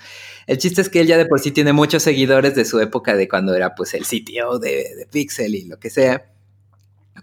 El 0.47 0.59
chiste 0.59 0.81
es 0.81 0.89
que 0.89 1.01
él 1.01 1.07
ya 1.07 1.19
de 1.19 1.27
por 1.27 1.41
sí 1.41 1.51
tiene 1.51 1.73
muchos 1.73 2.03
seguidores 2.03 2.55
de 2.55 2.65
su 2.65 2.81
época 2.81 3.15
de 3.15 3.29
cuando 3.29 3.55
era 3.55 3.75
pues 3.75 3.93
el 3.95 4.05
CTO 4.05 4.59
de, 4.59 4.95
de 4.97 5.07
Pixel 5.11 5.55
y 5.55 5.67
lo 5.67 5.79
que 5.79 5.91
sea. 5.91 6.25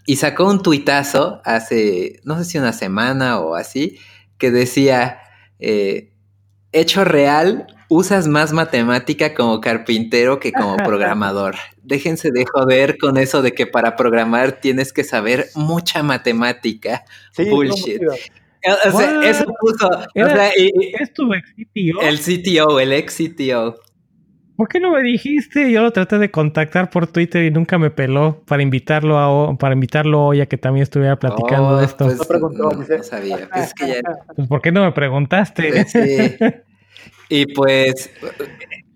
Y 0.06 0.16
sacó 0.16 0.46
un 0.48 0.62
tuitazo 0.62 1.40
hace, 1.44 2.20
no 2.24 2.38
sé 2.38 2.44
si 2.44 2.58
una 2.58 2.72
semana 2.72 3.40
o 3.40 3.56
así, 3.56 3.98
que 4.38 4.52
decía, 4.52 5.18
eh, 5.58 6.12
hecho 6.72 7.04
real, 7.04 7.66
usas 7.88 8.28
más 8.28 8.52
matemática 8.52 9.34
como 9.34 9.60
carpintero 9.60 10.38
que 10.38 10.52
como 10.52 10.76
programador. 10.84 11.56
Déjense 11.82 12.30
de 12.30 12.44
joder 12.46 12.98
con 12.98 13.16
eso 13.16 13.42
de 13.42 13.52
que 13.52 13.66
para 13.66 13.96
programar 13.96 14.60
tienes 14.60 14.92
que 14.92 15.04
saber 15.04 15.48
mucha 15.54 16.02
matemática. 16.02 17.04
Sí, 17.32 17.48
Bullshit. 17.48 18.02
O 18.86 18.90
sea, 18.98 19.08
What? 19.18 19.24
eso 19.24 19.44
puso. 19.60 19.88
Era- 20.14 20.26
o 20.26 20.30
sea, 20.36 20.50
y- 20.56 20.72
y- 20.80 20.92
¿Es 21.00 21.12
tu 21.12 21.32
ex 21.34 21.52
CTO? 21.54 22.00
el 22.02 22.18
CTO, 22.18 22.80
el 22.80 22.92
ex 22.92 23.16
CTO. 23.16 23.76
¿Por 24.56 24.68
qué 24.68 24.80
no 24.80 24.90
me 24.92 25.02
dijiste? 25.02 25.70
Yo 25.70 25.82
lo 25.82 25.90
traté 25.92 26.18
de 26.18 26.30
contactar 26.30 26.88
por 26.88 27.06
Twitter 27.06 27.44
y 27.44 27.50
nunca 27.50 27.76
me 27.78 27.90
peló 27.90 28.42
para 28.46 28.62
invitarlo 28.62 29.18
a, 29.18 29.54
para 29.58 29.74
invitarlo 29.74 30.24
hoy 30.24 30.40
a 30.40 30.46
que 30.46 30.56
también 30.56 30.82
estuviera 30.84 31.18
platicando 31.18 31.68
Oh, 31.68 31.76
de 31.76 31.84
esto. 31.84 32.06
Pues, 32.06 32.16
No 32.18 32.24
preguntó, 32.24 32.70
no, 32.70 33.02
sabía. 33.02 33.48
Pues 33.52 33.64
es 33.66 33.74
que 33.74 33.86
ya. 33.88 34.00
Pues, 34.34 34.48
¿Por 34.48 34.62
qué 34.62 34.72
no 34.72 34.82
me 34.84 34.92
preguntaste? 34.92 35.68
pues, 35.70 35.92
sí. 35.92 36.36
Y 37.28 37.52
pues 37.52 38.10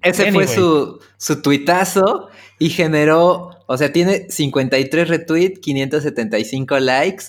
ese 0.02 0.28
Anyway. 0.28 0.46
fue 0.46 0.54
su, 0.54 0.98
su 1.18 1.42
tuitazo 1.42 2.30
y 2.58 2.70
generó, 2.70 3.50
o 3.66 3.76
sea, 3.76 3.92
tiene 3.92 4.30
53 4.30 5.08
retweets, 5.08 5.58
575 5.60 6.78
likes 6.78 7.24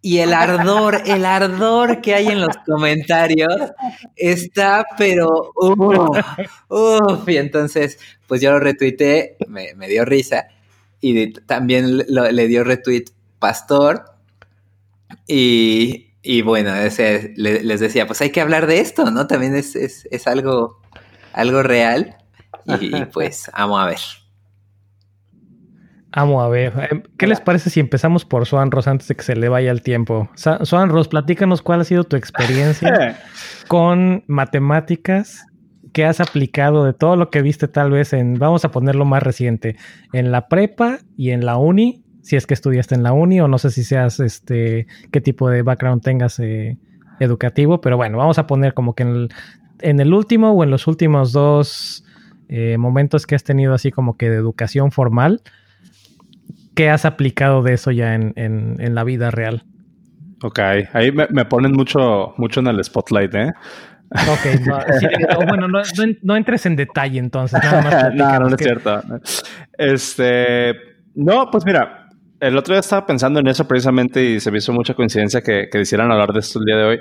y 0.00 0.18
el 0.18 0.32
ardor, 0.32 1.02
el 1.06 1.24
ardor 1.24 2.00
que 2.00 2.14
hay 2.14 2.28
en 2.28 2.40
los 2.40 2.56
comentarios 2.66 3.52
está, 4.16 4.86
pero 4.96 5.52
uff, 5.56 6.18
uff. 6.68 7.28
Y 7.28 7.36
entonces, 7.36 7.98
pues 8.26 8.40
yo 8.40 8.52
lo 8.52 8.60
retuiteé, 8.60 9.36
me, 9.48 9.74
dio 9.88 10.04
risa 10.04 10.48
y 11.00 11.32
también 11.32 11.98
lo- 12.08 12.30
le 12.30 12.46
dio 12.46 12.64
retweet 12.64 13.04
Pastor 13.38 14.04
y, 15.26 16.12
y 16.22 16.42
bueno, 16.42 16.74
ese, 16.74 17.32
le- 17.36 17.62
les 17.62 17.80
decía, 17.80 18.06
pues 18.06 18.20
hay 18.20 18.30
que 18.30 18.40
hablar 18.40 18.66
de 18.66 18.80
esto, 18.80 19.10
¿no? 19.10 19.26
También 19.26 19.54
es, 19.56 19.76
es, 19.76 20.06
es 20.10 20.26
algo, 20.26 20.80
algo 21.32 21.62
real 21.62 22.16
y, 22.64 22.96
y, 22.96 23.04
pues 23.06 23.50
vamos 23.52 23.80
a 23.80 23.86
ver. 23.86 23.98
Amo 26.18 26.42
a 26.42 26.48
ver. 26.48 26.72
eh, 26.90 27.02
¿Qué 27.16 27.28
les 27.28 27.40
parece 27.40 27.70
si 27.70 27.78
empezamos 27.78 28.24
por 28.24 28.44
Swan 28.44 28.72
Ross 28.72 28.88
antes 28.88 29.06
de 29.06 29.14
que 29.14 29.22
se 29.22 29.36
le 29.36 29.48
vaya 29.48 29.70
el 29.70 29.82
tiempo? 29.82 30.28
Swan 30.34 30.88
Ross, 30.88 31.06
platícanos 31.06 31.62
cuál 31.62 31.80
ha 31.80 31.84
sido 31.84 32.02
tu 32.02 32.16
experiencia 32.16 33.20
con 33.68 34.24
matemáticas 34.26 35.46
que 35.92 36.04
has 36.04 36.20
aplicado 36.20 36.84
de 36.84 36.92
todo 36.92 37.14
lo 37.14 37.30
que 37.30 37.40
viste 37.40 37.68
tal 37.68 37.92
vez 37.92 38.12
en, 38.12 38.34
vamos 38.34 38.64
a 38.64 38.72
ponerlo 38.72 39.04
más 39.04 39.22
reciente, 39.22 39.76
en 40.12 40.32
la 40.32 40.48
prepa 40.48 40.98
y 41.16 41.30
en 41.30 41.46
la 41.46 41.56
uni, 41.56 42.02
si 42.20 42.34
es 42.34 42.48
que 42.48 42.54
estudiaste 42.54 42.96
en 42.96 43.04
la 43.04 43.12
uni 43.12 43.40
o 43.40 43.46
no 43.46 43.58
sé 43.58 43.70
si 43.70 43.84
seas, 43.84 44.18
este, 44.18 44.88
qué 45.12 45.20
tipo 45.20 45.48
de 45.48 45.62
background 45.62 46.02
tengas 46.02 46.40
eh, 46.40 46.78
educativo, 47.20 47.80
pero 47.80 47.96
bueno, 47.96 48.18
vamos 48.18 48.40
a 48.40 48.48
poner 48.48 48.74
como 48.74 48.96
que 48.96 49.04
en 49.04 49.08
el, 49.08 49.28
en 49.82 50.00
el 50.00 50.12
último 50.12 50.50
o 50.50 50.64
en 50.64 50.72
los 50.72 50.88
últimos 50.88 51.30
dos 51.30 52.04
eh, 52.48 52.76
momentos 52.76 53.24
que 53.24 53.36
has 53.36 53.44
tenido 53.44 53.72
así 53.72 53.92
como 53.92 54.16
que 54.16 54.28
de 54.28 54.36
educación 54.36 54.90
formal, 54.90 55.42
¿qué 56.78 56.90
has 56.90 57.04
aplicado 57.04 57.62
de 57.64 57.74
eso 57.74 57.90
ya 57.90 58.14
en, 58.14 58.32
en, 58.36 58.76
en 58.78 58.94
la 58.94 59.02
vida 59.02 59.32
real? 59.32 59.64
Ok, 60.44 60.60
ahí 60.92 61.10
me, 61.10 61.26
me 61.30 61.44
ponen 61.44 61.72
mucho, 61.72 62.34
mucho 62.36 62.60
en 62.60 62.68
el 62.68 62.84
spotlight, 62.84 63.34
¿eh? 63.34 63.52
Ok, 64.12 64.60
no, 64.64 64.78
sí, 65.00 65.06
bueno, 65.48 65.66
no, 65.66 65.80
no 65.96 66.02
en- 66.04 66.18
no 66.22 66.36
entres 66.36 66.64
en 66.66 66.76
detalle 66.76 67.18
entonces, 67.18 67.58
nada 67.62 67.82
más 67.82 68.14
no, 68.14 68.38
no, 68.48 68.54
es 68.54 68.56
cierto. 68.58 69.02
Este, 69.76 70.76
no, 71.16 71.50
pues 71.50 71.64
mira, 71.66 72.08
el 72.38 72.56
otro 72.56 72.74
día 72.74 72.80
estaba 72.80 73.04
pensando 73.04 73.40
en 73.40 73.48
eso 73.48 73.66
precisamente 73.66 74.24
y 74.24 74.38
se 74.38 74.52
me 74.52 74.58
hizo 74.58 74.72
mucha 74.72 74.94
coincidencia 74.94 75.42
que, 75.42 75.68
que 75.70 75.80
quisieran 75.80 76.12
hablar 76.12 76.32
de 76.32 76.38
esto 76.38 76.60
el 76.60 76.64
día 76.64 76.76
de 76.76 76.84
hoy. 76.84 77.00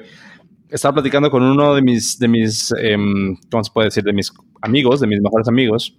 Estaba 0.69 0.95
platicando 0.95 1.29
con 1.29 1.43
uno 1.43 1.75
de 1.75 1.83
mis, 1.83 2.17
de 2.17 2.27
mis, 2.27 2.73
em, 2.81 3.35
¿cómo 3.51 3.63
se 3.63 3.71
puede 3.71 3.87
decir? 3.89 4.03
De 4.03 4.11
mis 4.13 4.33
amigos, 4.61 4.99
de 4.99 5.05
mis 5.07 5.21
mejores 5.21 5.47
amigos, 5.47 5.95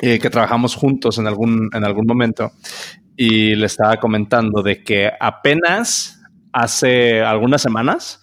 eh, 0.00 0.18
que 0.18 0.30
trabajamos 0.30 0.74
juntos 0.74 1.18
en 1.18 1.26
algún, 1.26 1.70
en 1.72 1.84
algún 1.84 2.06
momento 2.06 2.52
y 3.16 3.54
le 3.54 3.66
estaba 3.66 3.96
comentando 3.96 4.62
de 4.62 4.82
que 4.82 5.10
apenas 5.18 6.22
hace 6.52 7.22
algunas 7.22 7.62
semanas 7.62 8.22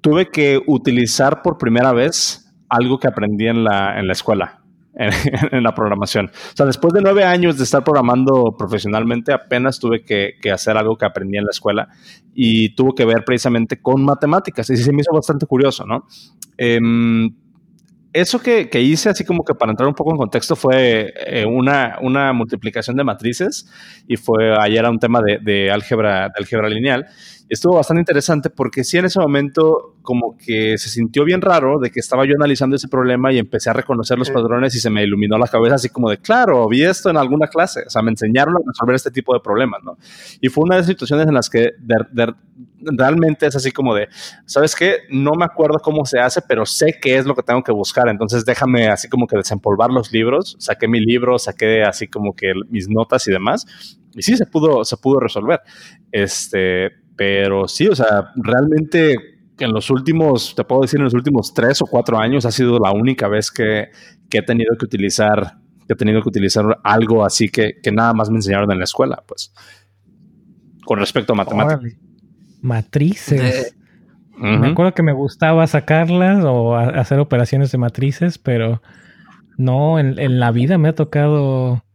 tuve 0.00 0.30
que 0.30 0.60
utilizar 0.66 1.42
por 1.42 1.58
primera 1.58 1.92
vez 1.92 2.52
algo 2.68 2.98
que 2.98 3.08
aprendí 3.08 3.46
en 3.46 3.64
la, 3.64 3.98
en 3.98 4.06
la 4.06 4.12
escuela. 4.12 4.60
en, 5.52 5.62
la 5.62 5.74
programación. 5.74 6.26
O 6.26 6.56
sea, 6.56 6.64
después 6.64 6.94
de 6.94 7.02
nueve 7.02 7.22
años 7.22 7.58
de 7.58 7.64
estar 7.64 7.84
programando 7.84 8.54
profesionalmente, 8.58 9.30
apenas 9.30 9.78
tuve 9.78 10.02
que, 10.02 10.50
hacer 10.50 10.76
algo 10.78 10.96
que 10.96 11.04
aprendí 11.04 11.36
en 11.36 11.44
la 11.44 11.50
escuela 11.50 11.88
y 12.34 12.74
tuvo 12.74 12.94
que 12.94 13.04
ver 13.04 13.22
precisamente 13.24 13.82
con 13.82 14.02
matemáticas. 14.02 14.70
Y 14.70 14.76
se 14.78 14.92
me 14.92 15.02
hizo 15.02 15.12
bastante 15.12 15.44
curioso, 15.44 15.84
¿no? 15.84 16.06
Em, 16.56 17.30
eso 18.20 18.38
que, 18.40 18.68
hice, 18.80 19.10
así 19.10 19.24
como 19.24 19.44
que 19.44 19.54
para 19.54 19.72
entrar 19.72 19.88
un 19.88 19.94
poco 19.94 20.10
en 20.10 20.16
contexto, 20.16 20.56
fue 20.56 21.12
eh, 21.16 21.44
una, 21.46 21.98
una, 22.00 22.32
multiplicación 22.32 22.96
de 22.96 23.04
matrices 23.04 23.68
y 24.08 24.16
fue 24.16 24.54
ayer 24.58 24.84
un 24.86 24.98
tema 24.98 25.20
de, 25.20 25.38
de 25.42 25.70
álgebra, 25.70 26.28
de 26.28 26.34
álgebra 26.36 26.68
lineal 26.68 27.06
estuvo 27.48 27.74
bastante 27.76 28.00
interesante 28.00 28.50
porque 28.50 28.84
sí 28.84 28.98
en 28.98 29.04
ese 29.04 29.20
momento 29.20 29.96
como 30.02 30.36
que 30.36 30.78
se 30.78 30.88
sintió 30.88 31.24
bien 31.24 31.40
raro 31.40 31.78
de 31.78 31.90
que 31.90 32.00
estaba 32.00 32.24
yo 32.24 32.34
analizando 32.36 32.76
ese 32.76 32.88
problema 32.88 33.32
y 33.32 33.38
empecé 33.38 33.70
a 33.70 33.72
reconocer 33.72 34.18
los 34.18 34.30
patrones 34.30 34.74
y 34.74 34.80
se 34.80 34.90
me 34.90 35.02
iluminó 35.02 35.38
la 35.38 35.48
cabeza 35.48 35.76
así 35.76 35.88
como 35.88 36.10
de, 36.10 36.18
claro, 36.18 36.68
vi 36.68 36.82
esto 36.84 37.10
en 37.10 37.16
alguna 37.16 37.48
clase, 37.48 37.82
o 37.86 37.90
sea, 37.90 38.02
me 38.02 38.10
enseñaron 38.10 38.54
a 38.56 38.58
resolver 38.66 38.94
este 38.94 39.10
tipo 39.10 39.34
de 39.34 39.40
problemas, 39.40 39.82
¿no? 39.84 39.98
Y 40.40 40.48
fue 40.48 40.64
una 40.64 40.76
de 40.76 40.80
las 40.82 40.86
situaciones 40.86 41.26
en 41.26 41.34
las 41.34 41.50
que 41.50 41.72
realmente 42.80 43.46
es 43.46 43.56
así 43.56 43.70
como 43.70 43.94
de, 43.94 44.08
¿sabes 44.44 44.74
qué? 44.74 44.98
No 45.10 45.32
me 45.32 45.44
acuerdo 45.44 45.78
cómo 45.80 46.04
se 46.04 46.18
hace, 46.18 46.40
pero 46.42 46.66
sé 46.66 46.98
qué 47.00 47.16
es 47.16 47.26
lo 47.26 47.34
que 47.34 47.42
tengo 47.42 47.62
que 47.62 47.72
buscar, 47.72 48.08
entonces 48.08 48.44
déjame 48.44 48.88
así 48.88 49.08
como 49.08 49.26
que 49.26 49.36
desempolvar 49.36 49.90
los 49.90 50.12
libros, 50.12 50.56
saqué 50.58 50.88
mi 50.88 51.00
libro, 51.00 51.38
saqué 51.38 51.82
así 51.82 52.06
como 52.06 52.34
que 52.34 52.52
mis 52.68 52.88
notas 52.88 53.26
y 53.28 53.32
demás, 53.32 53.66
y 54.14 54.22
sí 54.22 54.36
se 54.36 54.46
pudo, 54.46 54.84
se 54.84 54.96
pudo 54.96 55.20
resolver. 55.20 55.60
Este, 56.10 57.05
pero 57.16 57.66
sí, 57.66 57.88
o 57.88 57.94
sea, 57.94 58.32
realmente 58.36 59.16
en 59.58 59.72
los 59.72 59.90
últimos, 59.90 60.54
te 60.54 60.64
puedo 60.64 60.82
decir, 60.82 60.98
en 60.98 61.04
los 61.04 61.14
últimos 61.14 61.54
tres 61.54 61.80
o 61.80 61.86
cuatro 61.86 62.18
años 62.18 62.44
ha 62.44 62.50
sido 62.50 62.78
la 62.78 62.92
única 62.92 63.26
vez 63.26 63.50
que, 63.50 63.88
he 64.30 64.42
tenido 64.42 64.76
que 64.76 64.84
utilizar, 64.84 65.56
que 65.86 65.94
he 65.94 65.96
tenido 65.96 66.22
que 66.22 66.28
utilizar 66.28 66.78
algo 66.84 67.24
así 67.24 67.48
que, 67.48 67.74
nada 67.92 68.12
más 68.12 68.28
me 68.28 68.36
enseñaron 68.36 68.70
en 68.70 68.78
la 68.78 68.84
escuela, 68.84 69.22
pues. 69.26 69.52
Con 70.84 70.98
respecto 70.98 71.32
a 71.32 71.36
matemáticas. 71.36 71.98
Matrices. 72.60 73.74
Me 74.38 74.68
acuerdo 74.68 74.92
que 74.92 75.02
me 75.02 75.14
gustaba 75.14 75.66
sacarlas 75.66 76.44
o 76.44 76.76
hacer 76.76 77.18
operaciones 77.18 77.72
de 77.72 77.78
matrices, 77.78 78.36
pero 78.36 78.82
no, 79.56 79.98
en 79.98 80.38
la 80.38 80.50
vida 80.50 80.76
me 80.76 80.90
ha 80.90 80.94
tocado 80.94 81.85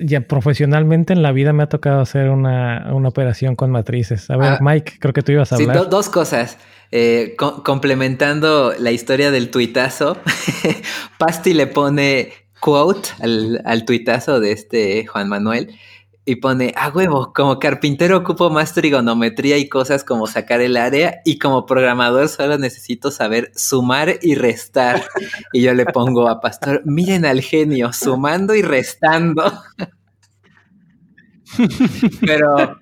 ya 0.00 0.22
profesionalmente 0.22 1.12
en 1.12 1.22
la 1.22 1.32
vida 1.32 1.52
me 1.52 1.62
ha 1.62 1.68
tocado 1.68 2.00
hacer 2.00 2.30
una, 2.30 2.90
operación 2.92 3.56
con 3.56 3.70
matrices. 3.70 4.30
A 4.30 4.36
ver, 4.36 4.52
ah, 4.52 4.58
Mike, 4.60 4.94
creo 4.98 5.12
que 5.12 5.22
tú 5.22 5.32
ibas 5.32 5.52
a 5.52 5.56
hablar. 5.56 5.78
Sí, 5.78 5.86
dos 5.90 6.08
cosas. 6.08 6.58
Eh, 6.92 7.36
complementando 7.36 8.74
la 8.78 8.90
historia 8.90 9.30
del 9.30 9.50
tuitazo, 9.50 10.16
Pasti 11.18 11.54
le 11.54 11.66
pone 11.66 12.32
quote 12.58 13.10
al, 13.20 13.62
al 13.64 13.84
tuitazo 13.84 14.40
de 14.40 14.52
este 14.52 15.06
Juan 15.06 15.28
Manuel 15.28 15.70
y 16.30 16.36
pone, 16.36 16.72
a 16.76 16.88
huevo, 16.90 17.32
como 17.34 17.58
carpintero 17.58 18.18
ocupo 18.18 18.50
más 18.50 18.72
trigonometría 18.72 19.58
y 19.58 19.68
cosas 19.68 20.04
como 20.04 20.26
sacar 20.26 20.60
el 20.60 20.76
área 20.76 21.20
y 21.24 21.38
como 21.38 21.66
programador 21.66 22.28
solo 22.28 22.56
necesito 22.56 23.10
saber 23.10 23.50
sumar 23.54 24.18
y 24.22 24.36
restar. 24.36 25.04
y 25.52 25.62
yo 25.62 25.74
le 25.74 25.86
pongo 25.86 26.28
a 26.28 26.40
Pastor, 26.40 26.82
miren 26.84 27.24
al 27.26 27.40
genio, 27.40 27.92
sumando 27.92 28.54
y 28.54 28.62
restando. 28.62 29.52
pero, 32.20 32.76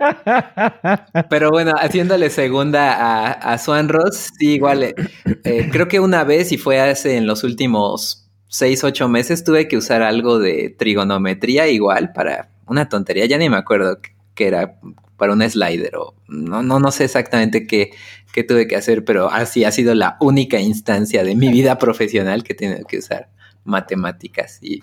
pero 1.30 1.50
bueno, 1.50 1.72
haciéndole 1.78 2.28
segunda 2.28 2.92
a, 2.92 3.32
a 3.32 3.58
Swan 3.58 3.88
Ross, 3.88 4.30
sí, 4.38 4.54
igual, 4.54 4.82
eh, 4.82 5.68
creo 5.72 5.88
que 5.88 6.00
una 6.00 6.24
vez 6.24 6.52
y 6.52 6.58
fue 6.58 6.80
hace 6.80 7.16
en 7.16 7.26
los 7.26 7.44
últimos 7.44 8.28
seis, 8.48 8.84
ocho 8.84 9.08
meses 9.08 9.42
tuve 9.44 9.68
que 9.68 9.76
usar 9.76 10.02
algo 10.02 10.38
de 10.38 10.74
trigonometría 10.78 11.68
igual 11.68 12.12
para 12.12 12.50
una 12.68 12.88
tontería, 12.88 13.26
ya 13.26 13.38
ni 13.38 13.48
me 13.48 13.56
acuerdo 13.56 13.98
que 14.34 14.46
era 14.46 14.78
para 15.16 15.32
un 15.32 15.42
slider 15.42 15.96
o 15.96 16.14
no, 16.28 16.62
no, 16.62 16.78
no 16.78 16.90
sé 16.90 17.04
exactamente 17.04 17.66
qué, 17.66 17.90
qué 18.32 18.44
tuve 18.44 18.68
que 18.68 18.76
hacer, 18.76 19.04
pero 19.04 19.30
así 19.30 19.64
ha 19.64 19.72
sido 19.72 19.94
la 19.94 20.16
única 20.20 20.60
instancia 20.60 21.24
de 21.24 21.34
mi 21.34 21.48
vida 21.48 21.76
profesional 21.78 22.44
que 22.44 22.52
he 22.52 22.56
tenido 22.56 22.86
que 22.86 22.98
usar 22.98 23.28
matemáticas 23.64 24.58
y 24.62 24.82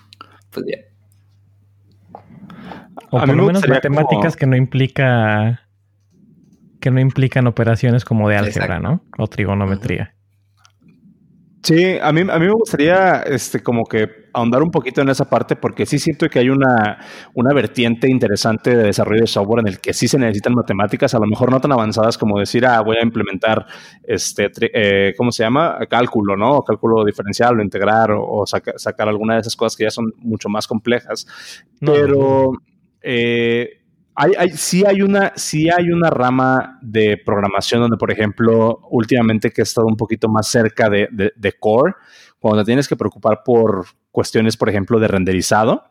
pues 0.52 0.66
ya. 0.68 0.78
O 3.10 3.20
por 3.20 3.36
lo 3.36 3.46
menos 3.46 3.68
matemáticas 3.68 4.36
que 4.36 4.46
no 4.46 4.56
implica 4.56 5.62
que 6.80 6.92
no 6.92 7.00
implican 7.00 7.48
operaciones 7.48 8.06
como 8.06 8.30
de 8.30 8.38
álgebra, 8.38 8.80
¿no? 8.80 9.02
O 9.18 9.28
trigonometría. 9.28 10.14
Sí, 11.64 11.98
a 12.00 12.12
mí, 12.12 12.22
a 12.22 12.38
mí 12.40 12.46
me 12.46 12.52
gustaría 12.52 13.24
este, 13.24 13.64
como 13.64 13.86
que 13.86 14.25
ahondar 14.36 14.62
un 14.62 14.72
poquito 14.72 15.02
en 15.02 15.10
esa 15.10 15.26
parte 15.26 15.56
porque 15.56 15.86
sí 15.86 15.98
siento 15.98 16.28
que 16.28 16.40
hay 16.40 16.50
una, 16.50 17.00
una 17.34 17.54
vertiente 17.54 18.10
interesante 18.10 18.76
de 18.76 18.84
desarrollo 18.84 19.22
de 19.22 19.28
software 19.28 19.62
en 19.62 19.68
el 19.68 19.80
que 19.80 19.94
sí 19.94 20.08
se 20.08 20.20
necesitan 20.20 20.54
matemáticas, 20.54 21.14
a 21.16 21.20
lo 21.20 21.26
mejor 21.26 21.52
no 21.52 21.60
tan 21.60 21.72
avanzadas 21.72 22.18
como 22.18 22.40
decir, 22.40 22.66
ah, 22.66 22.82
voy 22.82 22.98
a 22.98 23.04
implementar, 23.04 23.66
este, 24.04 24.52
eh, 24.74 25.14
¿cómo 25.18 25.32
se 25.32 25.44
llama? 25.44 25.80
Cálculo, 25.90 26.36
¿no? 26.36 26.62
Cálculo 26.62 27.06
diferencial 27.06 27.60
o 27.60 27.64
integrar 27.64 28.12
o, 28.12 28.44
sacar 28.46 29.08
alguna 29.08 29.36
de 29.36 29.42
esas 29.42 29.56
cosas 29.56 29.78
que 29.78 29.86
ya 29.86 29.92
son 29.92 30.14
mucho 30.18 30.50
más 30.50 30.68
complejas. 30.68 31.26
Pero... 31.80 32.52
Eh, 33.02 33.82
hay, 34.18 34.32
hay, 34.38 34.50
sí, 34.52 34.84
hay 34.86 35.02
una, 35.02 35.34
sí 35.36 35.70
hay 35.70 35.90
una 35.90 36.10
rama 36.10 36.80
de 36.82 37.18
programación 37.24 37.82
donde, 37.82 37.98
por 37.98 38.12
ejemplo, 38.12 38.80
últimamente 38.90 39.52
que 39.52 39.62
he 39.62 39.64
estado 39.64 39.88
un 39.88 39.98
poquito 39.98 40.30
más 40.30 40.48
cerca 40.48 40.90
de, 40.90 41.10
de, 41.12 41.52
core, 41.60 41.94
cuando 42.46 42.62
te 42.62 42.68
tienes 42.68 42.88
que 42.88 42.96
preocupar 42.96 43.42
por 43.44 43.88
cuestiones, 44.12 44.56
por 44.56 44.70
ejemplo, 44.70 45.00
de 45.00 45.08
renderizado. 45.08 45.86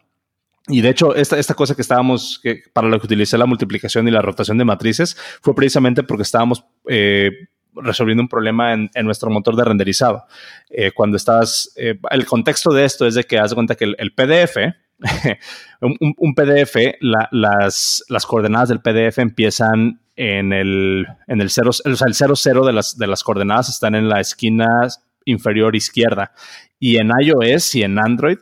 Y 0.69 0.83
de 0.83 0.91
hecho, 0.91 1.13
esta, 1.17 1.37
esta 1.37 1.55
cosa 1.55 1.75
que 1.75 1.83
estábamos, 1.83 2.41
para 2.73 2.87
lo 2.87 3.01
que 3.01 3.07
utilicé 3.07 3.37
la 3.37 3.47
multiplicación 3.47 4.07
y 4.07 4.13
la 4.13 4.23
rotación 4.23 4.57
de 4.59 4.65
matrices, 4.65 5.17
fue 5.43 5.53
precisamente 5.57 6.05
porque 6.05 6.23
estábamos 6.23 6.65
eh, 6.89 7.49
resolviendo 7.75 8.23
un 8.23 8.29
problema 8.29 8.73
en, 8.73 8.89
en, 8.95 9.05
nuestro 9.05 9.31
motor 9.31 9.57
de 9.57 9.65
renderizado. 9.65 10.27
Eh, 10.71 10.93
cuando 10.93 11.17
estás, 11.17 11.73
eh, 11.75 11.99
el 12.13 12.25
contexto 12.25 12.73
de 12.73 12.85
esto 12.85 13.05
es 13.05 13.17
de 13.17 13.25
que 13.25 13.37
haz 13.37 13.53
cuenta 13.53 13.75
que 13.75 13.87
el, 13.87 13.97
el 13.99 14.15
PDF, 14.15 14.57
un, 15.81 16.35
PDF, 16.37 16.77
las, 17.01 18.05
las, 18.09 18.27
coordenadas 18.27 18.69
del 18.69 18.81
PDF 18.81 19.19
empiezan 19.19 20.01
en 20.15 20.53
el, 20.53 21.05
en 21.27 21.41
el 21.41 21.51
0, 21.51 21.71
o 21.71 21.73
sea, 21.73 22.07
el 22.07 22.15
00 22.15 22.65
de 22.65 22.73
las, 22.73 22.97
de 22.97 23.09
las 23.09 23.25
coordenadas 23.25 23.71
están 23.71 23.97
en 23.97 24.09
la 24.09 24.21
esquina 24.21 24.87
inferior 25.25 25.77
izquierda. 25.77 26.33
Y 26.79 26.97
en 26.97 27.11
iOS 27.19 27.75
y 27.75 27.83
en 27.83 27.99
Android, 27.99 28.39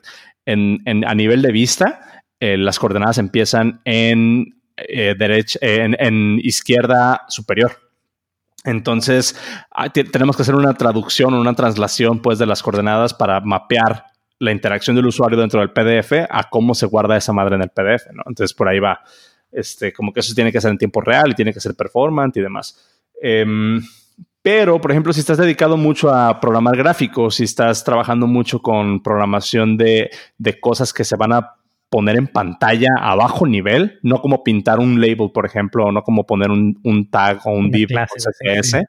en, 0.46 1.04
a 1.06 1.14
nivel 1.14 1.42
de 1.42 1.52
vista, 1.52 2.24
eh, 2.40 2.56
las 2.56 2.78
coordenadas 2.78 3.18
empiezan 3.18 3.80
en, 3.84 4.62
eh, 4.76 5.14
derecha, 5.18 5.58
en, 5.62 5.96
en 5.98 6.40
izquierda 6.42 7.22
superior. 7.28 7.78
Entonces, 8.64 9.36
ah, 9.70 9.90
tenemos 9.90 10.36
que 10.36 10.42
hacer 10.42 10.54
una 10.54 10.74
traducción 10.74 11.34
una 11.34 11.54
translación 11.54 12.20
pues, 12.22 12.38
de 12.38 12.46
las 12.46 12.62
coordenadas 12.62 13.12
para 13.14 13.40
mapear 13.40 14.04
la 14.38 14.52
interacción 14.52 14.96
del 14.96 15.06
usuario 15.06 15.38
dentro 15.38 15.60
del 15.60 15.72
PDF 15.72 16.26
a 16.28 16.48
cómo 16.50 16.74
se 16.74 16.86
guarda 16.86 17.16
esa 17.16 17.32
madre 17.32 17.56
en 17.56 17.62
el 17.62 17.68
PDF, 17.68 18.10
¿no? 18.12 18.22
Entonces 18.26 18.54
por 18.54 18.68
ahí 18.68 18.80
va, 18.80 19.00
este, 19.52 19.92
como 19.92 20.12
que 20.12 20.20
eso 20.20 20.34
tiene 20.34 20.50
que 20.50 20.60
ser 20.60 20.72
en 20.72 20.78
tiempo 20.78 21.00
real 21.00 21.30
y 21.30 21.34
tiene 21.34 21.52
que 21.52 21.60
ser 21.60 21.74
performant 21.74 22.36
y 22.36 22.40
demás. 22.40 22.76
Em, 23.20 23.80
pero, 24.42 24.80
por 24.80 24.90
ejemplo, 24.90 25.12
si 25.12 25.20
estás 25.20 25.38
dedicado 25.38 25.76
mucho 25.76 26.12
a 26.12 26.40
programar 26.40 26.76
gráficos, 26.76 27.36
si 27.36 27.44
estás 27.44 27.84
trabajando 27.84 28.26
mucho 28.26 28.60
con 28.60 29.02
programación 29.02 29.76
de, 29.76 30.10
de 30.36 30.60
cosas 30.60 30.92
que 30.92 31.04
se 31.04 31.16
van 31.16 31.32
a 31.32 31.54
poner 31.88 32.16
en 32.16 32.26
pantalla 32.26 32.88
a 32.98 33.14
bajo 33.14 33.46
nivel, 33.46 34.00
no 34.02 34.20
como 34.20 34.42
pintar 34.42 34.80
un 34.80 35.00
label, 35.00 35.30
por 35.32 35.46
ejemplo, 35.46 35.84
o 35.84 35.92
no 35.92 36.02
como 36.02 36.26
poner 36.26 36.50
un, 36.50 36.80
un 36.82 37.10
tag 37.10 37.40
o 37.44 37.50
un 37.50 37.70
div 37.70 37.90
o 37.94 38.16
CSS. 38.16 38.82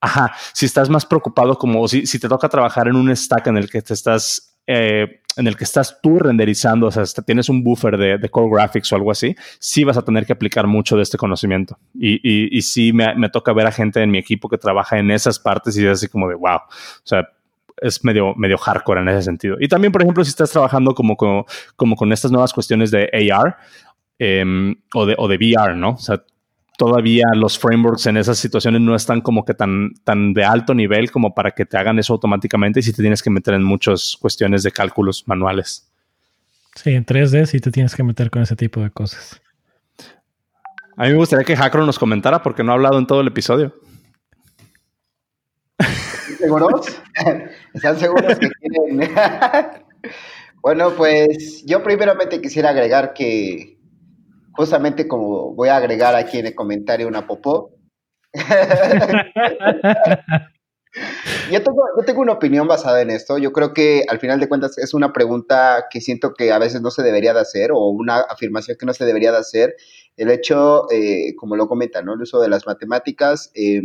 Ajá, 0.00 0.32
si 0.52 0.66
estás 0.66 0.90
más 0.90 1.06
preocupado 1.06 1.56
como 1.56 1.88
si, 1.88 2.06
si 2.06 2.18
te 2.18 2.28
toca 2.28 2.48
trabajar 2.48 2.86
en 2.86 2.96
un 2.96 3.14
stack 3.16 3.46
en 3.46 3.56
el 3.56 3.70
que 3.70 3.80
te 3.80 3.94
estás 3.94 4.58
eh, 4.66 5.22
en 5.36 5.46
el 5.46 5.56
que 5.56 5.64
estás 5.64 5.98
tú 6.02 6.18
renderizando, 6.18 6.86
o 6.86 6.90
sea, 6.90 7.04
tienes 7.24 7.48
un 7.48 7.64
buffer 7.64 7.96
de, 7.96 8.28
core 8.30 8.50
graphics 8.52 8.92
o 8.92 8.96
algo 8.96 9.10
así, 9.10 9.34
sí 9.58 9.84
vas 9.84 9.96
a 9.96 10.02
tener 10.02 10.26
que 10.26 10.32
aplicar 10.32 10.66
mucho 10.66 10.96
de 10.96 11.02
este 11.02 11.18
conocimiento. 11.18 11.78
Y, 11.94 12.14
y, 12.22 12.56
y 12.56 12.62
sí 12.62 12.92
me, 12.92 13.28
toca 13.30 13.52
ver 13.52 13.66
a 13.66 13.72
gente 13.72 14.02
en 14.02 14.10
mi 14.10 14.18
equipo 14.18 14.48
que 14.48 14.58
trabaja 14.58 14.98
en 14.98 15.10
esas 15.10 15.38
partes 15.38 15.76
y 15.76 15.84
es 15.84 15.92
así 15.92 16.08
como 16.08 16.28
de 16.28 16.34
wow. 16.34 16.56
O 16.56 17.02
sea, 17.04 17.28
es 17.78 18.04
medio, 18.04 18.34
medio 18.36 18.58
hardcore 18.58 19.00
en 19.00 19.08
ese 19.08 19.22
sentido. 19.22 19.56
Y 19.60 19.68
también, 19.68 19.92
por 19.92 20.02
ejemplo, 20.02 20.24
si 20.24 20.30
estás 20.30 20.50
trabajando 20.50 20.94
como, 20.94 21.16
como, 21.16 21.46
como 21.76 21.96
con 21.96 22.12
estas 22.12 22.30
nuevas 22.30 22.52
cuestiones 22.52 22.90
de 22.90 23.10
AR 23.32 23.56
em, 24.18 24.76
o, 24.94 25.06
de, 25.06 25.14
o 25.18 25.28
de 25.28 25.36
VR, 25.36 25.76
¿no? 25.76 25.90
O 25.90 25.98
sea, 25.98 26.22
todavía 26.76 27.24
los 27.34 27.58
frameworks 27.58 28.06
en 28.06 28.16
esas 28.16 28.38
situaciones 28.38 28.80
no 28.80 28.94
están 28.94 29.20
como 29.20 29.44
que 29.44 29.54
tan, 29.54 29.94
tan 30.04 30.32
de 30.32 30.44
alto 30.44 30.74
nivel 30.74 31.10
como 31.10 31.34
para 31.34 31.52
que 31.52 31.64
te 31.64 31.76
hagan 31.76 31.98
eso 31.98 32.12
automáticamente 32.14 32.80
y 32.80 32.82
si 32.82 32.92
te 32.92 33.02
tienes 33.02 33.22
que 33.22 33.30
meter 33.30 33.54
en 33.54 33.62
muchas 33.62 34.16
cuestiones 34.20 34.62
de 34.62 34.72
cálculos 34.72 35.26
manuales. 35.26 35.88
Sí, 36.74 36.90
en 36.90 37.06
3D 37.06 37.46
sí 37.46 37.60
te 37.60 37.70
tienes 37.70 37.94
que 37.94 38.02
meter 38.02 38.30
con 38.30 38.42
ese 38.42 38.56
tipo 38.56 38.80
de 38.80 38.90
cosas. 38.90 39.40
A 40.96 41.04
mí 41.04 41.10
me 41.10 41.16
gustaría 41.16 41.44
que 41.44 41.56
Hackro 41.56 41.84
nos 41.86 41.98
comentara 41.98 42.42
porque 42.42 42.62
no 42.62 42.72
ha 42.72 42.74
hablado 42.74 42.98
en 42.98 43.06
todo 43.06 43.20
el 43.20 43.28
episodio. 43.28 43.74
¿Seguros? 46.38 46.86
¿Están 47.74 47.98
seguros 47.98 48.38
que 48.38 48.48
quieren? 48.50 49.10
Bueno, 50.64 50.94
pues 50.96 51.62
yo 51.66 51.82
primeramente 51.82 52.40
quisiera 52.40 52.70
agregar 52.70 53.12
que 53.12 53.76
justamente 54.56 55.08
como 55.08 55.54
voy 55.54 55.68
a 55.68 55.76
agregar 55.76 56.14
aquí 56.14 56.38
en 56.38 56.46
el 56.46 56.54
comentario 56.54 57.08
una 57.08 57.26
popó. 57.26 57.72
yo, 61.50 61.62
tengo, 61.62 61.84
yo 61.96 62.04
tengo 62.04 62.20
una 62.20 62.32
opinión 62.32 62.66
basada 62.66 63.02
en 63.02 63.10
esto. 63.10 63.38
Yo 63.38 63.52
creo 63.52 63.72
que 63.72 64.04
al 64.08 64.18
final 64.18 64.40
de 64.40 64.48
cuentas 64.48 64.78
es 64.78 64.94
una 64.94 65.12
pregunta 65.12 65.86
que 65.90 66.00
siento 66.00 66.34
que 66.34 66.52
a 66.52 66.58
veces 66.58 66.82
no 66.82 66.90
se 66.90 67.02
debería 67.02 67.34
de 67.34 67.40
hacer 67.40 67.72
o 67.72 67.88
una 67.88 68.20
afirmación 68.20 68.76
que 68.78 68.86
no 68.86 68.94
se 68.94 69.04
debería 69.04 69.32
de 69.32 69.38
hacer. 69.38 69.76
El 70.16 70.30
hecho, 70.30 70.90
eh, 70.90 71.34
como 71.36 71.56
lo 71.56 71.68
comenta, 71.68 72.02
¿no? 72.02 72.14
El 72.14 72.22
uso 72.22 72.40
de 72.40 72.48
las 72.48 72.66
matemáticas. 72.66 73.50
Eh, 73.54 73.82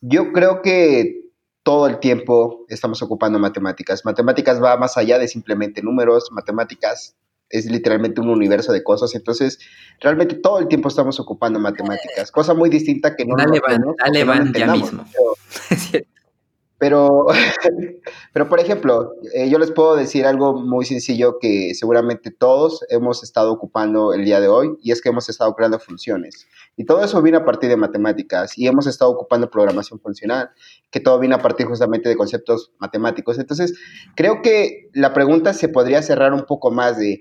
yo 0.00 0.32
creo 0.32 0.62
que 0.62 1.22
todo 1.64 1.86
el 1.86 1.98
tiempo 1.98 2.64
estamos 2.68 3.02
ocupando 3.02 3.38
matemáticas. 3.38 4.04
Matemáticas 4.04 4.62
va 4.62 4.76
más 4.76 4.96
allá 4.96 5.18
de 5.18 5.28
simplemente 5.28 5.82
números, 5.82 6.30
matemáticas 6.32 7.16
es 7.50 7.66
literalmente 7.66 8.20
un 8.20 8.28
universo 8.28 8.72
de 8.72 8.82
cosas, 8.82 9.14
entonces 9.14 9.58
realmente 10.00 10.34
todo 10.36 10.58
el 10.58 10.68
tiempo 10.68 10.88
estamos 10.88 11.18
ocupando 11.20 11.58
matemáticas, 11.58 12.30
cosa 12.30 12.54
muy 12.54 12.70
distinta 12.70 13.16
que 13.16 13.24
no... 13.24 13.36
Dale, 13.36 13.60
van, 13.60 13.94
dale, 13.98 14.24
van 14.24 14.52
ya 14.52 14.72
mismo. 14.72 15.04
Pero, 16.78 17.26
pero 18.32 18.48
por 18.48 18.60
ejemplo, 18.60 19.14
eh, 19.34 19.48
yo 19.50 19.58
les 19.58 19.70
puedo 19.72 19.96
decir 19.96 20.26
algo 20.26 20.54
muy 20.54 20.84
sencillo 20.84 21.38
que 21.40 21.74
seguramente 21.74 22.30
todos 22.30 22.84
hemos 22.88 23.22
estado 23.22 23.52
ocupando 23.52 24.12
el 24.14 24.24
día 24.24 24.40
de 24.40 24.48
hoy 24.48 24.76
y 24.82 24.92
es 24.92 25.02
que 25.02 25.10
hemos 25.10 25.28
estado 25.28 25.54
creando 25.54 25.78
funciones. 25.78 26.46
Y 26.76 26.84
todo 26.84 27.02
eso 27.02 27.20
viene 27.20 27.38
a 27.38 27.44
partir 27.44 27.68
de 27.68 27.76
matemáticas 27.76 28.56
y 28.56 28.68
hemos 28.68 28.86
estado 28.86 29.10
ocupando 29.10 29.50
programación 29.50 29.98
funcional, 29.98 30.50
que 30.90 31.00
todo 31.00 31.18
viene 31.18 31.34
a 31.34 31.42
partir 31.42 31.66
justamente 31.66 32.08
de 32.08 32.16
conceptos 32.16 32.70
matemáticos. 32.78 33.36
Entonces, 33.38 33.74
creo 34.14 34.42
que 34.42 34.88
la 34.94 35.12
pregunta 35.12 35.52
se 35.54 35.68
podría 35.68 36.02
cerrar 36.02 36.32
un 36.32 36.44
poco 36.44 36.70
más 36.70 36.96
de, 36.96 37.20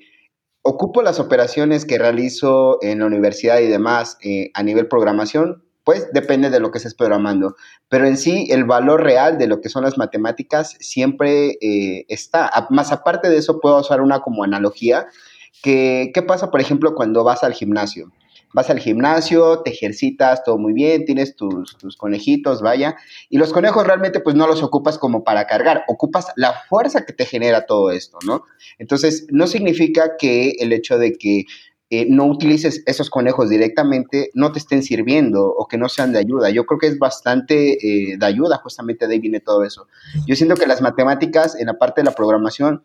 ¿ocupo 0.62 1.02
las 1.02 1.20
operaciones 1.20 1.86
que 1.86 1.98
realizo 1.98 2.78
en 2.82 3.00
la 3.00 3.06
universidad 3.06 3.60
y 3.60 3.68
demás 3.68 4.18
eh, 4.22 4.52
a 4.54 4.64
nivel 4.64 4.88
programación? 4.88 5.64
pues 5.88 6.12
depende 6.12 6.50
de 6.50 6.60
lo 6.60 6.70
que 6.70 6.80
estés 6.80 6.96
programando. 6.96 7.56
Pero 7.88 8.08
en 8.08 8.18
sí, 8.18 8.48
el 8.50 8.66
valor 8.66 9.04
real 9.04 9.38
de 9.38 9.48
lo 9.48 9.62
que 9.62 9.70
son 9.70 9.86
las 9.86 9.98
matemáticas 9.98 10.76
siempre 10.82 11.58
eh, 11.62 12.04
está. 12.10 12.52
Más 12.72 12.92
aparte 12.92 13.30
de 13.30 13.38
eso, 13.38 13.62
puedo 13.62 13.80
usar 13.80 14.02
una 14.02 14.20
como 14.20 14.44
analogía. 14.44 15.08
Que, 15.64 16.12
¿Qué 16.14 16.22
pasa, 16.22 16.52
por 16.52 16.60
ejemplo, 16.60 16.94
cuando 16.94 17.24
vas 17.24 17.46
al 17.46 17.54
gimnasio? 17.54 18.12
Vas 18.54 18.70
al 18.70 18.80
gimnasio, 18.80 19.60
te 19.60 19.72
ejercitas, 19.72 20.44
todo 20.44 20.58
muy 20.58 20.74
bien, 20.74 21.06
tienes 21.06 21.36
tus, 21.36 21.76
conejitos, 21.98 22.62
vaya, 22.62 22.96
y 23.30 23.38
los 23.38 23.52
conejos 23.52 23.86
realmente 23.86 24.20
pues 24.20 24.36
no 24.36 24.48
los 24.48 24.64
ocupas 24.64 24.98
como 24.98 25.24
para 25.24 25.46
cargar, 25.46 25.84
ocupas 25.88 26.28
la 26.36 26.54
fuerza 26.70 27.06
que 27.06 27.14
te 27.14 27.26
genera 27.26 27.66
todo 27.66 27.92
esto, 27.92 28.18
¿no? 28.26 28.44
Entonces, 28.80 29.28
no 29.30 29.48
significa 29.48 30.18
que 30.18 30.52
el 30.60 30.74
hecho 30.74 30.98
de 30.98 31.14
que 31.14 31.46
eh, 31.90 32.06
no 32.10 32.26
utilices 32.26 32.84
esos 32.86 33.10
conejos 33.10 33.50
directamente, 33.50 34.30
no 34.34 34.52
te 34.52 34.60
estén 34.60 34.84
sirviendo 34.84 35.46
o 35.46 35.68
que 35.68 35.78
no 35.78 35.88
sean 35.88 36.12
de 36.12 36.20
ayuda. 36.20 36.50
Yo 36.50 36.66
creo 36.66 36.80
que 36.80 36.88
es 36.88 37.00
bastante 37.00 38.12
eh, 38.12 38.18
de 38.18 38.26
ayuda, 38.26 38.58
justamente 38.58 39.08
de 39.08 39.14
ahí 39.14 39.20
viene 39.20 39.40
todo 39.40 39.64
eso. 39.64 39.88
Yo 40.26 40.36
siento 40.36 40.56
que 40.56 40.68
las 40.68 40.82
matemáticas 40.82 41.56
en 41.56 41.68
la 41.68 41.78
parte 41.78 42.02
de 42.02 42.06
la 42.06 42.12
programación 42.12 42.84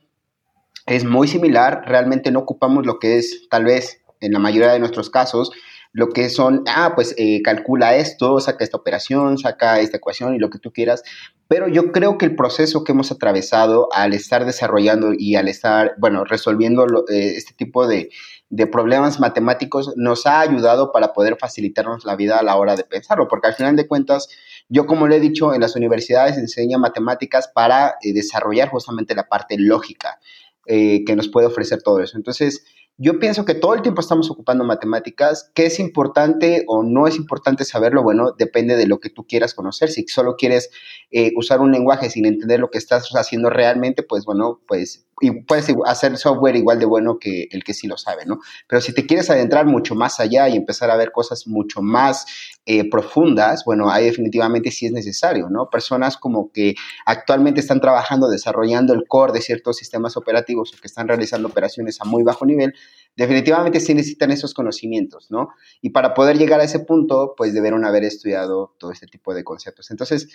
es 0.87 1.05
muy 1.05 1.27
similar, 1.27 1.83
realmente 1.87 2.31
no 2.31 2.41
ocupamos 2.41 2.87
lo 2.87 3.01
que 3.01 3.19
es 3.19 3.49
tal 3.49 3.65
vez 3.65 4.02
en 4.23 4.33
la 4.33 4.39
mayoría 4.39 4.73
de 4.73 4.79
nuestros 4.79 5.11
casos 5.11 5.53
lo 5.93 6.09
que 6.09 6.31
son, 6.31 6.65
ah, 6.67 6.93
pues 6.95 7.15
eh, 7.19 7.43
calcula 7.43 7.97
esto, 7.97 8.41
saca 8.41 8.65
esta 8.65 8.79
operación, 8.79 9.37
saca 9.37 9.79
esta 9.79 9.99
ecuación 9.99 10.35
y 10.35 10.39
lo 10.39 10.49
que 10.49 10.59
tú 10.59 10.73
quieras. 10.73 11.03
Pero 11.49 11.69
yo 11.69 11.93
creo 11.93 12.17
que 12.17 12.25
el 12.25 12.35
proceso 12.35 12.83
que 12.83 12.93
hemos 12.93 13.13
atravesado 13.13 13.89
al 13.93 14.15
estar 14.15 14.47
desarrollando 14.47 15.13
y 15.13 15.37
al 15.37 15.49
estar, 15.49 15.95
bueno, 15.99 16.25
resolviendo 16.25 16.87
eh, 17.11 17.35
este 17.37 17.53
tipo 17.53 17.87
de, 17.87 18.09
de 18.49 18.67
problemas 18.67 19.21
matemáticos 19.21 19.93
nos 19.97 20.27
ha 20.27 20.41
ayudado 20.41 20.93
para 20.93 21.13
poder 21.13 21.37
facilitarnos 21.39 22.07
la 22.07 22.17
vida 22.17 22.39
a 22.39 22.43
la 22.43 22.57
hora 22.57 22.75
de 22.75 22.85
pensarlo, 22.85 23.29
porque 23.29 23.49
al 23.49 23.55
final 23.55 23.77
de 23.77 23.87
cuentas, 23.87 24.29
yo 24.71 24.87
como 24.87 25.07
le 25.07 25.17
he 25.17 25.21
dicho, 25.21 25.53
en 25.53 25.61
las 25.61 25.77
universidades 25.77 26.39
enseña 26.39 26.79
matemáticas 26.79 27.49
para 27.49 27.97
eh, 28.03 28.15
desarrollar 28.15 28.71
justamente 28.71 29.15
la 29.15 29.29
parte 29.29 29.57
lógica 29.59 30.19
que 30.65 31.17
nos 31.17 31.27
puede 31.27 31.49
ofrecer 31.49 31.83
todo 31.83 32.01
eso. 32.01 32.17
Entonces, 32.17 32.65
yo 32.99 33.19
pienso 33.19 33.45
que 33.45 33.55
todo 33.55 33.75
el 33.75 33.83
tiempo 33.83 34.01
estamos 34.01 34.31
ocupando 34.31 34.65
matemáticas. 34.65 35.51
¿Qué 35.55 35.67
es 35.67 35.81
importante 35.81 36.65
o 36.67 36.83
no 36.83 37.07
es 37.07 37.17
importante 37.17 37.65
saberlo? 37.65 38.03
Bueno, 38.03 38.33
depende 38.37 38.77
de 38.77 38.87
lo 38.87 39.01
que 39.01 39.11
tú 39.11 39.27
quieras 39.27 39.55
conocer. 39.55 39.91
Si 39.91 40.07
solo 40.09 40.37
quieres 40.37 40.71
eh, 41.11 41.33
usar 41.37 41.61
un 41.61 41.73
lenguaje 41.73 42.11
sin 42.11 42.27
entender 42.27 42.61
lo 42.61 42.71
que 42.71 42.79
estás 42.79 43.09
haciendo 43.15 43.51
realmente, 43.51 44.03
pues 44.03 44.25
bueno, 44.25 44.61
pues 44.69 45.07
y 45.23 45.31
puedes 45.43 45.73
hacer 45.87 46.19
software 46.19 46.57
igual 46.57 46.81
de 46.81 46.85
bueno 46.85 47.19
que 47.19 47.47
el 47.53 47.63
que 47.63 47.75
sí 47.75 47.87
lo 47.87 47.97
sabe, 47.97 48.27
¿no? 48.27 48.41
Pero 48.67 48.81
si 48.81 48.93
te 48.93 49.07
quieres 49.07 49.31
adentrar 49.31 49.67
mucho 49.67 49.95
más 49.95 50.19
allá 50.19 50.49
y 50.49 50.57
empezar 50.57 50.91
a 50.91 50.97
ver 50.97 51.13
cosas 51.13 51.47
mucho 51.47 51.81
más 51.81 52.27
eh, 52.65 52.89
profundas, 52.89 53.65
bueno, 53.65 53.91
ahí 53.91 54.05
definitivamente 54.05 54.71
sí 54.71 54.87
es 54.87 54.93
necesario, 54.93 55.51
¿no? 55.51 55.69
Personas 55.69 56.17
como 56.17 56.53
que 56.53 56.77
actualmente 57.07 57.61
están 57.61 57.81
trabajando, 57.81 58.29
desarrollando 58.29 58.95
el 58.95 59.05
core 59.09 59.33
de 59.33 59.41
ciertos 59.41 59.79
sistemas 59.79 60.17
operativos 60.17 60.73
o 60.73 60.81
que 60.81 60.87
están 60.87 61.09
realizando 61.09 61.49
operaciones 61.49 62.01
a 62.01 62.05
muy 62.05 62.23
bajo 62.23 62.47
nivel, 62.47 62.73
definitivamente 63.17 63.81
sí 63.81 63.95
necesitan 63.95 64.31
esos 64.31 64.55
conocimientos, 64.55 65.29
¿no? 65.31 65.49
Y 65.81 65.91
para 65.91 66.15
poder 66.15 66.39
llegar 66.39 66.61
a 66.61 66.65
ese 66.65 66.79
punto, 66.79 67.35
pues 67.37 67.53
debieron 67.53 67.85
haber 67.85 68.05
estudiado 68.05 68.77
todo 68.79 68.93
este 68.93 69.09
tipo 69.09 69.35
de 69.35 69.43
conceptos. 69.43 69.91
Entonces, 69.91 70.29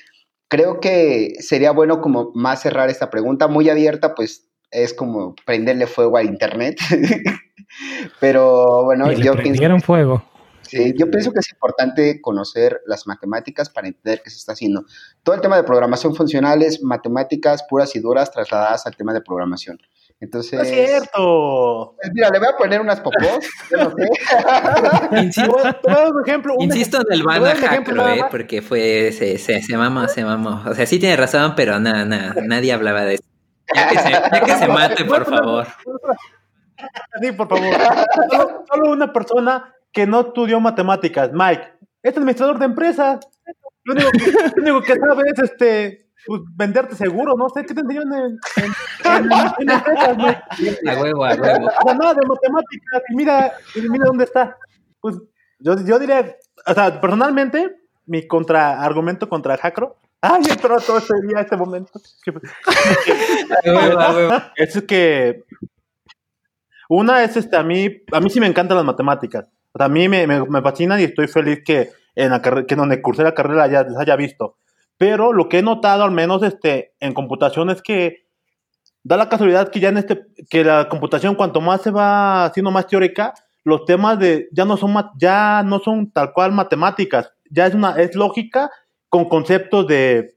creo 0.49 0.81
que 0.81 1.35
sería 1.39 1.71
bueno 1.71 2.01
como 2.01 2.31
más 2.35 2.61
cerrar 2.61 2.89
esta 2.89 3.09
pregunta 3.09 3.47
muy 3.47 3.69
abierta, 3.69 4.15
pues 4.15 4.49
es 4.69 4.93
como 4.93 5.33
prenderle 5.45 5.87
fuego 5.87 6.17
a 6.17 6.23
internet. 6.23 6.77
Pero 8.19 8.83
bueno, 8.83 9.11
yo 9.13 9.35
pienso. 9.35 9.79
fuego. 9.79 10.23
Sí, 10.67 10.93
yo 10.97 11.09
pienso 11.09 11.31
que 11.31 11.39
es 11.39 11.51
importante 11.51 12.21
conocer 12.21 12.81
las 12.85 13.07
matemáticas 13.07 13.69
para 13.69 13.87
entender 13.87 14.21
qué 14.23 14.29
se 14.29 14.37
está 14.37 14.53
haciendo. 14.53 14.85
Todo 15.23 15.35
el 15.35 15.41
tema 15.41 15.55
de 15.55 15.63
programación 15.63 16.15
funcional 16.15 16.61
es 16.61 16.81
matemáticas 16.83 17.63
puras 17.69 17.95
y 17.95 17.99
duras 17.99 18.31
trasladadas 18.31 18.85
al 18.85 18.95
tema 18.95 19.13
de 19.13 19.21
programación. 19.21 19.79
Entonces. 20.19 20.59
es 20.61 20.89
cierto! 20.89 21.95
Pues 22.01 22.11
mira, 22.13 22.29
le 22.29 22.39
voy 22.39 22.47
a 22.47 22.57
poner 22.57 22.81
unas 22.81 22.99
popos. 22.99 23.45
Yo 23.69 23.77
no 23.77 23.93
sé. 23.95 25.21
Insisto, 25.21 25.57
un 26.09 26.27
ejemplo, 26.27 26.55
insisto 26.59 26.97
en 26.97 27.13
el 27.13 27.23
van 27.23 27.45
a 27.45 28.15
¿eh? 28.15 28.25
Porque 28.31 28.63
fue. 28.63 29.11
Se, 29.11 29.37
se, 29.37 29.61
se 29.61 29.77
mamó, 29.77 30.07
se 30.07 30.23
mamó. 30.25 30.63
O 30.65 30.73
sea, 30.73 30.87
sí 30.87 30.97
tiene 30.97 31.15
razón, 31.17 31.53
pero 31.55 31.79
nada, 31.79 32.03
nada, 32.05 32.35
nadie 32.43 32.73
hablaba 32.73 33.03
de 33.03 33.15
eso. 33.15 33.23
Ya 33.75 33.89
que 33.89 34.55
se, 34.55 34.67
mate, 34.67 35.05
por 35.05 35.25
favor. 35.25 35.67
Sí, 37.19 37.31
por 37.31 37.49
favor. 37.49 37.75
Solo, 38.71 38.91
una 38.91 39.11
persona 39.11 39.73
que 39.97 40.05
no 40.05 40.19
estudió 40.21 40.59
matemáticas, 40.59 41.31
Mike, 41.33 41.73
es 42.03 42.15
administrador 42.15 42.59
de 42.59 42.65
empresas. 42.65 43.19
Lo 43.83 43.95
único, 43.95 44.81
que 44.81 44.93
sabe 44.93 45.23
es 45.25 45.39
este, 45.39 46.11
pues, 46.27 46.41
venderte 46.55 46.93
seguro, 46.93 47.33
no 47.35 47.49
sé 47.49 47.65
qué 47.65 47.73
te 47.73 47.81
enseñó 47.81 48.03
en, 48.03 48.13
en, 48.13 49.71
empresas, 49.71 50.15
Mike. 50.15 50.87
A 50.87 51.01
huevo, 51.01 51.25
a 51.25 51.33
huevo. 51.33 51.67
nada 51.97 52.13
de 52.13 52.27
matemáticas, 52.27 53.01
y 53.09 53.15
mira, 53.15 53.53
y 53.73 53.89
mira 53.89 54.05
dónde 54.05 54.25
está. 54.25 54.55
Pues 55.01 55.15
yo, 55.57 55.75
yo 55.83 55.97
diría, 55.97 56.35
o 56.67 56.73
sea, 56.75 57.01
personalmente, 57.01 57.75
mi 58.05 58.27
contraargumento 58.27 59.27
contra 59.27 59.57
Jacro 59.57 59.97
Ay, 60.21 60.43
entró 60.47 60.79
todo 60.79 60.99
ese 60.99 61.13
día, 61.27 61.41
este 61.41 61.57
momento. 61.57 61.99
es 64.55 64.83
que 64.83 65.43
una 66.87 67.23
es 67.23 67.35
este, 67.35 67.57
a 67.57 67.63
mí, 67.63 68.03
a 68.11 68.19
mí 68.19 68.29
sí 68.29 68.39
me 68.39 68.45
encantan 68.45 68.77
las 68.77 68.85
matemáticas. 68.85 69.49
A 69.73 69.89
mí 69.89 70.09
me, 70.09 70.27
me, 70.27 70.61
fascinan 70.61 70.99
y 70.99 71.03
estoy 71.03 71.27
feliz 71.27 71.59
que 71.65 71.89
en 72.15 72.31
la 72.31 72.41
que 72.41 72.75
donde 72.75 73.01
cursé 73.01 73.23
la 73.23 73.33
carrera 73.33 73.67
ya 73.67 73.83
les 73.83 73.97
haya 73.97 74.15
visto. 74.15 74.57
Pero 74.97 75.33
lo 75.33 75.49
que 75.49 75.59
he 75.59 75.61
notado, 75.61 76.03
al 76.03 76.11
menos 76.11 76.41
este, 76.43 76.93
en 76.99 77.13
computación, 77.13 77.69
es 77.69 77.81
que 77.81 78.25
da 79.03 79.17
la 79.17 79.29
casualidad 79.29 79.69
que 79.69 79.79
ya 79.79 79.89
en 79.89 79.97
este, 79.97 80.25
que 80.49 80.63
la 80.63 80.89
computación, 80.89 81.35
cuanto 81.35 81.61
más 81.61 81.81
se 81.81 81.91
va 81.91 82.45
haciendo 82.45 82.71
más 82.71 82.87
teórica, 82.87 83.33
los 83.63 83.85
temas 83.85 84.17
de 84.17 84.47
ya 84.51 84.65
no 84.65 84.77
son 84.77 84.95
ya 85.17 85.61
no 85.63 85.79
son 85.79 86.11
tal 86.11 86.33
cual 86.33 86.51
matemáticas, 86.51 87.31
ya 87.49 87.67
es 87.67 87.75
una, 87.75 87.91
es 87.91 88.15
lógica 88.15 88.71
con 89.09 89.25
conceptos 89.25 89.85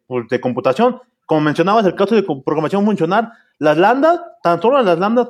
pues, 0.07 0.29
de, 0.29 0.41
computación. 0.41 1.01
Como 1.27 1.41
mencionabas, 1.41 1.87
el 1.87 1.95
caso 1.95 2.15
de 2.15 2.23
programación 2.23 2.85
funcional, 2.85 3.33
las 3.59 3.79
lambdas, 3.79 4.21
tan 4.43 4.61
solo 4.61 4.83
las 4.83 4.99
lambdas 4.99 5.29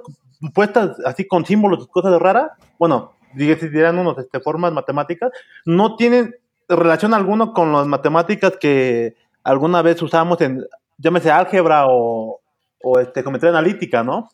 puestas 0.55 0.97
así 1.05 1.27
con 1.27 1.45
símbolos, 1.45 1.87
cosas 1.89 2.19
raras, 2.21 2.51
bueno, 2.79 3.13
dirán 3.35 3.99
unos 3.99 4.19
este, 4.19 4.41
formas 4.41 4.73
matemáticas, 4.73 5.31
no 5.65 5.97
tienen 5.97 6.35
relación 6.69 7.15
alguna 7.15 7.53
con 7.53 7.73
las 7.73 7.87
matemáticas 7.87 8.55
que 8.61 9.17
alguna 9.43 9.83
vez 9.83 10.01
usamos 10.03 10.41
en, 10.41 10.65
llámese 10.99 11.31
álgebra 11.31 11.87
o, 11.87 12.41
o 12.83 12.99
este, 13.01 13.23
geometría 13.23 13.51
analítica, 13.51 14.03
¿no? 14.03 14.29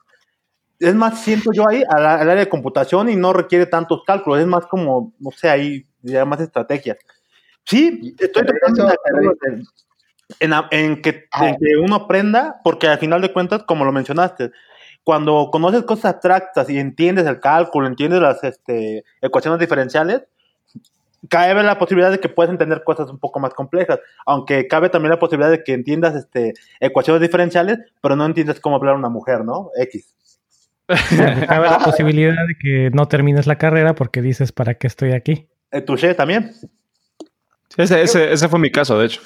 Es 0.78 0.94
más, 0.94 1.20
siento 1.20 1.50
yo 1.52 1.68
ahí 1.68 1.82
al, 1.88 2.04
área 2.04 2.34
de 2.34 2.48
computación 2.48 3.08
y 3.08 3.16
no 3.16 3.32
requiere 3.32 3.66
tantos 3.66 4.02
cálculos, 4.04 4.40
es 4.40 4.46
más 4.46 4.66
como, 4.66 5.14
no 5.18 5.30
sé, 5.30 5.48
ahí 5.48 5.86
ya 6.02 6.24
más 6.24 6.40
estrategias. 6.40 6.98
Sí, 7.64 8.14
estoy 8.18 8.44
en, 10.40 10.52
en, 10.70 11.02
que, 11.02 11.28
en, 11.40 11.56
que, 11.56 11.76
uno 11.82 11.96
aprenda, 11.96 12.60
porque 12.62 12.88
al 12.88 12.98
final 12.98 13.22
de 13.22 13.32
cuentas, 13.32 13.62
como 13.64 13.84
lo 13.84 13.92
mencionaste, 13.92 14.50
cuando 15.06 15.50
conoces 15.52 15.84
cosas 15.84 16.14
abstractas 16.14 16.68
y 16.68 16.80
entiendes 16.80 17.26
el 17.26 17.38
cálculo, 17.38 17.86
entiendes 17.86 18.20
las 18.20 18.42
este, 18.42 19.04
ecuaciones 19.22 19.60
diferenciales, 19.60 20.22
cabe 21.28 21.62
la 21.62 21.78
posibilidad 21.78 22.10
de 22.10 22.18
que 22.18 22.28
puedas 22.28 22.50
entender 22.50 22.82
cosas 22.82 23.08
un 23.08 23.20
poco 23.20 23.38
más 23.38 23.54
complejas, 23.54 24.00
aunque 24.26 24.66
cabe 24.66 24.88
también 24.88 25.10
la 25.10 25.20
posibilidad 25.20 25.52
de 25.52 25.62
que 25.62 25.74
entiendas 25.74 26.16
este, 26.16 26.54
ecuaciones 26.80 27.22
diferenciales, 27.22 27.78
pero 28.02 28.16
no 28.16 28.26
entiendes 28.26 28.58
cómo 28.58 28.74
hablar 28.74 28.96
a 28.96 28.98
una 28.98 29.08
mujer, 29.08 29.44
¿no? 29.44 29.70
X. 29.76 30.12
cabe 31.46 31.70
la 31.70 31.78
posibilidad 31.78 32.44
de 32.44 32.56
que 32.60 32.90
no 32.92 33.06
termines 33.06 33.46
la 33.46 33.58
carrera 33.58 33.94
porque 33.94 34.20
dices, 34.20 34.50
¿para 34.50 34.74
qué 34.74 34.88
estoy 34.88 35.12
aquí? 35.12 35.46
Eh, 35.70 35.82
Touché 35.82 36.14
también. 36.14 36.50
Ese, 37.76 38.02
ese, 38.02 38.32
ese 38.32 38.48
fue 38.48 38.58
mi 38.58 38.72
caso, 38.72 38.98
de 38.98 39.06
hecho. 39.06 39.20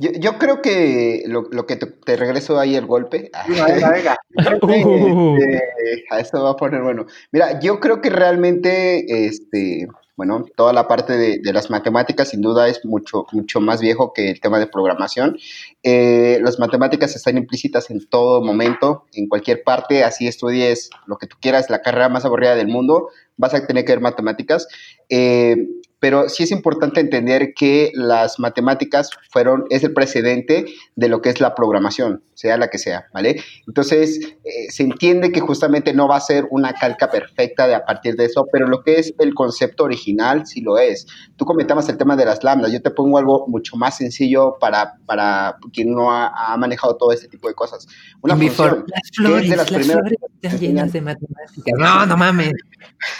Yo, 0.00 0.12
yo 0.12 0.38
creo 0.38 0.62
que 0.62 1.24
lo, 1.26 1.42
lo 1.50 1.66
que 1.66 1.76
te, 1.76 1.84
te 1.84 2.16
regreso 2.16 2.58
ahí 2.58 2.74
el 2.74 2.86
golpe. 2.86 3.30
Venga, 3.48 3.90
venga. 3.90 4.16
Uh. 4.62 5.36
Este, 5.36 6.04
a 6.10 6.20
eso 6.20 6.42
va 6.42 6.50
a 6.50 6.56
poner 6.56 6.80
bueno. 6.82 7.04
Mira, 7.32 7.60
yo 7.60 7.80
creo 7.80 8.00
que 8.00 8.08
realmente, 8.08 9.26
este, 9.26 9.86
bueno, 10.16 10.46
toda 10.56 10.72
la 10.72 10.88
parte 10.88 11.18
de, 11.18 11.38
de 11.42 11.52
las 11.52 11.68
matemáticas 11.68 12.30
sin 12.30 12.40
duda 12.40 12.68
es 12.68 12.82
mucho, 12.86 13.26
mucho 13.32 13.60
más 13.60 13.82
viejo 13.82 14.14
que 14.14 14.30
el 14.30 14.40
tema 14.40 14.58
de 14.58 14.68
programación. 14.68 15.36
Eh, 15.82 16.38
las 16.42 16.58
matemáticas 16.58 17.14
están 17.14 17.36
implícitas 17.36 17.90
en 17.90 18.06
todo 18.08 18.42
momento, 18.42 19.04
en 19.12 19.28
cualquier 19.28 19.62
parte, 19.62 20.02
así 20.02 20.26
estudies 20.26 20.88
lo 21.06 21.18
que 21.18 21.26
tú 21.26 21.36
quieras, 21.40 21.68
la 21.68 21.82
carrera 21.82 22.08
más 22.08 22.24
aburrida 22.24 22.54
del 22.54 22.68
mundo, 22.68 23.08
vas 23.36 23.52
a 23.52 23.66
tener 23.66 23.84
que 23.84 23.92
ver 23.92 24.00
matemáticas. 24.00 24.66
Eh, 25.10 25.56
pero 26.00 26.28
sí 26.28 26.42
es 26.42 26.50
importante 26.50 27.00
entender 27.00 27.52
que 27.54 27.92
las 27.94 28.40
matemáticas 28.40 29.10
fueron, 29.30 29.64
es 29.68 29.84
el 29.84 29.92
precedente 29.92 30.64
de 30.96 31.08
lo 31.08 31.20
que 31.20 31.28
es 31.28 31.40
la 31.40 31.54
programación, 31.54 32.22
sea 32.34 32.56
la 32.56 32.68
que 32.68 32.78
sea, 32.78 33.04
¿vale? 33.12 33.42
Entonces, 33.66 34.18
eh, 34.44 34.70
se 34.70 34.82
entiende 34.82 35.30
que 35.30 35.40
justamente 35.40 35.92
no 35.92 36.08
va 36.08 36.16
a 36.16 36.20
ser 36.20 36.46
una 36.50 36.72
calca 36.72 37.10
perfecta 37.10 37.68
de 37.68 37.74
a 37.74 37.84
partir 37.84 38.16
de 38.16 38.24
eso, 38.24 38.46
pero 38.50 38.66
lo 38.66 38.82
que 38.82 38.98
es 38.98 39.14
el 39.18 39.34
concepto 39.34 39.84
original 39.84 40.46
sí 40.46 40.62
lo 40.62 40.78
es. 40.78 41.06
Tú 41.36 41.44
comentabas 41.44 41.88
el 41.90 41.98
tema 41.98 42.16
de 42.16 42.24
las 42.24 42.42
lambdas, 42.42 42.72
yo 42.72 42.80
te 42.80 42.90
pongo 42.90 43.18
algo 43.18 43.46
mucho 43.46 43.76
más 43.76 43.98
sencillo 43.98 44.56
para, 44.58 44.94
para 45.04 45.56
quien 45.72 45.92
no 45.92 46.10
ha, 46.10 46.28
ha 46.28 46.56
manejado 46.56 46.96
todo 46.96 47.12
este 47.12 47.28
tipo 47.28 47.46
de 47.46 47.54
cosas. 47.54 47.86
Una 48.22 48.36
función 48.36 48.84
las 48.86 49.10
que 49.10 49.22
flores, 49.22 49.44
es 49.44 49.50
de 49.50 49.56
las 49.56 49.70
las 49.70 49.78
primeras 49.80 50.00
flores 50.00 50.18
están 50.40 50.58
llenas 50.58 50.92
de 50.92 51.00
matemáticas. 51.02 51.74
No, 51.78 52.06
no 52.06 52.16
mames. 52.16 52.52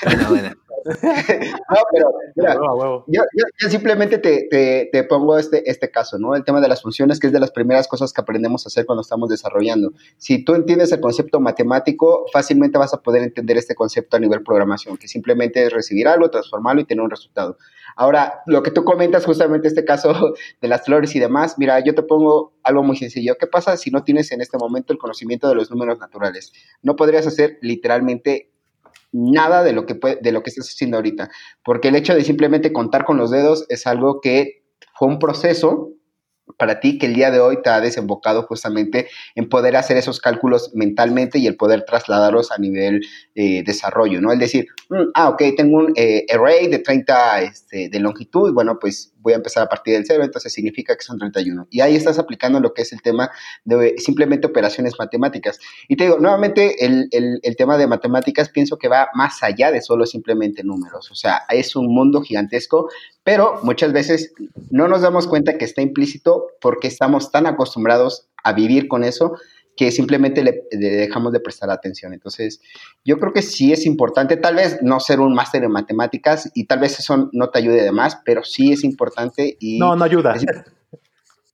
Bueno, 0.02 0.28
bueno. 0.30 0.50
No, 0.84 1.76
pero 1.92 2.12
mira, 2.36 2.54
yo- 3.06 3.44
yo 3.62 3.68
simplemente 3.70 4.18
te, 4.18 4.46
te- 4.50 4.88
te 4.92 5.04
pongo 5.04 5.38
este, 5.38 5.68
este 5.70 5.90
caso, 5.90 6.18
¿no? 6.18 6.34
El 6.34 6.44
tema 6.44 6.60
de 6.60 6.68
las 6.68 6.82
funciones, 6.82 7.18
que 7.20 7.26
es 7.28 7.32
de 7.32 7.40
las 7.40 7.50
primeras 7.50 7.88
cosas 7.88 8.12
que 8.12 8.20
aprendemos 8.20 8.64
a 8.64 8.68
hacer 8.68 8.86
cuando 8.86 9.02
estamos 9.02 9.28
desarrollando. 9.28 9.92
Si 10.18 10.44
tú 10.44 10.54
entiendes 10.54 10.92
el 10.92 11.00
concepto 11.00 11.40
matemático, 11.40 12.26
fácilmente 12.32 12.78
vas 12.78 12.94
a 12.94 13.02
poder 13.02 13.22
entender 13.22 13.56
este 13.56 13.74
concepto 13.74 14.16
a 14.16 14.20
nivel 14.20 14.42
programación, 14.42 14.96
que 14.96 15.08
simplemente 15.08 15.64
es 15.64 15.72
recibir 15.72 16.08
algo, 16.08 16.30
transformarlo 16.30 16.80
y 16.80 16.84
tener 16.84 17.02
un 17.02 17.10
resultado. 17.10 17.56
Ahora, 17.96 18.40
lo 18.46 18.62
que 18.62 18.70
tú 18.70 18.84
comentas, 18.84 19.24
justamente 19.26 19.68
este 19.68 19.84
caso 19.84 20.12
de 20.60 20.68
las 20.68 20.84
flores 20.84 21.14
y 21.16 21.20
demás, 21.20 21.56
mira, 21.58 21.80
yo 21.80 21.94
te 21.94 22.02
pongo 22.02 22.52
algo 22.62 22.82
muy 22.82 22.96
sencillo. 22.96 23.36
¿Qué 23.38 23.46
pasa 23.46 23.76
si 23.76 23.90
no 23.90 24.04
tienes 24.04 24.30
en 24.32 24.40
este 24.40 24.58
momento 24.58 24.92
el 24.92 24.98
conocimiento 24.98 25.48
de 25.48 25.54
los 25.56 25.70
números 25.70 25.98
naturales? 25.98 26.52
No 26.82 26.96
podrías 26.96 27.26
hacer 27.26 27.58
literalmente 27.62 28.49
nada 29.12 29.62
de 29.64 29.72
lo 29.72 29.86
que 29.86 29.94
puede- 29.94 30.18
de 30.22 30.32
lo 30.32 30.42
que 30.42 30.50
estás 30.50 30.68
haciendo 30.68 30.96
ahorita, 30.98 31.30
porque 31.64 31.88
el 31.88 31.96
hecho 31.96 32.14
de 32.14 32.24
simplemente 32.24 32.72
contar 32.72 33.04
con 33.04 33.16
los 33.16 33.30
dedos 33.30 33.66
es 33.68 33.86
algo 33.86 34.20
que 34.20 34.62
fue 34.98 35.08
un 35.08 35.18
proceso 35.18 35.90
para 36.58 36.80
ti 36.80 36.98
que 36.98 37.06
el 37.06 37.14
día 37.14 37.30
de 37.30 37.38
hoy 37.40 37.62
te 37.62 37.70
ha 37.70 37.80
desembocado 37.80 38.42
justamente 38.42 39.08
en 39.36 39.48
poder 39.48 39.76
hacer 39.76 39.96
esos 39.96 40.20
cálculos 40.20 40.72
mentalmente 40.74 41.38
y 41.38 41.46
el 41.46 41.56
poder 41.56 41.84
trasladarlos 41.84 42.50
a 42.50 42.58
nivel 42.58 43.00
eh, 43.36 43.62
desarrollo, 43.64 44.20
¿no? 44.20 44.32
El 44.32 44.40
decir, 44.40 44.66
mm, 44.88 45.10
ah, 45.14 45.28
ok, 45.30 45.42
tengo 45.56 45.78
un 45.78 45.92
eh, 45.96 46.26
array 46.32 46.66
de 46.66 46.80
30 46.80 47.40
este, 47.42 47.88
de 47.88 48.00
longitud, 48.00 48.52
bueno, 48.52 48.78
pues 48.80 49.09
voy 49.20 49.32
a 49.32 49.36
empezar 49.36 49.62
a 49.62 49.68
partir 49.68 49.94
del 49.94 50.04
cero, 50.06 50.24
entonces 50.24 50.52
significa 50.52 50.96
que 50.96 51.02
son 51.02 51.18
31. 51.18 51.68
Y 51.70 51.80
ahí 51.80 51.96
estás 51.96 52.18
aplicando 52.18 52.60
lo 52.60 52.74
que 52.74 52.82
es 52.82 52.92
el 52.92 53.02
tema 53.02 53.30
de 53.64 53.94
simplemente 53.98 54.46
operaciones 54.46 54.94
matemáticas. 54.98 55.58
Y 55.88 55.96
te 55.96 56.04
digo, 56.04 56.18
nuevamente, 56.18 56.84
el, 56.84 57.08
el, 57.12 57.40
el 57.42 57.56
tema 57.56 57.76
de 57.76 57.86
matemáticas 57.86 58.48
pienso 58.48 58.78
que 58.78 58.88
va 58.88 59.08
más 59.14 59.42
allá 59.42 59.70
de 59.70 59.82
solo 59.82 60.06
simplemente 60.06 60.64
números. 60.64 61.10
O 61.10 61.14
sea, 61.14 61.42
es 61.50 61.76
un 61.76 61.92
mundo 61.92 62.22
gigantesco, 62.22 62.88
pero 63.22 63.60
muchas 63.62 63.92
veces 63.92 64.32
no 64.70 64.88
nos 64.88 65.02
damos 65.02 65.26
cuenta 65.26 65.58
que 65.58 65.64
está 65.64 65.82
implícito 65.82 66.46
porque 66.60 66.88
estamos 66.88 67.30
tan 67.30 67.46
acostumbrados 67.46 68.26
a 68.42 68.52
vivir 68.52 68.88
con 68.88 69.04
eso 69.04 69.36
que 69.80 69.90
simplemente 69.90 70.44
le, 70.44 70.64
le 70.72 70.90
dejamos 70.90 71.32
de 71.32 71.40
prestar 71.40 71.70
atención. 71.70 72.12
Entonces, 72.12 72.60
yo 73.02 73.18
creo 73.18 73.32
que 73.32 73.40
sí 73.40 73.72
es 73.72 73.86
importante, 73.86 74.36
tal 74.36 74.56
vez 74.56 74.78
no 74.82 75.00
ser 75.00 75.20
un 75.20 75.32
máster 75.32 75.64
en 75.64 75.70
matemáticas 75.72 76.50
y 76.54 76.66
tal 76.66 76.80
vez 76.80 76.98
eso 76.98 77.30
no 77.32 77.48
te 77.48 77.60
ayude 77.60 77.82
de 77.82 77.90
más, 77.90 78.20
pero 78.22 78.44
sí 78.44 78.72
es 78.72 78.84
importante 78.84 79.56
y... 79.58 79.78
No, 79.78 79.96
no 79.96 80.04
ayuda. 80.04 80.34
es- 80.34 80.44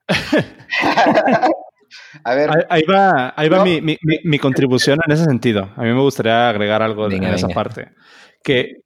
a 2.25 2.35
ver, 2.35 2.51
Ahí, 2.69 2.83
va, 2.83 3.33
ahí 3.37 3.49
va 3.49 3.59
No. 3.59 3.65
mi, 3.65 3.81
mi- 3.81 3.99
mi- 4.03 4.19
mi 4.25 4.39
contribución 4.41 4.99
en 5.07 5.13
ese 5.13 5.25
sentido. 5.25 5.71
A 5.77 5.83
mí 5.83 5.93
me 5.93 6.01
gustaría 6.01 6.49
agregar 6.49 6.83
algo 6.83 7.09
Venga, 7.09 7.29
en 7.29 7.35
esa 7.35 7.47
parte. 7.49 7.91
Que 8.43 8.83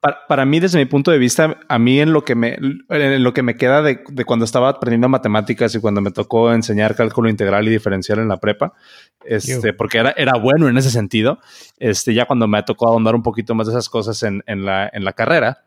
para, 0.00 0.26
para 0.26 0.44
mí, 0.46 0.60
desde 0.60 0.78
mi 0.78 0.86
punto 0.86 1.10
de 1.10 1.18
vista, 1.18 1.58
a 1.68 1.78
mí 1.78 2.00
en 2.00 2.12
lo 2.12 2.24
que 2.24 2.34
me, 2.34 2.58
en 2.88 3.22
lo 3.22 3.34
que 3.34 3.42
me 3.42 3.56
queda 3.56 3.82
de, 3.82 4.00
de 4.08 4.24
cuando 4.24 4.44
estaba 4.46 4.70
aprendiendo 4.70 5.08
matemáticas 5.08 5.74
y 5.74 5.80
cuando 5.80 6.00
me 6.00 6.10
tocó 6.10 6.52
enseñar 6.52 6.94
cálculo 6.96 7.28
integral 7.28 7.66
y 7.68 7.70
diferencial 7.70 8.18
en 8.18 8.28
la 8.28 8.38
prepa, 8.38 8.72
este, 9.24 9.72
porque 9.74 9.98
era, 9.98 10.14
era 10.16 10.32
bueno 10.38 10.68
en 10.68 10.78
ese 10.78 10.90
sentido, 10.90 11.38
este, 11.78 12.14
ya 12.14 12.24
cuando 12.26 12.48
me 12.48 12.62
tocó 12.62 12.88
ahondar 12.88 13.14
un 13.14 13.22
poquito 13.22 13.54
más 13.54 13.66
de 13.66 13.74
esas 13.74 13.88
cosas 13.90 14.22
en, 14.22 14.42
en 14.46 14.64
la, 14.64 14.88
en 14.92 15.04
la 15.04 15.12
carrera, 15.12 15.64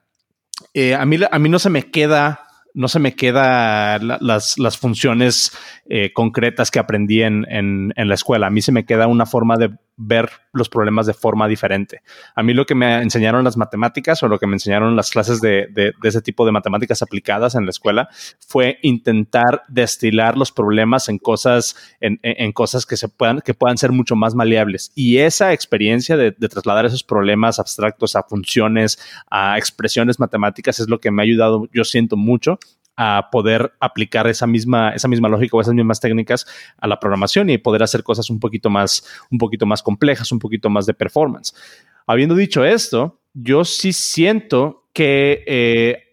eh, 0.73 0.95
a, 0.95 1.05
mí, 1.05 1.18
a 1.30 1.39
mí 1.39 1.49
no 1.49 1.60
se 1.60 1.69
me 1.69 1.91
queda, 1.91 2.41
no 2.73 2.88
se 2.88 2.97
me 2.99 3.14
queda 3.15 3.99
la- 3.99 4.18
las, 4.19 4.57
las 4.57 4.77
funciones 4.80 5.51
eh, 5.89 6.11
concretas 6.14 6.72
que 6.72 6.80
aprendí 6.80 7.22
en, 7.22 7.45
en, 7.49 7.93
en 7.95 8.07
la 8.07 8.15
escuela. 8.15 8.47
A 8.47 8.49
mí 8.49 8.61
se 8.64 8.72
me 8.72 8.84
queda 8.85 9.05
una 9.07 9.26
forma 9.27 9.57
de 9.57 9.72
ver 9.95 10.30
los 10.53 10.70
problemas 10.70 11.06
de 11.06 11.14
forma 11.14 11.48
diferente. 11.48 12.02
A 12.36 12.44
mí 12.44 12.53
lo 12.53 12.65
que 12.65 12.76
me 12.76 13.02
enseñaron 13.02 13.44
las 13.44 13.57
matemáticas 13.57 14.22
o 14.24 14.28
lo 14.28 14.40
que 14.40 14.48
me 14.48 14.53
enseñaron 14.56 14.95
las 14.95 15.11
clases 15.11 15.40
de, 15.41 15.68
de, 15.72 15.94
de 16.02 16.10
ese 16.10 16.22
tipo 16.22 16.45
de 16.45 16.52
matemáticas 16.52 17.02
aplicadas 17.02 17.56
en 17.56 17.65
la 17.65 17.70
escuela 17.70 18.10
fue 18.48 18.80
intentar 18.82 19.64
destilar 19.68 20.38
los 20.38 20.52
problemas 20.52 21.10
en 21.10 21.18
cosas, 21.20 21.76
en, 21.99 22.20
en- 22.24 22.52
cosas 22.52 22.86
que 22.86 22.98
se 22.98 23.07
puedan, 23.07 23.41
que 23.41 23.53
puedan 23.53 23.78
ser 23.78 23.91
mucho 23.91 24.15
más 24.15 24.36
maleables. 24.36 24.91
Y 24.95 25.18
esa 25.20 25.53
experiencia 25.53 26.18
de, 26.18 26.32
de 26.38 26.49
trasladar 26.49 26.86
esos 26.86 27.03
problemas 27.03 27.60
abstractos 27.60 28.15
a 28.15 28.24
funciones, 28.24 28.99
a 29.30 29.57
expresiones 29.57 30.20
matemáticas 30.20 30.80
es 30.80 30.90
lo 30.90 30.99
que 30.99 31.11
me 31.11 31.22
ha 31.22 31.26
ayudado, 31.26 31.68
yo 31.74 31.84
siento 31.84 32.18
mucho 32.18 32.60
a 32.95 33.30
poder 33.32 33.74
aplicar 33.80 34.28
esa 34.28 34.48
misma, 34.48 34.90
esa 34.90 35.07
misma 35.07 35.30
lógica 35.30 35.57
o 35.57 35.61
esas 35.61 35.74
mismas 35.74 35.99
técnicas 35.99 36.45
a 36.78 36.88
la 36.88 36.99
programación 36.99 37.49
y 37.49 37.57
poder 37.57 37.84
hacer 37.84 38.03
cosas 38.03 38.30
un 38.30 38.40
poquito 38.40 38.70
más, 38.70 39.06
un 39.32 39.38
poquito 39.38 39.65
más 39.65 39.82
complejas, 39.82 40.32
un 40.32 40.40
poquito 40.40 40.70
más 40.70 40.86
de 40.86 40.94
performance. 40.94 41.53
Habiendo 42.06 42.36
dicho 42.36 42.64
esto, 42.64 43.20
yo 43.34 43.65
sí 43.65 43.94
siento 43.94 44.86
que 44.94 45.44
eh, 45.48 46.03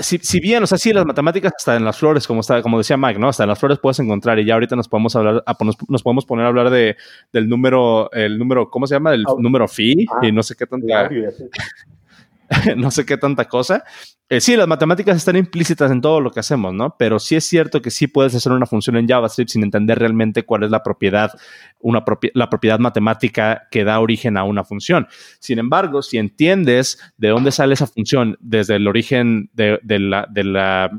si, 0.00 0.18
si 0.18 0.40
bien, 0.40 0.62
o 0.62 0.66
sea, 0.66 0.78
sí, 0.78 0.92
las 0.92 1.06
matemáticas 1.06 1.52
hasta 1.56 1.76
en 1.76 1.84
las 1.84 1.96
flores, 1.96 2.26
como, 2.26 2.40
está, 2.40 2.60
como 2.60 2.78
decía 2.78 2.96
Mike, 2.96 3.20
¿no? 3.20 3.28
Hasta 3.28 3.44
en 3.44 3.50
las 3.50 3.58
flores 3.58 3.78
puedes 3.78 3.98
encontrar 4.00 4.38
y 4.38 4.44
ya 4.44 4.54
ahorita 4.54 4.74
nos 4.74 4.88
podemos 4.88 5.14
hablar, 5.14 5.44
nos, 5.60 5.76
nos 5.88 6.02
podemos 6.02 6.26
poner 6.26 6.44
a 6.44 6.48
hablar 6.48 6.70
de, 6.70 6.96
del 7.32 7.48
número, 7.48 8.10
el 8.12 8.36
número, 8.38 8.68
¿cómo 8.68 8.86
se 8.86 8.94
llama? 8.96 9.14
El 9.14 9.24
número 9.38 9.68
phi 9.68 10.06
Ah. 10.10 10.26
y 10.26 10.32
no 10.32 10.42
sé 10.42 10.54
qué 10.56 10.66
tanta. 10.66 11.08
no 12.76 12.90
sé 12.90 13.04
qué 13.04 13.16
tanta 13.16 13.46
cosa. 13.46 13.84
Eh, 14.28 14.40
sí, 14.40 14.56
las 14.56 14.66
matemáticas 14.66 15.16
están 15.16 15.36
implícitas 15.36 15.90
en 15.90 16.00
todo 16.00 16.20
lo 16.20 16.30
que 16.30 16.40
hacemos, 16.40 16.74
¿no? 16.74 16.96
Pero 16.98 17.18
sí 17.18 17.36
es 17.36 17.44
cierto 17.44 17.80
que 17.80 17.90
sí 17.90 18.06
puedes 18.08 18.34
hacer 18.34 18.52
una 18.52 18.66
función 18.66 18.96
en 18.96 19.06
JavaScript 19.06 19.50
sin 19.50 19.62
entender 19.62 19.98
realmente 19.98 20.44
cuál 20.44 20.64
es 20.64 20.70
la 20.70 20.82
propiedad, 20.82 21.30
una 21.80 22.04
propi- 22.04 22.32
la 22.34 22.50
propiedad 22.50 22.78
matemática 22.78 23.68
que 23.70 23.84
da 23.84 24.00
origen 24.00 24.36
a 24.36 24.44
una 24.44 24.64
función. 24.64 25.06
Sin 25.38 25.58
embargo, 25.58 26.02
si 26.02 26.18
entiendes 26.18 26.98
de 27.16 27.28
dónde 27.28 27.52
sale 27.52 27.74
esa 27.74 27.86
función 27.86 28.36
desde 28.40 28.76
el 28.76 28.88
origen 28.88 29.50
de, 29.52 29.78
de 29.82 29.98
la, 30.00 30.26
de 30.30 30.44
la 30.44 30.90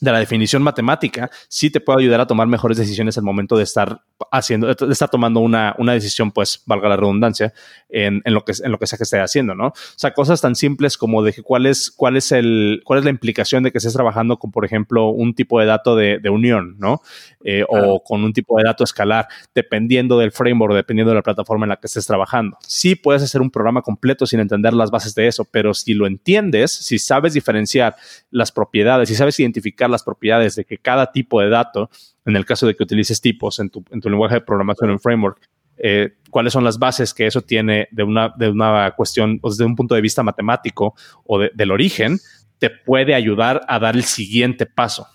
de 0.00 0.12
la 0.12 0.18
definición 0.18 0.62
matemática, 0.62 1.30
sí 1.48 1.70
te 1.70 1.80
puede 1.80 2.00
ayudar 2.00 2.20
a 2.20 2.26
tomar 2.26 2.46
mejores 2.46 2.78
decisiones 2.78 3.18
al 3.18 3.24
momento 3.24 3.56
de 3.56 3.64
estar 3.64 4.00
haciendo, 4.32 4.66
de 4.66 4.92
estar 4.92 5.10
tomando 5.10 5.40
una, 5.40 5.74
una 5.78 5.92
decisión, 5.92 6.32
pues, 6.32 6.62
valga 6.66 6.88
la 6.88 6.96
redundancia, 6.96 7.52
en, 7.88 8.22
en 8.24 8.34
lo 8.34 8.44
que, 8.44 8.52
en 8.62 8.72
lo 8.72 8.78
que 8.78 8.86
sea 8.86 8.96
que 8.96 9.04
esté 9.04 9.20
haciendo, 9.20 9.54
¿no? 9.54 9.68
O 9.68 9.74
sea, 9.96 10.12
cosas 10.12 10.40
tan 10.40 10.54
simples 10.56 10.96
como 10.96 11.22
de 11.22 11.32
que 11.32 11.42
cuál 11.42 11.66
es, 11.66 11.90
cuál 11.90 12.16
es 12.16 12.32
el, 12.32 12.80
cuál 12.84 13.00
es 13.00 13.04
la 13.04 13.10
implicación 13.10 13.62
de 13.62 13.72
que 13.72 13.78
estés 13.78 13.92
trabajando 13.92 14.38
con, 14.38 14.50
por 14.50 14.64
ejemplo, 14.64 15.08
un 15.08 15.34
tipo 15.34 15.60
de 15.60 15.66
dato 15.66 15.96
de, 15.96 16.18
de 16.18 16.30
unión, 16.30 16.76
¿no? 16.78 17.02
Eh, 17.44 17.64
O 17.68 18.02
con 18.02 18.24
un 18.24 18.32
tipo 18.32 18.56
de 18.58 18.64
dato 18.64 18.84
escalar, 18.84 19.26
dependiendo 19.54 20.18
del 20.18 20.32
framework, 20.32 20.74
dependiendo 20.74 21.10
de 21.10 21.16
la 21.16 21.22
plataforma 21.22 21.64
en 21.66 21.70
la 21.70 21.76
que 21.76 21.86
estés 21.86 22.06
trabajando. 22.06 22.56
Sí 22.66 22.94
puedes 22.94 23.22
hacer 23.22 23.40
un 23.40 23.50
programa 23.50 23.82
completo 23.82 24.26
sin 24.26 24.40
entender 24.40 24.72
las 24.72 24.90
bases 24.90 25.14
de 25.14 25.26
eso, 25.26 25.44
pero 25.44 25.74
si 25.74 25.94
lo 25.94 26.06
entiendes, 26.06 26.70
si 26.72 26.98
sabes 26.98 27.34
diferenciar 27.34 27.96
las 28.30 28.52
propiedades, 28.52 29.08
si 29.08 29.14
sabes 29.14 29.38
identificar 29.40 29.89
las 29.90 30.02
propiedades 30.02 30.56
de 30.56 30.64
que 30.64 30.78
cada 30.78 31.12
tipo 31.12 31.40
de 31.40 31.48
dato, 31.48 31.90
en 32.24 32.36
el 32.36 32.44
caso 32.44 32.66
de 32.66 32.74
que 32.74 32.82
utilices 32.82 33.20
tipos 33.20 33.58
en 33.58 33.70
tu, 33.70 33.84
en 33.90 34.00
tu 34.00 34.08
lenguaje 34.08 34.36
de 34.36 34.40
programación 34.40 34.90
en 34.90 35.00
framework, 35.00 35.40
eh, 35.82 36.16
cuáles 36.30 36.52
son 36.52 36.62
las 36.62 36.78
bases 36.78 37.14
que 37.14 37.26
eso 37.26 37.40
tiene 37.40 37.88
de 37.90 38.02
una, 38.02 38.34
de 38.36 38.50
una 38.50 38.90
cuestión, 38.92 39.38
o 39.42 39.50
desde 39.50 39.64
un 39.64 39.74
punto 39.74 39.94
de 39.94 40.00
vista 40.00 40.22
matemático 40.22 40.94
o 41.24 41.38
del 41.38 41.70
origen, 41.70 42.18
te 42.58 42.68
puede 42.70 43.14
ayudar 43.14 43.62
a 43.66 43.78
dar 43.78 43.96
el 43.96 44.04
siguiente 44.04 44.66
paso. 44.66 45.06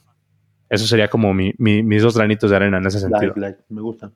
Eso 0.67 0.87
sería 0.87 1.07
como 1.07 1.33
mis 1.33 2.01
dos 2.01 2.17
granitos 2.17 2.49
de 2.49 2.55
arena 2.55 2.79
en 2.79 2.87
ese 2.87 2.99
sentido. 2.99 3.35
me 3.69 3.81
gusta. 3.81 4.11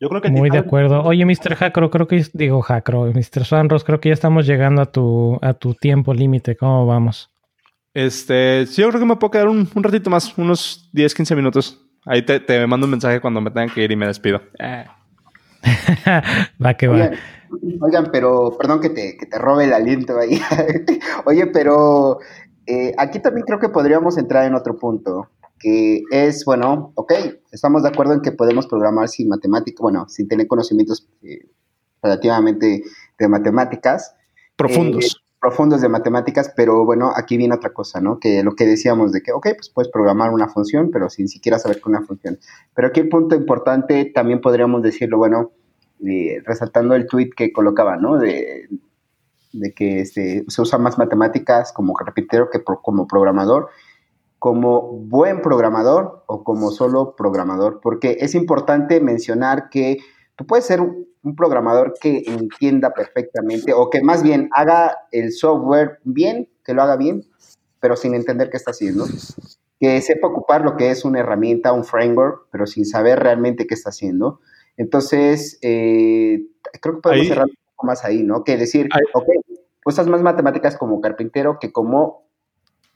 Yo 0.00 0.08
creo 0.08 0.22
que 0.22 0.30
Muy 0.30 0.48
de 0.48 0.56
acuerdo. 0.56 1.02
Oye, 1.02 1.26
Mr. 1.26 1.54
Hackro, 1.56 1.90
creo 1.90 2.08
que 2.08 2.24
digo 2.32 2.62
Hackro, 2.62 3.04
Mr. 3.12 3.44
Swanros, 3.44 3.84
creo 3.84 4.00
que 4.00 4.08
ya 4.08 4.14
estamos 4.14 4.46
llegando 4.46 4.80
a 4.80 4.86
tu, 4.86 5.38
a 5.42 5.52
tu 5.52 5.74
tiempo 5.74 6.14
límite. 6.14 6.56
¿Cómo 6.56 6.86
vamos? 6.86 7.30
Este, 7.94 8.66
sí, 8.66 8.82
yo 8.82 8.88
creo 8.88 9.00
que 9.00 9.06
me 9.06 9.16
puedo 9.16 9.30
quedar 9.30 9.48
un, 9.48 9.68
ratito 9.74 10.10
más, 10.10 10.36
unos 10.38 10.88
10, 10.92 11.14
15 11.14 11.36
minutos. 11.36 11.86
Ahí 12.06 12.24
te, 12.24 12.40
te, 12.40 12.66
mando 12.66 12.86
un 12.86 12.92
mensaje 12.92 13.20
cuando 13.20 13.40
me 13.40 13.50
tengan 13.50 13.70
que 13.70 13.82
ir 13.82 13.90
y 13.90 13.96
me 13.96 14.06
despido. 14.06 14.40
va 16.64 16.74
que 16.74 16.88
va. 16.88 17.10
Oigan, 17.80 18.10
pero 18.12 18.56
perdón 18.58 18.80
que 18.80 18.90
te, 18.90 19.16
que 19.16 19.26
te 19.26 19.38
robe 19.38 19.64
el 19.64 19.72
aliento 19.72 20.18
ahí. 20.18 20.40
Oye, 21.26 21.46
pero 21.48 22.18
eh, 22.66 22.94
aquí 22.96 23.18
también 23.18 23.44
creo 23.44 23.58
que 23.58 23.68
podríamos 23.68 24.16
entrar 24.18 24.44
en 24.44 24.54
otro 24.54 24.78
punto 24.78 25.30
que 25.58 26.04
es, 26.10 26.44
bueno, 26.46 26.92
ok, 26.94 27.12
estamos 27.52 27.82
de 27.82 27.90
acuerdo 27.90 28.14
en 28.14 28.22
que 28.22 28.32
podemos 28.32 28.66
programar 28.66 29.08
sin 29.08 29.28
matemáticas, 29.28 29.80
bueno, 29.80 30.08
sin 30.08 30.26
tener 30.26 30.46
conocimientos 30.46 31.06
eh, 31.22 31.50
relativamente 32.02 32.82
de 33.18 33.28
matemáticas. 33.28 34.14
Profundos. 34.56 35.22
Profundos 35.40 35.80
de 35.80 35.88
matemáticas, 35.88 36.52
pero 36.54 36.84
bueno, 36.84 37.12
aquí 37.16 37.36
viene 37.36 37.54
otra 37.54 37.72
cosa, 37.72 38.00
¿no? 38.00 38.18
Que 38.18 38.42
lo 38.42 38.54
que 38.54 38.66
decíamos 38.66 39.12
de 39.12 39.22
que, 39.22 39.32
ok, 39.32 39.48
pues 39.56 39.70
puedes 39.70 39.90
programar 39.90 40.30
una 40.30 40.48
función, 40.48 40.90
pero 40.90 41.08
sin 41.08 41.28
siquiera 41.28 41.58
saber 41.58 41.80
con 41.80 41.94
una 41.94 42.06
función. 42.06 42.38
Pero 42.74 42.88
aquí 42.88 43.00
el 43.00 43.08
punto 43.08 43.34
importante 43.34 44.04
también 44.14 44.40
podríamos 44.40 44.82
decirlo, 44.82 45.18
bueno, 45.18 45.52
eh, 46.06 46.42
resaltando 46.44 46.94
el 46.94 47.06
tweet 47.06 47.30
que 47.34 47.52
colocaba, 47.52 47.96
¿no? 47.96 48.18
De, 48.18 48.68
de 49.52 49.72
que 49.72 50.00
este, 50.00 50.44
se 50.46 50.62
usa 50.62 50.78
más 50.78 50.98
matemáticas 50.98 51.72
como 51.72 51.94
carpintero 51.94 52.50
que 52.50 52.62
como 52.62 53.06
programador 53.06 53.70
como 54.40 54.80
buen 54.80 55.42
programador 55.42 56.24
o 56.26 56.42
como 56.42 56.70
solo 56.70 57.14
programador, 57.14 57.78
porque 57.82 58.16
es 58.20 58.34
importante 58.34 58.98
mencionar 58.98 59.68
que 59.68 59.98
tú 60.40 60.46
puedes 60.46 60.64
ser 60.64 60.80
un 60.80 61.36
programador 61.36 61.92
que 62.00 62.22
entienda 62.26 62.94
perfectamente 62.94 63.74
o 63.74 63.90
que 63.90 64.00
más 64.00 64.22
bien 64.22 64.48
haga 64.52 64.96
el 65.12 65.32
software 65.32 65.98
bien, 66.04 66.48
que 66.64 66.72
lo 66.72 66.80
haga 66.80 66.96
bien, 66.96 67.26
pero 67.78 67.94
sin 67.94 68.14
entender 68.14 68.48
qué 68.48 68.56
está 68.56 68.70
haciendo. 68.70 69.04
Que 69.78 70.00
sepa 70.00 70.28
ocupar 70.28 70.62
lo 70.62 70.78
que 70.78 70.90
es 70.90 71.04
una 71.04 71.20
herramienta, 71.20 71.74
un 71.74 71.84
framework, 71.84 72.46
pero 72.50 72.66
sin 72.66 72.86
saber 72.86 73.18
realmente 73.18 73.66
qué 73.66 73.74
está 73.74 73.90
haciendo. 73.90 74.40
Entonces, 74.78 75.58
eh, 75.60 76.46
creo 76.80 76.94
que 76.94 77.00
podemos 77.02 77.26
cerrar 77.26 77.44
un 77.44 77.56
poco 77.76 77.86
más 77.88 78.02
ahí, 78.06 78.22
¿no? 78.22 78.42
Que 78.42 78.56
decir, 78.56 78.88
ok, 79.12 79.28
usas 79.84 80.06
más 80.06 80.22
matemáticas 80.22 80.78
como 80.78 81.02
carpintero 81.02 81.58
que 81.60 81.70
como 81.70 82.30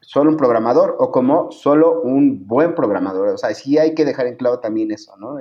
solo 0.00 0.30
un 0.30 0.38
programador 0.38 0.96
o 0.98 1.10
como 1.10 1.52
solo 1.52 2.00
un 2.00 2.46
buen 2.46 2.74
programador. 2.74 3.28
O 3.28 3.36
sea, 3.36 3.52
sí 3.52 3.76
hay 3.76 3.94
que 3.94 4.06
dejar 4.06 4.28
en 4.28 4.36
claro 4.36 4.60
también 4.60 4.92
eso, 4.92 5.14
¿no? 5.18 5.36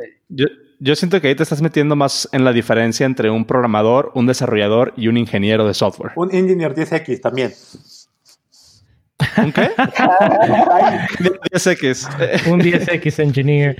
Yo, 0.83 0.95
siento 0.95 1.21
que 1.21 1.27
ahí 1.29 1.35
te 1.35 1.43
estás 1.43 1.61
metiendo 1.61 1.95
más 1.95 2.27
en 2.31 2.43
la 2.43 2.51
diferencia 2.53 3.05
entre 3.05 3.29
un 3.29 3.45
programador, 3.45 4.11
un 4.15 4.25
desarrollador 4.25 4.93
y 4.97 5.07
un 5.07 5.17
ingeniero 5.17 5.67
de 5.67 5.73
software. 5.73 6.13
Un 6.15 6.33
engineer 6.33 6.73
10X 6.75 7.21
también. 7.21 7.53
¿Un 9.37 9.51
qué? 9.51 9.69
10X. 11.53 12.51
un 12.51 12.59
10X 12.59 13.19
engineer. 13.23 13.77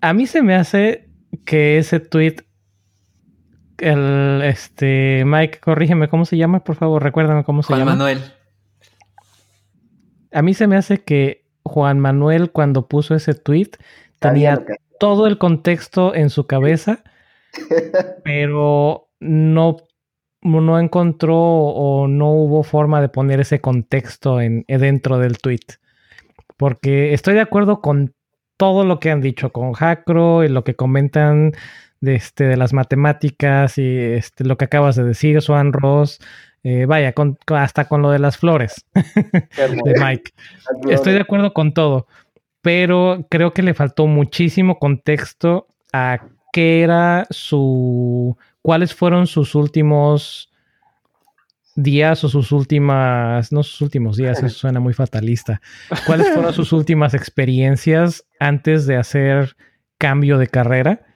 A 0.00 0.12
mí 0.12 0.26
se 0.26 0.42
me 0.42 0.54
hace 0.54 1.08
que 1.44 1.78
ese 1.78 2.00
tweet 2.00 2.36
el 3.78 4.42
este 4.44 5.24
Mike, 5.24 5.60
corrígeme, 5.60 6.08
¿cómo 6.08 6.26
se 6.26 6.36
llama? 6.36 6.62
Por 6.62 6.76
favor, 6.76 7.02
recuérdame 7.02 7.44
cómo 7.44 7.62
se 7.62 7.72
llama. 7.72 7.96
Juan 7.96 7.98
Manuel 7.98 8.22
a 10.32 10.42
mí 10.42 10.54
se 10.54 10.66
me 10.66 10.76
hace 10.76 11.02
que 11.02 11.44
Juan 11.64 11.98
Manuel 11.98 12.50
cuando 12.50 12.88
puso 12.88 13.14
ese 13.14 13.34
tweet 13.34 13.70
tenía 14.18 14.62
todo 15.00 15.26
el 15.26 15.38
contexto 15.38 16.14
en 16.14 16.28
su 16.28 16.46
cabeza, 16.46 17.02
pero 18.22 19.08
no, 19.18 19.78
no 20.42 20.78
encontró 20.78 21.38
o 21.38 22.06
no 22.06 22.30
hubo 22.30 22.62
forma 22.62 23.00
de 23.00 23.08
poner 23.08 23.40
ese 23.40 23.62
contexto 23.62 24.42
en, 24.42 24.64
dentro 24.68 25.18
del 25.18 25.38
tweet. 25.38 25.80
Porque 26.58 27.14
estoy 27.14 27.34
de 27.34 27.40
acuerdo 27.40 27.80
con 27.80 28.14
todo 28.58 28.84
lo 28.84 29.00
que 29.00 29.10
han 29.10 29.22
dicho, 29.22 29.50
con 29.50 29.72
Jacro 29.72 30.44
y 30.44 30.48
lo 30.48 30.64
que 30.64 30.76
comentan 30.76 31.52
de, 32.00 32.16
este, 32.16 32.44
de 32.44 32.58
las 32.58 32.74
matemáticas 32.74 33.78
y 33.78 33.96
este, 33.96 34.44
lo 34.44 34.58
que 34.58 34.66
acabas 34.66 34.96
de 34.96 35.04
decir, 35.04 35.40
Swan 35.40 35.72
Ross, 35.72 36.20
eh, 36.62 36.84
vaya, 36.84 37.14
hasta 37.56 37.86
con 37.86 38.02
lo 38.02 38.10
de 38.10 38.18
las 38.18 38.36
flores 38.36 38.84
de 38.94 39.94
Mike. 39.98 40.32
Estoy 40.90 41.14
de 41.14 41.20
acuerdo 41.20 41.54
con 41.54 41.72
todo, 41.72 42.06
pero 42.62 43.26
creo 43.30 43.52
que 43.52 43.62
le 43.62 43.74
faltó 43.74 44.06
muchísimo 44.06 44.78
contexto 44.78 45.66
a 45.92 46.20
qué 46.52 46.82
era 46.82 47.26
su, 47.30 48.36
cuáles 48.62 48.94
fueron 48.94 49.26
sus 49.26 49.54
últimos 49.54 50.50
días 51.74 52.22
o 52.24 52.28
sus 52.28 52.52
últimas, 52.52 53.52
no 53.52 53.62
sus 53.62 53.80
últimos 53.80 54.16
días, 54.16 54.42
eso 54.42 54.48
suena 54.50 54.80
muy 54.80 54.92
fatalista. 54.92 55.60
¿Cuáles 56.06 56.28
fueron 56.34 56.52
sus 56.52 56.72
últimas 56.72 57.14
experiencias 57.14 58.26
antes 58.38 58.86
de 58.86 58.96
hacer 58.96 59.56
cambio 59.98 60.38
de 60.38 60.48
carrera? 60.48 61.06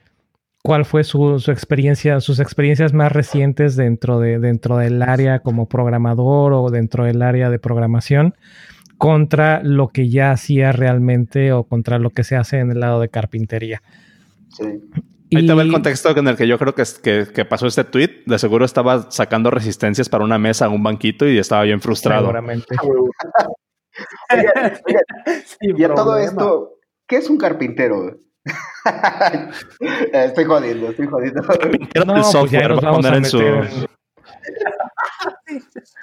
cuál 0.65 0.83
fue 0.83 1.03
su, 1.03 1.35
experiencia, 1.51 2.19
sus 2.19 2.39
experiencias 2.39 2.91
más 2.91 3.11
recientes 3.11 3.75
dentro, 3.75 4.19
de, 4.19 4.39
dentro 4.39 4.77
del 4.77 5.03
área 5.03 5.39
como 5.39 5.69
programador 5.69 6.53
o 6.53 6.71
dentro 6.71 7.03
del 7.03 7.21
área 7.21 7.51
de 7.51 7.59
programación 7.59 8.33
contra 8.97 9.61
lo 9.63 9.89
que 9.89 10.09
ya 10.09 10.31
hacía 10.31 10.71
realmente 10.71 11.51
o 11.51 11.63
contra 11.63 11.99
lo 11.99 12.11
que 12.11 12.23
se 12.23 12.35
hace 12.35 12.59
en 12.59 12.71
el 12.71 12.79
lado 12.79 12.99
de 12.99 13.09
carpintería. 13.09 13.81
Sí. 14.49 14.65
Ahí 15.33 15.45
te 15.45 15.53
va 15.53 15.63
el 15.63 15.71
contexto 15.71 16.17
en 16.17 16.27
el 16.27 16.37
que 16.37 16.47
yo 16.47 16.59
creo 16.59 16.75
que, 16.75 16.83
que, 17.33 17.45
pasó 17.45 17.67
este 17.67 17.83
tweet. 17.83 18.23
De 18.25 18.39
seguro 18.39 18.63
estaba 18.63 19.11
sacando 19.11 19.51
resistencias 19.51 20.07
para 20.07 20.23
una 20.23 20.37
mesa, 20.37 20.69
un 20.69 20.83
banquito 20.83 21.27
y 21.27 21.37
estaba 21.37 21.63
bien 21.63 21.81
frustrado. 21.81 22.21
Seguramente. 22.21 22.75
y 25.61 25.83
a 25.83 25.93
todo 25.93 26.17
esto, 26.17 26.75
¿qué 27.07 27.17
es 27.17 27.29
un 27.29 27.37
carpintero? 27.37 28.17
estoy 30.13 30.45
jodiendo, 30.45 30.89
estoy 30.89 31.07
jodiendo. 31.07 31.41
No, 32.05 32.13
pues 32.13 32.51
ya 32.51 32.67
nos 32.67 32.81
vamos 32.81 33.05
a 33.05 33.11
meter 33.11 33.87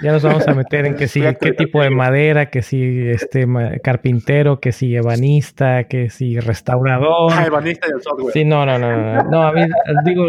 Ya 0.00 0.12
nos 0.12 0.22
vamos 0.22 0.46
a 0.46 0.54
meter 0.54 0.86
en 0.86 0.96
que 0.96 1.08
si 1.08 1.20
qué 1.40 1.52
tipo 1.52 1.82
de 1.82 1.90
madera, 1.90 2.50
que 2.50 2.62
si 2.62 3.08
este 3.08 3.46
carpintero, 3.82 4.60
que 4.60 4.72
si 4.72 4.94
ebanista, 4.94 5.84
que 5.84 6.10
si 6.10 6.38
restaurador. 6.38 7.32
Ah, 7.32 7.46
ebanista 7.46 7.88
del 7.88 8.02
software. 8.02 8.32
Sí, 8.32 8.44
no, 8.44 8.64
no, 8.64 8.78
no, 8.78 9.22
no. 9.24 9.42
a 9.42 9.52
mí 9.52 9.62
digo. 10.04 10.26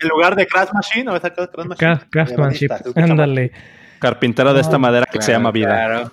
En 0.00 0.08
lugar 0.10 0.36
de 0.36 0.46
Crash 0.46 0.68
Machine, 0.72 1.10
¿o 1.10 1.16
esa 1.16 1.30
Crash 1.30 1.66
Machine? 1.66 1.98
Craftsmanship, 2.10 2.70
ándale. 2.94 3.52
Carpintero 3.98 4.52
de 4.54 4.60
esta 4.60 4.78
madera 4.78 5.06
que 5.10 5.20
se 5.22 5.32
llama 5.32 5.50
vida. 5.50 6.12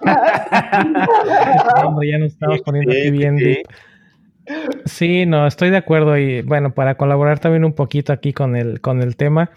hombre, 1.84 2.10
ya 2.10 2.18
nos 2.18 2.32
estamos 2.32 2.60
poniendo 2.62 2.92
aquí 2.92 3.10
bien 3.10 3.36
Sí, 4.84 5.26
no, 5.26 5.46
estoy 5.46 5.70
de 5.70 5.76
acuerdo 5.76 6.16
y 6.16 6.42
bueno, 6.42 6.72
para 6.72 6.96
colaborar 6.96 7.38
también 7.38 7.64
un 7.64 7.74
poquito 7.74 8.12
aquí 8.12 8.32
con 8.32 8.56
el, 8.56 8.80
con 8.80 9.02
el 9.02 9.16
tema, 9.16 9.50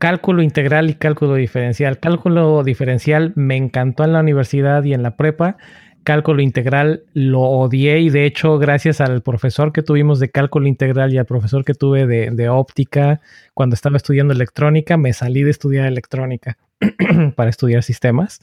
cálculo 0.00 0.42
integral 0.42 0.88
y 0.88 0.94
cálculo 0.94 1.34
diferencial. 1.34 2.00
Cálculo 2.00 2.64
diferencial 2.64 3.34
me 3.36 3.56
encantó 3.56 4.02
en 4.02 4.14
la 4.14 4.20
universidad 4.20 4.82
y 4.82 4.94
en 4.94 5.02
la 5.02 5.14
prepa. 5.14 5.58
Cálculo 6.04 6.40
integral 6.40 7.04
lo 7.12 7.42
odié 7.42 8.00
y 8.00 8.08
de 8.08 8.24
hecho 8.24 8.58
gracias 8.58 9.02
al 9.02 9.20
profesor 9.20 9.72
que 9.72 9.82
tuvimos 9.82 10.18
de 10.18 10.30
cálculo 10.30 10.68
integral 10.68 11.12
y 11.12 11.18
al 11.18 11.26
profesor 11.26 11.66
que 11.66 11.74
tuve 11.74 12.06
de, 12.06 12.48
óptica 12.48 13.20
cuando 13.52 13.74
estaba 13.74 13.98
estudiando 13.98 14.32
electrónica, 14.32 14.96
me 14.96 15.12
salí 15.12 15.42
de 15.42 15.50
estudiar 15.50 15.86
electrónica 15.86 16.56
para 17.36 17.50
estudiar 17.50 17.82
sistemas. 17.82 18.40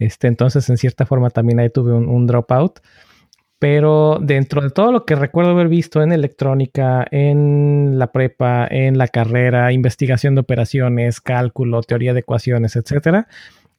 Este, 0.00 0.26
entonces 0.26 0.68
en 0.68 0.78
cierta 0.78 1.06
forma 1.06 1.30
también 1.30 1.60
ahí 1.60 1.70
tuve 1.70 1.92
un, 1.92 2.08
un 2.08 2.26
dropout. 2.26 2.80
Pero 3.62 4.18
dentro 4.20 4.60
de 4.60 4.70
todo 4.70 4.90
lo 4.90 5.04
que 5.04 5.14
recuerdo 5.14 5.52
haber 5.52 5.68
visto 5.68 6.02
en 6.02 6.10
electrónica, 6.10 7.06
en 7.12 7.96
la 7.96 8.10
prepa, 8.10 8.66
en 8.68 8.98
la 8.98 9.06
carrera, 9.06 9.70
investigación 9.70 10.34
de 10.34 10.40
operaciones, 10.40 11.20
cálculo, 11.20 11.80
teoría 11.82 12.12
de 12.12 12.18
ecuaciones, 12.18 12.74
etcétera, 12.74 13.28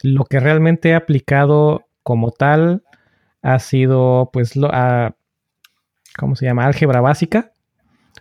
lo 0.01 0.23
que 0.23 0.39
realmente 0.39 0.91
he 0.91 0.95
aplicado 0.95 1.83
como 2.01 2.31
tal 2.31 2.83
ha 3.41 3.59
sido, 3.59 4.29
pues, 4.31 4.55
lo, 4.55 4.71
¿cómo 6.17 6.37
se 6.37 6.45
llama? 6.45 6.65
Álgebra 6.65 7.01
básica. 7.01 7.51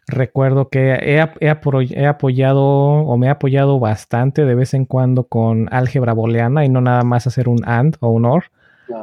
Recuerdo 0.09 0.69
que 0.69 0.95
he, 0.95 1.25
he, 1.39 2.07
apoyado 2.09 2.65
o 2.65 3.17
me 3.17 3.29
he 3.29 3.31
apoyado 3.31 3.79
bastante 3.79 4.45
de 4.45 4.57
vez 4.57 4.75
en 4.75 4.85
cuando 4.85 5.29
con 5.29 5.73
álgebra 5.73 6.13
booleana 6.13 6.65
y 6.65 6.69
no 6.69 6.81
nada 6.81 7.05
más 7.05 7.29
hacer 7.29 7.49
un 7.49 7.61
AND 7.65 7.99
o 8.01 8.11
un 8.11 8.25
OR 8.25 8.47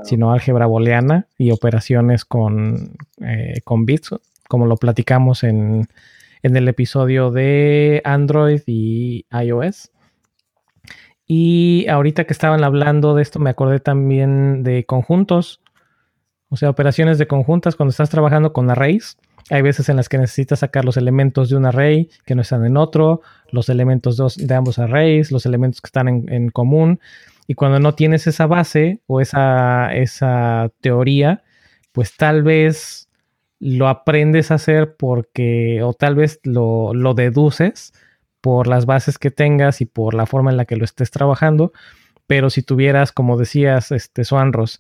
sino 0.04 0.32
álgebra 0.32 0.66
booleana 0.66 1.28
y 1.38 1.52
operaciones 1.52 2.26
con, 2.26 2.98
eh, 3.22 3.62
con 3.64 3.86
bits, 3.86 4.16
como 4.48 4.66
lo 4.66 4.78
platicamos 4.78 5.44
en, 5.44 5.88
en 6.44 6.56
el 6.56 6.68
episodio 6.68 7.32
de 7.32 8.02
Android 8.04 8.62
y 8.66 9.26
iOS. 9.32 9.92
Y 11.32 11.86
ahorita 11.88 12.24
que 12.24 12.34
estaban 12.34 12.64
hablando 12.64 13.14
de 13.14 13.22
esto, 13.22 13.40
me 13.40 13.52
acordé 13.52 13.80
también 13.80 14.64
de 14.64 14.86
conjuntos, 14.86 15.62
o 16.50 16.58
sea, 16.58 16.72
operaciones 16.72 17.20
de 17.20 17.28
conjuntas 17.28 17.76
cuando 17.76 17.92
estás 17.92 18.10
trabajando 18.10 18.52
con 18.52 18.70
arrays. 18.72 19.18
Hay 19.52 19.62
veces 19.62 19.90
en 19.90 19.96
las 19.96 20.10
que 20.10 20.18
necesitas 20.18 20.60
sacar 20.60 20.86
los 20.86 20.98
elementos 20.98 21.50
de 21.50 21.56
un 21.56 21.66
array 21.66 22.10
que 22.26 22.36
no 22.36 22.42
están 22.42 22.66
en 22.66 22.78
otro, 22.78 23.22
los 23.52 23.70
elementos 23.70 24.38
de 24.38 24.56
ambos 24.56 24.80
arrays, 24.80 25.32
los 25.32 25.46
elementos 25.46 25.82
que 25.82 25.88
están 25.88 26.08
en, 26.08 26.50
común. 26.50 27.00
Y 27.50 27.56
cuando 27.56 27.80
no 27.80 27.96
tienes 27.96 28.28
esa 28.28 28.46
base 28.46 29.02
o 29.08 29.22
esa, 29.22 29.92
esa 29.96 30.72
teoría, 30.82 31.42
pues 31.92 32.16
tal 32.16 32.44
vez 32.44 33.10
lo 33.60 33.88
aprendes 33.88 34.52
a 34.52 34.56
hacer 34.56 34.96
porque, 34.96 35.82
o 35.82 35.96
tal 35.96 36.14
vez 36.14 36.42
lo, 36.44 36.94
lo 36.94 37.16
deduces 37.16 37.92
por 38.40 38.68
las 38.68 38.86
bases 38.86 39.18
que 39.18 39.32
tengas 39.32 39.82
y 39.82 39.88
por 39.88 40.14
la 40.14 40.28
forma 40.28 40.52
en 40.52 40.58
la 40.58 40.66
que 40.66 40.76
lo 40.76 40.86
estés 40.86 41.10
trabajando. 41.10 41.74
Pero 42.28 42.52
si 42.52 42.62
tuvieras, 42.62 43.12
como 43.12 43.36
decías, 43.36 43.92
este, 43.92 44.26
Swanros, 44.26 44.80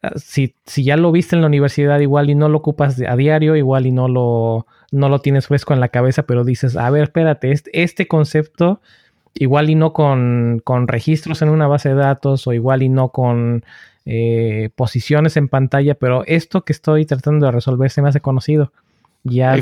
ah, 0.00 0.12
si, 0.16 0.54
si, 0.64 0.84
ya 0.84 0.96
lo 0.96 1.12
viste 1.12 1.36
en 1.36 1.42
la 1.42 1.48
universidad, 1.48 2.00
igual 2.00 2.30
y 2.30 2.34
no 2.34 2.48
lo 2.48 2.56
ocupas 2.56 2.98
a 3.06 3.16
diario, 3.16 3.54
igual 3.54 3.84
y 3.84 3.92
no 3.92 4.08
lo, 4.08 4.66
no 4.92 5.10
lo 5.10 5.18
tienes 5.18 5.48
fresco 5.48 5.74
en 5.74 5.80
la 5.80 5.90
cabeza, 5.90 6.22
pero 6.22 6.42
dices, 6.42 6.74
a 6.74 6.88
ver, 6.88 7.02
espérate, 7.02 7.52
este, 7.52 7.82
este 7.82 8.08
concepto, 8.08 8.80
igual 9.38 9.70
y 9.70 9.74
no 9.74 9.92
con, 9.92 10.60
con, 10.64 10.88
registros 10.88 11.42
en 11.42 11.48
una 11.48 11.66
base 11.66 11.90
de 11.90 11.94
datos, 11.94 12.46
o 12.46 12.52
igual 12.52 12.82
y 12.82 12.88
no 12.88 13.10
con 13.10 13.64
eh, 14.04 14.70
posiciones 14.74 15.36
en 15.36 15.48
pantalla, 15.48 15.94
pero 15.94 16.24
esto 16.26 16.64
que 16.64 16.72
estoy 16.72 17.06
tratando 17.06 17.46
de 17.46 17.52
resolver 17.52 17.90
se 17.90 18.02
me 18.02 18.08
hace 18.08 18.20
conocido. 18.20 18.72
Ya 19.24 19.56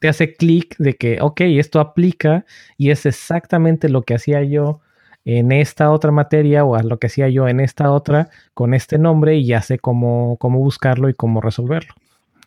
te 0.00 0.08
hace, 0.08 0.34
clic 0.34 0.76
de 0.78 0.94
que, 0.96 1.18
ok, 1.20 1.40
esto 1.42 1.80
aplica 1.80 2.44
y 2.76 2.90
es 2.90 3.06
exactamente 3.06 3.88
lo 3.88 4.02
que 4.02 4.14
hacía 4.14 4.42
yo 4.42 4.80
en 5.24 5.52
esta 5.52 5.90
otra 5.90 6.10
materia 6.10 6.64
o 6.64 6.80
lo 6.80 6.98
que 6.98 7.08
hacía 7.08 7.28
yo 7.28 7.48
en 7.48 7.60
esta 7.60 7.90
otra 7.90 8.30
con 8.54 8.72
este 8.72 8.98
nombre 8.98 9.36
y 9.36 9.44
ya 9.44 9.60
sé 9.60 9.78
cómo, 9.78 10.36
cómo 10.38 10.60
buscarlo 10.60 11.08
y 11.08 11.14
cómo 11.14 11.40
resolverlo. 11.40 11.92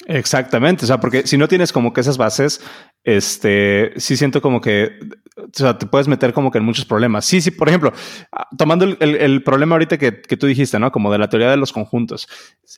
Exactamente, 0.08 0.86
o 0.86 0.88
sea, 0.88 1.00
porque 1.00 1.28
si 1.28 1.38
no 1.38 1.48
tienes 1.48 1.72
como 1.72 1.94
que 1.94 2.02
esas 2.02 2.18
bases, 2.18 2.62
este, 3.04 3.94
sí 3.98 4.16
siento 4.16 4.42
como 4.42 4.62
que, 4.62 5.00
o 5.36 5.50
sea, 5.54 5.78
te 5.78 5.86
puedes 5.86 6.08
meter 6.08 6.34
como 6.34 6.52
que 6.52 6.60
en 6.60 6.66
muchos 6.66 6.86
problemas. 6.86 7.26
Sí, 7.26 7.42
sí, 7.42 7.52
por 7.52 7.68
ejemplo, 7.68 7.94
ah, 8.32 8.48
tomando 8.58 8.86
el, 8.86 9.44
problema 9.44 9.76
ahorita 9.76 9.98
que, 9.98 10.22
que, 10.22 10.38
tú 10.38 10.48
dijiste, 10.48 10.78
¿no? 10.80 10.92
Como 10.92 11.12
de 11.12 11.18
la 11.18 11.30
teoría 11.30 11.50
de 11.50 11.58
los 11.58 11.74
conjuntos. 11.74 12.28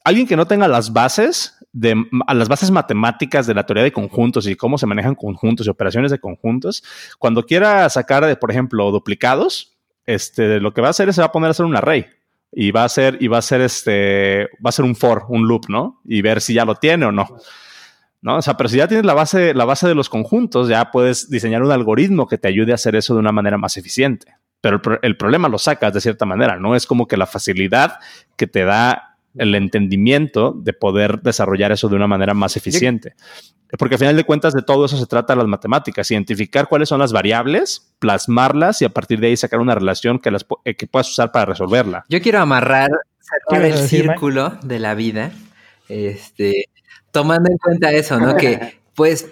Alguien 0.04 0.28
que 0.28 0.36
no 0.36 0.48
tenga 0.48 0.68
las 0.68 0.94
bases 0.94 1.58
de 1.74 1.95
a 2.28 2.34
las 2.36 2.48
bases 2.48 2.70
matemáticas 2.72 3.48
de 3.48 3.56
la 3.56 3.66
teoría 3.66 3.84
de 3.84 3.91
conjuntos 3.91 4.48
y 4.48 4.56
cómo 4.56 4.78
se 4.78 4.86
manejan 4.86 5.16
conjuntos 5.16 5.66
y 5.66 5.70
operaciones 5.70 6.12
de 6.12 6.20
conjuntos, 6.20 6.84
cuando 7.20 7.45
quiera 7.45 7.90
sacar 7.90 8.26
de, 8.26 8.36
por 8.36 8.52
ejemplo, 8.52 8.91
duplicados, 8.91 9.76
este, 10.06 10.60
lo 10.60 10.74
que 10.74 10.82
va 10.82 10.88
a 10.88 10.91
hacer 10.91 11.10
es 11.10 11.16
se 11.16 11.22
va 11.22 11.28
a 11.28 11.32
poner 11.32 11.48
a 11.48 11.52
hacer 11.52 11.66
un 11.66 11.76
array 11.76 12.06
y 12.52 12.72
va 12.72 12.84
a 12.84 12.90
ser 12.90 13.18
y 13.20 13.28
va 13.28 13.40
a 13.40 13.41
ser 13.41 13.62
este 13.62 14.50
va 14.64 14.70
a 14.70 14.72
ser 14.72 14.86
un 14.86 14.95
for, 14.95 15.26
un 15.30 15.48
loop, 15.48 15.66
¿no? 15.68 16.02
Y 16.06 16.22
ver 16.22 16.40
si 16.40 16.54
ya 16.54 16.66
lo 16.66 16.76
tiene 16.76 17.06
o 17.06 17.12
no. 17.12 17.28
¿No? 18.24 18.38
O 18.38 18.41
sea, 18.41 18.56
pero 18.56 18.70
si 18.70 18.78
ya 18.78 18.88
tienes 18.88 19.06
la 19.06 19.14
base, 19.14 19.54
la 19.54 19.66
base 19.66 19.88
de 19.88 19.94
los 19.94 20.10
conjuntos, 20.10 20.70
ya 20.70 20.90
puedes 20.90 21.30
diseñar 21.30 21.62
un 21.62 21.72
algoritmo 21.72 22.26
que 22.26 22.40
te 22.40 22.48
ayude 22.48 22.72
a 22.72 22.76
hacer 22.76 22.95
eso 22.95 23.14
de 23.14 23.20
una 23.20 23.32
manera 23.32 23.60
más 23.60 23.78
eficiente. 23.78 24.34
Pero 24.62 24.82
el, 24.84 25.00
el 25.02 25.18
problema 25.18 25.50
lo 25.50 25.60
sacas 25.60 25.94
de 25.94 26.02
cierta 26.02 26.26
manera, 26.26 26.58
¿no? 26.58 26.76
Es 26.76 26.88
como 26.88 27.06
que 27.06 27.18
la 27.18 27.28
facilidad 27.28 28.00
que 28.36 28.48
te 28.48 28.64
da 28.64 29.18
el 29.36 29.56
entendimiento 29.56 30.54
de 30.54 30.74
poder 30.74 31.22
desarrollar 31.22 31.72
eso 31.72 31.90
de 31.90 31.95
una 31.95 32.08
manera 32.08 32.34
más 32.34 32.56
eficiente. 32.58 33.16
Porque 33.78 33.95
al 33.95 34.00
final 34.00 34.16
de 34.16 34.24
cuentas 34.24 34.54
de 34.54 34.62
todo 34.62 34.86
eso 34.86 34.98
se 34.98 35.08
trata 35.08 35.36
las 35.36 35.48
matemáticas, 35.48 36.10
identificar 36.12 36.68
cuáles 36.68 36.90
son 36.90 37.00
las 37.00 37.12
variables, 37.12 37.94
plasmarlas 38.00 38.82
y 38.82 38.86
a 38.86 38.90
partir 38.90 39.20
de 39.20 39.28
ahí 39.28 39.38
sacar 39.38 39.60
una 39.60 39.74
relación 39.74 40.20
que, 40.20 40.30
las, 40.30 40.45
eh, 40.64 40.76
que 40.76 40.86
puedas 40.86 41.10
usar 41.10 41.32
para 41.32 41.45
resolverla. 41.45 42.06
Yo 42.08 42.22
quiero 42.22 42.40
amarrar 42.40 42.91
el 43.52 43.74
círculo 43.88 44.60
de 44.62 44.80
la 44.80 44.94
vida, 44.94 45.32
este, 45.90 46.66
tomando 47.14 47.49
en 47.49 47.57
cuenta 47.60 47.91
eso, 47.94 48.19
¿no? 48.19 48.35
que 48.35 48.80
pues, 48.95 49.27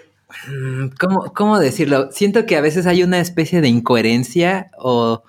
mm, 0.48 0.86
¿cómo, 0.98 1.34
¿cómo 1.34 1.58
decirlo? 1.58 2.10
Siento 2.12 2.46
que 2.46 2.56
a 2.56 2.62
veces 2.62 2.86
hay 2.86 3.02
una 3.02 3.20
especie 3.20 3.60
de 3.60 3.68
incoherencia 3.68 4.70
o 4.78 5.24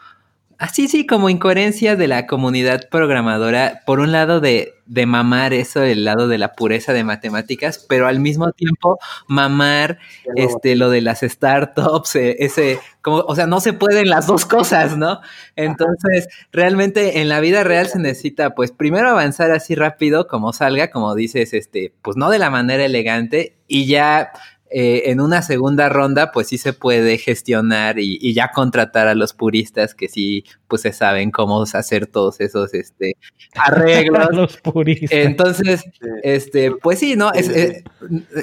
Así 0.57 0.87
sí, 0.87 1.05
como 1.05 1.29
incoherencia 1.29 1.95
de 1.95 2.07
la 2.07 2.27
comunidad 2.27 2.87
programadora, 2.89 3.81
por 3.85 3.99
un 3.99 4.11
lado 4.11 4.39
de, 4.39 4.75
de, 4.85 5.05
mamar 5.05 5.53
eso, 5.53 5.81
el 5.83 6.05
lado 6.05 6.27
de 6.27 6.37
la 6.37 6.53
pureza 6.53 6.93
de 6.93 7.03
matemáticas, 7.03 7.83
pero 7.87 8.07
al 8.07 8.19
mismo 8.19 8.51
tiempo 8.51 8.99
mamar 9.27 9.99
este 10.35 10.75
lo 10.75 10.89
de 10.89 11.01
las 11.01 11.21
startups, 11.21 12.15
eh, 12.15 12.35
ese, 12.39 12.79
como, 13.01 13.17
o 13.19 13.35
sea, 13.35 13.47
no 13.47 13.59
se 13.61 13.73
pueden 13.73 14.09
las 14.09 14.27
dos 14.27 14.45
cosas, 14.45 14.97
¿no? 14.97 15.21
Entonces, 15.55 16.27
realmente 16.51 17.21
en 17.21 17.29
la 17.29 17.39
vida 17.39 17.63
real 17.63 17.87
se 17.87 17.99
necesita, 17.99 18.53
pues, 18.53 18.71
primero 18.71 19.09
avanzar 19.09 19.51
así 19.51 19.75
rápido 19.75 20.27
como 20.27 20.53
salga, 20.53 20.91
como 20.91 21.15
dices, 21.15 21.53
este, 21.53 21.93
pues 22.01 22.17
no 22.17 22.29
de 22.29 22.39
la 22.39 22.49
manera 22.49 22.85
elegante, 22.85 23.55
y 23.67 23.87
ya 23.87 24.31
eh, 24.75 25.11
en 25.11 25.21
una 25.21 25.43
segunda 25.43 25.87
ronda, 25.87 26.31
pues 26.31 26.47
sí 26.47 26.57
se 26.57 26.73
puede 26.73 27.19
gestionar 27.19 27.99
y, 27.99 28.33
ya 28.33 28.49
contratar 28.49 29.07
a 29.07 29.13
los 29.13 29.31
puristas 29.33 29.93
que 29.93 30.07
sí, 30.07 30.45
pues 30.67 30.81
se 30.81 30.91
saben 30.91 31.29
cómo 31.29 31.61
hacer 31.61 32.07
todos 32.07 32.41
esos 32.41 32.73
este, 32.73 33.15
arreglos. 33.55 34.29
los 34.31 34.57
puristas. 34.57 35.11
Entonces, 35.11 35.83
este, 36.23 36.71
pues 36.71 36.97
sí, 36.97 37.15
¿no? 37.15 37.31
Es, 37.33 37.49
eh, 37.49 37.83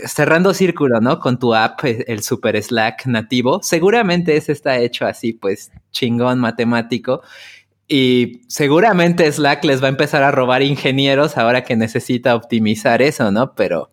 cerrando 0.07 0.55
círculo, 0.55 1.01
¿no? 1.01 1.19
Con 1.19 1.40
tu 1.40 1.52
app, 1.52 1.85
eh, 1.85 2.05
el 2.07 2.23
Super 2.23 2.62
Slack 2.62 3.07
nativo, 3.07 3.59
seguramente 3.65 4.36
ese 4.36 4.52
está 4.52 4.78
hecho 4.78 5.07
así, 5.07 5.32
pues 5.32 5.73
chingón 5.90 6.39
matemático. 6.39 7.23
Y 7.89 8.43
seguramente 8.47 9.31
Slack 9.32 9.65
les 9.65 9.82
va 9.82 9.86
a 9.86 9.89
empezar 9.89 10.23
a 10.23 10.31
robar 10.31 10.62
ingenieros 10.62 11.36
ahora 11.36 11.65
que 11.65 11.74
necesita 11.74 12.36
optimizar 12.36 13.02
eso, 13.02 13.32
¿no? 13.32 13.57
Pero 13.57 13.90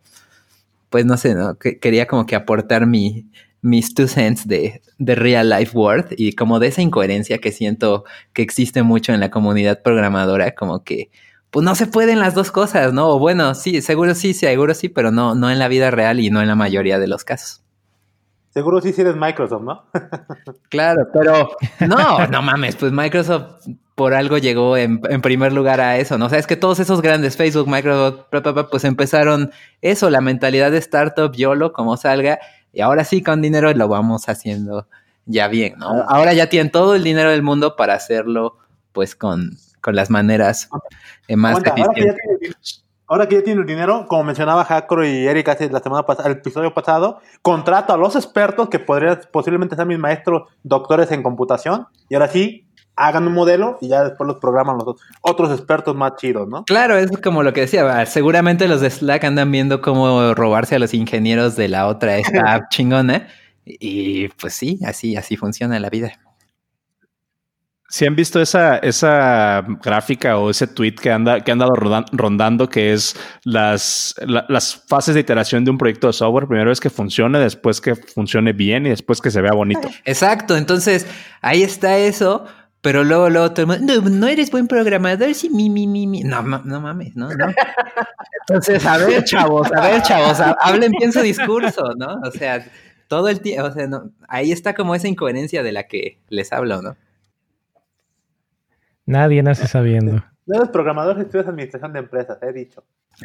pues 0.89 1.05
no 1.05 1.18
sé, 1.18 1.35
¿no? 1.35 1.57
quería 1.57 2.07
como 2.07 2.26
que 2.26 2.35
aportar 2.35 2.85
mi, 2.85 3.30
mis 3.61 3.93
two 3.93 4.07
cents 4.07 4.47
de, 4.47 4.81
de 4.97 5.15
real 5.15 5.49
life 5.49 5.77
world 5.77 6.07
y 6.18 6.34
como 6.34 6.59
de 6.59 6.68
esa 6.68 6.81
incoherencia 6.81 7.39
que 7.39 7.51
siento 7.51 8.05
que 8.34 8.41
existe 8.41 8.84
mucho 8.84 9.14
en 9.14 9.19
la 9.19 9.30
comunidad 9.30 9.81
programadora, 9.81 10.55
como 10.55 10.84
que 10.84 11.09
pues 11.49 11.64
no 11.64 11.76
se 11.76 11.88
pueden 11.88 12.19
las 12.19 12.34
dos 12.34 12.51
cosas, 12.51 12.93
¿no? 12.93 13.09
O 13.09 13.19
bueno, 13.19 13.55
sí, 13.55 13.81
seguro 13.81 14.15
sí, 14.15 14.34
seguro 14.34 14.73
sí, 14.73 14.89
pero 14.89 15.11
no, 15.11 15.34
no 15.34 15.49
en 15.49 15.59
la 15.59 15.68
vida 15.68 15.91
real 15.91 16.19
y 16.19 16.30
no 16.30 16.41
en 16.41 16.47
la 16.47 16.55
mayoría 16.55 16.99
de 16.99 17.07
los 17.07 17.23
casos. 17.23 17.64
Seguro 18.49 18.81
sí 18.81 18.91
si 18.91 19.01
eres 19.01 19.15
Microsoft, 19.15 19.64
¿no? 19.64 19.85
claro, 20.69 21.07
pero 21.14 21.49
no, 21.88 22.27
no 22.27 22.41
mames, 22.41 22.76
pues 22.76 22.91
Microsoft 22.91 23.68
por 23.98 24.14
algo 24.14 24.38
llegó 24.38 24.78
en, 24.78 25.02
primer 25.24 25.53
lugar 25.53 25.82
a 25.82 25.98
eso, 25.98 26.19
¿no? 26.19 26.28
O 26.28 26.30
sea, 26.30 26.38
es 26.38 26.45
que 26.45 26.56
todos 26.56 26.80
esos 26.80 27.02
grandes, 27.02 27.36
Facebook, 27.36 27.68
Microsoft, 27.68 28.26
pues 28.69 28.84
empezaron 28.84 29.49
eso, 29.82 30.11
la 30.11 30.22
mentalidad 30.22 30.69
de 30.69 30.78
startup, 30.78 31.36
YOLO, 31.36 31.74
como 31.74 31.98
salga, 31.98 32.38
y 32.72 32.82
ahora 32.82 33.03
sí 33.03 33.24
con 33.24 33.41
dinero 33.41 33.74
lo 33.74 33.88
vamos 33.88 34.30
haciendo 34.30 34.88
ya 35.26 35.48
bien, 35.48 35.80
¿no? 35.80 36.06
Ahora 36.10 36.34
ya 36.34 36.48
tienen 36.48 36.72
todo 36.72 36.94
el 36.94 37.03
dinero 37.03 37.32
del 37.32 37.41
mundo 37.41 37.76
para 37.76 37.95
hacerlo, 37.95 38.60
pues 38.91 39.15
con, 39.15 39.57
con 39.82 39.95
las 39.95 40.11
maneras 40.11 40.69
eh, 41.28 41.36
más 41.36 41.57
eficientes. 41.65 42.84
Ahora 43.07 43.28
que 43.28 43.38
ya 43.38 43.44
tiene 43.44 43.61
el 43.61 43.68
dinero, 43.68 44.06
como 44.07 44.26
mencionaba 44.26 44.64
Jacro 44.64 45.07
y 45.07 45.26
Erika 45.26 45.53
hace 45.53 45.72
la 45.72 45.80
semana 45.80 46.06
pasada, 46.06 46.30
el 46.30 46.36
episodio 46.36 46.72
pasado, 46.72 47.19
contrato 47.41 47.94
a 47.94 47.98
los 47.98 48.15
expertos 48.15 48.69
que 48.69 48.78
podrían 48.78 49.22
posiblemente 49.32 49.76
ser 49.76 49.88
mis 49.88 49.98
maestros 49.98 50.44
doctores 50.61 51.10
en 51.11 51.24
computación 51.24 51.88
y 52.10 52.14
ahora 52.14 52.28
sí 52.28 52.66
hagan 52.98 53.28
un 53.28 53.34
modelo 53.34 53.78
y 53.80 53.88
ya 53.88 54.03
después 54.03 54.28
los 54.28 54.38
programan 54.38 54.78
los 54.78 54.95
otros 55.22 55.52
expertos 55.52 55.95
más 55.95 56.15
chidos, 56.18 56.48
¿no? 56.49 56.65
Claro, 56.65 56.98
es 56.98 57.11
como 57.22 57.44
lo 57.44 57.53
que 57.53 57.61
decía, 57.61 58.06
seguramente 58.06 58.68
los 58.68 58.82
de 58.82 58.90
Slack 58.90 59.24
andan 59.24 59.52
viendo 59.52 59.82
cómo 59.82 60.34
robarse 60.34 60.76
a 60.76 60.80
los 60.80 60.94
ingenieros 60.94 61.56
de 61.56 61.69
la 61.69 61.88
otra 61.88 62.18
esta 62.18 62.68
chingona 62.69 63.28
y 63.65 64.30
pues 64.30 64.53
sí, 64.53 64.80
así 64.86 65.15
así 65.15 65.38
funciona 65.38 65.80
la 65.80 65.90
vida. 65.90 66.11
Si 67.90 68.06
han 68.06 68.18
visto 68.18 68.41
esa, 68.41 68.78
esa 68.80 69.65
gráfica 69.82 70.38
o 70.38 70.49
ese 70.49 70.68
tweet 70.68 70.95
que 70.95 71.10
anda 71.10 71.40
que 71.40 71.53
han 71.53 71.60
dado 71.60 71.74
rondando, 72.11 72.68
que 72.68 72.91
es 72.91 73.15
las, 73.45 74.14
las 74.49 74.84
fases 74.90 75.15
de 75.15 75.22
iteración 75.22 75.64
de 75.64 75.72
un 75.72 75.78
proyecto 75.78 76.07
de 76.07 76.14
software. 76.14 76.48
Primero 76.48 76.69
es 76.69 76.82
que 76.82 76.90
funcione, 76.90 77.40
después 77.40 77.80
que 77.80 77.95
funcione 77.95 78.52
bien 78.52 78.86
y 78.86 78.90
después 78.90 79.22
que 79.22 79.32
se 79.32 79.40
vea 79.40 79.53
bonito. 79.53 79.90
Exacto. 80.03 80.57
Entonces, 80.57 81.07
ahí 81.41 81.64
está 81.64 81.98
eso. 81.98 82.45
Pero 82.82 83.04
luego, 83.04 83.30
luego 83.30 83.52
todo 83.52 83.74
el 83.74 83.80
mundo, 83.80 84.02
no, 84.02 84.10
no 84.10 84.28
eres 84.28 84.52
buen 84.52 84.68
programador, 84.68 85.34
sí, 85.34 85.49
mi, 85.49 85.70
mi, 85.70 85.88
mi, 85.88 86.08
mi. 86.08 86.22
No, 86.22 86.41
no 86.41 86.82
mames, 86.82 87.16
no, 87.16 87.30
no. 87.30 87.48
Entonces, 88.48 88.86
a 88.86 88.98
ver, 88.98 89.24
chavos, 89.24 89.72
a 89.74 89.82
ver, 89.82 90.02
chavos, 90.04 90.40
hablen 90.62 90.91
bien 90.91 91.12
su 91.12 91.22
discurso, 91.22 91.94
¿no? 91.98 92.20
O 92.24 92.32
sea, 92.32 92.66
todo 93.08 93.30
el 93.30 93.41
tiempo, 93.41 93.68
o 93.68 93.72
sea, 93.72 93.88
no, 93.88 94.12
ahí 94.28 94.52
está 94.52 94.74
como 94.74 94.95
esa 94.95 95.08
incoherencia 95.08 95.64
de 95.64 95.72
la 95.72 95.84
que 95.84 96.20
les 96.30 96.54
hablo, 96.54 96.82
¿no? 96.82 96.95
Nadie 99.06 99.41
nace 99.41 99.68
sabiendo. 99.68 100.24
No 100.45 100.56
eres 100.56 100.70
programador, 100.70 101.20
estudias 101.20 101.48
administración 101.48 101.94
de 101.94 101.99
empresas, 101.99 102.38
he 102.41 102.54
dicho. 102.54 102.84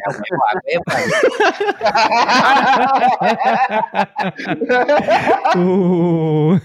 Uh, 5.54 6.58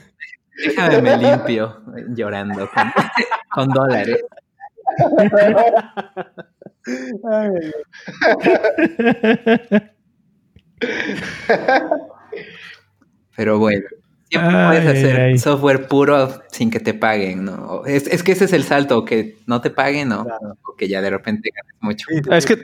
Déjame 0.66 1.02
me 1.02 1.18
limpio 1.18 1.82
llorando 2.10 2.70
con, 2.70 2.92
con 3.52 3.70
dólares. 3.70 4.24
Ay, 7.30 7.50
Pero 13.36 13.60
bueno, 13.60 13.86
siempre 14.30 14.56
Ay, 14.56 14.68
puedes 14.80 14.98
hacer 14.98 15.20
ay. 15.20 15.38
software 15.38 15.88
puro 15.88 16.42
sin 16.52 16.72
que 16.72 16.80
te 16.80 16.94
paguen, 16.94 17.46
¿no? 17.46 17.86
Es, 17.86 18.08
es 18.08 18.24
que 18.24 18.32
ese 18.32 18.46
es 18.46 18.54
el 18.54 18.64
salto, 18.64 19.06
que 19.06 19.38
no 19.46 19.62
te 19.62 19.70
paguen 19.70 20.10
¿no? 20.10 20.24
Claro. 20.24 20.58
o 20.66 20.76
que 20.76 20.88
ya 20.88 21.02
de 21.02 21.10
repente 21.10 21.50
ganes 21.54 21.76
mucho. 21.82 22.06
sí, 22.10 22.22
Es 22.32 22.46
que 22.46 22.58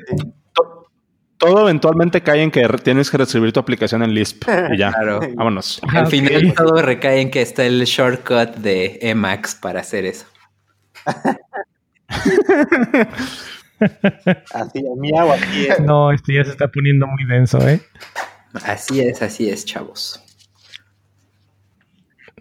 todo 1.44 1.62
eventualmente 1.64 2.22
cae 2.22 2.42
en 2.42 2.52
que 2.52 2.66
tienes 2.84 3.12
que 3.12 3.18
recibir 3.18 3.52
tu 3.52 3.60
aplicación 3.60 4.04
en 4.04 4.14
Lisp 4.14 4.44
y 4.72 4.78
ya. 4.78 4.92
Claro. 4.92 5.20
Vámonos. 5.36 5.82
Ah, 5.88 6.00
Al 6.00 6.04
ok. 6.06 6.10
final 6.10 6.54
todo 6.56 6.82
recae 6.82 7.22
en 7.22 7.32
que 7.32 7.42
está 7.42 7.66
el 7.66 7.84
shortcut 7.84 8.56
de 8.56 9.00
Emacs 9.02 9.56
para 9.56 9.82
hacer 9.82 10.06
eso. 10.06 10.26
Así, 14.54 14.80
en 14.80 15.00
mi 15.00 15.18
agua, 15.18 15.36
aquí 15.36 15.66
es. 15.68 15.80
no, 15.82 16.12
esto 16.12 16.32
ya 16.32 16.46
se 16.46 16.52
está 16.52 16.70
poniendo 16.70 17.06
muy 17.08 17.26
denso, 17.26 17.58
¿eh? 17.68 17.82
Así 18.66 19.02
es, 19.02 19.22
así 19.22 19.50
es, 19.50 19.66
chavos. 19.66 20.24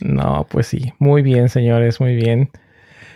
No, 0.00 0.46
pues 0.50 0.66
sí. 0.68 0.92
Muy 0.98 1.22
bien, 1.22 1.48
señores, 1.48 2.00
muy 2.00 2.14
bien. 2.14 2.50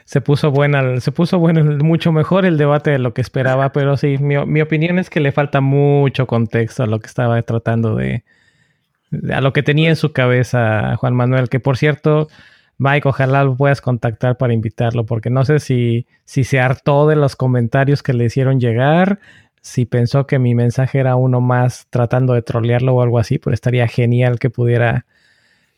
Se 0.07 0.23
puso 0.23 0.51
buena, 0.51 1.01
se 1.01 1.12
puso 1.12 1.39
bueno, 1.39 1.62
mucho 1.85 2.12
mejor 2.12 2.47
el 2.47 2.57
debate 2.57 2.91
de 2.93 2.99
lo 2.99 3.12
que 3.12 3.20
esperaba, 3.20 3.73
pero 3.73 3.99
sí, 3.99 4.16
mi, 4.19 4.37
mi 4.47 4.62
opinión 4.62 4.99
es 4.99 5.11
que 5.11 5.20
le 5.20 5.33
falta 5.33 5.61
mucho 5.61 6.27
contexto 6.27 6.85
a 6.85 6.87
lo 6.87 7.01
que 7.01 7.09
estaba 7.09 7.43
tratando 7.43 7.95
de, 7.97 8.24
a 9.33 9.41
lo 9.41 9.53
que 9.53 9.62
tenía 9.62 9.89
en 9.89 9.97
su 9.97 10.12
cabeza 10.12 10.97
Juan 10.97 11.15
Manuel, 11.15 11.49
que 11.49 11.61
por 11.61 11.77
cierto, 11.77 12.28
Mike, 12.78 13.09
ojalá 13.09 13.45
lo 13.45 13.57
puedas 13.57 13.81
contactar 13.81 14.37
para 14.37 14.53
invitarlo, 14.53 15.07
porque 15.07 15.31
no 15.31 15.45
sé 15.45 15.59
si, 15.61 16.07
si 16.24 16.45
se 16.45 16.61
hartó 16.61 17.07
de 17.07 17.16
los 17.16 17.37
comentarios 17.37 18.03
que 18.03 18.12
le 18.12 18.24
hicieron 18.27 18.61
llegar, 18.61 19.20
si 19.61 19.87
pensó 19.87 20.27
que 20.27 20.39
mi 20.39 20.55
mensaje 20.55 20.99
era 21.01 21.16
uno 21.16 21.41
más 21.41 21.89
tratando 21.91 22.35
de 22.35 22.43
trolearlo 22.43 22.95
o 22.95 23.03
algo 23.03 23.19
así, 23.19 23.39
pero 23.39 23.55
estaría 23.55 23.89
genial 23.89 24.39
que 24.39 24.51
pudiera 24.51 25.07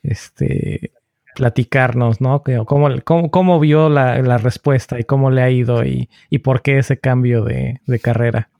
este 0.02 0.92
platicarnos, 1.38 2.20
¿no? 2.20 2.42
Que- 2.42 2.60
¿Cómo, 2.66 2.88
cómo, 3.04 3.30
cómo 3.30 3.60
vio 3.60 3.88
la, 3.88 4.18
la 4.20 4.38
respuesta 4.38 4.98
y 4.98 5.04
cómo 5.04 5.30
le 5.30 5.40
ha 5.42 5.50
ido 5.50 5.84
y, 5.84 6.10
y 6.30 6.38
por 6.40 6.62
qué 6.62 6.78
ese 6.78 6.98
cambio 6.98 7.44
de, 7.44 7.80
de 7.86 8.00
carrera? 8.00 8.50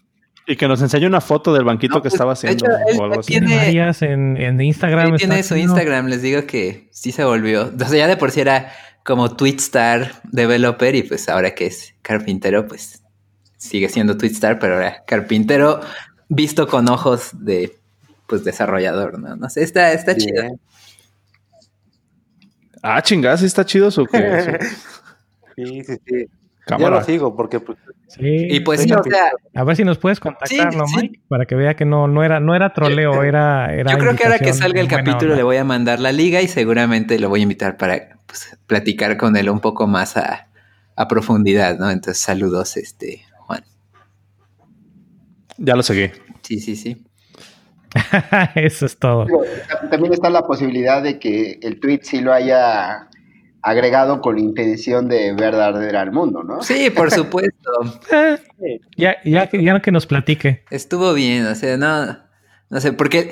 Y 0.47 0.55
que 0.57 0.69
nos 0.69 0.81
enseñe 0.81 1.07
una 1.07 1.21
foto 1.21 1.53
del 1.53 1.65
banquito 1.65 1.97
No, 1.97 2.01
que 2.03 2.05
pues, 2.09 2.15
estaba 2.15 2.31
de 2.31 2.35
haciendo 2.35 2.65
hecho, 2.67 2.77
él- 2.89 2.99
o 2.99 3.03
algo 3.03 3.15
él 3.15 3.21
así. 3.21 3.33
tiene- 3.33 3.47
Tiene 3.49 3.63
varias 3.65 4.03
en, 4.03 4.37
en 4.39 4.61
Instagram. 4.61 5.17
Tiene 5.17 5.43
su 5.43 5.55
haciendo- 5.55 5.75
Instagram, 5.75 6.07
les 6.07 6.23
digo 6.23 6.47
que 6.47 6.89
sí 6.93 7.11
se 7.13 7.25
volvió. 7.25 7.71
O 7.75 7.85
sea, 7.85 7.99
ya 7.99 8.07
de 8.07 8.17
por 8.17 8.31
sí 8.31 8.41
era 8.41 8.73
como 9.05 9.35
Twitstar 9.37 10.13
developer 10.31 10.95
y 10.95 11.03
pues 11.03 11.29
ahora 11.29 11.55
que 11.55 11.67
es 11.67 11.95
carpintero, 12.03 12.67
pues 12.69 13.03
sigue 13.57 13.89
siendo 13.89 14.17
Twitstar, 14.17 14.59
pero 14.61 14.75
ahora 14.75 15.03
carpintero 15.07 15.81
visto 16.29 16.67
con 16.69 16.89
ojos 16.89 17.31
de 17.33 17.75
pues 18.29 18.45
desarrollador, 18.45 19.19
¿no? 19.19 19.35
No 19.37 19.51
sé, 19.51 19.65
está, 19.65 19.93
está 19.93 20.15
chido. 20.17 20.45
Ah, 22.83 23.03
chingada, 23.03 23.37
sí 23.37 23.47
está 23.47 23.65
chido 23.65 23.91
su, 23.91 24.05
que, 24.07 24.19
Sí, 25.57 25.83
sí, 25.85 25.97
sí. 26.07 26.27
Ya 26.69 26.77
cámara. 26.77 26.97
lo 26.99 27.05
sigo 27.05 27.35
porque 27.35 27.61
pues, 27.61 27.79
Sí. 28.09 28.21
Y 28.51 28.61
pues 28.61 28.83
sí, 28.83 28.93
o 28.93 29.03
sea, 29.03 29.33
A 29.55 29.65
ver 29.65 29.77
si 29.77 29.85
nos 29.85 29.99
puedes 29.99 30.21
contactar, 30.21 30.71
Sí, 30.73 30.77
¿no, 30.79 30.87
sí. 30.87 30.97
Mike? 30.97 31.21
Para 31.29 31.47
que 31.47 31.55
vea 31.55 31.75
que 31.75 31.85
no, 31.85 32.09
no 32.09 32.23
era, 32.25 32.41
no 32.41 32.55
era 32.55 32.73
troleo, 32.73 33.23
era, 33.23 33.73
era. 33.75 33.93
yo 33.93 33.99
creo 33.99 34.17
que 34.17 34.25
ahora 34.25 34.39
que 34.39 34.53
salga 34.53 34.81
el 34.81 34.89
capítulo 34.89 35.33
onda. 35.33 35.37
le 35.37 35.43
voy 35.43 35.57
a 35.57 35.65
mandar 35.65 35.99
la 36.01 36.13
liga 36.13 36.41
y 36.43 36.49
seguramente 36.49 37.19
lo 37.19 37.29
voy 37.29 37.41
a 37.41 37.43
invitar 37.45 37.77
para 37.77 38.19
pues, 38.27 38.57
platicar 38.67 39.17
con 39.17 39.37
él 39.37 39.49
un 39.51 39.61
poco 39.61 39.87
más 39.87 40.17
a, 40.17 40.49
a 40.97 41.09
profundidad, 41.09 41.79
¿no? 41.79 41.91
Entonces, 41.91 42.23
saludos, 42.23 42.77
este, 42.77 43.23
Juan. 43.41 43.65
Ya 45.59 45.75
lo 45.75 45.83
seguí. 45.83 46.11
Sí, 46.43 46.61
sí, 46.61 46.77
sí. 46.77 47.05
Eso 48.55 48.87
es 48.87 48.99
todo. 48.99 49.27
También 49.91 50.13
está 50.13 50.31
la 50.31 50.43
posibilidad 50.47 51.03
de 51.03 51.19
que 51.19 51.59
el 51.63 51.81
tweet 51.81 52.01
sí 52.03 52.21
lo 52.21 52.33
haya 52.33 53.09
agregado 53.63 54.21
con 54.21 54.37
la 54.37 54.43
intención 54.43 55.09
de 55.09 55.33
verdadera 55.35 56.01
al 56.03 56.13
mundo, 56.13 56.43
¿no? 56.43 56.63
Sí, 56.63 56.91
por 56.91 57.11
supuesto. 57.11 57.71
Eh, 58.61 58.81
ya, 58.97 59.17
ya, 59.25 59.47
que- 59.47 59.63
ya 59.63 59.81
que 59.81 59.93
nos 59.93 60.07
platique. 60.07 60.65
Estuvo 60.71 61.15
bien, 61.15 61.47
o 61.47 61.55
sea, 61.55 61.77
no, 61.77 62.19
no 62.71 62.81
sé, 62.81 62.93
porque 62.93 63.31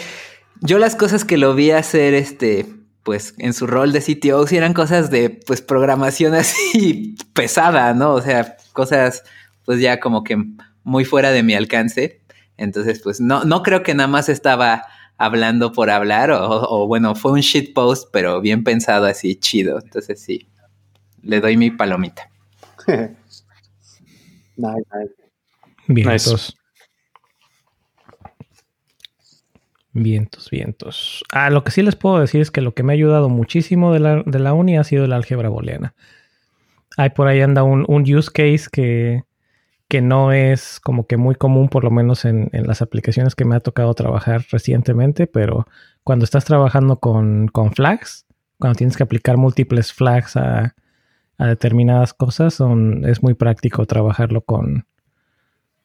yo 0.60 0.78
las 0.78 0.94
cosas 0.94 1.24
que 1.24 1.36
lo 1.36 1.54
vi 1.56 1.72
hacer, 1.72 2.14
este, 2.14 2.64
pues 3.02 3.34
en 3.38 3.52
su 3.52 3.66
rol 3.66 3.92
de 3.92 4.00
CTO, 4.00 4.46
sí 4.46 4.56
eran 4.56 4.72
cosas 4.72 5.10
de, 5.10 5.30
pues, 5.30 5.62
programación 5.62 6.34
así 6.36 7.16
pesada, 7.32 7.92
¿no? 7.92 8.12
O 8.12 8.20
sea, 8.22 8.56
cosas, 8.72 9.24
pues 9.64 9.80
ya 9.80 9.98
como 9.98 10.22
que 10.22 10.36
muy 10.84 11.04
fuera 11.04 11.32
de 11.32 11.42
mi 11.42 11.54
alcance. 11.54 12.20
Entonces, 12.56 13.00
pues 13.02 13.20
no, 13.20 13.44
no 13.44 13.62
creo 13.62 13.82
que 13.82 13.94
nada 13.94 14.08
más 14.08 14.28
estaba 14.28 14.84
hablando 15.18 15.72
por 15.72 15.90
hablar, 15.90 16.30
o, 16.30 16.62
o 16.68 16.86
bueno, 16.86 17.14
fue 17.14 17.32
un 17.32 17.40
shitpost, 17.40 18.08
pero 18.12 18.40
bien 18.40 18.64
pensado 18.64 19.06
así, 19.06 19.36
chido. 19.36 19.78
Entonces 19.82 20.20
sí, 20.20 20.48
le 21.22 21.40
doy 21.40 21.56
mi 21.56 21.70
palomita. 21.70 22.30
nice, 22.86 23.16
nice. 24.56 25.14
Vientos. 25.88 26.56
Vientos, 29.92 30.50
vientos. 30.50 31.24
Ah, 31.32 31.48
lo 31.48 31.64
que 31.64 31.70
sí 31.70 31.80
les 31.82 31.96
puedo 31.96 32.18
decir 32.18 32.42
es 32.42 32.50
que 32.50 32.60
lo 32.60 32.74
que 32.74 32.82
me 32.82 32.92
ha 32.92 32.94
ayudado 32.94 33.30
muchísimo 33.30 33.94
de 33.94 34.00
la, 34.00 34.22
de 34.26 34.38
la 34.38 34.52
uni 34.52 34.76
ha 34.76 34.84
sido 34.84 35.06
el 35.06 35.12
álgebra 35.14 35.48
booleana. 35.48 35.94
Hay 36.98 37.10
por 37.10 37.28
ahí 37.28 37.40
anda 37.40 37.62
un, 37.62 37.86
un 37.88 38.02
use 38.02 38.30
case 38.30 38.68
que, 38.70 39.22
que 39.88 40.00
no 40.02 40.32
es 40.32 40.80
como 40.80 41.06
que 41.06 41.16
muy 41.16 41.34
común, 41.36 41.68
por 41.68 41.84
lo 41.84 41.90
menos 41.90 42.24
en, 42.24 42.48
en 42.52 42.66
las 42.66 42.82
aplicaciones 42.82 43.34
que 43.34 43.44
me 43.44 43.54
ha 43.56 43.60
tocado 43.60 43.94
trabajar 43.94 44.44
recientemente, 44.50 45.26
pero 45.26 45.66
cuando 46.02 46.24
estás 46.24 46.44
trabajando 46.44 46.96
con, 46.98 47.48
con 47.48 47.72
flags, 47.72 48.26
cuando 48.58 48.76
tienes 48.76 48.96
que 48.96 49.02
aplicar 49.04 49.36
múltiples 49.36 49.92
flags 49.92 50.36
a, 50.36 50.74
a 51.38 51.46
determinadas 51.46 52.14
cosas, 52.14 52.58
es 53.04 53.22
muy 53.22 53.34
práctico 53.34 53.86
trabajarlo 53.86 54.40
con, 54.40 54.86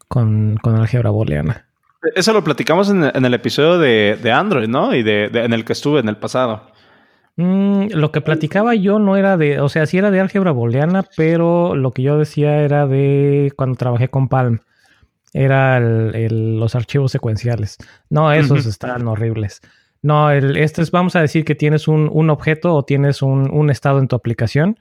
con, 0.08 0.58
con 0.62 0.76
álgebra 0.76 1.10
booleana. 1.10 1.68
Eso 2.16 2.34
lo 2.34 2.44
platicamos 2.44 2.90
en, 2.90 3.04
en 3.04 3.26
el 3.26 3.34
episodio 3.36 3.78
de, 3.78 4.18
de 4.22 4.32
Android, 4.32 4.68
¿no? 4.68 4.96
Y 4.96 5.04
de, 5.04 5.30
de- 5.30 5.46
en 5.46 5.54
el 5.54 5.64
que 5.64 5.74
estuve 5.74 6.00
en 6.00 6.10
el 6.10 6.18
pasado. 6.18 6.71
Mm, 7.38 7.88
lo 7.94 8.12
que 8.12 8.22
platicaba 8.22 8.76
yo 8.76 9.00
no 9.00 9.16
era 9.18 9.38
de, 9.38 9.60
o 9.62 9.70
sea, 9.70 9.86
sí 9.86 9.98
era 9.98 10.12
de 10.12 10.20
álgebra 10.20 10.52
booleana, 10.52 11.06
pero 11.16 11.76
lo 11.76 11.92
que 11.92 12.02
yo 12.04 12.18
decía 12.18 12.58
era 12.62 12.88
de 12.88 13.52
cuando 13.56 13.78
trabajé 13.78 14.10
con 14.10 14.28
Palm. 14.28 14.60
Era 15.34 15.78
el- 15.78 16.14
el- 16.14 16.60
los 16.60 16.76
archivos 16.76 17.12
secuenciales. 17.12 17.78
No, 18.10 18.32
esos 18.34 18.66
están 18.66 19.08
horribles. 19.08 19.62
No, 20.02 20.30
el, 20.32 20.58
este 20.58 20.82
es, 20.82 20.92
vamos 20.92 21.16
a 21.16 21.22
decir 21.22 21.46
que 21.46 21.56
tienes 21.56 21.88
un, 21.88 22.10
un 22.12 22.30
objeto 22.30 22.74
o 22.76 22.84
tienes 22.84 23.22
un, 23.22 23.50
un 23.52 23.70
estado 23.70 24.00
en 24.00 24.08
tu 24.08 24.16
aplicación 24.16 24.78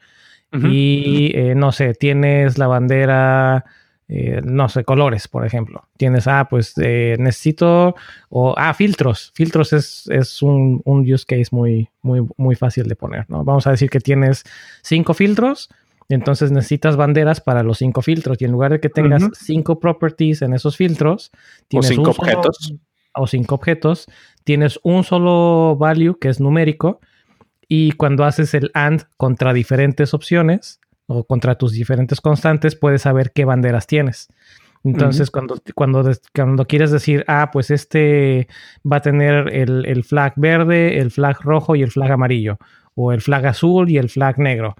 y 0.72 1.30
eh, 1.36 1.54
no 1.54 1.70
sé, 1.70 1.94
tienes 1.94 2.58
la 2.58 2.66
bandera, 2.66 3.64
eh, 4.12 4.40
no 4.42 4.68
sé, 4.68 4.82
colores, 4.82 5.28
por 5.28 5.46
ejemplo. 5.46 5.84
Tienes, 5.96 6.26
ah, 6.26 6.48
pues 6.50 6.74
eh, 6.82 7.14
necesito, 7.20 7.94
o, 8.28 8.54
ah, 8.56 8.74
filtros. 8.74 9.30
Filtros 9.34 9.72
es, 9.72 10.08
es 10.08 10.42
un, 10.42 10.82
un 10.84 11.00
use 11.10 11.24
case 11.24 11.46
muy, 11.52 11.88
muy, 12.02 12.26
muy 12.36 12.56
fácil 12.56 12.88
de 12.88 12.96
poner, 12.96 13.24
¿no? 13.28 13.44
Vamos 13.44 13.68
a 13.68 13.70
decir 13.70 13.88
que 13.88 14.00
tienes 14.00 14.42
cinco 14.82 15.14
filtros. 15.14 15.68
Entonces 16.08 16.50
necesitas 16.50 16.96
banderas 16.96 17.40
para 17.40 17.62
los 17.62 17.78
cinco 17.78 18.02
filtros 18.02 18.36
y 18.40 18.44
en 18.44 18.50
lugar 18.50 18.72
de 18.72 18.80
que 18.80 18.88
tengas 18.88 19.22
cinco 19.34 19.78
properties 19.78 20.42
en 20.42 20.54
esos 20.54 20.76
filtros, 20.76 21.30
tienes 21.68 21.86
cinco 21.86 22.08
un 22.08 22.14
solo- 22.14 22.32
objetos. 22.32 22.74
o 23.14 23.26
cinco 23.28 23.54
objetos, 23.54 24.06
tienes 24.42 24.80
un 24.82 25.04
solo 25.04 25.76
value 25.76 26.18
que 26.18 26.28
es 26.28 26.40
numérico 26.40 27.00
y 27.68 27.92
cuando 27.92 28.24
haces 28.24 28.54
el 28.54 28.72
AND 28.74 29.02
contra 29.16 29.52
diferentes 29.52 30.12
opciones 30.12 30.80
o 31.12 31.24
contra 31.24 31.56
tus 31.56 31.72
diferentes 31.72 32.20
constantes, 32.20 32.76
puedes 32.76 33.02
saber 33.02 33.32
qué 33.32 33.44
banderas 33.44 33.88
tienes. 33.88 34.28
Entonces, 34.84 35.30
cuando, 35.30 35.60
cuando, 35.74 36.08
cuando 36.32 36.64
quieres 36.66 36.92
decir, 36.92 37.24
ah, 37.26 37.50
pues 37.52 37.72
este 37.72 38.46
va 38.90 38.98
a 38.98 39.02
tener 39.02 39.52
el, 39.52 39.84
el 39.86 40.04
flag 40.04 40.34
verde, 40.36 40.98
el 41.00 41.10
flag 41.10 41.40
rojo 41.42 41.74
y 41.74 41.82
el 41.82 41.90
flag 41.90 42.12
amarillo, 42.12 42.58
o 42.94 43.12
el 43.12 43.20
flag 43.20 43.46
azul 43.46 43.90
y 43.90 43.98
el 43.98 44.08
flag 44.08 44.38
negro. 44.38 44.76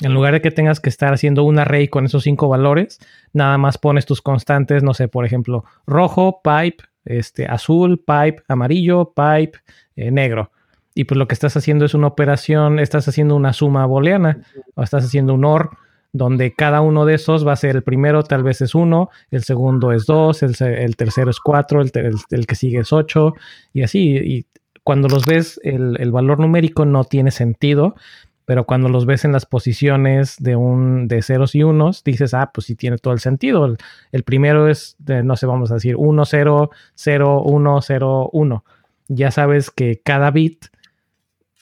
En 0.00 0.12
lugar 0.12 0.34
de 0.34 0.42
que 0.42 0.50
tengas 0.50 0.78
que 0.78 0.90
estar 0.90 1.12
haciendo 1.14 1.44
un 1.44 1.58
array 1.58 1.88
con 1.88 2.04
esos 2.04 2.22
cinco 2.22 2.48
valores, 2.48 3.00
nada 3.32 3.56
más 3.56 3.78
pones 3.78 4.04
tus 4.04 4.20
constantes, 4.20 4.82
no 4.82 4.92
sé, 4.92 5.08
por 5.08 5.24
ejemplo, 5.24 5.64
rojo, 5.86 6.42
pipe, 6.42 6.84
este, 7.06 7.46
azul, 7.46 7.98
pipe, 7.98 8.42
amarillo, 8.46 9.14
pipe, 9.14 9.58
eh, 9.96 10.10
negro. 10.10 10.52
Y 10.94 11.04
pues 11.04 11.16
lo 11.18 11.28
que 11.28 11.34
estás 11.34 11.56
haciendo 11.56 11.84
es 11.84 11.94
una 11.94 12.08
operación, 12.08 12.78
estás 12.78 13.06
haciendo 13.08 13.36
una 13.36 13.52
suma 13.52 13.86
booleana, 13.86 14.38
o 14.74 14.82
estás 14.82 15.04
haciendo 15.04 15.34
un 15.34 15.44
OR 15.44 15.70
donde 16.12 16.52
cada 16.54 16.80
uno 16.80 17.04
de 17.04 17.14
esos 17.14 17.46
va 17.46 17.52
a 17.52 17.56
ser 17.56 17.76
el 17.76 17.82
primero 17.82 18.24
tal 18.24 18.42
vez 18.42 18.60
es 18.62 18.74
1, 18.74 19.10
el 19.30 19.44
segundo 19.44 19.92
es 19.92 20.06
2, 20.06 20.42
el, 20.42 20.56
el 20.60 20.96
tercero 20.96 21.30
es 21.30 21.38
4, 21.38 21.82
el, 21.82 21.90
el- 21.94 22.16
el 22.30 22.46
que 22.46 22.56
sigue 22.56 22.80
es 22.80 22.92
8 22.92 23.34
y 23.72 23.82
así. 23.84 24.16
Y 24.16 24.46
cuando 24.82 25.06
los 25.08 25.24
ves, 25.26 25.60
el, 25.62 25.96
el 26.00 26.10
valor 26.10 26.40
numérico 26.40 26.84
no 26.84 27.04
tiene 27.04 27.30
sentido, 27.30 27.94
pero 28.44 28.64
cuando 28.66 28.88
los 28.88 29.06
ves 29.06 29.24
en 29.24 29.30
las 29.30 29.46
posiciones 29.46 30.34
de 30.40 30.56
un 30.56 31.06
de 31.06 31.22
ceros 31.22 31.54
y 31.54 31.62
unos, 31.62 32.02
dices, 32.02 32.34
ah, 32.34 32.50
pues 32.52 32.66
sí 32.66 32.74
tiene 32.74 32.98
todo 32.98 33.14
el 33.14 33.20
sentido. 33.20 33.76
El, 34.10 34.22
primero 34.24 34.66
es, 34.68 34.96
de, 34.98 35.22
no 35.22 35.36
sé, 35.36 35.46
vamos 35.46 35.70
a 35.70 35.74
decir 35.74 35.94
1, 35.96 36.24
0, 36.24 36.70
0, 36.96 37.42
1, 37.44 37.82
0, 37.82 38.30
1. 38.32 38.64
Ya 39.06 39.30
sabes 39.30 39.70
que 39.70 40.00
cada 40.04 40.32
bit 40.32 40.64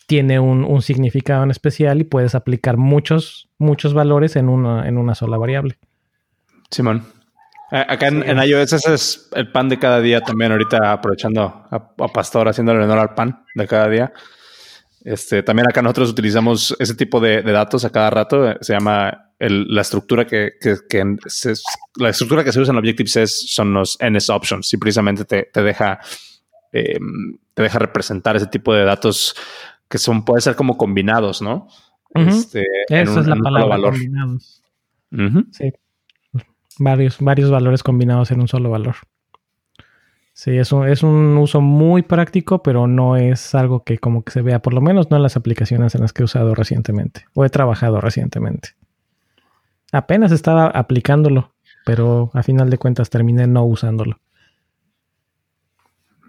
tiene 0.08 0.40
un, 0.40 0.64
un 0.64 0.80
significado 0.80 1.42
en 1.44 1.50
especial 1.50 2.00
y 2.00 2.04
puedes 2.04 2.34
aplicar 2.34 2.78
muchos, 2.78 3.50
muchos 3.58 3.92
valores 3.92 4.36
en 4.36 4.48
una, 4.48 4.88
en 4.88 4.96
una 4.96 5.14
sola 5.14 5.36
variable. 5.36 5.78
Simón. 6.70 7.04
Acá 7.70 8.08
en, 8.08 8.22
en 8.22 8.42
iOS 8.42 8.72
ese 8.72 8.94
es 8.94 9.28
el 9.34 9.52
pan 9.52 9.68
de 9.68 9.78
cada 9.78 10.00
día 10.00 10.22
también, 10.22 10.50
ahorita 10.52 10.90
aprovechando 10.92 11.42
a, 11.42 11.92
a 11.98 12.08
Pastor 12.08 12.48
haciéndole 12.48 12.82
honor 12.82 12.98
al 12.98 13.14
pan 13.14 13.44
de 13.54 13.66
cada 13.68 13.86
día. 13.90 14.10
Este, 15.04 15.42
también 15.42 15.68
acá 15.68 15.82
nosotros 15.82 16.08
utilizamos 16.10 16.74
ese 16.78 16.94
tipo 16.94 17.20
de, 17.20 17.42
de 17.42 17.52
datos 17.52 17.84
a 17.84 17.90
cada 17.90 18.08
rato. 18.08 18.50
eh, 18.50 18.56
Se 18.62 18.72
llama 18.72 19.32
el- 19.38 19.66
la 19.68 19.82
estructura 19.82 20.26
que, 20.26 20.52
que- 20.58 20.76
se- 21.26 21.52
la 21.96 22.08
estructura 22.08 22.42
que 22.42 22.52
se 22.52 22.60
usa 22.60 22.72
en 22.72 22.78
Objective-C 22.78 23.22
es- 23.24 23.52
son 23.54 23.74
los 23.74 23.98
NS 24.00 24.30
options 24.30 24.72
y 24.72 24.78
precisamente 24.78 25.26
te, 25.26 25.50
te 25.52 25.62
deja 25.62 26.00
eh, 26.72 26.98
te 27.54 27.62
deja 27.62 27.78
representar 27.78 28.36
ese 28.36 28.46
tipo 28.46 28.72
de 28.74 28.84
datos 28.84 29.34
que 29.88 29.98
son 29.98 30.24
puede 30.24 30.40
ser 30.42 30.54
como 30.56 30.76
combinados, 30.76 31.40
¿no? 31.42 31.68
Este, 32.14 32.64
en 32.88 33.02
Esa 33.02 33.12
un- 33.14 33.18
es 33.20 33.26
la 33.26 33.36
palabra, 33.36 33.68
valor. 33.68 33.92
combinados. 33.92 34.62
Sí. 35.52 35.72
Varios, 36.78 37.18
varios 37.20 37.50
valores 37.50 37.82
combinados 37.82 38.30
en 38.30 38.40
un 38.40 38.48
solo 38.48 38.70
valor. 38.70 38.96
Sí, 40.32 40.56
es 40.56 40.70
un, 40.70 40.86
es 40.86 41.02
un 41.02 41.36
uso 41.36 41.60
muy 41.60 42.02
práctico, 42.02 42.62
pero 42.62 42.86
no 42.86 43.16
es 43.16 43.54
algo 43.56 43.82
que 43.82 43.98
como 43.98 44.22
que 44.22 44.30
se 44.30 44.40
vea, 44.42 44.60
por 44.62 44.72
lo 44.72 44.80
menos 44.80 45.10
no 45.10 45.16
en 45.16 45.24
las 45.24 45.36
aplicaciones 45.36 45.96
en 45.96 46.02
las 46.02 46.12
que 46.12 46.22
he 46.22 46.24
usado 46.24 46.54
recientemente 46.54 47.24
o 47.34 47.44
he 47.44 47.50
trabajado 47.50 48.00
recientemente. 48.00 48.70
Apenas 49.90 50.30
estaba 50.30 50.66
aplicándolo, 50.66 51.54
pero 51.84 52.30
a 52.34 52.42
final 52.44 52.70
de 52.70 52.78
cuentas 52.78 53.10
terminé 53.10 53.48
no 53.48 53.64
usándolo. 53.64 54.20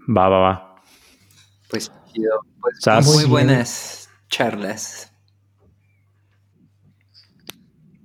Va, 0.09 0.27
va, 0.27 0.39
va. 0.39 0.75
Pues, 1.69 1.91
chido. 2.13 2.39
Pues, 2.61 2.77
Sas. 2.79 3.05
muy 3.05 3.25
buenas 3.25 4.09
charlas. 4.29 5.11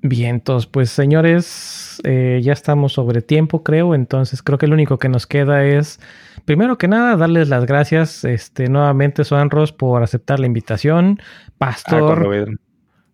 Bien, 0.07 0.35
entonces, 0.37 0.67
pues 0.71 0.91
señores, 0.91 1.99
eh, 2.05 2.39
ya 2.43 2.53
estamos 2.53 2.93
sobre 2.93 3.23
tiempo, 3.23 3.63
creo. 3.63 3.95
Entonces, 3.95 4.43
creo 4.43 4.59
que 4.59 4.67
lo 4.67 4.75
único 4.75 4.99
que 4.99 5.09
nos 5.09 5.27
queda 5.27 5.65
es, 5.65 5.99
primero 6.45 6.77
que 6.77 6.89
nada, 6.89 7.17
darles 7.17 7.49
las 7.49 7.65
gracias 7.65 8.23
este, 8.25 8.69
nuevamente, 8.69 9.25
Suanros, 9.25 9.73
por 9.73 10.03
aceptar 10.03 10.41
la 10.41 10.47
invitación. 10.47 11.19
Ah, 11.23 11.53
Pastor, 11.57 12.59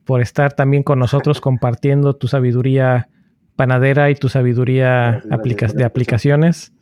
por 0.05 0.21
estar 0.21 0.53
también 0.55 0.83
con 0.83 0.99
nosotros 0.99 1.41
compartiendo 1.41 2.17
tu 2.17 2.27
sabiduría 2.27 3.09
panadera 3.55 4.11
y 4.11 4.17
tu 4.17 4.29
sabiduría 4.29 5.11
Gracias, 5.13 5.33
aplica- 5.33 5.59
gracias. 5.67 5.79
de 5.79 5.85
aplicaciones. 5.85 6.73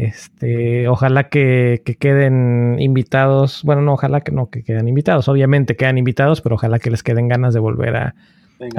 Este, 0.00 0.88
ojalá 0.88 1.28
que, 1.28 1.82
que 1.84 1.94
queden 1.96 2.76
invitados. 2.78 3.62
Bueno, 3.64 3.82
no, 3.82 3.92
ojalá 3.92 4.22
que 4.22 4.32
no 4.32 4.48
que 4.48 4.62
queden 4.62 4.88
invitados. 4.88 5.28
Obviamente 5.28 5.76
quedan 5.76 5.98
invitados, 5.98 6.40
pero 6.40 6.54
ojalá 6.54 6.78
que 6.78 6.90
les 6.90 7.02
queden 7.02 7.28
ganas 7.28 7.52
de 7.52 7.60
volver 7.60 7.96
a, 7.96 8.14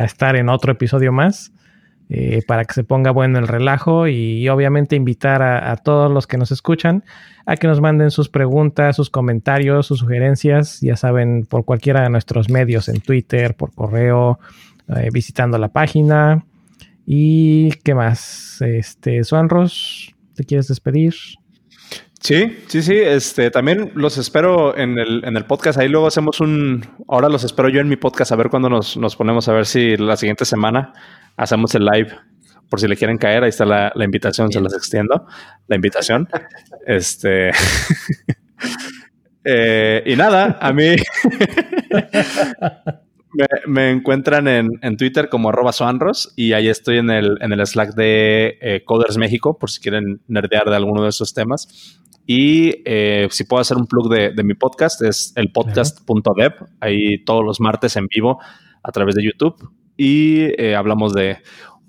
estar 0.03 0.35
en 0.35 0.49
otro 0.49 0.71
episodio 0.73 1.11
más 1.11 1.51
eh, 2.09 2.43
para 2.47 2.65
que 2.65 2.73
se 2.73 2.83
ponga 2.83 3.09
bueno 3.09 3.39
el 3.39 3.47
relajo 3.47 4.07
y, 4.07 4.47
obviamente 4.49 4.95
invitar 4.95 5.41
a, 5.41 5.71
a 5.71 5.77
todos 5.77 6.11
los 6.11 6.27
que 6.27 6.37
nos 6.37 6.51
escuchan 6.51 7.03
a 7.45 7.55
que 7.55 7.67
nos 7.67 7.81
manden 7.81 8.11
sus 8.11 8.29
preguntas, 8.29 8.95
sus 8.95 9.09
comentarios, 9.09 9.87
sus 9.87 9.99
sugerencias, 9.99 10.79
ya 10.81 10.95
saben, 10.95 11.45
por 11.45 11.65
cualquiera 11.65 12.01
de 12.03 12.09
nuestros 12.09 12.49
medios, 12.49 12.87
en 12.89 13.01
Twitter, 13.01 13.55
por 13.55 13.73
correo, 13.73 14.39
eh, 14.95 15.09
visitando 15.11 15.57
la 15.57 15.69
página. 15.69 16.45
¿Y 17.05 17.71
qué 17.83 17.95
más? 17.95 18.61
Este, 18.61 19.23
Suanros, 19.23 20.10
¿te 20.35 20.43
quieres 20.43 20.67
despedir? 20.67 21.15
Sí, 22.21 22.55
sí, 22.67 22.83
sí. 22.83 22.95
Este, 22.95 23.49
también 23.49 23.91
los 23.95 24.17
espero 24.17 24.77
en 24.77 24.99
el, 24.99 25.23
en 25.25 25.35
el 25.35 25.45
podcast. 25.45 25.79
Ahí 25.79 25.89
luego 25.89 26.07
hacemos 26.07 26.39
un. 26.39 26.85
Ahora 27.07 27.29
los 27.29 27.43
espero 27.43 27.69
yo 27.69 27.81
en 27.81 27.89
mi 27.89 27.95
podcast 27.95 28.31
a 28.31 28.35
ver 28.35 28.49
cuándo 28.49 28.69
nos, 28.69 28.95
nos 28.95 29.15
ponemos 29.15 29.49
a 29.49 29.53
ver 29.53 29.65
si 29.65 29.97
la 29.97 30.15
siguiente 30.15 30.45
semana 30.45 30.93
hacemos 31.35 31.73
el 31.73 31.85
live. 31.85 32.11
Por 32.69 32.79
si 32.79 32.87
le 32.87 32.95
quieren 32.95 33.17
caer, 33.17 33.43
ahí 33.43 33.49
está 33.49 33.65
la, 33.65 33.91
la 33.95 34.05
invitación, 34.05 34.51
se 34.51 34.61
las 34.61 34.73
extiendo. 34.73 35.25
La 35.67 35.75
invitación. 35.75 36.29
este. 36.85 37.49
eh, 39.43 40.03
y 40.05 40.15
nada, 40.15 40.59
a 40.61 40.71
mí. 40.71 40.95
Me, 43.33 43.45
me 43.67 43.91
encuentran 43.91 44.47
en, 44.47 44.67
en 44.81 44.97
Twitter 44.97 45.29
como 45.29 45.49
arroba 45.49 45.71
soanros 45.71 46.33
y 46.35 46.53
ahí 46.53 46.67
estoy 46.67 46.97
en 46.97 47.09
el, 47.09 47.37
en 47.41 47.53
el 47.53 47.65
Slack 47.65 47.95
de 47.95 48.57
eh, 48.61 48.83
Coders 48.83 49.17
México 49.17 49.57
por 49.57 49.69
si 49.69 49.79
quieren 49.79 50.21
nerdear 50.27 50.69
de 50.69 50.75
alguno 50.75 51.03
de 51.03 51.09
esos 51.09 51.33
temas. 51.33 51.99
Y 52.25 52.81
eh, 52.85 53.27
si 53.31 53.43
puedo 53.45 53.61
hacer 53.61 53.77
un 53.77 53.87
plug 53.87 54.09
de, 54.09 54.31
de 54.31 54.43
mi 54.43 54.53
podcast, 54.53 55.01
es 55.01 55.33
el 55.35 55.51
podcast.dev, 55.51 56.53
ahí 56.79 57.23
todos 57.25 57.43
los 57.43 57.59
martes 57.59 57.95
en 57.95 58.07
vivo 58.07 58.39
a 58.83 58.91
través 58.91 59.15
de 59.15 59.23
YouTube. 59.23 59.69
Y 59.97 60.43
eh, 60.61 60.75
hablamos 60.75 61.13
de... 61.13 61.37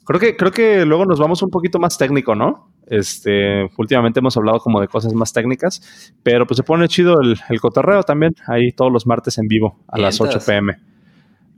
Creo 0.05 0.19
que, 0.19 0.37
creo 0.37 0.51
que 0.51 0.85
luego 0.85 1.07
nos 1.07 1.21
vamos 1.21 1.43
un 1.43 1.51
poquito 1.51 1.79
más 1.79 1.97
técnico, 1.97 2.35
¿no? 2.35 2.73
Este, 2.87 3.71
últimamente 3.79 4.19
hemos 4.19 4.37
hablado 4.37 4.59
como 4.59 4.81
de 4.81 4.89
cosas 4.89 5.15
más 5.15 5.33
técnicas, 5.33 6.13
pero 6.25 6.47
pues 6.47 6.57
se 6.57 6.65
pone 6.65 6.89
chido 6.89 7.21
el, 7.21 7.39
el 7.49 7.61
cotorreo 7.61 8.03
también, 8.03 8.35
ahí 8.49 8.73
todos 8.73 8.93
los 8.93 9.07
martes 9.07 9.39
en 9.39 9.47
vivo 9.47 9.79
a 9.87 9.99
las 9.99 10.21
8 10.21 10.31
Vientos. 10.31 10.45
pm. 10.45 10.92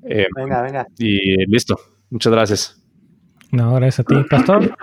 Eh, 0.05 0.27
Venga, 0.37 0.63
venga. 0.63 0.87
y 0.99 1.47
listo. 1.51 1.77
Muchas 2.11 2.33
gracias. 2.33 2.83
No, 3.53 3.75
gracias 3.75 4.01
a 4.01 4.05
ti, 4.05 4.15
Pastor. 4.29 4.77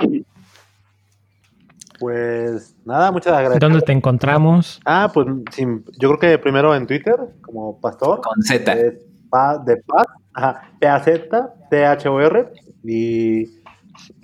Pues 2.00 2.76
nada, 2.86 3.12
muchas 3.12 3.34
gracias. 3.40 3.60
¿Dónde 3.60 3.82
te 3.82 3.92
encontramos? 3.92 4.80
Ah, 4.86 5.12
pues 5.14 5.28
sin- 5.52 5.86
yo 6.00 6.10
creo 6.10 6.20
que 6.20 6.38
primero 6.40 6.74
en 6.76 6.88
Twitter, 6.88 7.16
como 7.42 7.80
pastor. 7.80 8.22
Con 8.22 8.42
Z. 8.42 8.76
De 8.76 8.98
paz, 9.30 10.06
ajá, 10.34 10.72
P-A-Z, 10.80 11.54
T-H-O-R. 11.70 12.52
Y, 12.84 13.44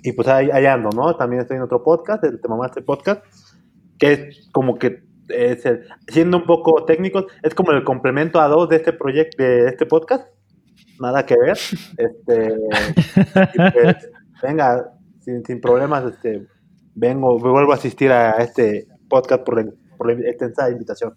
y 0.02 0.12
pues 0.14 0.26
ahí, 0.28 0.50
ahí 0.52 0.66
ando, 0.66 0.90
¿no? 0.90 1.14
También 1.16 1.42
estoy 1.42 1.56
en 1.56 1.62
otro 1.62 1.82
podcast, 1.84 2.24
el 2.24 2.40
Te 2.40 2.48
Mamaste 2.48 2.82
Podcast, 2.82 3.22
que 3.98 4.12
es 4.12 4.48
como 4.52 4.76
que, 4.76 5.04
es 5.28 5.64
el- 5.64 5.86
siendo 6.08 6.38
un 6.38 6.46
poco 6.46 6.84
técnicos, 6.84 7.26
es 7.42 7.54
como 7.54 7.70
el 7.72 7.84
complemento 7.84 8.40
a 8.40 8.48
dos 8.48 8.68
de 8.68 8.76
este 8.76 8.92
proyecto, 8.92 9.42
de 9.42 9.68
este 9.68 9.86
podcast. 9.86 10.26
Nada 11.00 11.24
que 11.24 11.36
ver. 11.36 11.58
Este, 11.96 12.54
pues, 13.72 14.10
venga, 14.42 14.90
sin, 15.20 15.44
sin 15.44 15.60
problemas, 15.60 16.04
este, 16.04 16.46
vengo, 16.94 17.38
vuelvo 17.38 17.72
a 17.72 17.76
asistir 17.76 18.10
a 18.12 18.32
este 18.42 18.86
podcast 19.08 19.44
por 19.44 19.64
la, 19.64 19.70
por 19.96 20.12
la 20.12 20.28
extensa 20.28 20.70
invitación. 20.70 21.14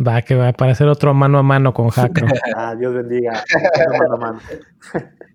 Va, 0.00 0.22
que 0.22 0.36
va 0.36 0.52
para 0.52 0.72
hacer 0.72 0.86
otro 0.86 1.12
mano 1.12 1.38
a 1.38 1.42
mano 1.42 1.74
con 1.74 1.88
Jacro. 1.88 2.26
Ah, 2.56 2.74
Dios 2.76 2.94
bendiga. 2.94 3.42
Mano 3.98 4.14
a 4.14 4.16
mano. 4.16 4.40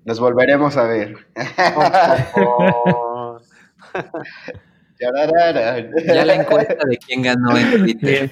Nos 0.06 0.20
volveremos 0.20 0.78
a 0.78 0.84
ver. 0.84 1.16
Oh. 2.38 3.38
Ya 5.00 6.24
la 6.24 6.36
encuesta 6.36 6.78
de 6.88 6.98
quién 6.98 7.24
ganó 7.24 7.58
en 7.58 8.00
Twitter. 8.00 8.32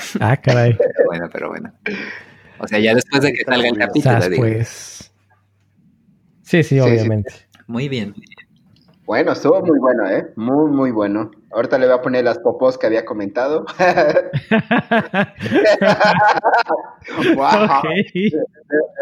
Ah, 0.20 0.36
caray. 0.36 0.76
Pero 0.76 1.06
bueno, 1.06 1.28
pero 1.32 1.48
bueno. 1.48 1.72
O 2.58 2.66
sea, 2.66 2.78
ya 2.78 2.94
después 2.94 3.22
de 3.22 3.32
que 3.32 3.44
salga 3.44 3.68
el 3.68 3.78
capítulo, 3.78 4.36
pues. 4.36 5.12
Sí, 6.42 6.62
sí, 6.62 6.76
sí. 6.76 6.80
obviamente. 6.80 7.32
Muy 7.66 7.88
bien. 7.88 8.14
Bueno, 9.10 9.32
estuvo 9.32 9.60
muy 9.62 9.78
bueno, 9.80 10.08
¿eh? 10.08 10.32
Muy, 10.36 10.70
muy 10.70 10.90
bueno. 10.92 11.32
Ahorita 11.50 11.78
le 11.78 11.86
voy 11.86 11.96
a 11.96 12.00
poner 12.00 12.22
las 12.22 12.38
popos 12.38 12.78
que 12.78 12.86
había 12.86 13.04
comentado. 13.04 13.66
wow. 17.34 17.82
Le 18.14 18.30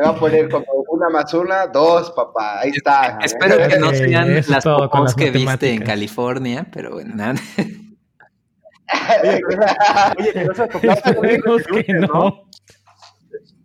voy 0.01 0.07
a 0.07 0.15
poner 0.15 0.49
como 0.49 0.65
una 0.89 1.11
más 1.11 1.35
una, 1.35 1.67
dos, 1.67 2.11
papá. 2.13 2.61
Ahí 2.61 2.71
está. 2.71 3.19
Espero 3.23 3.69
que 3.69 3.79
no 3.79 3.93
sean 3.93 4.35
las 4.35 4.65
popos 4.65 5.01
las 5.03 5.15
que 5.15 5.31
viste 5.31 5.75
en. 5.75 5.83
California, 5.83 6.67
pero 6.73 6.93
bueno, 6.93 7.15
nada. 7.15 7.35
Oye, 9.23 9.41
oye, 10.19 10.31
pero 10.35 10.53
esas 10.53 10.69
popolas 10.69 11.01
son 11.01 11.15
libres 11.15 11.47
Esperemos 11.47 11.59
de 11.59 11.65
que 11.65 11.73
gluten, 11.73 12.01
no. 12.01 12.49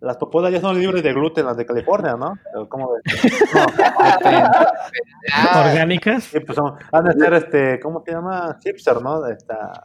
Las 0.00 0.16
popolas 0.18 0.52
ya 0.52 0.60
son 0.60 0.78
libres 0.78 1.02
de 1.02 1.12
gluten, 1.12 1.46
las 1.46 1.56
de 1.56 1.64
California, 1.64 2.14
¿no? 2.14 2.38
¿Cómo 2.68 2.92
ves? 2.92 3.02
Orgánicas. 5.56 6.24
Sí, 6.24 6.40
pues 6.40 6.56
son, 6.56 6.74
han 6.92 7.04
de 7.04 7.12
ser, 7.14 7.34
este, 7.34 7.80
¿cómo 7.80 8.02
se 8.04 8.12
llama? 8.12 8.58
Hipster, 8.62 9.00
¿no? 9.00 9.26
Esta, 9.26 9.84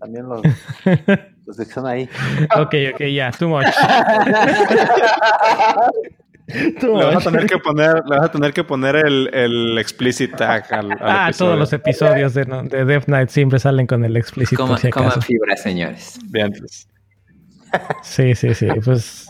también 0.00 0.28
los, 0.28 0.42
La 1.46 1.54
sección 1.54 1.86
ahí. 1.86 2.08
Ok, 2.56 2.74
ok, 2.94 3.00
ya, 3.12 3.30
too 3.32 3.48
much. 3.48 3.66
Le 6.54 6.88
vas 6.88 7.14
a 7.14 7.14
much. 7.14 7.24
tener 7.24 7.46
que 7.46 7.58
poner, 7.58 7.94
le 8.08 8.16
vas 8.16 8.24
a 8.26 8.32
tener 8.32 8.52
que 8.52 8.64
poner 8.64 8.96
el, 8.96 9.30
el 9.32 9.78
explicit 9.78 10.34
tag 10.36 10.64
al, 10.72 10.92
al 10.92 10.98
Ah, 11.00 11.24
episodio. 11.28 11.48
todos 11.50 11.58
los 11.58 11.72
episodios 11.72 12.34
de, 12.34 12.44
de 12.44 12.84
Death 12.84 13.04
Knight 13.04 13.28
siempre 13.30 13.58
salen 13.58 13.86
con 13.86 14.04
el 14.04 14.16
por 14.22 14.46
si 14.46 14.90
coman 14.90 15.22
fibra, 15.22 15.56
señores. 15.56 16.18
Bien, 16.26 16.52
pues. 16.58 16.88
Sí, 18.02 18.34
sí, 18.34 18.54
sí. 18.54 18.66
Pues 18.84 19.26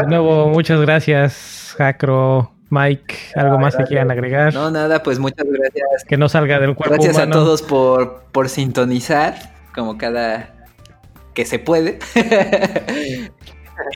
de 0.00 0.06
nuevo, 0.08 0.48
muchas 0.48 0.80
gracias, 0.80 1.74
Jacro, 1.78 2.52
Mike. 2.70 3.14
¿Algo 3.36 3.58
más 3.58 3.76
que 3.76 3.84
quieran 3.84 4.10
agregar? 4.10 4.52
No, 4.52 4.70
nada, 4.70 5.02
pues 5.02 5.18
muchas 5.18 5.46
gracias. 5.48 6.04
Que 6.08 6.16
no 6.16 6.28
salga 6.28 6.58
del 6.58 6.74
cuerpo 6.74 6.94
Gracias 6.94 7.18
a 7.18 7.30
todos 7.30 7.62
por, 7.62 8.24
por 8.32 8.48
sintonizar, 8.48 9.34
como 9.74 9.96
cada 9.96 10.50
que 11.34 11.44
se 11.44 11.58
puede. 11.60 11.98